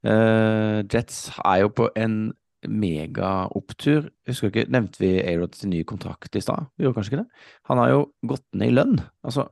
Uh, 0.06 0.84
Jets 0.92 1.32
er 1.44 1.62
jo 1.64 1.70
på 1.70 1.90
en 1.96 2.34
megaopptur. 2.68 4.10
Husker 4.28 4.52
ikke, 4.52 4.68
Nevnte 4.72 5.00
vi 5.00 5.20
A-Rod 5.24 5.56
sin 5.56 5.72
nye 5.74 5.84
kontrakt 5.88 6.36
i 6.36 6.42
stad? 6.44 6.68
Vi 6.78 6.86
gjorde 6.86 6.96
kanskje 7.00 7.12
ikke 7.14 7.24
det? 7.24 7.30
Han 7.70 7.78
har 7.82 7.90
jo 7.90 8.02
gått 8.28 8.46
ned 8.54 8.70
i 8.70 8.76
lønn. 8.76 9.00
Altså 9.26 9.48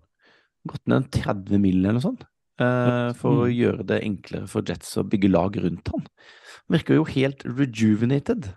gått 0.68 0.86
ned 0.88 1.10
30 1.12 1.58
mill. 1.60 1.80
eller 1.82 1.94
noe 1.98 2.02
sånt. 2.06 2.24
Uh, 2.62 3.12
for 3.18 3.48
å 3.48 3.50
Mm. 3.50 3.56
gjøre 3.58 3.86
det 3.88 4.04
enklere 4.04 4.48
for 4.48 4.62
Jets 4.62 4.96
å 4.98 5.04
bygge 5.08 5.32
lag 5.32 5.56
rundt. 5.58 5.88
Han 5.90 6.06
virker 6.70 6.94
jo 6.96 7.04
helt 7.06 7.44
rejuvenated. 7.44 8.54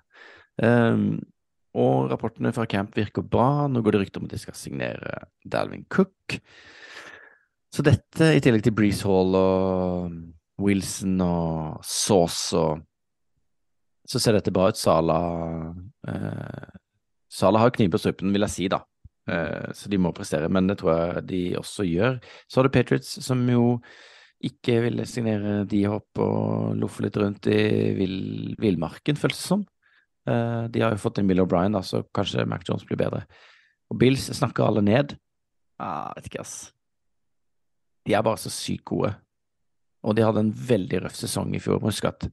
Um, 0.62 1.22
og 1.74 2.10
rapportene 2.12 2.52
fra 2.54 2.66
camp 2.70 2.94
virker 2.96 3.24
bra. 3.26 3.66
Nå 3.68 3.82
går 3.82 3.96
det 3.96 4.04
rykter 4.04 4.22
om 4.22 4.28
at 4.28 4.36
de 4.36 4.40
skal 4.42 4.56
signere 4.58 5.18
Dalvin 5.42 5.84
Cook. 5.90 6.38
Så 7.74 7.82
dette, 7.82 8.30
i 8.36 8.42
tillegg 8.42 8.62
til 8.62 8.74
Breeze 8.76 9.06
Hall 9.08 9.34
og 9.34 10.14
Wilson 10.62 11.18
og 11.24 11.80
Sauce 11.82 12.54
og 12.58 12.84
Så 14.04 14.20
ser 14.20 14.36
dette 14.36 14.52
bra 14.52 14.68
ut. 14.68 14.76
Sala 14.76 15.18
eh, 16.06 16.72
Sala 17.32 17.62
har 17.62 17.72
kniv 17.72 17.94
på 17.94 17.98
strupen, 18.02 18.34
vil 18.34 18.44
jeg 18.44 18.52
si, 18.52 18.66
da. 18.68 18.82
Eh, 19.32 19.70
så 19.72 19.88
de 19.88 19.96
må 19.96 20.12
prestere, 20.12 20.50
men 20.52 20.68
det 20.68 20.76
tror 20.82 20.92
jeg 20.92 21.22
de 21.30 21.40
også 21.56 21.86
gjør. 21.88 22.18
Så 22.46 22.60
har 22.60 22.68
du 22.68 22.74
Patriots, 22.74 23.14
som 23.24 23.40
jo 23.48 23.78
ikke 24.44 24.76
ville 24.84 25.06
signere 25.08 25.62
de 25.64 25.80
hopp 25.88 26.20
og 26.20 26.76
loffe 26.76 27.02
litt 27.02 27.16
rundt 27.16 27.48
i 27.48 27.62
vill, 27.96 28.18
villmarken, 28.60 29.16
føles 29.16 29.40
det 29.40 29.48
som. 29.48 29.64
Eh, 30.26 30.62
de 30.72 30.80
har 30.80 30.94
jo 30.94 31.00
fått 31.02 31.18
inn 31.20 31.28
Bill 31.28 31.42
O'Brien, 31.44 31.76
så 31.84 32.02
kanskje 32.14 32.46
Mac 32.48 32.64
Jones 32.68 32.84
blir 32.88 32.96
bedre. 33.00 33.24
Og 33.90 33.98
Bills 34.00 34.30
snakker 34.38 34.64
alle 34.66 34.82
ned. 34.82 35.16
Ah, 35.78 36.12
vet 36.16 36.26
ikke, 36.30 36.40
ass. 36.40 36.72
De 38.06 38.14
er 38.14 38.22
bare 38.24 38.40
så 38.40 38.50
sykt 38.52 38.84
gode. 38.88 39.14
Og 40.04 40.14
de 40.16 40.22
hadde 40.24 40.40
en 40.44 40.52
veldig 40.52 41.02
røff 41.06 41.14
sesong 41.16 41.54
i 41.56 41.60
fjor. 41.64 41.80
Husk 41.84 42.04
at, 42.08 42.26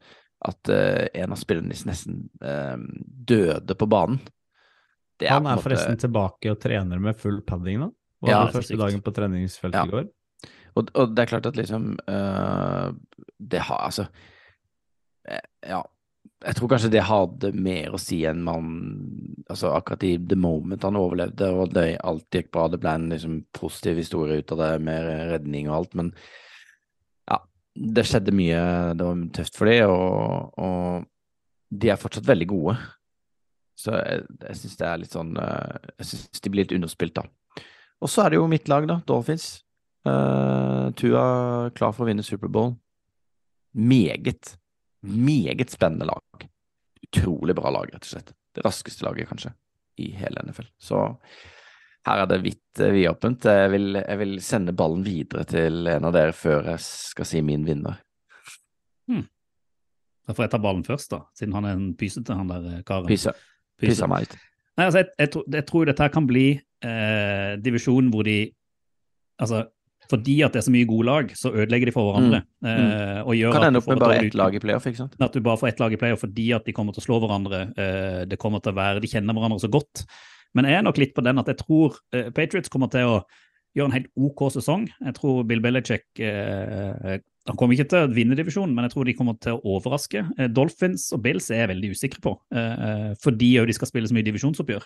at 0.48 0.72
uh, 0.72 1.06
en 1.16 1.32
av 1.32 1.40
spillerne 1.40 1.72
deres 1.72 1.86
nesten 1.88 2.26
uh, 2.44 2.76
døde 3.32 3.76
på 3.80 3.88
banen. 3.92 4.20
Det 5.22 5.30
Han 5.32 5.46
er 5.48 5.56
måte- 5.56 5.64
forresten 5.68 6.00
tilbake 6.02 6.52
og 6.52 6.60
trener 6.60 7.00
med 7.00 7.16
full 7.20 7.40
padding 7.48 7.80
nå. 7.84 7.92
Var 8.22 8.30
Ja, 8.34 8.42
det 8.46 8.54
første 8.58 8.74
sykt. 8.76 8.82
dagen 8.84 9.02
på 9.06 9.14
treningsfeltet 9.16 9.80
Ja. 9.80 9.86
i 9.88 9.92
går. 9.96 10.10
Og, 10.76 10.92
og 10.96 11.16
det 11.16 11.24
er 11.24 11.30
klart 11.32 11.46
at 11.50 11.56
liksom 11.60 11.98
uh, 12.08 12.92
Det 13.40 13.60
har 13.68 13.82
altså 13.88 14.06
Ja. 15.68 15.82
Jeg 16.42 16.58
tror 16.58 16.72
kanskje 16.72 16.90
det 16.94 17.04
hadde 17.06 17.52
mer 17.54 17.94
å 17.94 18.00
si 18.02 18.24
enn 18.26 18.40
man 18.46 18.70
Altså 19.52 19.74
akkurat 19.76 20.04
i 20.08 20.16
the 20.18 20.38
moment 20.40 20.86
han 20.88 20.98
overlevde, 20.98 21.50
og 21.52 21.74
det 21.76 22.00
alt 22.08 22.34
gikk 22.34 22.54
bra, 22.56 22.70
det 22.72 22.80
ble 22.80 22.94
en 22.96 23.10
liksom 23.12 23.42
positiv 23.58 24.00
historie 24.00 24.40
ut 24.40 24.54
av 24.56 24.62
det 24.62 24.70
med 24.86 25.10
redning 25.34 25.68
og 25.68 25.76
alt, 25.76 25.98
men 26.00 26.14
ja, 27.28 27.42
det 27.98 28.06
skjedde 28.08 28.32
mye. 28.38 28.62
Det 28.96 29.08
var 29.10 29.26
tøft 29.36 29.60
for 29.60 29.68
dem, 29.68 29.92
og, 29.92 30.56
og 30.56 31.76
de 31.84 31.92
er 31.92 32.00
fortsatt 32.00 32.30
veldig 32.30 32.48
gode. 32.54 32.78
Så 33.82 33.98
jeg, 33.98 34.24
jeg 34.46 34.62
syns 34.62 34.80
det 34.80 34.88
er 34.88 35.02
litt 35.02 35.16
sånn 35.16 35.36
eh, 35.42 35.92
Jeg 35.98 36.10
syns 36.12 36.44
de 36.44 36.54
blir 36.54 36.64
litt 36.64 36.78
underspilt, 36.78 37.18
da. 37.18 37.66
Og 38.02 38.10
så 38.10 38.24
er 38.24 38.34
det 38.34 38.40
jo 38.40 38.48
mitt 38.50 38.72
lag, 38.72 38.88
da, 38.90 39.02
Dolphins. 39.08 39.50
Uh, 40.08 40.90
Tua 40.98 41.26
klar 41.78 41.94
for 41.94 42.06
å 42.06 42.10
vinne 42.10 42.26
Superbowl. 42.26 42.74
Meget, 43.78 44.56
meget 45.04 45.72
spennende 45.74 46.06
lag. 46.10 46.46
Utrolig 47.08 47.56
bra 47.58 47.72
lag, 47.74 47.90
rett 47.94 48.06
og 48.06 48.12
slett. 48.14 48.32
Det 48.56 48.64
raskeste 48.66 49.06
laget, 49.08 49.28
kanskje, 49.30 49.54
i 50.00 50.12
hele 50.20 50.44
NFL. 50.46 50.68
Så 50.80 51.02
her 52.08 52.22
er 52.24 52.30
det 52.32 52.42
vidt 52.44 52.82
uh, 52.82 52.90
vidåpent. 52.94 53.46
Jeg, 53.46 53.72
vil- 53.74 54.00
jeg 54.02 54.18
vil 54.22 54.38
sende 54.44 54.74
ballen 54.76 55.04
videre 55.06 55.44
til 55.50 55.88
en 55.88 56.06
av 56.10 56.14
dere 56.16 56.34
før 56.36 56.72
jeg 56.74 56.84
skal 56.86 57.26
si 57.30 57.42
min 57.46 57.66
vinner. 57.68 58.00
Da 60.28 60.36
får 60.38 60.46
jeg 60.46 60.52
ta 60.54 60.60
ballen 60.62 60.84
først, 60.86 61.10
da, 61.12 61.24
siden 61.36 61.56
han 61.58 61.66
er 61.68 61.76
en 61.76 61.88
pysete, 61.98 62.36
han 62.38 62.48
der 62.52 62.66
eh, 62.78 62.82
karen. 62.88 63.08
Pyser. 63.10 63.34
Pyse. 63.82 63.96
pysa 63.98 64.08
meg 64.08 64.28
ut. 64.30 64.36
Nei, 64.78 64.86
altså, 64.86 65.02
jeg, 65.02 65.10
jeg, 65.20 65.32
tror- 65.34 65.48
jeg 65.58 65.66
tror 65.68 65.90
dette 65.90 66.08
kan 66.14 66.28
bli 66.30 66.44
eh, 66.86 67.54
divisjonen 67.66 68.12
hvor 68.14 68.28
de 68.28 68.36
Altså, 69.42 69.64
fordi 70.12 70.36
at 70.46 70.54
det 70.54 70.60
er 70.62 70.66
så 70.68 70.74
mye 70.76 70.88
gode 70.90 71.08
lag, 71.08 71.32
så 71.40 71.52
ødelegger 71.56 71.90
de 71.90 71.94
for 71.96 72.10
hverandre. 72.12 72.42
Eh, 72.68 73.22
og 73.24 73.34
gjør 73.38 73.52
Mm. 73.52 73.56
Kan 73.56 73.68
ende 73.70 73.82
opp 73.82 73.88
med 73.88 74.00
bare 74.04 74.18
ett 74.26 74.36
lag 74.36 74.56
i 74.56 74.60
playoff, 74.64 74.86
ikke 74.92 75.00
sant? 75.00 75.16
At 75.20 75.34
du 75.34 75.40
bare 75.42 75.58
får 75.62 75.70
ett 75.72 75.80
lag 75.80 75.94
i 75.96 76.00
playoff 76.02 76.22
fordi 76.26 76.50
at 76.56 76.66
de 76.68 76.74
kommer 76.76 76.94
til 76.94 77.02
å 77.02 77.08
slå 77.08 77.20
hverandre. 77.24 77.62
eh, 77.78 78.26
det 78.26 78.38
kommer 78.40 78.60
til 78.62 78.74
å 78.74 78.78
være, 78.78 79.02
De 79.02 79.08
kjenner 79.08 79.34
hverandre 79.34 79.60
så 79.64 79.72
godt. 79.72 80.04
Men 80.54 80.66
jeg 80.68 80.76
er 80.82 80.84
nok 80.84 80.98
litt 81.00 81.16
på 81.16 81.24
den 81.24 81.40
at 81.40 81.48
jeg 81.48 81.58
tror 81.64 81.96
eh, 82.14 82.30
Patriots 82.30 82.70
kommer 82.70 82.92
til 82.92 83.08
å 83.08 83.24
gjøre 83.74 83.88
en 83.88 83.96
helt 83.96 84.12
OK 84.20 84.52
sesong. 84.52 84.90
Jeg 85.00 85.14
tror 85.16 85.46
Bill 85.48 85.62
Belichick 85.64 86.04
eh, 86.20 87.20
Han 87.48 87.56
kommer 87.58 87.74
ikke 87.74 87.88
til 87.88 88.04
å 88.04 88.12
vinne 88.12 88.36
divisjonen, 88.36 88.76
men 88.76 88.84
jeg 88.86 88.92
tror 88.94 89.06
de 89.08 89.14
kommer 89.16 89.38
til 89.40 89.56
å 89.56 89.78
overraske. 89.78 90.26
Dolphins 90.52 91.08
og 91.16 91.24
Bills 91.24 91.48
er 91.50 91.64
jeg 91.64 91.72
veldig 91.72 91.90
usikre 91.96 92.22
på, 92.22 92.34
fordi 93.24 93.54
de 93.66 93.74
skal 93.74 93.88
spille 93.90 94.12
så 94.12 94.14
mye 94.14 94.28
divisjonsoppgjør. 94.28 94.84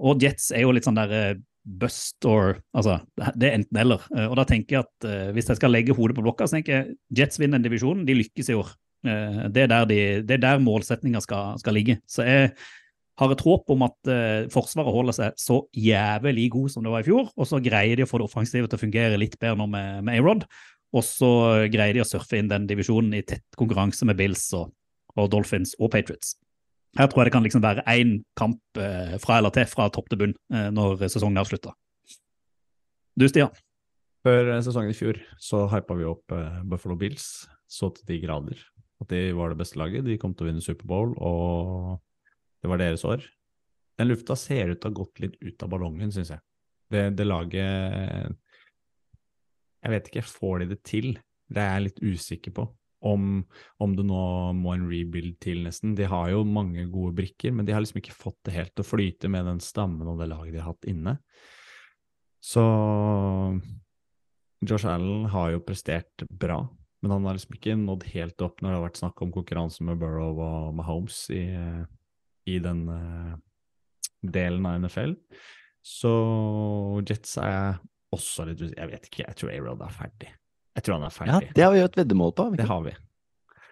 Og 0.00 0.24
Jets 0.24 0.50
er 0.50 0.64
jo 0.64 0.72
litt 0.74 0.88
sånn 0.88 0.98
der 0.98 1.38
bust 1.64 2.24
or 2.24 2.58
Altså, 2.74 2.98
det 3.36 3.48
er 3.48 3.58
enten-eller. 3.58 4.04
Eh, 4.16 4.26
og 4.28 4.36
da 4.40 4.46
tenker 4.48 4.78
jeg 4.78 4.86
at 4.86 5.08
eh, 5.08 5.30
hvis 5.36 5.50
jeg 5.50 5.60
skal 5.60 5.74
legge 5.74 5.96
hodet 5.96 6.16
på 6.16 6.24
blokka, 6.24 6.48
så 6.48 6.58
tenker 6.58 6.76
jeg 6.76 6.96
Jets 7.20 7.40
vinner 7.40 7.60
en 7.60 7.66
divisjon, 7.66 8.04
de 8.06 8.16
lykkes 8.16 8.50
i 8.50 8.58
år. 8.58 8.72
Eh, 9.06 9.46
det, 9.52 9.64
er 9.66 9.72
der 9.72 9.88
de, 9.90 10.00
er 10.24 10.42
der 10.42 10.62
målsettinga 10.62 11.22
skal, 11.24 11.58
skal 11.60 11.76
ligge. 11.76 12.00
Så 12.08 12.26
jeg 12.26 12.52
har 13.20 13.34
et 13.34 13.44
håp 13.44 13.68
om 13.74 13.82
at 13.84 14.10
Forsvaret 14.48 14.94
holder 14.94 15.12
seg 15.12 15.34
så 15.36 15.58
jævlig 15.76 16.46
god 16.54 16.70
som 16.72 16.86
det 16.86 16.92
var 16.94 17.04
i 17.04 17.08
fjor, 17.10 17.26
og 17.36 17.48
så 17.48 17.60
greier 17.60 17.98
de 17.98 18.06
å 18.06 18.08
få 18.08 18.22
det 18.22 18.30
offensive 18.30 18.70
til 18.70 18.78
å 18.78 18.80
fungere 18.80 19.18
litt 19.20 19.36
bedre 19.36 19.58
nå 19.60 19.66
med, 19.68 20.06
med 20.06 20.16
A-Rod. 20.16 20.46
Og 20.96 21.04
så 21.04 21.32
greier 21.70 21.94
de 21.94 22.02
å 22.02 22.08
surfe 22.08 22.40
inn 22.40 22.48
den 22.50 22.64
divisjonen 22.70 23.12
i 23.18 23.20
tett 23.22 23.44
konkurranse 23.60 24.08
med 24.08 24.16
Bills 24.18 24.46
og, 24.56 24.72
og 25.20 25.28
Dolphins 25.34 25.76
og 25.78 25.92
Patriots. 25.92 26.32
Her 26.98 27.06
tror 27.06 27.22
jeg 27.22 27.30
det 27.30 27.34
kan 27.36 27.44
liksom 27.46 27.62
være 27.62 27.84
én 27.92 28.16
kamp 28.38 28.80
eh, 28.80 29.14
fra 29.22 29.38
eller 29.38 29.54
til, 29.54 29.68
fra 29.70 29.86
topp 29.94 30.08
til 30.10 30.18
bunn, 30.18 30.34
eh, 30.50 30.70
når 30.74 31.04
sesongen 31.06 31.38
er 31.38 31.44
avslutta. 31.44 31.74
Du, 33.14 33.26
Stian? 33.30 33.54
Før 34.26 34.56
eh, 34.56 34.62
sesongen 34.66 34.90
i 34.90 34.98
fjor 34.98 35.20
så 35.38 35.68
hypa 35.70 35.96
vi 35.98 36.08
opp 36.10 36.34
Buffalo 36.66 36.98
Bills 36.98 37.46
så 37.70 37.92
til 37.94 38.08
de 38.08 38.18
grader. 38.24 38.58
At 39.00 39.12
de 39.12 39.28
var 39.38 39.52
det 39.52 39.60
beste 39.62 39.78
laget. 39.78 40.04
De 40.04 40.18
kom 40.20 40.34
til 40.34 40.48
å 40.48 40.50
vinne 40.50 40.64
Superbowl, 40.64 41.14
og 41.22 42.00
det 42.60 42.72
var 42.72 42.82
deres 42.82 43.06
år. 43.06 43.22
Den 44.00 44.10
lufta 44.10 44.34
ser 44.36 44.72
ut 44.72 44.80
til 44.80 44.90
å 44.90 44.90
ha 44.90 44.98
gått 44.98 45.22
litt 45.22 45.38
ut 45.40 45.62
av 45.62 45.70
ballongen, 45.70 46.10
syns 46.12 46.34
jeg. 46.34 46.42
Det, 46.90 47.04
det 47.14 47.24
laget 47.28 48.34
Jeg 49.78 49.92
vet 49.94 50.10
ikke, 50.10 50.26
får 50.26 50.64
de 50.64 50.70
det 50.74 50.80
til? 50.82 51.12
Det 51.46 51.62
er 51.62 51.76
jeg 51.76 51.86
litt 51.86 52.02
usikker 52.02 52.54
på. 52.58 52.66
Om, 53.00 53.44
om 53.80 53.92
det 53.96 54.04
nå 54.04 54.22
må 54.58 54.74
en 54.74 54.88
rebuild 54.90 55.38
til, 55.40 55.62
nesten. 55.64 55.94
De 55.96 56.04
har 56.04 56.28
jo 56.34 56.42
mange 56.44 56.84
gode 56.92 57.14
brikker, 57.16 57.54
men 57.56 57.64
de 57.64 57.72
har 57.72 57.80
liksom 57.80 58.02
ikke 58.02 58.16
fått 58.16 58.36
det 58.44 58.56
helt 58.58 58.74
til 58.74 58.84
å 58.84 58.90
flyte 58.90 59.30
med 59.32 59.48
den 59.48 59.62
stammen 59.64 60.08
og 60.10 60.20
det 60.20 60.28
laget 60.28 60.52
de 60.52 60.60
har 60.60 60.74
hatt 60.74 60.88
inne. 60.90 61.16
Så 62.44 62.64
Josh 64.60 64.88
Allen 64.88 65.26
har 65.32 65.54
jo 65.54 65.62
prestert 65.64 66.24
bra, 66.28 66.60
men 67.00 67.14
han 67.14 67.28
har 67.28 67.36
liksom 67.36 67.56
ikke 67.56 67.78
nådd 67.80 68.04
helt 68.12 68.44
opp 68.44 68.60
når 68.60 68.68
det 68.68 68.78
har 68.78 68.86
vært 68.88 69.00
snakk 69.00 69.22
om 69.24 69.32
konkurranse 69.32 69.84
med 69.88 70.00
Burrow 70.00 70.40
og 70.44 70.74
Mahomes 70.76 71.22
i, 71.32 71.44
i 72.48 72.58
den 72.60 72.84
eh, 72.92 73.38
delen 74.20 74.68
av 74.68 74.82
NFL. 74.84 75.16
Så 75.80 76.12
Jets 77.08 77.38
er 77.40 77.80
også 78.12 78.44
litt 78.48 78.60
Jeg 78.60 78.90
vet 78.90 79.08
ikke, 79.08 79.24
jeg 79.24 79.38
tror 79.38 79.52
A-Rod 79.54 79.84
er 79.86 79.96
ferdig. 79.96 80.32
Jeg 80.78 80.84
tror 80.86 80.98
han 81.00 81.06
er 81.06 81.10
Ja, 81.12 81.18
ferdig. 81.40 81.54
det 81.56 81.62
har 81.64 81.72
vi 81.74 81.78
jo 81.80 81.86
et 81.90 81.96
veddemål 82.04 82.34
på. 82.38 82.50
Ikke? 82.52 82.60
det 82.62 82.68
har 82.70 82.82
vi. 82.88 82.96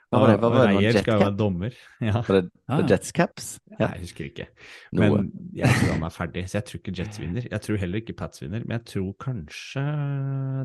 Hva 0.08 0.18
var 0.22 0.30
det? 0.32 0.36
Hva 0.40 0.48
var 0.54 0.70
det? 0.72 0.90
Skal 1.02 1.18
være 1.20 1.36
dommer. 1.36 1.74
Ja. 2.08 2.22
Var 2.24 2.38
det, 2.38 2.50
var 2.66 2.80
det. 2.80 2.90
Jets 2.94 3.10
caps? 3.12 3.48
Ja, 3.74 3.90
Jeg 3.92 4.00
husker 4.06 4.24
ikke. 4.30 4.46
noe. 4.96 5.08
Men 5.18 5.26
jeg 5.52 5.68
tror 5.68 5.90
han 5.92 6.06
er 6.08 6.14
ferdig, 6.14 6.44
så 6.48 6.56
jeg 6.58 6.64
tror 6.70 6.80
ikke 6.80 6.94
Jets 6.96 7.20
vinner. 7.20 7.44
Jeg 7.50 7.60
tror 7.66 7.76
heller 7.82 8.00
ikke 8.00 8.16
Pats 8.16 8.40
vinner, 8.42 8.64
men 8.64 8.78
jeg 8.78 8.84
tror 8.88 9.10
kanskje 9.20 9.84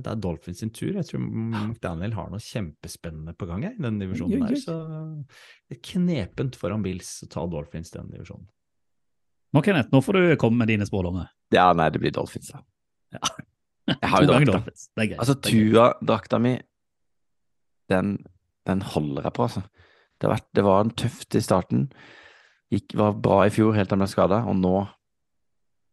det 0.05 0.13
er 0.13 0.21
Dolphins 0.23 0.63
sin 0.63 0.71
tur. 0.71 0.93
Jeg 0.95 1.09
tror 1.09 1.19
McDaniel 1.27 2.15
har 2.15 2.31
noe 2.31 2.39
kjempespennende 2.39 3.35
på 3.35 3.49
gang 3.51 3.67
i 3.67 3.73
den 3.83 3.99
divisjonen 3.99 4.47
der. 4.47 4.55
Så 4.63 4.79
det 5.67 5.77
er 5.77 5.83
knepent 5.91 6.55
foran 6.55 6.81
Bills 6.87 7.11
å 7.27 7.31
ta 7.35 7.43
Dolphins 7.51 7.91
den 7.91 8.09
divisjonen. 8.15 8.47
Nå, 9.53 9.61
Kenneth, 9.61 9.91
nå 9.93 9.99
får 10.01 10.17
du 10.17 10.35
komme 10.41 10.63
med 10.63 10.71
dine 10.71 10.87
spådommer. 10.87 11.27
Ja, 11.53 11.67
nei, 11.77 11.91
det 11.93 11.99
blir 12.01 12.15
Dolphins, 12.15 12.47
da. 12.55 12.63
Ja. 13.13 13.19
Jeg 13.91 14.09
har 14.09 14.23
jo 14.23 14.29
drakta. 14.31 14.59
Altså. 15.19 15.35
Tua-drakta 15.43 16.39
mi, 16.39 16.55
den, 17.91 18.17
den 18.67 18.83
holder 18.93 19.27
jeg 19.27 19.35
på, 19.35 19.47
altså. 19.49 19.63
Det, 20.17 20.27
har 20.27 20.35
vært, 20.37 20.49
det 20.55 20.63
var 20.65 20.83
en 20.85 20.93
tøft 21.03 21.35
i 21.35 21.41
starten. 21.43 21.87
Gikk, 22.73 22.95
var 22.97 23.17
bra 23.19 23.43
i 23.47 23.53
fjor, 23.53 23.73
helt 23.75 23.91
til 23.91 23.97
han 23.97 24.05
ble 24.05 24.11
skada, 24.11 24.43
og 24.49 24.59
nå 24.59 24.75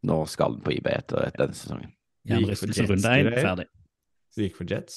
Nå 0.00 0.14
skal 0.32 0.54
den 0.54 0.62
på 0.64 0.72
IB 0.72 0.86
etter, 0.88 1.26
etter 1.26 1.42
denne 1.42 1.52
sesongen. 1.52 1.90
Hjernerystelse 2.24 2.86
runde 2.88 3.10
én, 3.20 3.26
ferdig. 3.36 3.66
Så 4.32 4.46
gikk 4.46 4.54
for 4.56 4.70
Jets. 4.72 4.94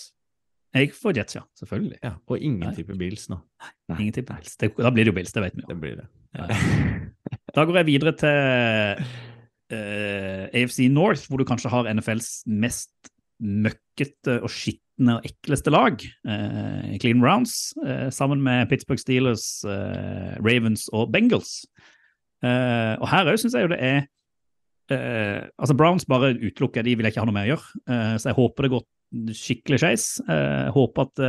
Jeg 0.72 0.88
gikk 0.88 0.96
for 0.96 1.18
Jets, 1.18 1.36
ja. 1.36 1.42
Selvfølgelig. 1.60 1.98
Ja, 2.00 2.14
og 2.24 2.40
ingen 2.40 2.64
Nei. 2.64 2.72
type 2.78 2.96
Bills 2.96 3.28
nå. 3.28 3.42
Nei, 3.92 3.98
Ingen 4.06 4.16
type 4.16 4.32
Bills. 4.32 4.56
Da 4.56 4.94
blir 4.96 5.04
det 5.04 5.12
jo 5.12 5.18
Bills, 5.18 5.36
det 5.36 5.44
vet 5.44 5.58
vi 5.58 5.66
jo. 5.66 5.70
Det 5.74 5.78
blir 5.82 6.00
det. 6.00 6.08
Ja. 6.40 6.48
Da 7.54 7.66
går 7.68 7.82
jeg 7.82 7.90
videre 7.92 8.16
til 8.18 9.04
eh, 9.74 10.46
AFC 10.54 10.86
North, 10.94 11.28
hvor 11.28 11.42
du 11.42 11.48
kanskje 11.48 11.72
har 11.74 11.90
NFLs 11.90 12.44
mest 12.48 13.12
møkkete 13.44 14.40
og 14.44 14.52
skitne 14.54 15.18
og 15.18 15.28
ekleste 15.28 15.74
lag. 15.74 16.00
eh, 16.00 16.98
Clean 17.02 17.24
Rounds, 17.24 17.74
eh, 17.86 18.10
sammen 18.14 18.42
med 18.44 18.70
Pittsburgh 18.70 19.02
Steelers, 19.02 19.64
eh, 19.66 20.38
Ravens 20.40 20.88
og 20.94 21.12
Bengals. 21.12 21.66
Eh, 22.44 22.96
og 23.00 23.08
her 23.10 23.32
òg 23.32 23.40
syns 23.40 23.56
jeg 23.56 23.66
jo 23.66 23.72
det 23.72 23.80
er 23.82 24.02
eh, 24.92 25.48
Altså, 25.58 25.76
Browns 25.76 26.06
bare 26.06 26.34
utelukker, 26.36 26.84
de 26.84 26.96
vil 26.96 27.08
jeg 27.08 27.14
ikke 27.14 27.24
ha 27.24 27.30
noe 27.30 27.36
med 27.36 27.48
å 27.48 27.54
gjøre. 27.54 28.20
Så 28.20 28.30
jeg 28.30 28.38
håper 28.38 28.66
det 28.66 28.74
går 28.74 28.84
skikkelig 29.38 29.80
skeis. 29.80 30.06
Håper 30.76 31.08
at 31.08 31.22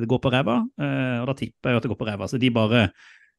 det 0.00 0.08
går 0.08 0.20
på 0.22 0.30
ræva, 0.32 0.56
og 0.62 1.26
da 1.30 1.34
tipper 1.36 1.72
jeg 1.72 1.80
at 1.80 1.86
det 1.86 1.90
går 1.90 1.98
på 1.98 2.08
ræva. 2.08 2.28
Så 2.28 2.38
de 2.38 2.50
bare 2.52 2.82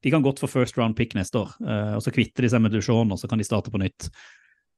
de 0.03 0.11
kan 0.13 0.21
godt 0.25 0.39
få 0.43 0.47
first 0.51 0.77
round 0.77 0.95
pick 0.97 1.15
neste 1.17 1.39
år, 1.41 1.55
eh, 1.65 1.93
og 1.97 2.03
så 2.05 2.13
kvitter 2.13 2.45
de 2.45 2.51
seg 2.53 2.61
med 2.61 2.71
Duchon, 2.75 3.11
og 3.11 3.19
så 3.21 3.29
kan 3.29 3.39
de 3.41 3.47
starte 3.47 3.71
på 3.73 3.81
nytt. 3.81 4.09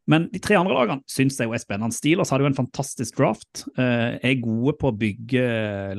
Men 0.09 0.29
de 0.31 0.39
tre 0.41 0.55
andre 0.57 0.73
lagene 0.73 1.03
syns 1.11 1.35
jeg 1.37 1.45
jo 1.49 1.53
er 1.53 1.61
spennende. 1.61 1.93
Steelers 1.93 2.31
hadde 2.33 2.47
jo 2.47 2.49
en 2.49 2.57
fantastisk 2.57 3.19
draft. 3.19 3.65
Eh, 3.77 4.15
er 4.25 4.39
gode 4.41 4.73
på 4.79 4.89
å 4.89 4.95
bygge 4.97 5.43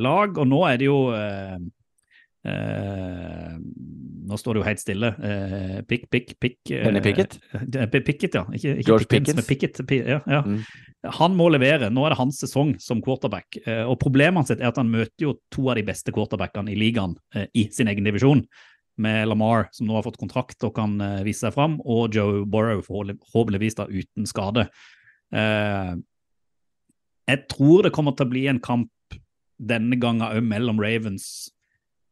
lag, 0.01 0.41
og 0.41 0.49
nå 0.51 0.65
er 0.67 0.81
det 0.81 0.89
jo 0.89 0.97
eh, 1.15 1.59
eh, 2.51 3.55
Nå 4.31 4.37
står 4.39 4.55
det 4.55 4.61
jo 4.61 4.67
helt 4.67 4.83
stille. 4.83 5.09
Eh, 5.27 5.79
pick, 5.91 6.09
pick, 6.11 6.33
pick. 6.43 6.59
eh, 6.71 6.85
Kenny 6.85 7.01
Pickett? 7.03 7.39
eh, 7.55 7.87
Pickett, 7.91 8.35
ja. 8.35 8.45
Ikke, 8.55 8.75
ikke 8.79 8.87
George 8.89 9.09
Pickens, 9.11 9.47
Pickett. 9.47 9.81
Ja, 9.91 10.21
ja. 10.27 10.43
Mm. 10.47 10.61
Han 11.21 11.35
må 11.39 11.49
levere. 11.51 11.89
Nå 11.91 12.05
er 12.07 12.15
det 12.15 12.19
hans 12.21 12.39
sesong 12.43 12.75
som 12.83 13.01
quarterback. 13.03 13.59
Eh, 13.65 13.83
og 13.89 13.99
Problemet 14.03 14.43
hans 14.43 14.53
er 14.55 14.63
at 14.69 14.79
han 14.79 14.91
møter 14.93 15.27
jo 15.29 15.37
to 15.51 15.71
av 15.73 15.79
de 15.81 15.87
beste 15.87 16.15
quarterbackene 16.15 16.71
i 16.71 16.79
ligaen 16.79 17.17
eh, 17.35 17.47
i 17.55 17.69
sin 17.75 17.91
egen 17.91 18.07
divisjon. 18.07 18.45
Med 19.01 19.29
Lamar, 19.31 19.69
som 19.73 19.87
nå 19.89 19.95
har 19.97 20.05
fått 20.05 20.19
kontrakt 20.21 20.65
og 20.67 20.75
kan 20.77 20.99
eh, 21.01 21.21
vise 21.25 21.47
seg 21.47 21.55
fram, 21.55 21.79
og 21.89 22.15
Joe 22.15 22.43
Borrow, 22.49 22.83
forhåpentligvis 22.85 23.79
da 23.79 23.87
uten 23.89 24.27
skade. 24.29 24.67
Eh, 25.33 25.95
jeg 27.31 27.47
tror 27.53 27.87
det 27.87 27.95
kommer 27.95 28.17
til 28.17 28.27
å 28.27 28.33
bli 28.33 28.45
en 28.51 28.61
kamp 28.61 28.91
denne 29.61 29.97
gangen 30.01 30.27
òg 30.27 30.45
mellom 30.45 30.81
Ravens 30.83 31.49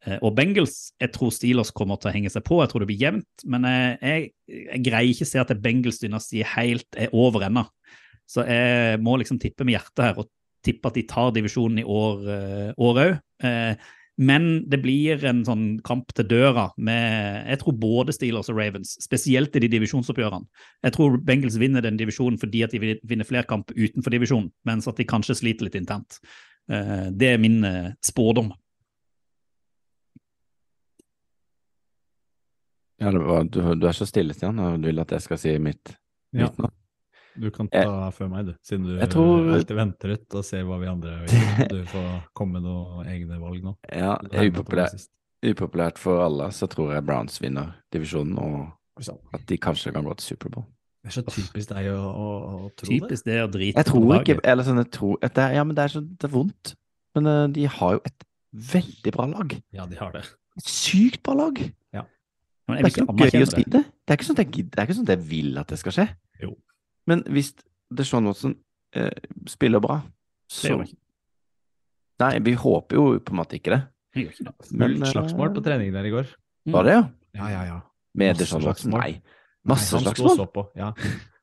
eh, 0.05 0.17
og 0.17 0.33
Bengals. 0.39 0.93
Jeg 1.01 1.13
tror 1.13 1.33
Steelers 1.35 1.73
kommer 1.75 1.99
til 1.99 2.09
å 2.09 2.15
henge 2.15 2.31
seg 2.33 2.45
på, 2.47 2.61
jeg 2.63 2.71
tror 2.71 2.85
det 2.85 2.89
blir 2.89 3.03
jevnt. 3.03 3.45
Men 3.45 3.67
jeg, 3.69 3.99
jeg, 4.01 4.65
jeg 4.71 4.83
greier 4.87 5.13
ikke 5.13 5.29
se 5.29 5.43
at 5.43 5.55
Bengals-dynastiet 5.67 6.53
helt 6.55 6.99
er 7.05 7.13
over 7.13 7.45
ennå. 7.49 7.67
Så 8.29 8.45
jeg 8.45 8.99
må 9.01 9.17
liksom 9.17 9.41
tippe 9.41 9.65
med 9.65 9.77
hjertet 9.77 10.05
her, 10.05 10.19
og 10.21 10.29
tippe 10.65 10.89
at 10.89 10.97
de 10.97 11.05
tar 11.09 11.31
divisjonen 11.33 11.81
i 11.81 11.87
år 11.87 12.75
òg. 12.77 12.99
Eh, 13.43 13.89
men 14.19 14.45
det 14.67 14.81
blir 14.83 15.21
en 15.29 15.41
sånn 15.47 15.65
kamp 15.87 16.11
til 16.17 16.27
døra 16.27 16.65
med 16.77 17.45
Jeg 17.47 17.59
tror 17.61 17.75
både 17.79 18.11
Steelers 18.15 18.49
og 18.51 18.57
Ravens, 18.59 18.97
spesielt 18.99 19.55
i 19.55 19.61
de 19.63 19.69
divisjonsoppgjørene. 19.71 20.47
Jeg 20.83 20.95
tror 20.97 21.15
Bengals 21.23 21.55
vinner 21.61 21.85
den 21.85 21.95
divisjonen 21.99 22.39
fordi 22.41 22.65
at 22.65 22.75
de 22.75 22.97
vinner 23.07 23.27
flere 23.27 23.47
kamp 23.47 23.71
utenfor 23.71 24.11
divisjonen, 24.11 24.51
mens 24.67 24.89
at 24.91 24.99
de 24.99 25.07
kanskje 25.07 25.37
sliter 25.39 25.69
litt 25.69 25.77
internt. 25.79 26.19
Eh, 26.69 27.07
Det 27.15 27.31
er 27.33 27.39
min 27.39 27.63
eh, 27.63 27.93
spådom. 28.03 28.51
Ja, 32.99 33.11
det 33.15 33.19
var, 33.23 33.43
du, 33.47 33.61
du 33.79 33.87
er 33.87 33.95
så 33.95 34.05
stille, 34.05 34.35
Stian, 34.35 34.59
og 34.59 34.81
du 34.81 34.89
vil 34.89 34.99
at 34.99 35.11
jeg 35.15 35.23
skal 35.23 35.39
si 35.39 35.55
mitt, 35.63 35.95
Ja. 36.35 36.49
nå. 36.59 36.67
Du 37.39 37.49
kan 37.53 37.69
ta 37.69 38.09
før 38.15 38.29
meg, 38.31 38.45
du, 38.49 38.53
siden 38.65 38.87
du 38.87 38.95
tror- 39.11 39.51
alltid 39.53 39.75
venter 39.77 40.13
ut 40.15 40.35
og 40.39 40.45
ser 40.45 40.63
hva 40.67 40.79
vi 40.81 40.87
andre 40.91 41.19
gjør. 41.27 41.69
Du 41.75 41.79
får 41.91 42.09
komme 42.33 42.57
med 42.59 42.63
noen 42.67 43.07
egne 43.07 43.39
valg 43.39 43.63
nå. 43.63 43.75
Ja, 43.91 44.15
er 44.31 44.49
upopulært, 44.49 45.05
upopulært 45.45 46.01
for 46.01 46.23
alle, 46.25 46.49
så 46.55 46.67
tror 46.71 46.93
jeg 46.95 47.05
Browns 47.05 47.39
vinner 47.41 47.75
divisjonen, 47.93 48.35
og 48.39 49.07
at 49.33 49.45
de 49.47 49.57
kanskje 49.61 49.93
kan 49.95 50.03
gå 50.03 50.15
til 50.19 50.33
Superbowl. 50.33 50.65
Det 50.99 51.13
er 51.13 51.15
så 51.15 51.23
typisk 51.31 51.69
deg 51.71 51.85
å, 51.93 51.99
å, 52.09 52.29
å 52.67 52.71
tro 52.75 52.89
det. 52.89 52.97
Typisk 53.05 53.23
det 53.29 53.37
å 53.45 53.47
drite 53.47 53.79
Jeg 53.79 53.87
tror 53.87 54.09
ikke. 54.17 54.39
Eller 54.43 54.67
sånn, 54.67 54.81
jeg 54.83 54.91
tror 54.91 55.15
at 55.23 55.31
det, 55.37 55.45
er- 55.45 55.53
Ja, 55.55 55.63
men 55.63 55.77
det 55.77 55.85
er 55.85 55.93
så 55.93 56.01
det 56.03 56.27
er 56.27 56.33
vondt. 56.33 56.73
Men 57.15 57.29
uh, 57.31 57.45
de 57.55 57.63
har 57.71 57.93
jo 57.95 58.01
et 58.09 58.25
veldig 58.73 59.13
bra 59.15 59.25
lag. 59.31 59.55
Ja, 59.71 59.85
de 59.87 59.95
har 60.01 60.11
det. 60.11 60.25
Et 60.59 60.67
sykt 60.67 61.21
bra 61.23 61.37
lag. 61.39 61.61
Men 62.69 62.77
Det 62.77 62.83
er 62.83 62.89
ikke 62.91 63.01
ikke 63.01 63.13
noe 63.17 63.29
gøy 63.31 63.41
å 63.41 63.49
si 63.49 63.63
det. 63.63 63.71
det. 63.73 63.81
Det 64.05 64.13
er 64.13 64.17
ikke 64.19 64.25
sånn 64.27 64.35
at 64.37 64.41
jeg, 64.43 64.65
det 64.69 64.77
er 64.77 64.85
ikke 64.85 64.95
sånn 64.99 65.07
at 65.07 65.13
jeg 65.15 65.23
vil 65.31 65.55
at 65.57 65.71
det 65.71 65.77
skal 65.81 65.95
skje. 65.95 66.03
Jo. 66.43 66.49
Men 67.09 67.23
hvis 67.33 67.53
Deshaun 67.95 68.29
Watson 68.29 68.55
eh, 68.95 69.11
spiller 69.49 69.81
bra, 69.83 70.01
Det 70.03 70.57
så 70.59 70.73
gjør 70.73 70.85
ikke. 70.87 70.99
Nei, 72.19 72.33
vi 72.43 72.53
håper 72.59 72.99
jo 72.99 73.05
på 73.23 73.33
en 73.33 73.39
måte 73.39 73.57
ikke 73.57 73.73
det. 73.73 73.81
Jeg 74.15 74.25
gjør 74.25 74.35
ikke 74.35 74.47
det. 74.49 74.71
Men, 74.71 74.95
Fullt 74.97 75.11
slagsmål 75.13 75.53
på 75.55 75.61
eh, 75.63 75.67
trening 75.69 75.93
der 75.95 76.09
i 76.09 76.13
går. 76.13 76.31
Var 76.73 76.87
det, 76.87 76.95
ja? 76.97 77.03
Ja, 77.39 77.49
ja, 77.53 77.61
ja. 77.69 77.79
Med 78.19 78.33
Masse 78.33 78.43
Deshaun 78.43 78.67
Watson? 78.67 78.95
Nei. 78.95 79.11
Masse 79.69 79.95
Nei, 79.95 80.03
han 80.03 80.15
sto 80.15 80.25
og 80.25 80.33
slagsmål? 80.33 80.37
så 80.37 80.47
på. 80.53 80.65
Ja. 80.79 80.93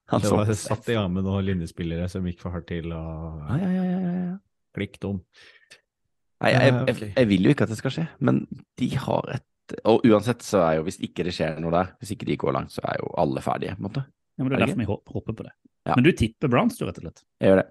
Han 0.07 0.23
Det 0.23 0.31
var 0.31 0.51
satt 0.55 0.89
i 0.89 0.95
gang 0.95 1.09
med 1.11 1.25
noen 1.27 1.43
linjespillere 1.43 2.05
som 2.07 2.27
gikk 2.29 2.39
for 2.45 2.55
hardt 2.55 2.69
til, 2.71 2.93
og 2.95 3.41
Ja, 3.49 3.57
ja, 3.59 3.71
ja, 3.75 3.83
ja, 3.83 3.97
ja, 3.99 4.11
ja. 4.29 4.37
klikk 4.77 5.01
dum. 5.03 5.17
Nei, 6.45 6.53
jeg, 6.53 6.75
Eh, 6.77 6.87
jeg, 6.93 7.13
jeg 7.17 7.29
vil 7.33 7.49
jo 7.49 7.55
ikke 7.55 7.67
at 7.67 7.73
det 7.73 7.79
skal 7.81 7.95
skje, 7.95 8.05
men 8.21 8.45
de 8.79 8.91
har 8.95 9.33
et 9.35 9.47
Og 9.91 10.05
uansett 10.07 10.45
så 10.47 10.61
er 10.63 10.77
jo, 10.77 10.85
hvis 10.87 11.01
ikke 11.03 11.25
det 11.27 11.33
skjer 11.35 11.57
noe 11.59 11.73
der, 11.75 11.89
hvis 11.99 12.13
ikke 12.15 12.29
de 12.29 12.37
går 12.39 12.55
langt, 12.55 12.71
så 12.71 12.85
er 12.87 13.01
jo 13.01 13.09
alle 13.19 13.43
ferdige, 13.43 13.75
på 13.75 13.83
en 13.83 13.87
måte. 13.89 14.05
Ja, 14.37 14.45
men 14.45 14.51
det 14.53 14.57
Er 14.59 14.63
er 14.63 14.67
derfor 14.67 14.81
vi 14.83 14.89
håper 15.17 15.33
på 15.37 15.45
det. 15.47 15.53
Ja. 15.87 15.95
Men 15.97 16.05
du 16.05 16.11
tipper 16.13 16.51
Browns, 16.53 16.77
du, 16.79 16.85
rett 16.89 16.99
og 17.01 17.07
slett? 17.07 17.23
Jeg 17.41 17.53
gjør 17.53 17.61
det. 17.63 17.67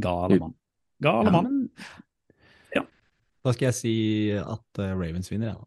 Gale 0.00 0.38
mann. 0.40 0.54
Gale 1.02 1.26
Ja, 1.26 1.32
mann. 1.34 1.58
Ja. 2.76 2.82
Da 3.44 3.52
skal 3.56 3.66
jeg 3.70 3.76
si 3.78 3.92
at 4.38 4.80
eh, 4.80 4.94
Ravens 4.96 5.30
vinner, 5.32 5.52
jeg. 5.52 5.58
da. 5.60 5.66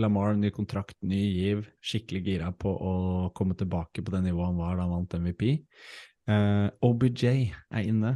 Lamar, 0.00 0.32
ny 0.38 0.48
kontrakt, 0.54 0.96
ny 1.04 1.18
giv. 1.34 1.66
Skikkelig 1.84 2.22
gira 2.24 2.52
på 2.56 2.70
å 2.72 2.92
komme 3.36 3.56
tilbake 3.58 4.00
på 4.04 4.14
det 4.14 4.22
nivået 4.24 4.48
han 4.52 4.60
var 4.62 4.78
da 4.78 4.86
han 4.86 4.94
vant 4.94 5.16
MVP. 5.20 5.44
Uh, 6.30 6.70
OBJ 6.86 7.26
er 7.28 7.82
inne. 7.84 8.14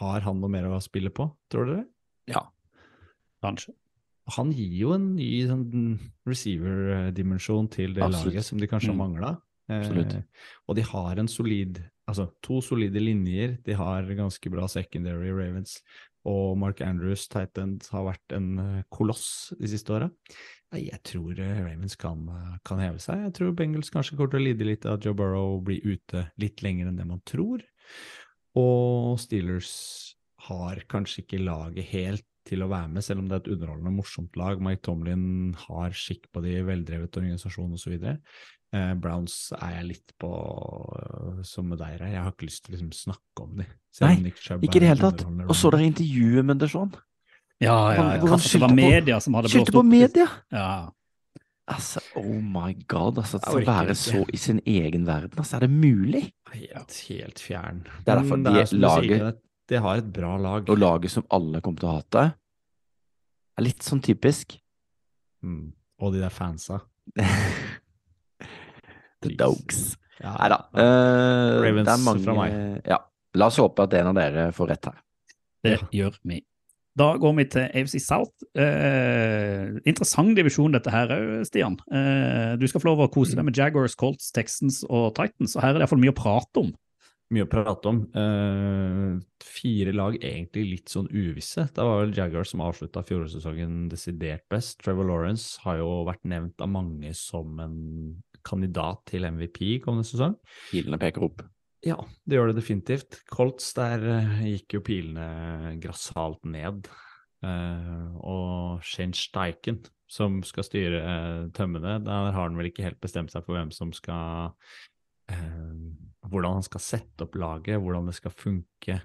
Har 0.00 0.24
han 0.24 0.40
noe 0.42 0.50
mer 0.50 0.66
å 0.72 0.80
spille 0.82 1.12
på, 1.14 1.28
tror 1.52 1.68
dere? 1.70 1.84
ja. 2.30 2.46
Kanskje. 3.42 3.72
Han 4.36 4.52
gir 4.54 4.74
jo 4.80 4.92
en 4.96 5.14
ny 5.16 5.30
sånn, 5.48 5.98
receiver-dimensjon 6.28 7.70
til 7.72 7.94
det 7.96 8.02
Absolutt. 8.06 8.34
laget 8.34 8.44
som 8.48 8.58
de 8.58 8.66
kanskje 8.70 8.92
Mm. 8.92 8.96
mangla. 9.02 9.32
Eh, 9.70 10.22
og 10.68 10.76
de 10.76 10.82
har 10.82 11.18
en 11.18 11.28
solid, 11.28 11.82
altså 12.08 12.30
to 12.42 12.60
solide 12.60 12.94
linjer. 13.00 13.58
De 13.64 13.72
har 13.74 14.02
ganske 14.02 14.50
bra 14.50 14.66
secondary 14.68 15.30
Ravens. 15.30 15.80
Og 16.24 16.56
Mark 16.56 16.80
Andrews, 16.80 17.26
Titan, 17.28 17.80
har 17.90 18.04
vært 18.12 18.32
en 18.36 18.58
eh, 18.58 18.82
koloss 18.92 19.52
de 19.58 19.66
siste 19.66 19.88
åra. 19.90 20.10
Jeg 20.72 21.02
tror 21.02 21.38
eh, 21.38 21.62
Ravens 21.64 21.96
kan, 21.96 22.28
eh, 22.28 22.58
kan 22.64 22.78
heve 22.78 22.98
seg. 23.00 23.24
Jeg 23.24 23.32
tror 23.34 23.54
Bengals 23.56 23.90
kanskje 23.90 24.16
kommer 24.16 24.30
til 24.30 24.40
å 24.40 24.44
lide 24.44 24.64
litt 24.64 24.86
av 24.86 24.94
at 24.94 25.04
Joe 25.04 25.14
Burrow 25.14 25.60
blir 25.60 25.80
ute 25.84 26.30
litt 26.38 26.62
lenger 26.62 26.88
enn 26.88 26.96
det 26.96 27.06
man 27.06 27.20
tror. 27.26 27.60
Og 28.54 29.18
Steelers 29.18 30.14
har 30.48 30.76
kanskje 30.88 31.24
ikke 31.24 31.42
laget 31.44 31.84
helt 31.92 32.24
til 32.48 32.64
å 32.64 32.70
være 32.70 32.90
med, 32.92 33.04
selv 33.06 33.22
om 33.22 33.28
det 33.28 33.36
er 33.36 33.44
et 33.44 33.52
underholdende 33.54 33.92
og 33.92 33.98
morsomt 34.00 34.38
lag. 34.40 34.62
Mike 34.64 34.82
Tomlin 34.86 35.24
har 35.66 35.94
skikk 35.96 36.26
på 36.34 36.42
de, 36.44 36.56
veldrevet 36.66 37.20
organisasjon 37.20 37.76
osv. 37.78 37.94
Eh, 38.72 38.92
Browns 38.98 39.36
er 39.58 39.76
jeg 39.76 39.88
litt 39.90 40.14
på 40.22 40.32
øh, 40.32 41.42
som 41.46 41.68
med 41.68 41.82
deg. 41.82 42.00
Jeg 42.00 42.18
har 42.24 42.32
ikke 42.32 42.48
lyst 42.48 42.64
til 42.64 42.72
å 42.72 42.76
liksom, 42.78 42.92
snakke 42.96 43.46
om 43.46 43.54
de. 43.60 43.68
Nei, 44.00 44.14
Nick 44.24 44.40
Ikke 44.40 44.80
i 44.80 44.82
det 44.82 44.90
hele 44.94 45.10
tatt. 45.10 45.26
Og 45.44 45.54
så 45.58 45.72
dere 45.74 45.90
intervjuet 45.90 46.48
med 46.48 46.62
Deshaun. 46.62 46.94
Ja, 47.62 47.76
ja, 47.94 47.94
ja. 47.94 48.26
han 48.26 48.42
det 48.42 48.60
var 48.64 48.74
media 48.74 49.20
som 49.22 49.36
hadde 49.38 49.52
blåst 49.52 49.54
opp. 49.54 49.68
Skyldte 49.68 49.76
på 49.76 49.84
media! 49.86 50.26
Ja. 50.50 50.72
Altså, 51.70 52.00
oh 52.18 52.40
my 52.42 52.72
god, 52.90 53.20
altså. 53.22 53.38
Å 53.38 53.60
være 53.62 53.94
så 53.94 54.24
i 54.34 54.40
sin 54.40 54.58
egen 54.66 55.06
verden, 55.06 55.36
altså. 55.38 55.60
Er 55.60 55.68
det 55.68 55.70
mulig? 55.70 56.24
Helt, 56.50 56.96
helt 57.06 57.42
fjern. 57.42 57.84
Det 58.02 58.10
er 58.10 58.18
derfor 58.18 58.42
de 58.42 58.54
er 58.64 58.74
lager- 58.74 59.28
Det 59.72 59.80
har 59.80 60.02
et 60.02 60.08
bra 60.12 60.34
lag. 60.40 60.68
Og 60.68 60.80
laget 60.80 61.14
som 61.14 61.24
alle 61.32 61.62
kommer 61.64 61.80
til 61.80 61.88
å 61.88 61.96
hate, 61.96 62.24
er 63.56 63.64
litt 63.64 63.84
sånn 63.86 64.02
typisk. 64.04 64.58
Mm. 65.44 65.70
Og 66.02 66.12
de 66.14 66.20
der 66.22 66.34
fansa. 66.34 66.82
The 69.22 69.30
Jeez. 69.30 69.38
Dogs. 69.38 69.82
Ja, 70.22 70.36
Nei 70.38 70.48
da. 70.52 70.58
ja. 70.76 70.84
eh, 70.84 71.56
Ravens 71.64 71.88
det 71.88 71.94
er 71.94 72.04
mange 72.04 72.24
fra 72.26 72.36
meg. 72.36 72.56
Ja. 72.86 73.00
La 73.38 73.48
oss 73.48 73.58
håpe 73.62 73.86
at 73.86 73.94
en 73.96 74.10
av 74.10 74.16
dere 74.18 74.48
får 74.54 74.68
rett 74.74 74.88
her. 74.90 74.98
Det 75.64 75.76
gjør 75.94 76.18
vi. 76.28 76.42
Da 76.98 77.06
går 77.16 77.32
vi 77.38 77.44
til 77.48 77.64
AFC 77.70 77.96
South. 78.04 78.44
Eh, 78.58 79.78
interessant 79.88 80.34
divisjon 80.36 80.74
dette 80.74 80.92
her 80.92 81.14
òg, 81.14 81.46
Stian. 81.48 81.78
Eh, 81.88 82.52
du 82.60 82.66
skal 82.68 82.82
få 82.82 82.90
lov 82.90 83.06
å 83.06 83.10
kose 83.14 83.38
deg 83.38 83.46
med 83.48 83.56
Jaguars, 83.56 83.94
Colts, 83.96 84.28
Texans 84.36 84.82
og 84.90 85.14
Titans, 85.16 85.56
og 85.56 85.64
her 85.64 85.72
er 85.72 85.80
det 85.80 85.86
iallfall 85.86 86.02
mye 86.02 86.12
å 86.12 86.18
prate 86.18 86.66
om. 86.66 86.74
Mye 87.34 87.46
å 87.46 87.50
prate 87.50 87.90
om. 87.90 88.02
Uh, 88.14 89.20
fire 89.42 89.94
lag 89.94 90.18
egentlig 90.20 90.64
litt 90.68 90.92
sånn 90.92 91.08
uvisse. 91.10 91.66
Det 91.74 91.86
var 91.86 92.02
vel 92.02 92.14
Jagger 92.16 92.46
som 92.48 92.64
avslutta 92.64 93.04
fjorårssesongen 93.08 93.86
desidert 93.92 94.44
best. 94.52 94.80
Trevor 94.82 95.08
Lawrence 95.10 95.62
har 95.64 95.80
jo 95.80 96.02
vært 96.08 96.24
nevnt 96.28 96.62
av 96.62 96.70
mange 96.72 97.14
som 97.18 97.58
en 97.62 97.80
kandidat 98.46 99.04
til 99.10 99.26
MVP 99.28 99.82
kommende 99.84 100.08
sesong. 100.08 100.36
Pilene 100.70 101.00
peker 101.00 101.26
opp. 101.28 101.44
Ja, 101.82 101.96
det 102.26 102.38
gjør 102.38 102.52
det 102.52 102.60
definitivt. 102.60 103.18
Colts, 103.30 103.72
der 103.74 104.04
eh, 104.06 104.44
gikk 104.52 104.76
jo 104.76 104.84
pilene 104.86 105.74
grassat 105.82 106.44
ned. 106.46 106.86
Uh, 107.42 108.14
og 108.22 108.84
Shane 108.86 109.18
Steichen, 109.18 109.80
som 110.06 110.38
skal 110.46 110.66
styre 110.66 111.00
uh, 111.02 111.48
tømmene, 111.56 111.96
der 112.06 112.30
har 112.30 112.44
han 112.44 112.58
vel 112.58 112.68
ikke 112.70 112.84
helt 112.86 113.00
bestemt 113.02 113.34
seg 113.34 113.42
for 113.42 113.58
hvem 113.58 113.72
som 113.74 113.90
skal 113.96 114.52
eh, 115.32 115.74
Hvordan 116.32 116.58
han 116.58 116.64
skal 116.66 116.80
sette 116.80 117.26
opp 117.26 117.36
laget, 117.38 117.78
hvordan 117.80 118.08
det 118.08 118.16
skal 118.16 118.32
funke. 118.34 119.00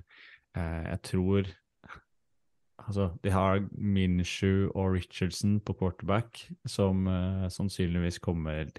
Eh, 0.56 0.84
jeg 0.94 1.02
tror 1.12 1.54
Altså, 2.88 3.08
de 3.26 3.32
har 3.34 3.58
Minshew 3.74 4.68
og 4.78 4.94
Richardson 4.94 5.58
på 5.66 5.74
quarterback, 5.80 6.44
som 6.70 7.08
eh, 7.10 7.48
sannsynligvis 7.52 8.20
kommer 8.24 8.70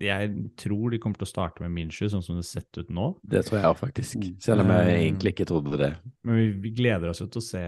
Jeg 0.00 0.30
tror 0.56 0.90
de 0.90 0.98
kommer 0.98 1.20
til 1.20 1.26
å 1.26 1.30
starte 1.30 1.60
med 1.60 1.74
Minshew, 1.76 2.08
sånn 2.08 2.24
som 2.24 2.38
det 2.38 2.46
har 2.46 2.48
sett 2.48 2.78
ut 2.80 2.88
nå. 2.96 3.10
Det 3.22 3.42
tror 3.46 3.60
jeg 3.60 3.76
faktisk. 3.82 4.24
Selv 4.42 4.64
om 4.64 4.72
jeg 4.72 4.86
Eh, 4.88 5.02
egentlig 5.04 5.34
ikke 5.34 5.46
trodde 5.52 5.76
det. 5.76 5.90
Men 6.24 6.36
vi, 6.40 6.46
vi 6.64 6.70
gleder 6.80 7.10
oss 7.12 7.20
jo 7.20 7.26
til 7.28 7.42
å 7.42 7.48
se 7.50 7.62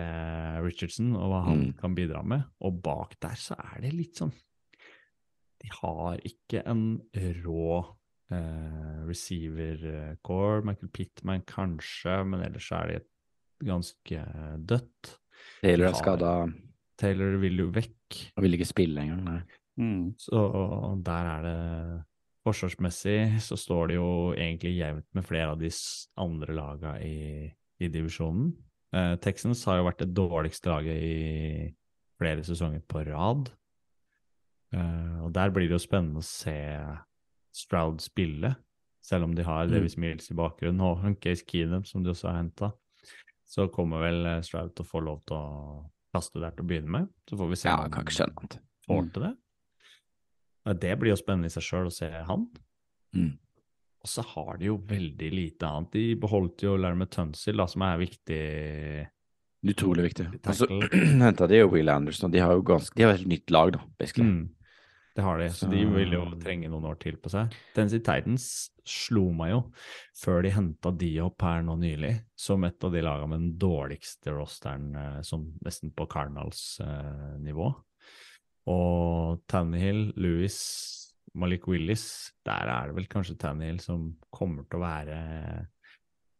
Richardson 0.64 1.12
og 1.14 1.28
hva 1.28 1.42
han 1.50 1.60
Mm. 1.66 1.72
kan 1.78 1.94
bidra 1.94 2.24
med. 2.24 2.44
Og 2.64 2.80
bak 2.82 3.14
der 3.20 3.36
så 3.36 3.54
er 3.60 3.82
det 3.84 3.92
litt 3.92 4.16
sånn 4.16 4.32
De 5.60 5.68
har 5.82 6.16
ikke 6.24 6.64
en 6.66 7.02
rå 7.44 7.84
eh, 8.32 9.00
receiver-core. 9.08 10.62
Michael 10.68 10.92
Pittman 10.94 11.44
kanskje, 11.48 12.20
men 12.28 12.44
ellers 12.46 12.70
er 12.76 12.92
de 12.92 13.00
ganske 13.66 14.26
dødt. 14.58 15.16
Taylor 15.62 15.90
er 15.90 15.98
skada 15.98 16.32
Taylor 17.02 17.36
vil 17.42 17.64
jo 17.64 17.68
vekk, 17.74 18.18
og 18.36 18.44
vil 18.44 18.56
ikke 18.58 18.70
spille 18.70 19.02
engang. 19.02 19.26
Nei. 19.26 19.42
Mm. 19.80 20.12
så 20.20 20.38
der 21.00 21.28
er 21.30 21.44
det 21.46 22.02
Forsvarsmessig 22.42 23.38
så 23.40 23.56
står 23.56 23.86
det 23.88 23.96
jo 23.96 24.08
egentlig 24.34 24.74
jevnt 24.74 25.06
med 25.14 25.24
flere 25.24 25.52
av 25.54 25.60
de 25.60 25.70
andre 26.18 26.56
laga 26.58 26.96
i, 27.00 27.46
i 27.78 27.88
divisjonen. 27.88 28.50
Eh, 28.92 29.14
Texans 29.22 29.62
har 29.68 29.78
jo 29.78 29.86
vært 29.86 30.02
det 30.02 30.10
dårligste 30.16 30.72
laget 30.72 31.04
i 31.06 31.68
flere 32.18 32.42
sesonger 32.44 32.82
på 32.82 33.04
rad. 33.06 33.52
Eh, 34.74 35.18
og 35.22 35.30
der 35.36 35.54
blir 35.54 35.70
det 35.70 35.78
jo 35.78 35.84
spennende 35.86 36.18
å 36.18 36.26
se 36.26 36.58
Stroud 37.52 38.00
spille, 38.00 38.54
selv 39.04 39.24
om 39.28 39.34
de 39.36 39.44
har 39.44 39.66
Mm. 39.66 39.72
Davis 39.76 39.96
Mills 40.00 40.30
i 40.30 40.34
bakgrunnen 40.38 40.80
og 40.80 41.02
Case 41.24 41.44
Keenum, 41.46 41.84
som 41.84 42.02
de 42.04 42.10
også 42.14 42.30
har 42.30 42.38
henta. 42.40 42.72
Så 43.48 43.66
kommer 43.72 44.00
vel 44.00 44.24
eh, 44.26 44.40
Stroud 44.46 44.74
til 44.74 44.86
å 44.86 44.88
få 44.88 45.02
lov 45.04 45.20
til 45.28 45.36
å 45.36 45.84
kaste 46.14 46.40
der 46.40 46.50
til 46.56 46.64
å 46.64 46.68
begynne 46.68 46.90
med. 46.98 47.08
Så 47.28 47.36
får 47.40 47.48
vi 47.50 47.56
se 47.60 47.68
Ja, 47.68 47.76
om 47.84 47.92
annet. 47.92 48.58
får 48.86 49.12
til 49.12 49.22
det. 49.28 49.32
Det 50.80 50.92
blir 51.00 51.10
jo 51.12 51.16
spennende 51.18 51.48
i 51.50 51.52
seg 51.52 51.64
sjøl 51.66 51.88
å 51.90 51.92
se 51.94 52.08
han. 52.08 52.46
Mm. 53.16 53.32
Og 54.02 54.08
så 54.10 54.22
har 54.32 54.56
de 54.58 54.66
jo 54.70 54.76
veldig 54.78 55.28
lite 55.34 55.66
annet. 55.68 55.90
De 55.94 56.14
beholdt 56.18 56.62
jo 56.64 56.76
Larry 56.76 57.06
Tunsil, 57.10 57.56
da, 57.58 57.66
som 57.70 57.82
er 57.86 57.98
viktig. 58.00 58.40
Utrolig 59.72 60.08
viktig. 60.08 60.26
Og 60.42 60.56
så 60.58 60.66
henta 61.22 61.46
de 61.50 61.60
jo 61.60 61.68
Will 61.70 61.90
Anderson, 61.92 62.28
og 62.30 62.34
de 62.34 62.40
har 62.42 62.54
jo 62.56 62.64
ganske 62.66 62.96
De 62.98 63.04
har 63.06 63.14
et 63.14 63.26
nytt 63.30 63.50
lag, 63.54 63.72
da, 63.76 63.82
basically. 64.00 64.26
Mm, 64.26 64.48
det 65.12 65.24
har 65.26 65.40
de, 65.40 65.48
så 65.52 65.68
de 65.68 65.82
vil 65.92 66.14
jo 66.14 66.22
trenge 66.40 66.70
noen 66.72 66.86
år 66.88 66.96
til 67.02 67.18
på 67.20 67.28
seg. 67.32 67.52
Tennessee 67.76 68.00
Titans 68.04 68.46
slo 68.88 69.26
meg 69.36 69.52
jo 69.52 69.60
før 70.18 70.42
de 70.44 70.52
henta 70.54 70.92
opp 71.24 71.44
her 71.44 71.62
nå 71.66 71.76
nylig, 71.80 72.14
som 72.38 72.64
et 72.64 72.84
av 72.84 72.94
de 72.94 73.02
laga 73.04 73.28
med 73.28 73.42
den 73.42 73.54
dårligste 73.60 74.32
rosteren, 74.32 74.92
som 75.20 75.44
sånn 75.44 75.48
nesten 75.66 75.92
på 75.92 76.08
Cardinals-nivå. 76.10 77.68
Og 78.72 79.42
Tannehill, 79.50 80.12
Lewis, 80.16 80.58
Malik 81.34 81.66
Willis, 81.68 82.32
der 82.46 82.70
er 82.70 82.88
det 82.88 82.96
vel 82.96 83.08
kanskje 83.10 83.38
Tannehill 83.40 83.80
som 83.82 84.12
kommer 84.32 84.66
til 84.68 84.78
å 84.78 84.84
være, 84.84 85.20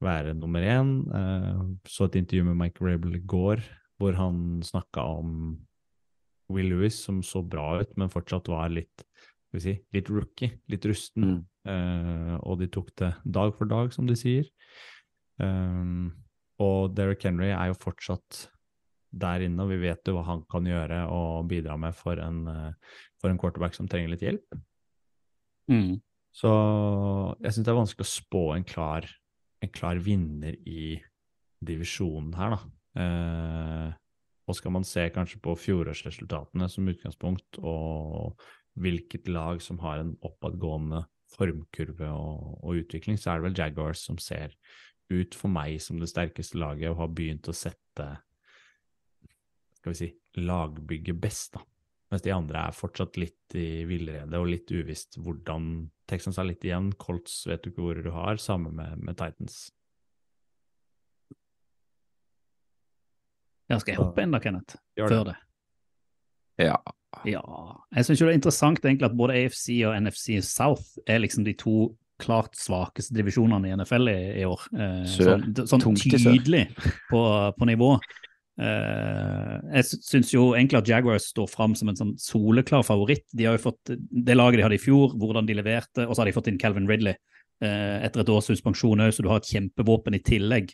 være 0.05 0.35
nummer 0.39 0.65
én. 0.65 0.95
Eh, 1.13 1.63
så 1.89 2.09
et 2.09 2.21
intervju 2.23 2.49
med 2.51 2.61
Mike 2.61 2.85
Rabel 2.85 3.19
i 3.19 3.25
går 3.25 3.65
hvor 4.01 4.17
han 4.19 4.63
snakka 4.67 5.05
om 5.21 5.37
Will 6.55 6.73
Lewis, 6.73 7.01
som 7.05 7.23
så 7.27 7.43
bra 7.45 7.81
ut, 7.83 7.93
men 8.01 8.13
fortsatt 8.13 8.51
var 8.53 8.73
litt, 8.73 9.05
skal 9.49 9.59
vi 9.59 9.65
si, 9.65 9.77
litt 9.97 10.11
rookie, 10.13 10.53
litt 10.73 10.87
rusten. 10.89 11.29
Mm. 11.29 11.41
Uh, 11.63 12.35
og 12.43 12.59
de 12.63 12.67
tok 12.73 12.91
det 12.99 13.13
dag 13.23 13.53
for 13.59 13.71
dag, 13.71 13.93
som 13.95 14.09
de 14.09 14.17
sier. 14.19 14.49
Um, 15.43 16.11
og 16.63 16.93
Derrick 16.97 17.25
Henry 17.27 17.51
er 17.51 17.71
jo 17.71 17.79
fortsatt 17.81 18.47
der 19.13 19.45
inne, 19.45 19.65
og 19.65 19.73
vi 19.73 19.81
vet 19.83 20.09
jo 20.09 20.17
hva 20.17 20.25
han 20.27 20.45
kan 20.51 20.67
gjøre 20.67 21.05
og 21.13 21.49
bidra 21.51 21.77
med 21.81 21.97
for 21.97 22.21
en, 22.23 22.47
eh, 22.49 23.01
for 23.21 23.29
en 23.29 23.39
quarterback 23.41 23.77
som 23.77 23.89
trenger 23.91 24.15
litt 24.15 24.25
hjelp. 24.25 24.57
Mm. 25.71 26.01
Så 26.33 26.53
jeg 27.43 27.53
syns 27.53 27.67
det 27.67 27.73
er 27.73 27.81
vanskelig 27.81 28.07
å 28.07 28.13
spå 28.13 28.45
en 28.57 28.65
klar, 28.65 29.09
en 29.63 29.73
klar 29.73 30.01
vinner 30.01 30.57
i 30.65 30.97
divisjonen 31.63 32.33
her, 32.39 32.57
da. 32.57 32.63
Eh, 33.03 33.93
og 34.49 34.59
skal 34.59 34.75
man 34.75 34.87
se 34.87 35.07
kanskje 35.15 35.41
på 35.45 35.55
fjorårsresultatene 35.59 36.69
som 36.71 36.89
utgangspunkt, 36.91 37.61
og 37.63 38.41
hvilket 38.81 39.29
lag 39.31 39.63
som 39.63 39.79
har 39.85 40.01
en 40.01 40.15
oppadgående 40.25 41.05
formkurve 41.33 42.09
og, 42.13 42.59
og 42.61 42.83
utvikling, 42.83 43.19
så 43.21 43.33
er 43.33 43.41
det 43.41 43.49
vel 43.49 43.61
Jaguars 43.61 44.03
som 44.09 44.19
ser 44.21 44.57
ut 45.13 45.37
for 45.37 45.53
meg 45.53 45.79
som 45.85 46.01
det 46.01 46.11
sterkeste 46.11 46.59
laget 46.61 46.91
og 46.93 47.01
har 47.03 47.13
begynt 47.13 47.49
å 47.51 47.57
sette 47.57 48.09
skal 49.83 49.93
vi 49.93 49.99
si, 49.99 50.09
lagbygget 50.39 51.19
best, 51.19 51.57
da. 51.57 51.65
Mens 52.13 52.23
de 52.23 52.31
andre 52.31 52.67
er 52.69 52.77
fortsatt 52.77 53.17
litt 53.19 53.55
i 53.57 53.83
villrede 53.89 54.39
og 54.39 54.51
litt 54.51 54.71
uvisst 54.71 55.17
hvordan 55.19 55.89
Texans 56.07 56.39
er 56.39 56.47
litt 56.51 56.65
igjen. 56.67 56.91
Colts 57.01 57.41
vet 57.49 57.65
du 57.65 57.71
ikke 57.71 57.87
hvor 57.87 57.99
du 58.05 58.11
har, 58.15 58.39
sammen 58.39 58.77
med, 58.77 59.01
med 59.01 59.17
Titans. 59.19 59.73
Ja, 63.73 63.79
skal 63.81 63.95
jeg 63.95 64.01
hoppe 64.03 64.23
inn 64.27 64.35
da, 64.37 64.39
Kenneth? 64.45 64.77
Gjør 64.99 65.09
det. 65.09 65.17
Før 65.19 65.31
det. 65.33 65.37
Ja. 66.61 66.77
Ja. 67.29 67.41
Jeg 67.97 68.07
syns 68.07 68.21
det 68.23 68.29
er 68.29 68.37
interessant 68.37 68.85
egentlig 68.85 69.09
at 69.09 69.17
både 69.17 69.35
AFC 69.41 69.81
og 69.89 69.97
NFC 70.05 70.39
South 70.45 70.99
er 71.09 71.23
liksom 71.25 71.45
de 71.49 71.55
to 71.59 71.75
klart 72.23 72.55
svakeste 72.55 73.17
divisjonene 73.17 73.71
i 73.71 73.75
NFL 73.75 74.11
i, 74.13 74.19
i 74.43 74.45
år. 74.47 74.67
Eh, 74.77 74.99
Sør. 75.11 75.33
Sånn, 75.41 75.67
sånn 75.73 75.83
Tungt 75.89 76.05
tydelig 76.13 76.67
på, 77.11 77.23
på 77.59 77.67
nivå. 77.73 77.97
Eh, 78.63 79.55
jeg 79.79 79.87
sy- 79.89 80.01
syns 80.07 80.31
jo 80.35 80.51
egentlig 80.55 80.79
at 80.83 80.91
Jaguars 80.93 81.31
står 81.33 81.49
fram 81.51 81.75
som 81.79 81.89
en 81.91 81.99
sånn 81.99 82.13
soleklar 82.21 82.85
favoritt. 82.87 83.25
De 83.35 83.49
har 83.49 83.57
jo 83.59 83.65
fått 83.71 83.95
det 83.97 84.37
laget 84.37 84.61
de 84.61 84.67
hadde 84.69 84.79
i 84.79 84.83
fjor, 84.85 85.17
hvordan 85.19 85.49
de 85.49 85.57
leverte, 85.59 86.05
og 86.07 86.15
så 86.15 86.23
har 86.23 86.31
de 86.31 86.37
fått 86.37 86.53
inn 86.53 86.61
Calvin 86.63 86.87
Ridley 86.91 87.17
etter 87.63 88.23
et 88.23 88.31
års 88.33 88.49
suspensjon 88.51 89.05
òg, 89.05 89.13
så 89.15 89.25
du 89.25 89.29
har 89.31 89.43
et 89.43 89.51
kjempevåpen 89.55 90.17
i 90.19 90.23
tillegg 90.25 90.73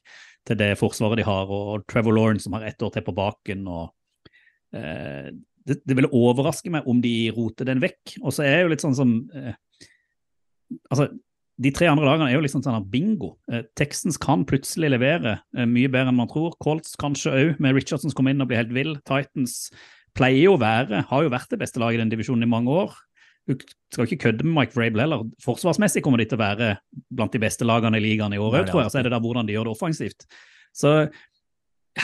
til 0.48 0.58
det 0.60 0.72
forsvaret 0.80 1.20
de 1.20 1.26
har, 1.28 1.50
og 1.52 1.84
Trevor 1.90 2.16
Lawrence 2.16 2.46
som 2.46 2.56
har 2.56 2.66
ett 2.68 2.82
år 2.82 2.94
til 2.94 3.04
på 3.04 3.14
baken. 3.16 3.66
og 3.68 4.76
eh, 4.76 5.30
det, 5.68 5.80
det 5.84 5.96
ville 5.98 6.10
overraske 6.16 6.72
meg 6.72 6.88
om 6.88 7.00
de 7.04 7.14
roter 7.36 7.68
den 7.68 7.82
vekk. 7.82 8.18
Og 8.22 8.34
så 8.34 8.44
er 8.46 8.54
jeg 8.54 8.66
jo 8.66 8.74
litt 8.74 8.84
sånn 8.84 8.98
som 8.98 9.16
eh, 9.36 9.56
Altså, 10.92 11.06
de 11.56 11.70
tre 11.72 11.86
andre 11.88 12.04
lagene 12.04 12.26
er 12.28 12.36
jo 12.36 12.42
liksom 12.44 12.60
sånn 12.60 12.84
bingo. 12.92 13.32
Eh, 13.50 13.62
Texans 13.78 14.18
kan 14.20 14.44
plutselig 14.48 14.92
levere 14.92 15.38
eh, 15.56 15.64
mye 15.64 15.88
bedre 15.88 16.12
enn 16.12 16.18
man 16.20 16.28
tror. 16.30 16.52
Colts 16.62 16.92
kanskje 17.00 17.32
òg, 17.32 17.62
med 17.62 17.78
Richardson 17.78 18.12
som 18.12 18.18
kommer 18.18 18.34
inn 18.34 18.44
og 18.44 18.50
blir 18.50 18.60
helt 18.60 18.74
vill. 18.76 18.92
Titans 19.08 19.70
pleier 20.18 20.44
jo 20.44 20.56
å 20.56 20.60
være, 20.60 21.06
har 21.08 21.24
jo 21.24 21.32
vært 21.32 21.54
det 21.54 21.60
beste 21.62 21.80
laget 21.80 21.98
i 21.98 22.02
den 22.02 22.12
divisjonen 22.12 22.44
i 22.44 22.50
mange 22.50 22.74
år. 22.84 22.94
Du 23.48 23.56
skal 23.94 24.04
ikke 24.04 24.28
kødde 24.28 24.44
med 24.44 24.54
Mike 24.58 24.76
Vrabel 24.76 25.00
heller. 25.00 25.24
Forsvarsmessig 25.40 26.02
kommer 26.04 26.20
de 26.20 26.28
til 26.28 26.36
å 26.36 26.42
være 26.42 26.72
blant 27.08 27.32
de 27.32 27.40
beste 27.40 27.64
lagene 27.64 27.96
i 27.96 28.04
ligaen 28.04 28.34
i 28.36 28.40
år 28.40 28.60
òg, 28.60 28.66
tror 28.68 28.84
jeg. 28.84 28.92
Så 28.92 29.00
er 29.00 29.08
det 29.08 29.14
da 29.14 29.22
hvordan 29.24 29.48
de 29.48 29.56
gjør 29.56 29.70
det 29.70 29.76
offensivt. 29.76 30.26
Så 30.76 30.92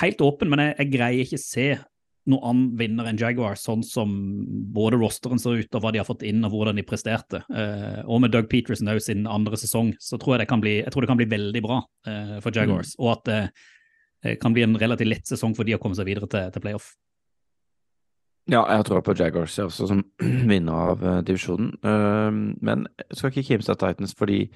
helt 0.00 0.24
åpen, 0.24 0.50
men 0.50 0.62
jeg, 0.64 0.78
jeg 0.80 0.94
greier 0.94 1.26
ikke 1.26 1.42
se 1.42 1.66
noen 2.30 2.46
annen 2.48 2.68
vinner 2.80 3.08
enn 3.10 3.20
Jaguar, 3.20 3.58
sånn 3.60 3.82
som 3.84 4.12
både 4.72 4.96
rosteren 5.00 5.40
ser 5.40 5.60
ut 5.60 5.76
og 5.76 5.84
hva 5.84 5.92
de 5.92 6.00
har 6.00 6.08
fått 6.08 6.24
inn 6.24 6.40
og 6.46 6.54
hvordan 6.54 6.80
de 6.80 6.86
presterte. 6.86 7.42
Eh, 7.52 8.00
og 8.08 8.22
med 8.24 8.32
Doug 8.32 8.48
Peterson 8.48 8.88
òg 8.88 9.02
sin 9.04 9.28
andre 9.28 9.58
sesong, 9.60 9.92
så 10.00 10.16
tror 10.20 10.36
jeg 10.36 10.44
det 10.44 10.50
kan 10.54 10.64
bli, 10.64 10.78
det 10.80 11.10
kan 11.10 11.20
bli 11.20 11.28
veldig 11.28 11.64
bra 11.64 11.82
eh, 12.08 12.36
for 12.44 12.56
Jaguars. 12.56 12.94
Og 12.96 13.12
at 13.12 13.28
det 13.28 13.40
eh, 13.42 14.38
kan 14.40 14.56
bli 14.56 14.64
en 14.64 14.78
relativt 14.80 15.12
lett 15.12 15.34
sesong 15.34 15.56
for 15.56 15.68
de 15.68 15.76
å 15.76 15.82
komme 15.82 15.98
seg 15.98 16.08
videre 16.08 16.30
til, 16.32 16.48
til 16.54 16.64
playoff. 16.64 16.94
Ja, 18.50 18.64
jeg 18.76 18.84
tror 18.84 19.00
på 19.00 19.14
Jaguars 19.18 19.58
jeg 19.58 19.66
også 19.66 19.86
som 19.88 20.04
vinner 20.50 20.92
av 20.92 21.02
uh, 21.02 21.20
divisjonen. 21.24 21.72
Uh, 21.84 22.56
men 22.60 22.86
jeg 22.98 23.18
skal 23.18 23.32
ikke 23.32 23.46
kimse 23.48 23.72
av 23.72 23.80
Titans, 23.80 24.14
fordi 24.18 24.46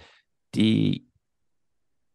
de 0.55 1.05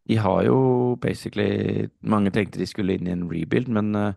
De 0.07 0.17
har 0.17 0.43
jo 0.43 0.97
basically 1.01 1.87
Mange 2.01 2.29
tenkte 2.29 2.59
de 2.59 2.65
skulle 2.65 2.93
inn 2.93 3.07
i 3.07 3.11
en 3.11 3.29
rebuild, 3.31 3.67
men 3.67 3.95
uh, 3.95 4.13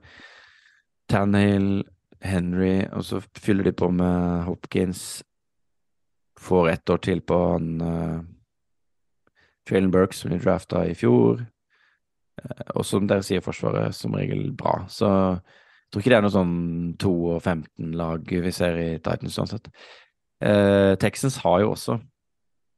Tannehill, 1.09 1.85
Henry, 2.21 2.87
og 2.93 3.05
så 3.05 3.21
fyller 3.39 3.65
de 3.65 3.73
på 3.73 3.91
med 3.91 4.43
Hopkins. 4.43 5.23
Får 6.41 6.69
ett 6.69 6.91
år 6.91 6.97
til 6.97 7.21
på 7.21 7.53
han 7.53 7.81
uh, 7.81 8.21
Traylon 9.69 9.91
Burke, 9.91 10.15
som 10.15 10.31
de 10.31 10.39
drafta 10.39 10.85
i 10.87 10.95
fjor. 10.95 11.45
Eh, 12.43 12.67
og 12.75 12.85
som 12.87 13.07
dere 13.09 13.25
sier, 13.27 13.45
Forsvaret 13.45 13.95
som 13.97 14.15
regel 14.15 14.53
bra. 14.57 14.85
Så 14.89 15.09
tror 15.93 16.03
ikke 16.03 16.13
det 16.13 16.19
er 16.19 16.27
noe 16.27 16.35
sånn 16.35 16.57
2 17.01 17.15
og 17.35 17.39
15-lag 17.39 18.35
vi 18.47 18.53
ser 18.55 18.79
i 18.83 18.91
Titans 18.99 19.39
uansett. 19.41 19.71
Eh, 20.45 20.93
Texans 21.01 21.41
har 21.45 21.63
jo 21.63 21.73
også 21.73 21.99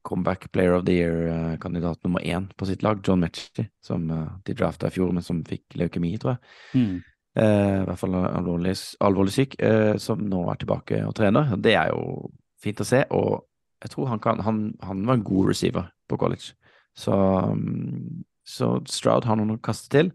comeback 0.09 0.47
player 0.53 0.77
of 0.77 0.85
the 0.87 0.95
year-kandidat 0.95 2.05
nummer 2.05 2.21
én 2.21 2.49
på 2.57 2.67
sitt 2.67 2.83
lag, 2.83 3.01
John 3.05 3.21
Metchie, 3.21 3.69
som 3.85 4.11
eh, 4.11 4.27
de 4.47 4.57
drafta 4.57 4.89
i 4.89 4.95
fjor, 4.95 5.13
men 5.13 5.25
som 5.25 5.43
fikk 5.45 5.77
leukemi, 5.81 6.15
tror 6.21 6.37
jeg. 6.37 6.81
Mm. 6.81 6.95
Eh, 7.39 7.75
I 7.83 7.87
hvert 7.87 8.01
fall 8.01 8.17
alvorlig, 8.21 8.75
alvorlig 9.05 9.35
syk, 9.35 9.59
eh, 9.63 9.97
som 10.01 10.23
nå 10.25 10.45
er 10.53 10.61
tilbake 10.63 11.03
og 11.07 11.15
trener. 11.19 11.53
Det 11.61 11.75
er 11.77 11.93
jo 11.93 12.31
fint 12.63 12.81
å 12.83 12.89
se, 12.89 13.05
og 13.15 13.45
jeg 13.83 13.93
tror 13.93 14.09
han, 14.15 14.23
kan, 14.23 14.41
han, 14.43 14.63
han 14.83 15.05
var 15.07 15.19
en 15.19 15.27
god 15.27 15.53
receiver 15.53 15.91
på 16.09 16.19
college. 16.19 16.55
Så, 16.99 17.15
mm, 17.15 18.25
så 18.49 18.79
Stroud 18.91 19.29
har 19.29 19.39
noen 19.39 19.55
å 19.55 19.63
kaste 19.63 19.93
til. 19.93 20.11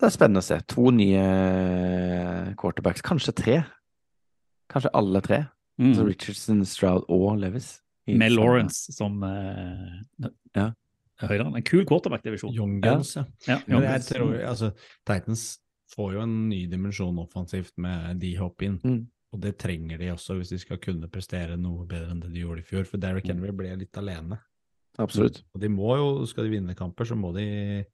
Det 0.00 0.08
er 0.08 0.12
spennende 0.14 0.40
å 0.40 0.46
se. 0.46 0.56
To 0.72 0.90
nye 0.96 1.22
quarterbacks, 2.60 3.02
kanskje 3.04 3.34
tre. 3.36 3.56
Kanskje 4.72 4.92
alle 4.96 5.20
tre. 5.24 5.40
Mm. 5.80 5.94
Så 5.96 6.04
Richardson, 6.06 6.62
Stroud 6.68 7.06
og 7.12 7.34
Levis. 7.40 7.78
Mel 8.08 8.18
Med 8.18 8.32
Lawrence 8.32 8.92
som 8.96 9.20
uh, 9.22 10.00
Ja. 10.56 10.70
høyre. 11.20 11.46
En 11.52 11.62
kul 11.66 11.84
quarterback-divisjon. 11.86 12.54
Young 12.56 12.80
Guns, 12.82 13.14
ja. 13.16 13.24
Ja, 13.46 13.58
Men 13.66 13.76
Young 13.76 13.86
jeg 13.90 14.06
tror, 14.08 14.34
altså, 14.48 14.72
Titans 15.06 15.44
får 15.94 16.14
jo 16.16 16.22
en 16.24 16.36
ny 16.48 16.64
dimensjon 16.70 17.18
offensivt 17.20 17.74
med 17.78 18.20
de 18.22 18.34
hopp 18.40 18.62
inn. 18.66 18.78
Mm. 18.82 19.00
Og 19.34 19.40
det 19.44 19.58
trenger 19.62 19.98
de 20.00 20.08
også 20.10 20.34
hvis 20.38 20.50
de 20.54 20.58
skal 20.58 20.80
kunne 20.82 21.06
prestere 21.12 21.58
noe 21.60 21.84
bedre 21.86 22.10
enn 22.14 22.22
det 22.24 22.32
de 22.32 22.40
gjorde 22.42 22.64
i 22.64 22.66
fjor. 22.66 22.86
For 22.88 22.98
Derrick 22.98 23.28
Mm. 23.28 23.36
Henry 23.36 23.52
ble 23.52 23.76
litt 23.84 23.96
alene. 24.00 24.40
Absolutt. 24.98 25.42
Og 25.54 25.60
de 25.62 25.68
må 25.70 25.92
jo, 25.96 26.08
skal 26.26 26.44
de 26.48 26.56
vinne 26.56 26.74
kamper, 26.74 27.04
så 27.06 27.14
må 27.16 27.30
de, 27.36 27.84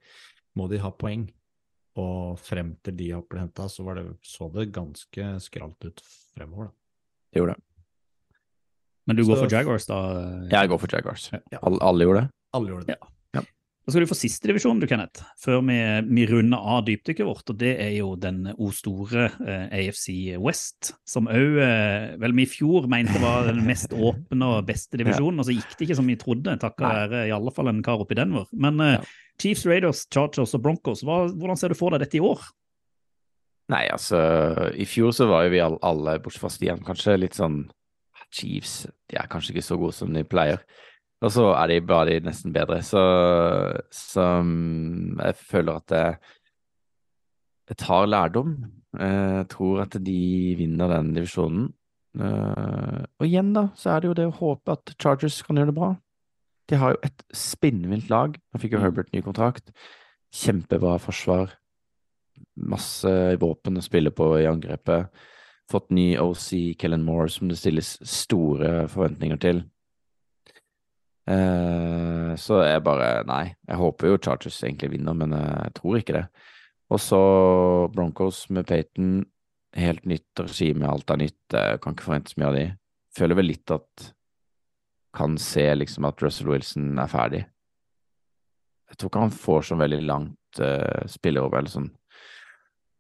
må 0.57 0.69
de 0.71 0.79
ha 0.81 0.91
poeng. 0.91 1.27
Og 1.97 2.39
frem 2.45 2.75
til 2.85 2.97
de 2.99 3.11
ble 3.25 3.41
henta, 3.41 3.69
så 3.73 3.85
var 3.87 3.97
det, 4.01 4.07
så 4.27 4.51
det 4.53 4.69
ganske 4.75 5.29
skralt 5.41 5.87
ut 5.89 6.03
fremover, 6.37 6.69
da. 6.69 6.73
Det 7.33 7.41
gjorde 7.41 7.55
det. 7.57 7.63
Men 9.07 9.17
du 9.17 9.25
går 9.25 9.37
Så- 9.37 9.43
for 9.45 9.55
Jaguars, 9.57 9.87
da? 9.87 9.99
Jeg 10.51 10.69
går 10.69 10.79
for 10.81 10.89
Jaguars. 10.93 11.31
Ja. 11.33 11.59
Alle, 11.63 11.79
alle 11.81 12.05
gjorde 12.05 12.21
det. 12.23 12.31
Alle 12.53 12.69
gjorde 12.69 12.87
det. 12.87 12.97
ja. 12.99 13.11
Da 13.87 13.93
skal 13.93 14.03
du 14.03 14.09
få 14.11 14.17
siste 14.19 14.49
divisjon, 14.51 14.81
du, 14.83 14.87
Kenneth, 14.91 15.23
før 15.39 15.61
vi, 15.63 15.77
vi 16.11 16.25
runder 16.27 16.59
av 16.59 16.81
dypdykket 16.89 17.25
vårt. 17.25 17.49
og 17.53 17.57
Det 17.57 17.77
er 17.79 17.93
jo 17.95 18.17
den 18.19 18.49
o 18.59 18.73
store 18.75 19.29
eh, 19.47 19.69
AFC 19.79 20.35
West, 20.43 20.91
som 21.07 21.29
òg 21.31 21.61
eh, 21.63 22.17
vel 22.19 22.33
vi 22.35 22.43
i 22.43 22.51
fjor 22.51 22.89
mente 22.91 23.15
var 23.23 23.47
den 23.47 23.63
mest 23.65 23.95
åpne 24.09 24.43
og 24.43 24.67
beste 24.67 24.99
divisjonen. 24.99 25.39
Og 25.39 25.47
så 25.47 25.55
gikk 25.55 25.77
det 25.79 25.87
ikke 25.87 25.99
som 26.01 26.11
vi 26.11 26.17
trodde, 26.19 26.57
takket 26.59 26.83
være 26.83 27.29
i 27.29 27.35
alle 27.37 27.55
fall 27.55 27.71
en 27.71 27.79
kar 27.87 28.03
oppi 28.03 28.19
den 28.19 28.33
Denver. 28.35 28.51
Men 28.59 28.83
eh, 28.83 28.97
Ja. 28.99 29.05
Chiefs, 29.41 29.67
Raiders, 29.69 30.05
Chargers 30.13 30.55
og 30.57 30.63
Broncos, 30.65 31.03
hva, 31.05 31.27
hvordan 31.33 31.59
ser 31.61 31.69
du 31.73 31.79
for 31.79 31.91
deg 31.95 32.01
dette 32.07 32.19
i 32.19 32.25
år? 32.25 32.41
Nei, 33.73 33.85
altså, 33.91 34.19
i 34.79 34.85
fjor 34.87 35.11
så 35.17 35.27
var 35.29 35.45
jo 35.45 35.51
vi 35.57 35.59
all- 35.65 35.81
alle, 35.83 36.19
bortsett 36.23 36.41
fra 36.45 36.51
Stian, 36.55 36.85
kanskje 36.87 37.17
litt 37.19 37.35
sånn 37.35 37.65
Chiefs, 38.31 38.87
de 39.11 39.17
er 39.19 39.27
kanskje 39.31 39.55
ikke 39.55 39.65
så 39.67 39.79
gode 39.81 39.95
som 39.97 40.13
de 40.15 40.23
pleier. 40.27 40.61
Og 41.25 41.31
så 41.33 41.49
er 41.57 41.67
de 41.73 41.81
bare 41.89 42.11
de 42.21 42.27
nesten 42.29 42.53
bedre, 42.53 42.79
så, 42.85 43.01
så 43.91 44.25
mm, 44.45 45.17
jeg 45.25 45.37
føler 45.41 45.79
at 45.81 45.87
det, 45.93 46.03
jeg 47.71 47.79
tar 47.83 48.07
lærdom. 48.07 48.51
Eh, 48.99 49.39
Jeg 49.43 49.49
tror 49.53 49.81
at 49.83 49.97
de 50.05 50.19
vinner 50.59 50.89
den 50.93 51.09
divisjonen. 51.17 51.73
Eh, 52.21 53.01
Og 53.19 53.27
igjen, 53.27 53.51
da, 53.57 53.67
så 53.75 53.91
er 53.97 54.01
det 54.01 54.09
jo 54.11 54.15
det 54.21 54.27
å 54.31 54.37
håpe 54.39 54.73
at 54.77 54.93
Chargers 55.03 55.41
kan 55.43 55.57
gjøre 55.59 55.73
det 55.73 55.79
bra. 55.81 55.91
De 56.71 56.81
har 56.81 56.95
jo 56.95 57.03
et 57.07 57.25
spinnvilt 57.37 58.11
lag. 58.11 58.35
Nå 58.35 58.61
fikk 58.63 58.75
jo 58.77 58.83
Herbert 58.83 59.13
ny 59.15 59.23
kontrakt. 59.25 59.71
Kjempebra 60.35 60.97
forsvar. 61.03 61.55
Masse 62.59 63.11
våpen 63.41 63.79
å 63.79 63.85
spille 63.85 64.13
på 64.15 64.33
i 64.41 64.49
angrepet. 64.51 65.13
Fått 65.71 65.91
ny 65.95 66.13
OC, 66.23 66.77
Kellen 66.79 67.05
Moore, 67.07 67.31
som 67.33 67.51
det 67.51 67.59
stilles 67.59 67.97
store 68.07 68.87
forventninger 68.91 69.41
til. 69.43 69.65
Eh, 71.27 72.35
så 72.39 72.61
jeg 72.63 72.85
bare 72.87 73.25
Nei, 73.27 73.49
jeg 73.67 73.79
håper 73.81 74.13
jo 74.13 74.19
Chargers 74.23 74.61
egentlig 74.63 74.93
vinner, 74.93 75.17
men 75.19 75.35
eh, 75.35 75.65
jeg 75.67 75.79
tror 75.81 75.99
ikke 75.99 76.19
det. 76.21 76.27
Og 76.95 77.03
så 77.03 77.23
Broncos 77.95 78.45
med 78.55 78.69
Peyton. 78.69 79.25
Helt 79.77 80.07
nytt 80.09 80.41
regime, 80.41 80.87
alt 80.89 81.11
er 81.13 81.19
nytt. 81.21 81.43
Jeg 81.53 81.81
kan 81.83 81.97
ikke 81.97 82.07
forvente 82.07 82.33
så 82.33 82.41
mye 82.41 82.51
av 82.53 82.57
de. 82.57 82.67
Føler 83.19 83.39
vel 83.39 83.51
litt 83.51 83.75
at 83.75 84.07
Kan 85.17 85.39
se 85.41 85.65
liksom 85.75 86.07
at 86.09 86.23
Russell 86.23 86.51
Wilson 86.53 86.99
er 87.01 87.11
ferdig. 87.11 87.45
Jeg 88.91 88.99
tror 88.99 89.11
ikke 89.11 89.25
han 89.25 89.35
får 89.35 89.69
så 89.71 89.79
veldig 89.81 90.03
langt 90.07 90.61
uh, 90.63 91.07
spillerom, 91.11 91.55
eller 91.59 91.73
sånn 91.73 91.89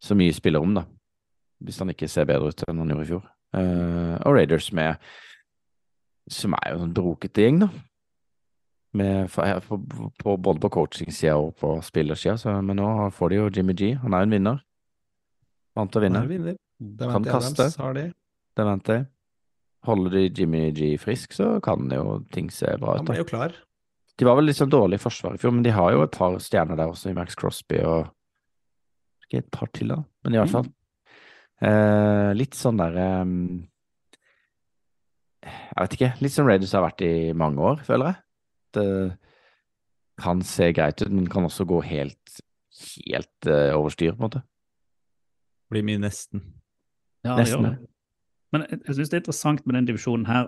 så 0.02 0.16
mye 0.18 0.34
spillerom, 0.34 0.74
da. 0.76 0.84
Hvis 1.64 1.78
han 1.80 1.90
ikke 1.92 2.08
ser 2.10 2.28
bedre 2.28 2.52
ut 2.52 2.64
enn 2.66 2.82
han 2.82 2.92
gjorde 2.92 3.06
i 3.06 3.10
fjor. 3.10 3.28
Uh, 3.56 4.16
og 4.26 4.34
Raiders 4.36 4.66
med 4.76 4.98
Som 6.28 6.56
er 6.58 6.74
jo 6.74 6.82
en 6.82 6.92
brokete 6.94 7.44
gjeng, 7.44 7.60
da. 7.62 7.68
Med, 8.96 9.30
på, 9.30 9.78
på, 10.18 10.36
både 10.40 10.62
på 10.64 10.70
coachingsida 10.72 11.36
og 11.36 11.52
på 11.60 11.74
spillersida, 11.84 12.54
men 12.64 12.80
nå 12.80 13.10
får 13.12 13.30
de 13.30 13.38
jo 13.38 13.50
Jimmy 13.52 13.74
G. 13.76 13.90
Han 14.00 14.16
er 14.16 14.24
jo 14.24 14.28
en 14.28 14.36
vinner. 14.36 14.62
Vant 15.76 15.92
til 15.92 16.00
å 16.00 16.04
vinne. 16.06 16.22
Han 16.24 16.30
vinner. 16.30 16.56
Det 16.80 17.10
Kan 17.12 17.26
kaste. 17.26 17.60
Adams 17.60 17.76
har 17.82 17.98
de. 17.98 18.06
Det 18.56 18.66
venter 18.66 18.98
jeg. 18.98 19.06
Holder 19.86 20.16
de 20.16 20.24
Jimmy 20.40 20.64
G 20.74 20.92
frisk, 20.98 21.32
så 21.36 21.56
kan 21.64 21.86
jo 21.92 22.18
ting 22.34 22.50
se 22.50 22.66
bra 22.80 22.96
Han 22.98 23.06
ut. 23.06 23.10
ble 23.12 23.20
jo 23.22 23.28
klar. 23.28 23.54
De 24.16 24.24
var 24.26 24.38
vel 24.38 24.46
litt 24.48 24.58
sånn 24.58 24.72
dårlig 24.72 24.98
i 24.98 25.02
forsvaret 25.02 25.36
i 25.38 25.42
fjor, 25.42 25.52
men 25.54 25.64
de 25.66 25.74
har 25.76 25.92
jo 25.92 26.02
et 26.06 26.14
par 26.14 26.36
stjerner 26.40 26.78
der 26.78 26.88
også, 26.90 27.10
i 27.12 27.16
Max 27.16 27.36
Crosby 27.38 27.82
og 27.84 28.08
Ikke 29.26 29.42
et 29.42 29.50
par 29.50 29.68
til, 29.74 29.90
da, 29.90 29.98
men 30.24 30.36
i 30.36 30.38
hvert 30.38 30.52
fall. 30.54 30.68
Eh, 31.66 32.30
litt 32.38 32.54
sånn 32.54 32.78
der 32.78 32.96
eh, 33.00 33.24
Jeg 35.46 35.80
vet 35.80 35.96
ikke. 35.98 36.10
Litt 36.22 36.34
som 36.34 36.46
Raiders 36.48 36.74
har 36.76 36.84
vært 36.86 37.02
i 37.06 37.12
mange 37.36 37.62
år, 37.62 37.82
føler 37.86 38.12
jeg. 38.12 38.22
Det 38.76 38.88
kan 40.22 40.40
se 40.46 40.70
greit 40.72 41.02
ut, 41.02 41.12
men 41.12 41.26
kan 41.32 41.44
også 41.48 41.66
gå 41.68 41.80
helt, 41.86 42.38
helt 43.10 43.48
eh, 43.50 43.72
over 43.76 43.92
styr, 43.92 44.14
på 44.14 44.20
en 44.22 44.26
måte. 44.28 44.42
Blir 45.72 45.84
mye 45.86 46.00
nesten. 46.00 46.42
Ja, 47.26 47.34
Nesten, 47.40 47.66
det. 47.66 47.90
Men 48.52 48.62
jeg, 48.70 48.78
jeg 48.86 48.94
synes 48.94 49.08
det 49.10 49.16
er 49.16 49.20
interessant 49.24 49.66
med 49.66 49.74
den 49.74 49.86
divisjonen 49.88 50.26
her. 50.26 50.46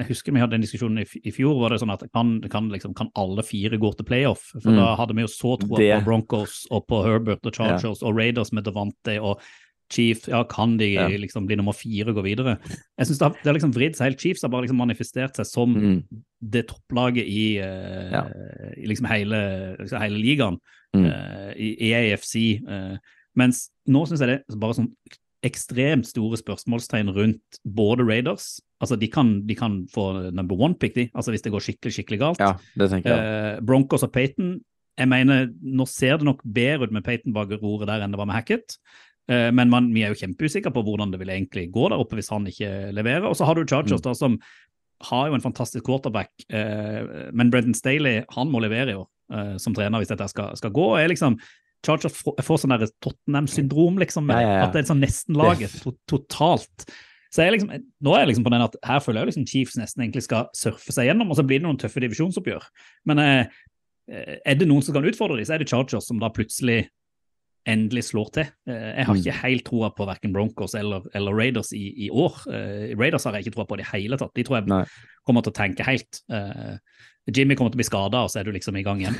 Jeg 0.00 0.06
husker 0.08 0.32
vi 0.34 0.40
hadde 0.40 0.50
den 0.56 0.64
diskusjonen 0.66 0.98
i, 0.98 1.06
i 1.24 1.30
fjor. 1.30 1.60
var 1.60 1.70
det 1.70 1.78
sånn 1.80 1.92
at 1.94 2.02
kan, 2.12 2.40
kan, 2.50 2.68
liksom, 2.72 2.94
kan 2.98 3.08
alle 3.14 3.42
fire 3.46 3.78
gå 3.78 3.92
til 3.96 4.04
playoff? 4.08 4.48
For 4.62 4.70
Mm. 4.70 4.76
da 4.80 4.96
hadde 4.96 5.14
vi 5.14 5.22
jo 5.22 5.30
så 5.30 5.54
troa 5.60 5.78
på 5.78 6.04
Broncos 6.04 6.66
og 6.70 6.86
på 6.88 7.04
Herbert 7.04 7.46
og 7.46 7.54
Chargers 7.54 8.02
og 8.02 8.16
Raiders 8.18 8.52
med 8.52 8.64
Devante 8.64 9.20
og 9.22 9.40
Chief. 9.88 10.26
Ja, 10.26 10.42
kan 10.42 10.76
de 10.76 10.88
Ja. 10.94 11.06
liksom 11.06 11.46
bli 11.46 11.54
nummer 11.54 11.72
fire 11.72 12.08
og 12.10 12.16
gå 12.16 12.22
videre? 12.24 12.58
Jeg 12.98 13.06
synes 13.06 13.18
det 13.18 13.32
det 13.44 13.46
har 13.46 13.54
liksom 13.54 13.72
vridd 13.72 13.94
seg 13.94 14.04
helt. 14.10 14.20
Chiefs 14.20 14.42
har 14.42 14.48
bare 14.50 14.62
liksom 14.66 14.76
manifestert 14.82 15.36
seg 15.36 15.46
som 15.46 15.74
Mm. 15.76 16.02
det 16.42 16.66
topplaget 16.66 17.24
i, 17.24 17.58
uh, 17.62 18.10
Ja. 18.10 18.24
i 18.76 18.86
liksom 18.88 19.06
hele, 19.06 19.76
liksom 19.78 20.00
hele 20.02 20.18
ligaen, 20.18 20.58
Mm. 20.96 21.04
uh, 21.06 21.52
i, 21.56 21.76
i 21.80 21.92
AFC. 21.94 22.60
Uh, 22.66 22.96
mens 23.36 23.70
nå 23.86 24.02
syns 24.08 24.18
jeg 24.20 24.28
det 24.28 24.42
er 24.50 24.56
bare 24.58 24.74
sånn 24.74 24.90
ekstremt 25.46 26.08
store 26.08 26.38
spørsmålstegn 26.40 27.12
rundt 27.16 27.60
både 27.64 28.06
Raiders 28.06 28.56
Altså, 28.76 28.98
de 29.00 29.08
kan, 29.08 29.30
de 29.48 29.54
kan 29.56 29.78
få 29.88 30.30
number 30.36 30.58
one 30.60 30.76
pick, 30.76 30.92
de, 30.98 31.06
altså 31.16 31.32
hvis 31.32 31.40
det 31.46 31.48
går 31.54 31.62
skikkelig, 31.64 31.94
skikkelig 31.96 32.18
galt. 32.20 32.40
Ja, 32.44 32.50
det 32.76 32.90
tenker 32.92 33.08
jeg. 33.08 33.22
Eh, 33.56 33.62
Broncos 33.64 34.04
og 34.04 34.10
Peyton 34.12 34.58
Jeg 34.98 35.08
mener, 35.08 35.46
nå 35.64 35.86
ser 35.88 36.18
det 36.20 36.26
nok 36.28 36.42
bedre 36.44 36.84
ut 36.84 36.92
med 36.92 37.04
Peyton 37.04 37.32
bak 37.32 37.54
roret 37.62 37.88
der 37.88 38.04
enn 38.04 38.12
det 38.12 38.20
var 38.20 38.28
med 38.28 38.36
Hackett. 38.36 38.76
Eh, 39.28 39.48
men 39.52 39.72
man, 39.72 39.88
vi 39.94 40.04
er 40.04 40.12
jo 40.12 40.20
kjempeusikre 40.20 40.72
på 40.72 40.84
hvordan 40.84 41.10
det 41.12 41.20
vil 41.20 41.32
egentlig 41.32 41.66
gå 41.72 41.88
der 41.88 42.00
oppe 42.00 42.16
hvis 42.20 42.30
han 42.32 42.46
ikke 42.48 42.92
leverer. 42.96 43.26
Og 43.28 43.36
så 43.36 43.48
har 43.48 43.56
du 43.56 43.64
Chargers, 43.64 44.00
Mm. 44.00 44.04
da, 44.06 44.14
som 44.14 44.38
har 45.08 45.28
jo 45.28 45.34
en 45.36 45.44
fantastisk 45.44 45.84
quarterback, 45.84 46.30
eh, 46.48 47.30
men 47.32 47.50
Brendan 47.52 47.74
Staley 47.76 48.24
han 48.32 48.48
må 48.52 48.60
levere 48.64 48.92
i 48.92 48.96
år 48.96 49.08
eh, 49.32 49.56
som 49.60 49.74
trener 49.76 50.00
hvis 50.00 50.12
dette 50.12 50.28
skal, 50.32 50.56
skal 50.56 50.70
gå. 50.70 50.86
og 50.94 51.00
er 51.00 51.08
liksom 51.08 51.36
Chargers 51.84 52.16
får, 52.22 52.58
sånn 52.62 52.74
Tottenham-syndrom, 53.04 53.98
liksom. 54.02 54.30
Ja, 54.32 54.40
ja. 54.40 54.56
At 54.66 54.72
det 54.74 54.84
er 54.84 54.88
sånn 54.92 55.02
nesten-laget 55.04 55.76
to, 55.82 55.92
totalt. 56.08 56.86
Så 57.34 57.42
jeg 57.44 57.56
liksom, 57.56 57.70
nå 58.02 58.14
er 58.14 58.22
jeg 58.24 58.30
liksom 58.32 58.44
på 58.46 58.52
den 58.54 58.64
at 58.64 58.76
her 58.86 59.00
føler 59.04 59.20
jeg 59.24 59.32
liksom 59.32 59.46
Chiefs 59.50 59.76
nesten 59.76 60.02
egentlig 60.06 60.22
skal 60.24 60.46
surfe 60.56 60.94
seg 60.94 61.10
gjennom, 61.10 61.30
og 61.30 61.36
så 61.36 61.44
blir 61.46 61.60
det 61.60 61.66
noen 61.66 61.78
tøffe 61.82 62.00
divisjonsoppgjør. 62.00 62.64
Men 63.10 63.18
eh, 63.22 63.46
er 64.46 64.54
det 64.56 64.68
noen 64.70 64.82
som 64.86 64.94
kan 64.96 65.04
utfordre 65.04 65.36
dem, 65.36 65.44
så 65.48 65.56
er 65.56 65.62
det 65.62 65.68
Chargers 65.70 66.06
som 66.08 66.22
da 66.22 66.30
plutselig 66.32 66.86
endelig 67.66 68.04
slår 68.12 68.28
til. 68.36 68.46
Eh, 68.70 68.92
jeg 69.00 69.06
har 69.08 69.14
Mm. 69.14 69.20
ikke 69.20 69.40
helt 69.42 69.64
troa 69.66 69.90
på 69.90 70.06
verken 70.06 70.32
Broncos 70.32 70.74
eller, 70.78 71.02
eller 71.14 71.34
Raiders 71.34 71.72
i, 71.74 72.06
i 72.06 72.10
år. 72.10 72.38
Eh, 72.46 72.94
Raiders 72.96 73.24
har 73.26 73.34
jeg 73.34 73.46
ikke 73.46 73.56
troa 73.58 73.66
på 73.66 73.74
i 73.74 73.82
det 73.82 73.90
hele 73.92 74.16
tatt. 74.16 74.32
De 74.34 74.44
tror 74.46 74.60
jeg 74.60 74.68
Nei. 74.70 74.84
kommer 75.26 75.42
til 75.42 75.52
å 75.52 75.58
tenke 75.60 75.84
helt. 75.84 76.22
Eh, 76.30 76.78
Jimmy 77.34 77.56
kommer 77.58 77.74
til 77.74 77.80
å 77.80 77.82
bli 77.82 77.90
skada, 77.90 78.22
og 78.22 78.30
så 78.30 78.38
er 78.40 78.44
du 78.46 78.52
liksom 78.54 78.78
i 78.78 78.84
gang 78.86 79.00
igjen. 79.02 79.18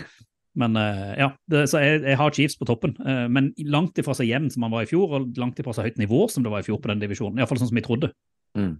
Men 0.57 0.77
eh, 0.81 1.13
ja, 1.21 1.31
det, 1.53 1.67
så 1.71 1.83
jeg, 1.85 2.01
jeg 2.07 2.17
har 2.21 2.33
Chiefs 2.33 2.57
på 2.57 2.69
toppen, 2.69 2.97
eh, 3.05 3.27
men 3.29 3.53
langt 3.69 3.99
ifra 4.01 4.17
så 4.17 4.25
jevn 4.27 4.49
som 4.53 4.65
han 4.65 4.73
var 4.73 4.87
i 4.87 4.91
fjor, 4.91 5.13
og 5.19 5.37
langt 5.41 5.61
ifra 5.61 5.77
så 5.77 5.85
høyt 5.85 6.01
nivå 6.01 6.25
som 6.33 6.47
det 6.47 6.53
var 6.53 6.65
i 6.65 6.67
fjor 6.67 6.81
på 6.81 6.93
den 6.93 7.03
divisjonen. 7.05 7.41
Iallfall 7.43 7.61
sånn 7.61 7.73
som 7.73 7.77
vi 7.81 7.85
trodde. 7.85 8.13
Mm. 8.57 8.79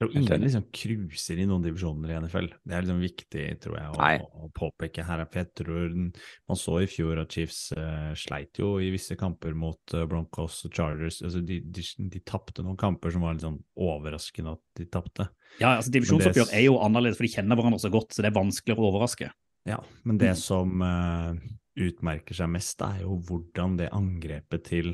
tror 0.00 0.12
ingen 0.16 0.40
liksom 0.40 0.64
cruiser 0.72 1.38
i 1.40 1.44
noen 1.48 1.64
divisjoner 1.64 2.14
i 2.14 2.16
NFL. 2.22 2.48
Det 2.64 2.74
er 2.76 2.84
liksom 2.84 3.02
viktig, 3.04 3.44
tror 3.64 3.76
jeg, 3.76 3.92
å, 3.92 4.46
å 4.46 4.50
påpeke 4.56 5.04
her. 5.04 5.22
For 5.28 5.42
jeg 5.42 5.52
tror 5.60 5.86
den- 5.92 6.10
man 6.48 6.60
så 6.60 6.80
i 6.80 6.88
fjor 6.88 7.20
at 7.20 7.32
Chiefs 7.32 7.60
uh, 7.76 8.12
sleit 8.16 8.60
jo 8.60 8.74
i 8.80 8.90
visse 8.92 9.16
kamper 9.20 9.56
mot 9.56 9.96
uh, 9.96 10.04
Broncos 10.08 10.62
og 10.68 10.72
Chargers. 10.76 11.22
Altså, 11.24 11.40
de 11.44 11.60
de, 11.60 11.84
de 12.12 12.20
tapte 12.24 12.64
noen 12.64 12.76
kamper 12.80 13.12
som 13.12 13.24
var 13.24 13.36
litt 13.36 13.44
sånn 13.44 13.60
overraskende 13.76 14.56
at 14.56 14.64
de 14.80 14.88
tapte. 14.88 15.28
Ja, 15.60 15.76
altså 15.78 15.92
Divisjonsoppgjør 15.92 16.52
er 16.56 16.66
jo 16.68 16.80
annerledes, 16.84 17.16
for 17.20 17.28
de 17.28 17.32
kjenner 17.36 17.56
hverandre 17.56 17.80
så 17.84 17.92
godt, 17.92 18.12
så 18.12 18.24
det 18.24 18.32
er 18.32 18.40
vanskeligere 18.40 18.84
å 18.84 18.92
overraske. 18.92 19.32
Ja, 19.66 19.80
men 20.06 20.18
det 20.18 20.36
som 20.38 20.78
uh, 20.82 21.34
utmerker 21.76 22.36
seg 22.38 22.50
mest, 22.54 22.80
er 22.86 23.02
jo 23.02 23.16
hvordan 23.26 23.76
det 23.80 23.90
angrepet 23.94 24.64
til 24.68 24.92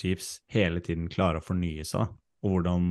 Chiefs 0.00 0.40
hele 0.50 0.80
tiden 0.82 1.06
klarer 1.12 1.38
å 1.38 1.44
fornye 1.44 1.84
seg, 1.86 2.08
og 2.42 2.54
hvordan 2.56 2.90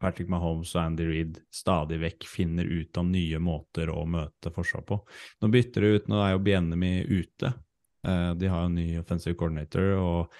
Patrick 0.00 0.30
Mahomes 0.32 0.72
og 0.76 0.80
Andy 0.80 1.04
Reid 1.10 1.42
stadig 1.52 1.98
vekk 2.00 2.24
finner 2.30 2.64
ut 2.64 2.96
av 2.96 3.04
nye 3.04 3.38
måter 3.42 3.90
å 3.92 4.06
møte 4.08 4.52
forsvar 4.54 4.86
på. 4.88 4.96
Nå 5.42 5.50
bytter 5.52 5.84
det 5.84 5.90
ut, 5.98 6.08
nå 6.08 6.22
er 6.24 6.32
jo 6.32 6.42
Biennemi 6.46 6.94
ute. 7.04 7.52
Uh, 8.06 8.32
de 8.38 8.48
har 8.48 8.64
jo 8.64 8.72
ny 8.72 8.88
offensive 9.00 9.36
coordinator, 9.36 9.92
og 10.00 10.32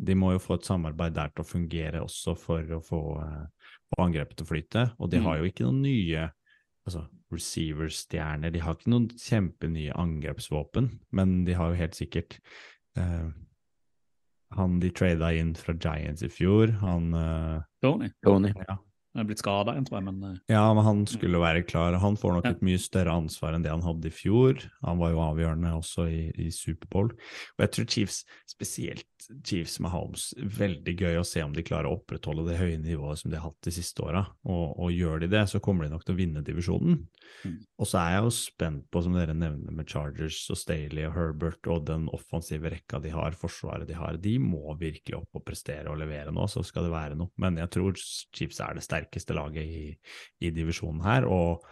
de 0.00 0.16
må 0.16 0.32
jo 0.34 0.42
få 0.42 0.58
et 0.58 0.66
samarbeid 0.66 1.14
der 1.14 1.30
til 1.30 1.44
å 1.44 1.48
fungere 1.52 2.02
også 2.02 2.34
for 2.38 2.76
å 2.76 2.82
få, 2.82 3.00
uh, 3.22 3.70
få 3.94 4.04
angrepet 4.08 4.40
til 4.40 4.48
å 4.48 4.50
flyte. 4.50 4.84
Og 4.98 5.10
de 5.12 5.20
Mm. 5.20 5.24
har 5.28 5.38
jo 5.38 5.50
ikke 5.50 5.66
noen 5.68 5.82
nye 5.86 6.30
altså, 6.90 7.06
receiver-stjerner. 7.30 8.52
De 8.54 8.62
har 8.64 8.76
ikke 8.76 8.90
noen 8.90 9.08
kjempenye 9.14 9.94
angrepsvåpen, 9.98 10.90
men 11.14 11.40
de 11.46 11.54
har 11.58 11.70
jo 11.70 11.78
helt 11.78 11.98
sikkert 11.98 12.40
eh, 12.98 13.30
han 14.58 14.78
de 14.82 14.90
trada 14.90 15.30
inn 15.38 15.54
fra 15.58 15.76
Giants 15.78 16.24
i 16.26 16.30
fjor, 16.32 16.74
han 16.82 17.12
eh, 17.14 17.58
Tony 17.84 18.10
Tony. 18.26 18.50
ja, 18.66 18.76
er 19.18 19.26
blitt 19.26 19.40
skada, 19.42 19.74
tror 19.82 19.98
jeg, 19.98 20.06
men 20.06 20.22
eh, 20.30 20.38
ja, 20.52 20.62
men 20.76 20.84
han 20.86 21.00
skulle 21.10 21.40
være 21.42 21.64
klar. 21.66 21.96
Han 21.98 22.14
får 22.20 22.36
nok 22.36 22.44
Ja. 22.46 22.52
et 22.54 22.62
mye 22.62 22.78
større 22.78 23.10
ansvar 23.18 23.56
enn 23.56 23.64
det 23.66 23.72
han 23.72 23.82
hadde 23.82 24.06
i 24.06 24.14
fjor. 24.14 24.60
Han 24.86 24.98
var 25.02 25.10
jo 25.10 25.22
avgjørende 25.24 25.72
også 25.74 26.06
i, 26.06 26.20
i 26.46 26.50
Superbowl. 26.54 27.10
Og 27.58 27.64
jeg 27.64 27.72
tror 27.74 27.88
Chiefs, 27.90 28.20
spesielt 28.46 29.06
Chiefs 29.44 29.80
med 29.82 29.90
Holmes, 29.92 30.30
veldig 30.38 30.94
gøy 30.96 31.18
å 31.20 31.26
se 31.26 31.42
om 31.44 31.52
de 31.52 31.62
klarer 31.66 31.90
å 31.90 31.98
opprettholde 31.98 32.46
det 32.48 32.56
høye 32.60 32.78
nivået 32.80 33.18
som 33.20 33.30
de 33.32 33.36
har 33.36 33.50
hatt 33.50 33.66
de 33.66 33.74
siste 33.74 34.00
åra. 34.06 34.22
Og, 34.48 34.78
og 34.80 34.94
gjør 34.94 35.20
de 35.24 35.28
det, 35.34 35.42
så 35.50 35.60
kommer 35.60 35.84
de 35.84 35.90
nok 35.92 36.06
til 36.06 36.14
å 36.14 36.20
vinne 36.20 36.44
divisjonen. 36.46 37.02
Mm. 37.44 37.58
Og 37.82 37.86
så 37.90 37.98
er 38.00 38.14
jeg 38.14 38.24
jo 38.24 38.32
spent 38.38 38.86
på, 38.90 39.02
som 39.04 39.14
dere 39.18 39.34
nevner, 39.36 39.74
med 39.76 39.90
Chargers 39.90 40.38
og 40.54 40.58
Staley 40.62 41.04
og 41.08 41.14
Herbert 41.18 41.68
og 41.70 41.84
den 41.90 42.06
offensive 42.14 42.72
rekka 42.72 43.02
de 43.04 43.12
har, 43.14 43.36
forsvaret 43.38 43.86
de 43.90 43.98
har. 43.98 44.16
De 44.22 44.38
må 44.42 44.72
virkelig 44.80 45.18
opp 45.20 45.36
og 45.40 45.44
prestere 45.46 45.90
og 45.92 46.00
levere 46.00 46.32
nå, 46.34 46.46
så 46.50 46.64
skal 46.66 46.88
det 46.88 46.94
være 46.94 47.18
noe. 47.20 47.30
Men 47.40 47.60
jeg 47.60 47.70
tror 47.76 47.98
Chiefs 48.00 48.60
er 48.64 48.78
det 48.78 48.86
sterkeste 49.00 49.36
laget 49.36 49.66
i, 49.66 49.84
i 50.44 50.52
divisjonen 50.54 51.04
her. 51.04 51.26
og 51.26 51.64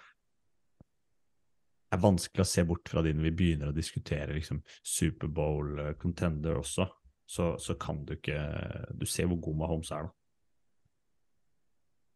det 1.89 1.97
er 1.97 2.05
vanskelig 2.05 2.45
å 2.45 2.49
se 2.49 2.63
bort 2.69 2.91
fra 2.91 3.01
det 3.05 3.15
når 3.17 3.31
vi 3.31 3.37
begynner 3.39 3.71
å 3.71 3.77
diskutere 3.77 4.35
liksom, 4.37 4.61
Superbowl 4.85 5.79
eh, 5.81 5.95
contender 6.01 6.59
også. 6.61 6.85
Så, 7.29 7.55
så 7.61 7.75
kan 7.81 8.07
du 8.09 8.15
ikke 8.15 8.41
Du 8.97 9.05
ser 9.05 9.27
hvor 9.29 9.37
god 9.45 9.57
Mahomes 9.61 9.91
er, 9.93 10.07
da. 10.07 10.13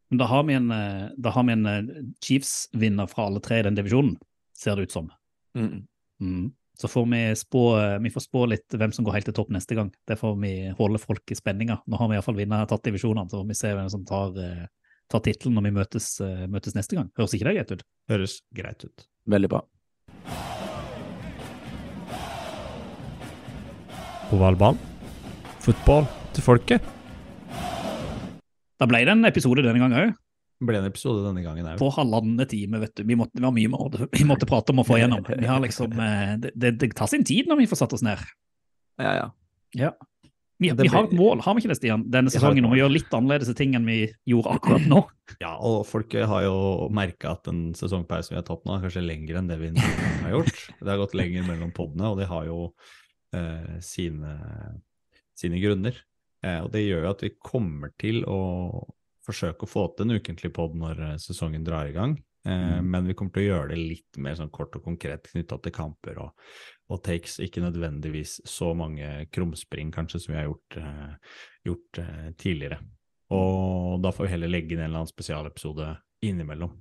men 0.08 0.20
da 0.22 0.28
har 0.30 0.44
vi 0.48 0.56
en, 0.56 0.70
eh, 0.72 1.08
da 1.16 1.32
har 1.32 1.44
vi 1.48 1.56
en 1.56 1.68
eh, 1.68 1.90
Chiefs-vinner 2.24 3.08
fra 3.08 3.26
alle 3.28 3.40
tre 3.44 3.60
i 3.60 3.64
den 3.64 3.76
divisjonen, 3.76 4.18
ser 4.56 4.76
det 4.76 4.88
ut 4.88 4.96
som. 4.96 5.08
Mm. 5.56 5.86
Mm. 6.20 6.46
Så 6.80 6.88
får 6.88 7.08
vi 7.12 7.22
spå, 7.36 7.64
vi 8.04 8.12
får 8.12 8.24
spå 8.24 8.44
litt 8.48 8.76
hvem 8.76 8.92
som 8.92 9.04
går 9.04 9.18
helt 9.18 9.28
til 9.28 9.36
topp 9.36 9.52
neste 9.52 9.76
gang. 9.76 9.92
Det 10.08 10.16
får 10.20 10.36
vi 10.40 10.52
holde 10.76 11.00
folk 11.00 11.32
i 11.32 11.36
spenninga. 11.36 11.78
Nå 11.86 12.00
har 12.00 12.08
vi 12.08 12.16
iallfall 12.16 12.36
vinner 12.40 12.68
tatt 12.68 12.84
divisjonene, 12.88 13.28
så 13.28 13.40
får 13.40 13.50
vi 13.52 13.58
se 13.60 13.72
hvem 13.76 13.90
som 13.92 14.04
tar, 14.08 14.40
tar 15.12 15.22
tittelen 15.24 15.58
når 15.58 15.66
vi 15.68 15.74
møtes, 15.76 16.08
eh, 16.24 16.46
møtes 16.50 16.76
neste 16.78 16.98
gang. 16.98 17.10
Høres 17.18 17.36
ikke 17.36 17.48
det 17.48 17.54
greit 17.58 17.74
ut? 17.76 17.84
Høres 18.12 18.38
greit 18.56 18.86
ut. 18.86 19.06
Veldig 19.32 19.52
bra. 19.52 19.62
Ovalball. 24.32 24.78
Fotball 25.62 26.08
til 26.32 26.44
folket. 26.46 26.90
Da 28.80 28.88
ble 28.90 29.04
det 29.06 29.14
en 29.14 29.28
episode 29.28 29.62
denne 29.62 29.78
gangen 29.78 29.98
òg, 30.00 30.14
ble 30.66 30.78
en 30.78 30.86
episode 30.88 31.24
denne 31.26 31.42
gangen 31.44 31.66
òg. 31.66 31.78
på 31.78 31.90
halvannen 31.94 32.46
time. 32.48 32.80
vet 32.82 32.94
du. 32.96 33.04
Vi 33.06 33.16
måtte, 33.18 33.38
vi, 33.38 33.50
mye 33.58 33.70
måtte, 33.70 34.08
vi 34.10 34.24
måtte 34.26 34.48
prate 34.48 34.74
om 34.74 34.82
å 34.82 34.86
få 34.86 34.98
igjennom. 34.98 35.24
Vi 35.26 35.48
har 35.48 35.60
liksom, 35.62 35.92
eh, 35.98 36.32
det, 36.42 36.52
det, 36.54 36.72
det 36.80 36.92
tar 36.98 37.10
sin 37.10 37.26
tid 37.26 37.50
når 37.50 37.62
vi 37.62 37.68
får 37.70 37.82
satt 37.82 37.94
oss 37.98 38.04
ned. 38.06 38.22
Ja, 39.02 39.12
ja. 39.18 39.28
Ja. 39.78 39.92
Vi, 40.62 40.70
vi 40.78 40.90
har 40.92 41.08
et 41.08 41.14
mål, 41.16 41.42
har 41.44 41.56
vi 41.56 41.62
ikke 41.62 41.72
det, 41.72 41.78
Stian? 41.80 42.04
Denne 42.12 42.30
sesongen 42.32 42.66
om 42.68 42.74
å 42.74 42.78
gjøre 42.78 42.94
litt 42.94 43.14
annerledes 43.16 43.50
ting 43.58 43.74
enn 43.78 43.88
vi 43.88 44.04
gjorde 44.30 44.56
akkurat 44.58 44.86
nå. 44.90 45.02
Ja, 45.40 45.54
og 45.64 45.86
folk 45.88 46.12
har 46.12 46.42
jo 46.44 46.56
merka 46.92 47.30
at 47.32 47.46
den 47.48 47.70
sesongpausen 47.78 48.34
vi 48.34 48.38
har 48.38 48.44
tatt 48.46 48.66
nå, 48.68 48.74
er 48.74 48.82
kanskje 48.84 49.04
lengre 49.04 49.40
enn 49.40 49.48
det 49.48 49.56
vi 49.62 49.70
har 49.72 50.34
gjort. 50.34 50.58
Det 50.76 50.90
har 50.90 51.00
gått 51.00 51.16
lenger 51.16 51.46
mellom 51.46 51.70
podene, 51.74 52.10
og 52.12 52.20
de 52.20 52.26
har 52.28 52.44
jo 52.46 52.58
eh, 53.34 53.78
sine, 53.82 54.34
sine 55.38 55.62
grunner. 55.62 55.96
Eh, 56.44 56.58
og 56.60 56.68
det 56.74 56.84
gjør 56.84 57.06
jo 57.06 57.14
at 57.14 57.24
vi 57.24 57.32
kommer 57.38 57.94
til 58.02 58.22
å 58.28 58.42
forsøke 59.24 59.66
å 59.66 59.70
få 59.70 59.86
til 59.96 60.08
en 60.10 60.20
ukentlig 60.20 60.52
pod 60.54 60.76
når 60.78 61.00
eh, 61.06 61.16
sesongen 61.22 61.64
drar 61.66 61.88
i 61.88 61.96
gang. 61.96 62.18
Eh, 62.44 62.82
Men 62.82 63.06
vi 63.06 63.14
kommer 63.14 63.34
til 63.34 63.44
å 63.44 63.50
gjøre 63.50 63.72
det 63.72 63.80
litt 63.80 64.18
mer 64.22 64.36
sånn 64.38 64.52
kort 64.54 64.74
og 64.78 64.84
konkret 64.84 65.28
knytta 65.30 65.58
til 65.62 65.74
kamper 65.74 66.18
og, 66.24 66.46
og 66.90 67.02
takes. 67.06 67.38
Ikke 67.44 67.62
nødvendigvis 67.64 68.40
så 68.48 68.72
mange 68.78 69.26
krumspring 69.32 69.92
kanskje 69.94 70.24
som 70.24 70.34
vi 70.34 70.40
har 70.40 70.48
gjort, 70.50 70.78
uh, 70.78 71.36
gjort 71.68 72.02
uh, 72.02 72.30
tidligere. 72.40 72.80
Og 73.32 74.02
da 74.04 74.12
får 74.12 74.26
vi 74.26 74.32
heller 74.34 74.52
legge 74.52 74.74
inn 74.74 74.82
en 74.82 74.90
eller 74.90 75.04
annen 75.04 75.12
spesialepisode 75.12 75.94
innimellom. 76.26 76.74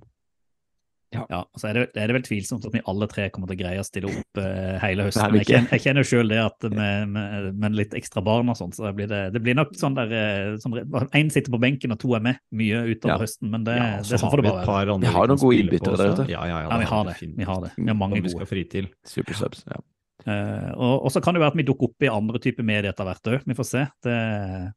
Ja, 1.12 1.42
så 1.60 1.68
er 1.68 1.76
det, 1.76 1.82
er 1.94 2.08
det 2.10 2.16
vel 2.16 2.24
tvilsomt 2.24 2.64
at 2.68 2.72
vi 2.74 2.80
alle 2.88 3.08
tre 3.10 3.26
kommer 3.34 3.50
til 3.50 3.58
å 3.58 3.60
greie 3.60 3.82
å 3.82 3.86
stille 3.86 4.08
opp 4.10 4.40
uh, 4.40 4.78
hele 4.82 5.06
høsten. 5.08 5.34
Nei, 5.34 5.42
Jeg 5.42 5.48
kjenner, 5.50 5.74
jeg 5.76 5.84
kjenner 5.84 6.06
jo 6.06 6.08
sjøl 6.08 6.32
det 6.32 6.38
at 6.42 6.66
med, 6.72 7.12
med, 7.12 7.48
med 7.64 7.76
litt 7.76 7.96
ekstra 7.98 8.22
barn 8.24 8.48
og 8.52 8.58
sånn, 8.58 8.72
så 8.76 8.92
blir 8.96 9.10
det, 9.10 9.22
det 9.34 9.42
blir 9.44 9.58
nok 9.58 9.74
sånn 9.78 9.98
der 9.98 10.14
eh, 10.16 11.12
Én 11.18 11.32
sitter 11.32 11.52
på 11.52 11.60
benken 11.62 11.92
og 11.94 12.00
to 12.00 12.14
er 12.16 12.24
med 12.24 12.40
mye 12.56 12.84
utover 12.88 13.14
Ja. 13.14 13.20
høsten, 13.24 13.52
men 13.52 13.66
det, 13.68 13.76
Ja, 13.76 13.88
det 14.00 14.16
er 14.16 14.22
sånn 14.24 14.32
får 14.32 14.42
det 14.42 14.48
bare 14.48 14.66
være. 14.68 14.98
Vi 15.04 15.14
har 15.16 15.32
noen 15.32 15.42
gode 15.44 15.60
innbyttere 15.60 16.00
der 16.00 16.14
ute. 16.16 16.28
Ja, 16.32 16.46
ja, 16.48 16.62
ja, 16.64 16.68
Ja, 16.70 16.80
vi 16.80 16.88
har 16.92 17.08
det. 17.10 17.16
Vi 17.20 17.48
har 17.48 17.64
det. 17.66 17.72
Vi 17.76 17.88
har 17.90 17.98
mange 17.98 18.22
gode. 18.24 18.48
fri 18.48 18.64
til. 18.72 18.88
Supersubs. 19.08 19.66
Ja. 19.68 19.80
Uh, 20.22 20.70
og, 20.78 20.96
og 21.06 21.10
så 21.10 21.20
kan 21.22 21.34
det 21.34 21.42
være 21.42 21.52
at 21.56 21.58
vi 21.58 21.66
dukker 21.66 21.90
opp 21.90 22.04
i 22.06 22.10
andre 22.12 22.38
typer 22.42 22.66
medier 22.66 22.92
etter 22.92 23.08
hvert 23.08 23.30
òg. 23.32 23.46
Vi 23.48 23.56
får 23.58 23.68
se. 23.68 23.86
Det, 24.06 24.18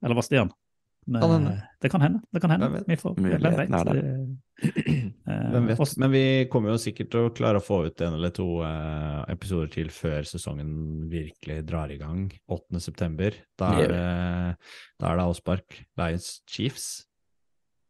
eller 0.01 0.17
hva, 0.17 0.25
Stian? 0.25 0.51
Men, 1.07 1.21
Kan 1.21 1.31
hende. 1.35 1.51
Det 1.81 1.89
kan 1.93 2.01
hende. 2.01 2.19
Det 2.33 2.41
kan 2.41 2.49
hende. 2.49 2.65
Hvem 2.65 2.75
vet? 2.79 2.87
Vi 2.89 2.95
får, 2.97 3.13
hvem 3.21 3.57
vet? 3.59 3.73
Det- 3.85 4.65
eh, 5.29 5.49
Hvem 5.53 5.67
vet? 5.69 5.97
Men 6.01 6.11
vi 6.15 6.23
kommer 6.49 6.71
jo 6.73 6.77
sikkert 6.81 7.11
til 7.13 7.27
å 7.27 7.33
klare 7.35 7.59
å 7.61 7.63
få 7.65 7.77
ut 7.85 8.01
en 8.01 8.15
eller 8.17 8.31
to 8.33 8.47
eh, 8.65 9.19
episoder 9.35 9.69
til 9.75 9.91
før 9.93 10.25
sesongen 10.25 10.71
virkelig 11.11 11.59
drar 11.69 11.93
i 11.93 11.99
gang. 12.01 12.23
8. 12.49 12.81
september. 12.81 13.37
Da 13.59 13.69
er 13.83 13.91
det, 13.93 14.05
da 14.97 15.11
er 15.11 15.19
det 15.21 15.27
avspark. 15.27 15.77
Lions 16.01 16.31
Chiefs 16.49 16.87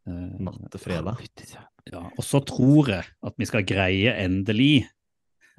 eh, 0.10 0.36
natt 0.44 0.60
til 0.76 0.84
fredag. 0.84 1.24
Ja, 1.94 2.04
og 2.18 2.24
så 2.26 2.42
tror 2.44 2.90
jeg 2.98 3.06
at 3.30 3.40
vi 3.40 3.48
skal 3.48 3.64
greie 3.70 4.12
endelig 4.26 4.88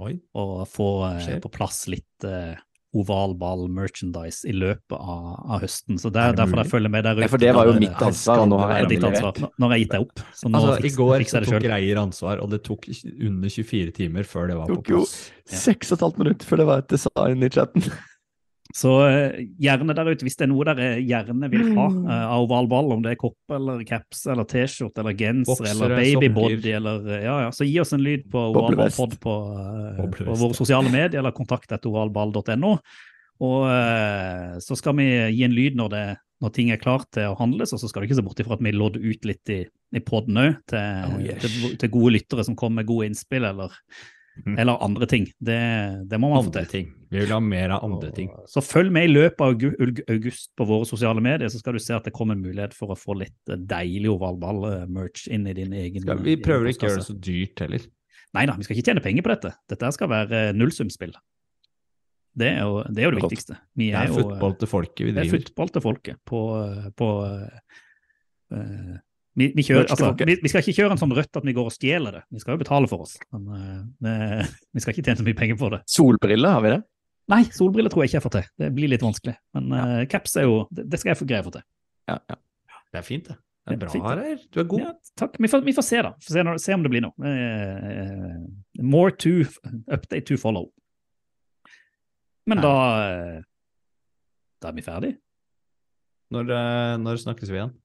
Oi. 0.02 0.18
å 0.36 0.66
få 0.68 0.90
eh, 1.14 1.38
på 1.40 1.48
plass 1.56 1.86
litt 1.88 2.26
eh, 2.96 3.02
ovalball 3.02 3.66
merchandise 3.68 4.48
i 4.48 4.54
løpet 4.56 4.96
av, 4.96 5.28
av 5.52 5.60
høsten. 5.62 5.98
Så 6.00 6.10
det 6.10 6.16
Er 6.22 6.32
der, 6.32 6.32
det 6.32 6.40
derfor 6.42 6.56
mulig? 6.56 6.64
jeg 6.64 6.72
følger 6.72 6.90
med 6.96 7.04
der 7.04 7.12
ute. 7.20 7.22
Ja, 7.26 7.28
for 7.28 7.38
det 7.44 7.54
var 7.54 7.66
jo 7.70 7.76
mitt 7.78 8.02
ansvar, 8.08 8.42
og 8.42 8.48
nå 8.48 8.58
har 8.62 8.74
jeg 8.80 8.88
ditt 8.94 9.04
ansvar. 9.10 9.40
Nå, 9.58 9.68
har 9.68 9.76
jeg 9.76 9.84
gitt 9.86 9.92
deg 9.96 10.06
opp. 10.08 10.24
Så 10.34 10.48
nå 10.50 10.58
Altså, 10.62 10.76
I 10.86 10.94
går 10.96 11.16
fikser 11.24 11.38
jeg 11.40 11.46
det 11.46 11.54
tok. 11.60 11.70
Reier 11.76 12.02
ansvar, 12.02 12.40
og 12.42 12.50
det 12.50 12.62
tok 12.64 12.88
under 13.30 13.48
24 13.48 13.92
timer 14.00 14.22
før 14.24 14.48
det 14.48 14.56
var 14.56 14.66
på 14.72 14.76
Tok 14.80 14.88
jo 14.96 15.00
plass. 15.04 15.16
seks 15.46 15.92
og 15.92 15.98
et 15.98 16.04
halvt 16.08 16.18
minutt 16.24 16.42
før 16.48 16.56
det 16.62 16.66
var 16.72 16.78
et 16.84 16.88
design 16.96 17.42
i 17.42 17.48
chatten. 17.52 17.82
Så 18.76 18.90
eh, 19.08 19.38
gjerne 19.62 19.94
der 19.96 20.10
ute, 20.10 20.26
hvis 20.26 20.36
det 20.36 20.44
er 20.44 20.50
noe 20.50 20.66
dere 20.68 20.88
gjerne 21.00 21.48
vil 21.52 21.62
ha 21.78 21.86
Mm. 21.86 22.02
eh, 22.12 22.24
av 22.34 22.42
oval 22.44 22.66
ball, 22.68 22.90
om 22.92 23.02
det 23.04 23.14
er 23.14 23.18
kopp 23.20 23.54
eller 23.56 23.80
caps 23.88 24.26
eller 24.28 24.44
T-skjorte 24.44 25.00
eller 25.00 25.16
genser 25.16 25.62
Boksere, 25.62 25.72
eller 25.72 25.94
babybody 26.20 26.72
eller 26.76 27.08
eh, 27.14 27.24
ja, 27.24 27.36
ja, 27.46 27.50
så 27.54 27.64
gi 27.64 27.78
oss 27.80 27.94
en 27.96 28.04
lyd 28.04 28.26
på 28.32 28.42
ovalballpod 28.50 29.16
på, 29.22 29.34
uh, 29.56 30.02
på 30.18 30.36
våre 30.36 30.56
sosiale 30.58 30.90
medier 30.92 31.22
eller 31.22 31.32
kontakt 31.36 31.72
etter 31.72 31.88
ovalball.no. 31.88 32.74
Og 33.46 33.64
uh, 33.68 34.56
så 34.64 34.76
skal 34.76 34.96
vi 35.00 35.08
gi 35.36 35.44
en 35.46 35.56
lyd 35.56 35.78
når, 35.80 35.88
det, 35.94 36.04
når 36.44 36.52
ting 36.56 36.72
er 36.74 36.82
klart 36.82 37.08
til 37.16 37.30
å 37.30 37.38
handles, 37.38 37.72
og 37.72 37.80
så 37.80 37.88
skal 37.88 38.02
du 38.04 38.10
ikke 38.10 38.18
se 38.20 38.26
bort 38.26 38.40
ifra 38.44 38.58
at 38.58 38.64
vi 38.66 38.74
lodder 38.76 39.00
ut 39.04 39.24
litt 39.28 39.54
i, 39.56 39.62
i 39.96 40.04
poden 40.04 40.42
òg, 40.42 40.60
til, 40.68 41.08
Oh, 41.14 41.16
yes. 41.24 41.40
til, 41.46 41.78
til 41.80 41.92
gode 41.96 42.12
lyttere 42.18 42.44
som 42.44 42.56
kommer 42.58 42.82
med 42.82 42.90
gode 42.92 43.08
innspill 43.08 43.48
eller. 43.48 43.72
eller 44.60 44.82
andre 44.84 45.08
ting. 45.10 45.26
Det, 45.38 45.58
det 46.10 46.20
må 46.20 46.30
man 46.32 46.46
få 46.48 46.54
til. 46.58 46.68
ting. 46.72 46.92
Vi 47.10 47.22
vil 47.22 47.32
ha 47.32 47.38
mer 47.40 47.76
av 47.76 47.84
andre 47.86 48.10
ting. 48.14 48.30
Så 48.50 48.62
følg 48.64 48.90
med 48.94 49.08
i 49.08 49.12
løpet 49.12 49.44
av 49.44 50.16
august 50.16 50.50
på 50.58 50.66
våre 50.68 50.88
sosiale 50.88 51.22
medier, 51.22 51.50
så 51.52 51.60
skal 51.62 51.78
du 51.78 51.82
se 51.82 51.94
at 51.96 52.08
det 52.08 52.14
kommer 52.16 52.36
en 52.36 52.42
mulighet 52.44 52.74
for 52.76 52.92
å 52.92 52.98
få 52.98 53.18
litt 53.22 53.52
eh, 53.52 53.60
deilig 53.60 54.10
ovalball-merch 54.16 55.28
inn 55.34 55.46
i 55.50 55.54
din 55.56 55.76
egen 55.76 56.04
Skal, 56.04 56.24
vi 56.26 56.36
prøver 56.42 56.72
ikke 56.72 56.88
å 56.88 56.92
gjøre 56.92 57.04
det 57.04 57.08
så 57.08 57.20
dyrt 57.28 57.64
heller. 57.64 57.86
Nei 58.36 58.44
da, 58.50 58.58
vi 58.58 58.66
skal 58.66 58.76
ikke 58.76 58.90
tjene 58.90 59.04
penger 59.04 59.24
på 59.24 59.32
dette. 59.32 59.54
Dette 59.70 59.94
skal 59.96 60.12
være 60.12 60.42
eh, 60.50 60.54
nullsumspill. 60.56 61.14
Det 62.36 62.48
er 62.52 62.62
jo 62.66 62.82
det, 62.84 63.00
er 63.00 63.08
jo 63.08 63.14
det 63.14 63.22
viktigste. 63.22 63.56
Vi 63.78 63.88
Det 63.90 63.96
er 63.96 64.02
er 64.04 64.12
jo, 64.12 64.18
eh, 64.18 64.26
fotball 64.26 64.56
til 64.60 64.68
folket 64.68 65.04
vi 65.06 65.12
driver. 65.12 65.22
det 65.22 65.32
er 65.32 65.46
fotball 65.46 65.72
til 65.72 65.84
folket 65.84 66.18
på, 66.28 66.40
på 67.00 67.08
eh, 67.24 67.60
eh, 68.52 68.96
Vi, 69.36 69.50
vi, 69.52 69.62
kjører, 69.66 69.90
altså, 69.92 70.14
vi, 70.16 70.38
vi 70.40 70.48
skal 70.48 70.62
ikke 70.62 70.72
kjøre 70.78 70.94
en 70.94 71.00
sånn 71.00 71.12
rødt 71.16 71.36
at 71.36 71.44
vi 71.44 71.52
går 71.56 71.66
og 71.68 71.74
stjeler 71.74 72.14
det. 72.16 72.20
Vi 72.32 72.40
skal 72.40 72.56
jo 72.56 72.60
betale 72.62 72.88
for 72.88 73.04
oss. 73.04 73.18
Men 73.36 73.48
uh, 74.08 74.52
vi 74.72 74.80
skal 74.80 74.94
ikke 74.94 75.02
tjene 75.04 75.20
så 75.20 75.26
mye 75.26 75.36
penger 75.36 75.58
på 75.60 75.68
det. 75.74 75.82
Solbriller, 75.92 76.54
har 76.56 76.62
vi 76.64 76.70
det? 76.72 76.78
Nei, 77.28 77.42
solbriller 77.52 77.92
tror 77.92 78.04
jeg 78.04 78.12
ikke 78.12 78.16
jeg 78.16 78.24
får 78.24 78.34
til. 78.38 78.46
Det 78.62 78.70
blir 78.78 78.92
litt 78.94 79.04
vanskelig. 79.04 79.34
Men 79.58 79.74
uh, 79.76 79.98
caps 80.08 80.38
er 80.40 80.46
jo 80.46 80.62
Det, 80.70 80.86
det 80.88 81.00
skal 81.02 81.12
jeg 81.12 81.20
få 81.20 81.28
greie 81.28 81.44
å 81.44 81.48
få 81.50 81.52
til. 81.58 81.66
Ja, 82.08 82.16
ja. 82.32 82.38
Det 82.94 83.02
er 83.02 83.04
fint, 83.04 83.28
det. 83.28 83.36
Det 83.36 83.76
Det 83.76 83.82
er 83.82 83.90
er 83.90 83.92
fint, 83.92 84.06
bra, 84.06 84.14
det. 84.22 84.48
Du 84.54 84.60
er 84.62 84.68
god. 84.70 84.84
Ja, 84.86 84.94
takk. 85.20 85.36
Vi 85.42 85.52
får, 85.52 85.66
vi 85.66 85.76
får 85.76 85.86
se, 85.90 86.00
da. 86.06 86.14
Får 86.24 86.38
se, 86.38 86.46
når, 86.48 86.62
se 86.62 86.78
om 86.78 86.86
det 86.86 86.94
blir 86.94 87.04
noe. 87.04 87.12
Uh, 87.20 88.40
more 88.80 89.12
to 89.20 89.42
Update 89.84 90.24
to 90.30 90.40
follow. 90.40 90.70
Men 92.48 92.64
da 92.64 92.72
Da 94.62 94.72
er 94.72 94.80
vi 94.80 94.86
ferdig. 94.86 95.12
Når, 96.32 96.48
når 97.04 97.20
snakkes 97.20 97.52
vi 97.52 97.60
igjen? 97.60 97.76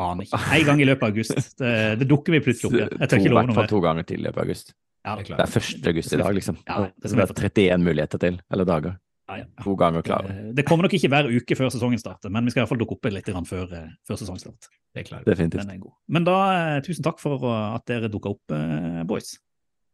Aner 0.00 0.24
ikke. 0.26 0.38
En 0.56 0.64
gang 0.70 0.80
i 0.80 0.86
løpet 0.88 1.04
av 1.04 1.12
august. 1.12 1.50
Det, 1.60 1.72
det 2.00 2.06
dukker 2.08 2.32
vi 2.36 2.40
plutselig 2.44 2.70
opp 2.70 2.78
igjen. 2.78 2.94
Jeg 2.96 3.08
tør 3.10 3.10
To- 3.10 3.20
ikke 3.20 3.30
I 3.30 3.36
hvert 3.36 3.54
fall 3.58 3.70
to 3.74 3.80
ganger 3.84 4.06
til 4.08 4.20
i 4.20 4.24
løpet 4.26 4.40
av 4.40 4.46
august. 4.48 4.72
Ja, 5.04 5.14
Det 5.16 5.30
er 5.30 5.36
Det 5.36 5.44
er 5.44 5.60
1. 5.60 5.86
august 5.92 6.12
i 6.12 6.16
dag, 6.20 6.34
liksom. 6.36 6.56
Ja, 6.68 6.80
det 6.84 7.10
det, 7.10 7.18
er 7.18 7.48
31 7.48 7.84
muligheter 7.84 8.18
til, 8.20 8.40
eller 8.52 8.64
dager. 8.68 8.98
ja, 9.30 9.36
ja. 9.40 9.44
To 9.64 9.74
ganger 9.76 10.02
klare. 10.02 10.34
Det 10.54 10.64
kommer 10.66 10.82
nok 10.84 10.92
ikke 10.98 11.08
hver 11.08 11.28
uke 11.30 11.56
før 11.56 11.70
sesongen 11.70 11.98
starter, 11.98 12.30
men 12.30 12.44
vi 12.44 12.50
skal 12.50 12.60
i 12.60 12.62
hvert 12.64 12.72
fall 12.74 12.80
dukke 12.82 12.96
opp 12.98 13.04
litt 13.12 13.30
før, 13.48 13.72
eh, 13.72 13.88
før 14.06 14.16
sesongstart. 14.18 14.68
Det 14.94 15.00
er 15.04 15.08
klart. 15.08 15.24
Definitivt. 15.24 15.62
Den 15.62 15.70
er 15.70 15.78
god. 15.78 15.92
Men 16.08 16.24
da, 16.24 16.36
eh, 16.76 16.80
tusen 16.80 17.02
takk 17.02 17.18
for 17.18 17.38
eh, 17.44 17.74
at 17.74 17.86
dere 17.86 18.08
dukka 18.10 18.30
opp, 18.34 19.06
boys. 19.06 19.38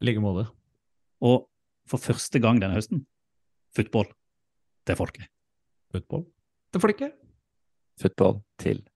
I 0.00 0.06
like 0.06 0.18
måte. 0.20 0.48
Og 1.22 1.46
for 1.86 1.98
første 1.98 2.40
gang 2.40 2.58
denne 2.60 2.74
høsten, 2.74 3.04
football 3.74 4.06
til 4.86 4.96
folket. 4.96 5.28
Football. 5.92 6.26
til 6.72 6.80
folket. 6.80 7.12
Football 8.00 8.42
til 8.58 8.74
folket. 8.74 8.95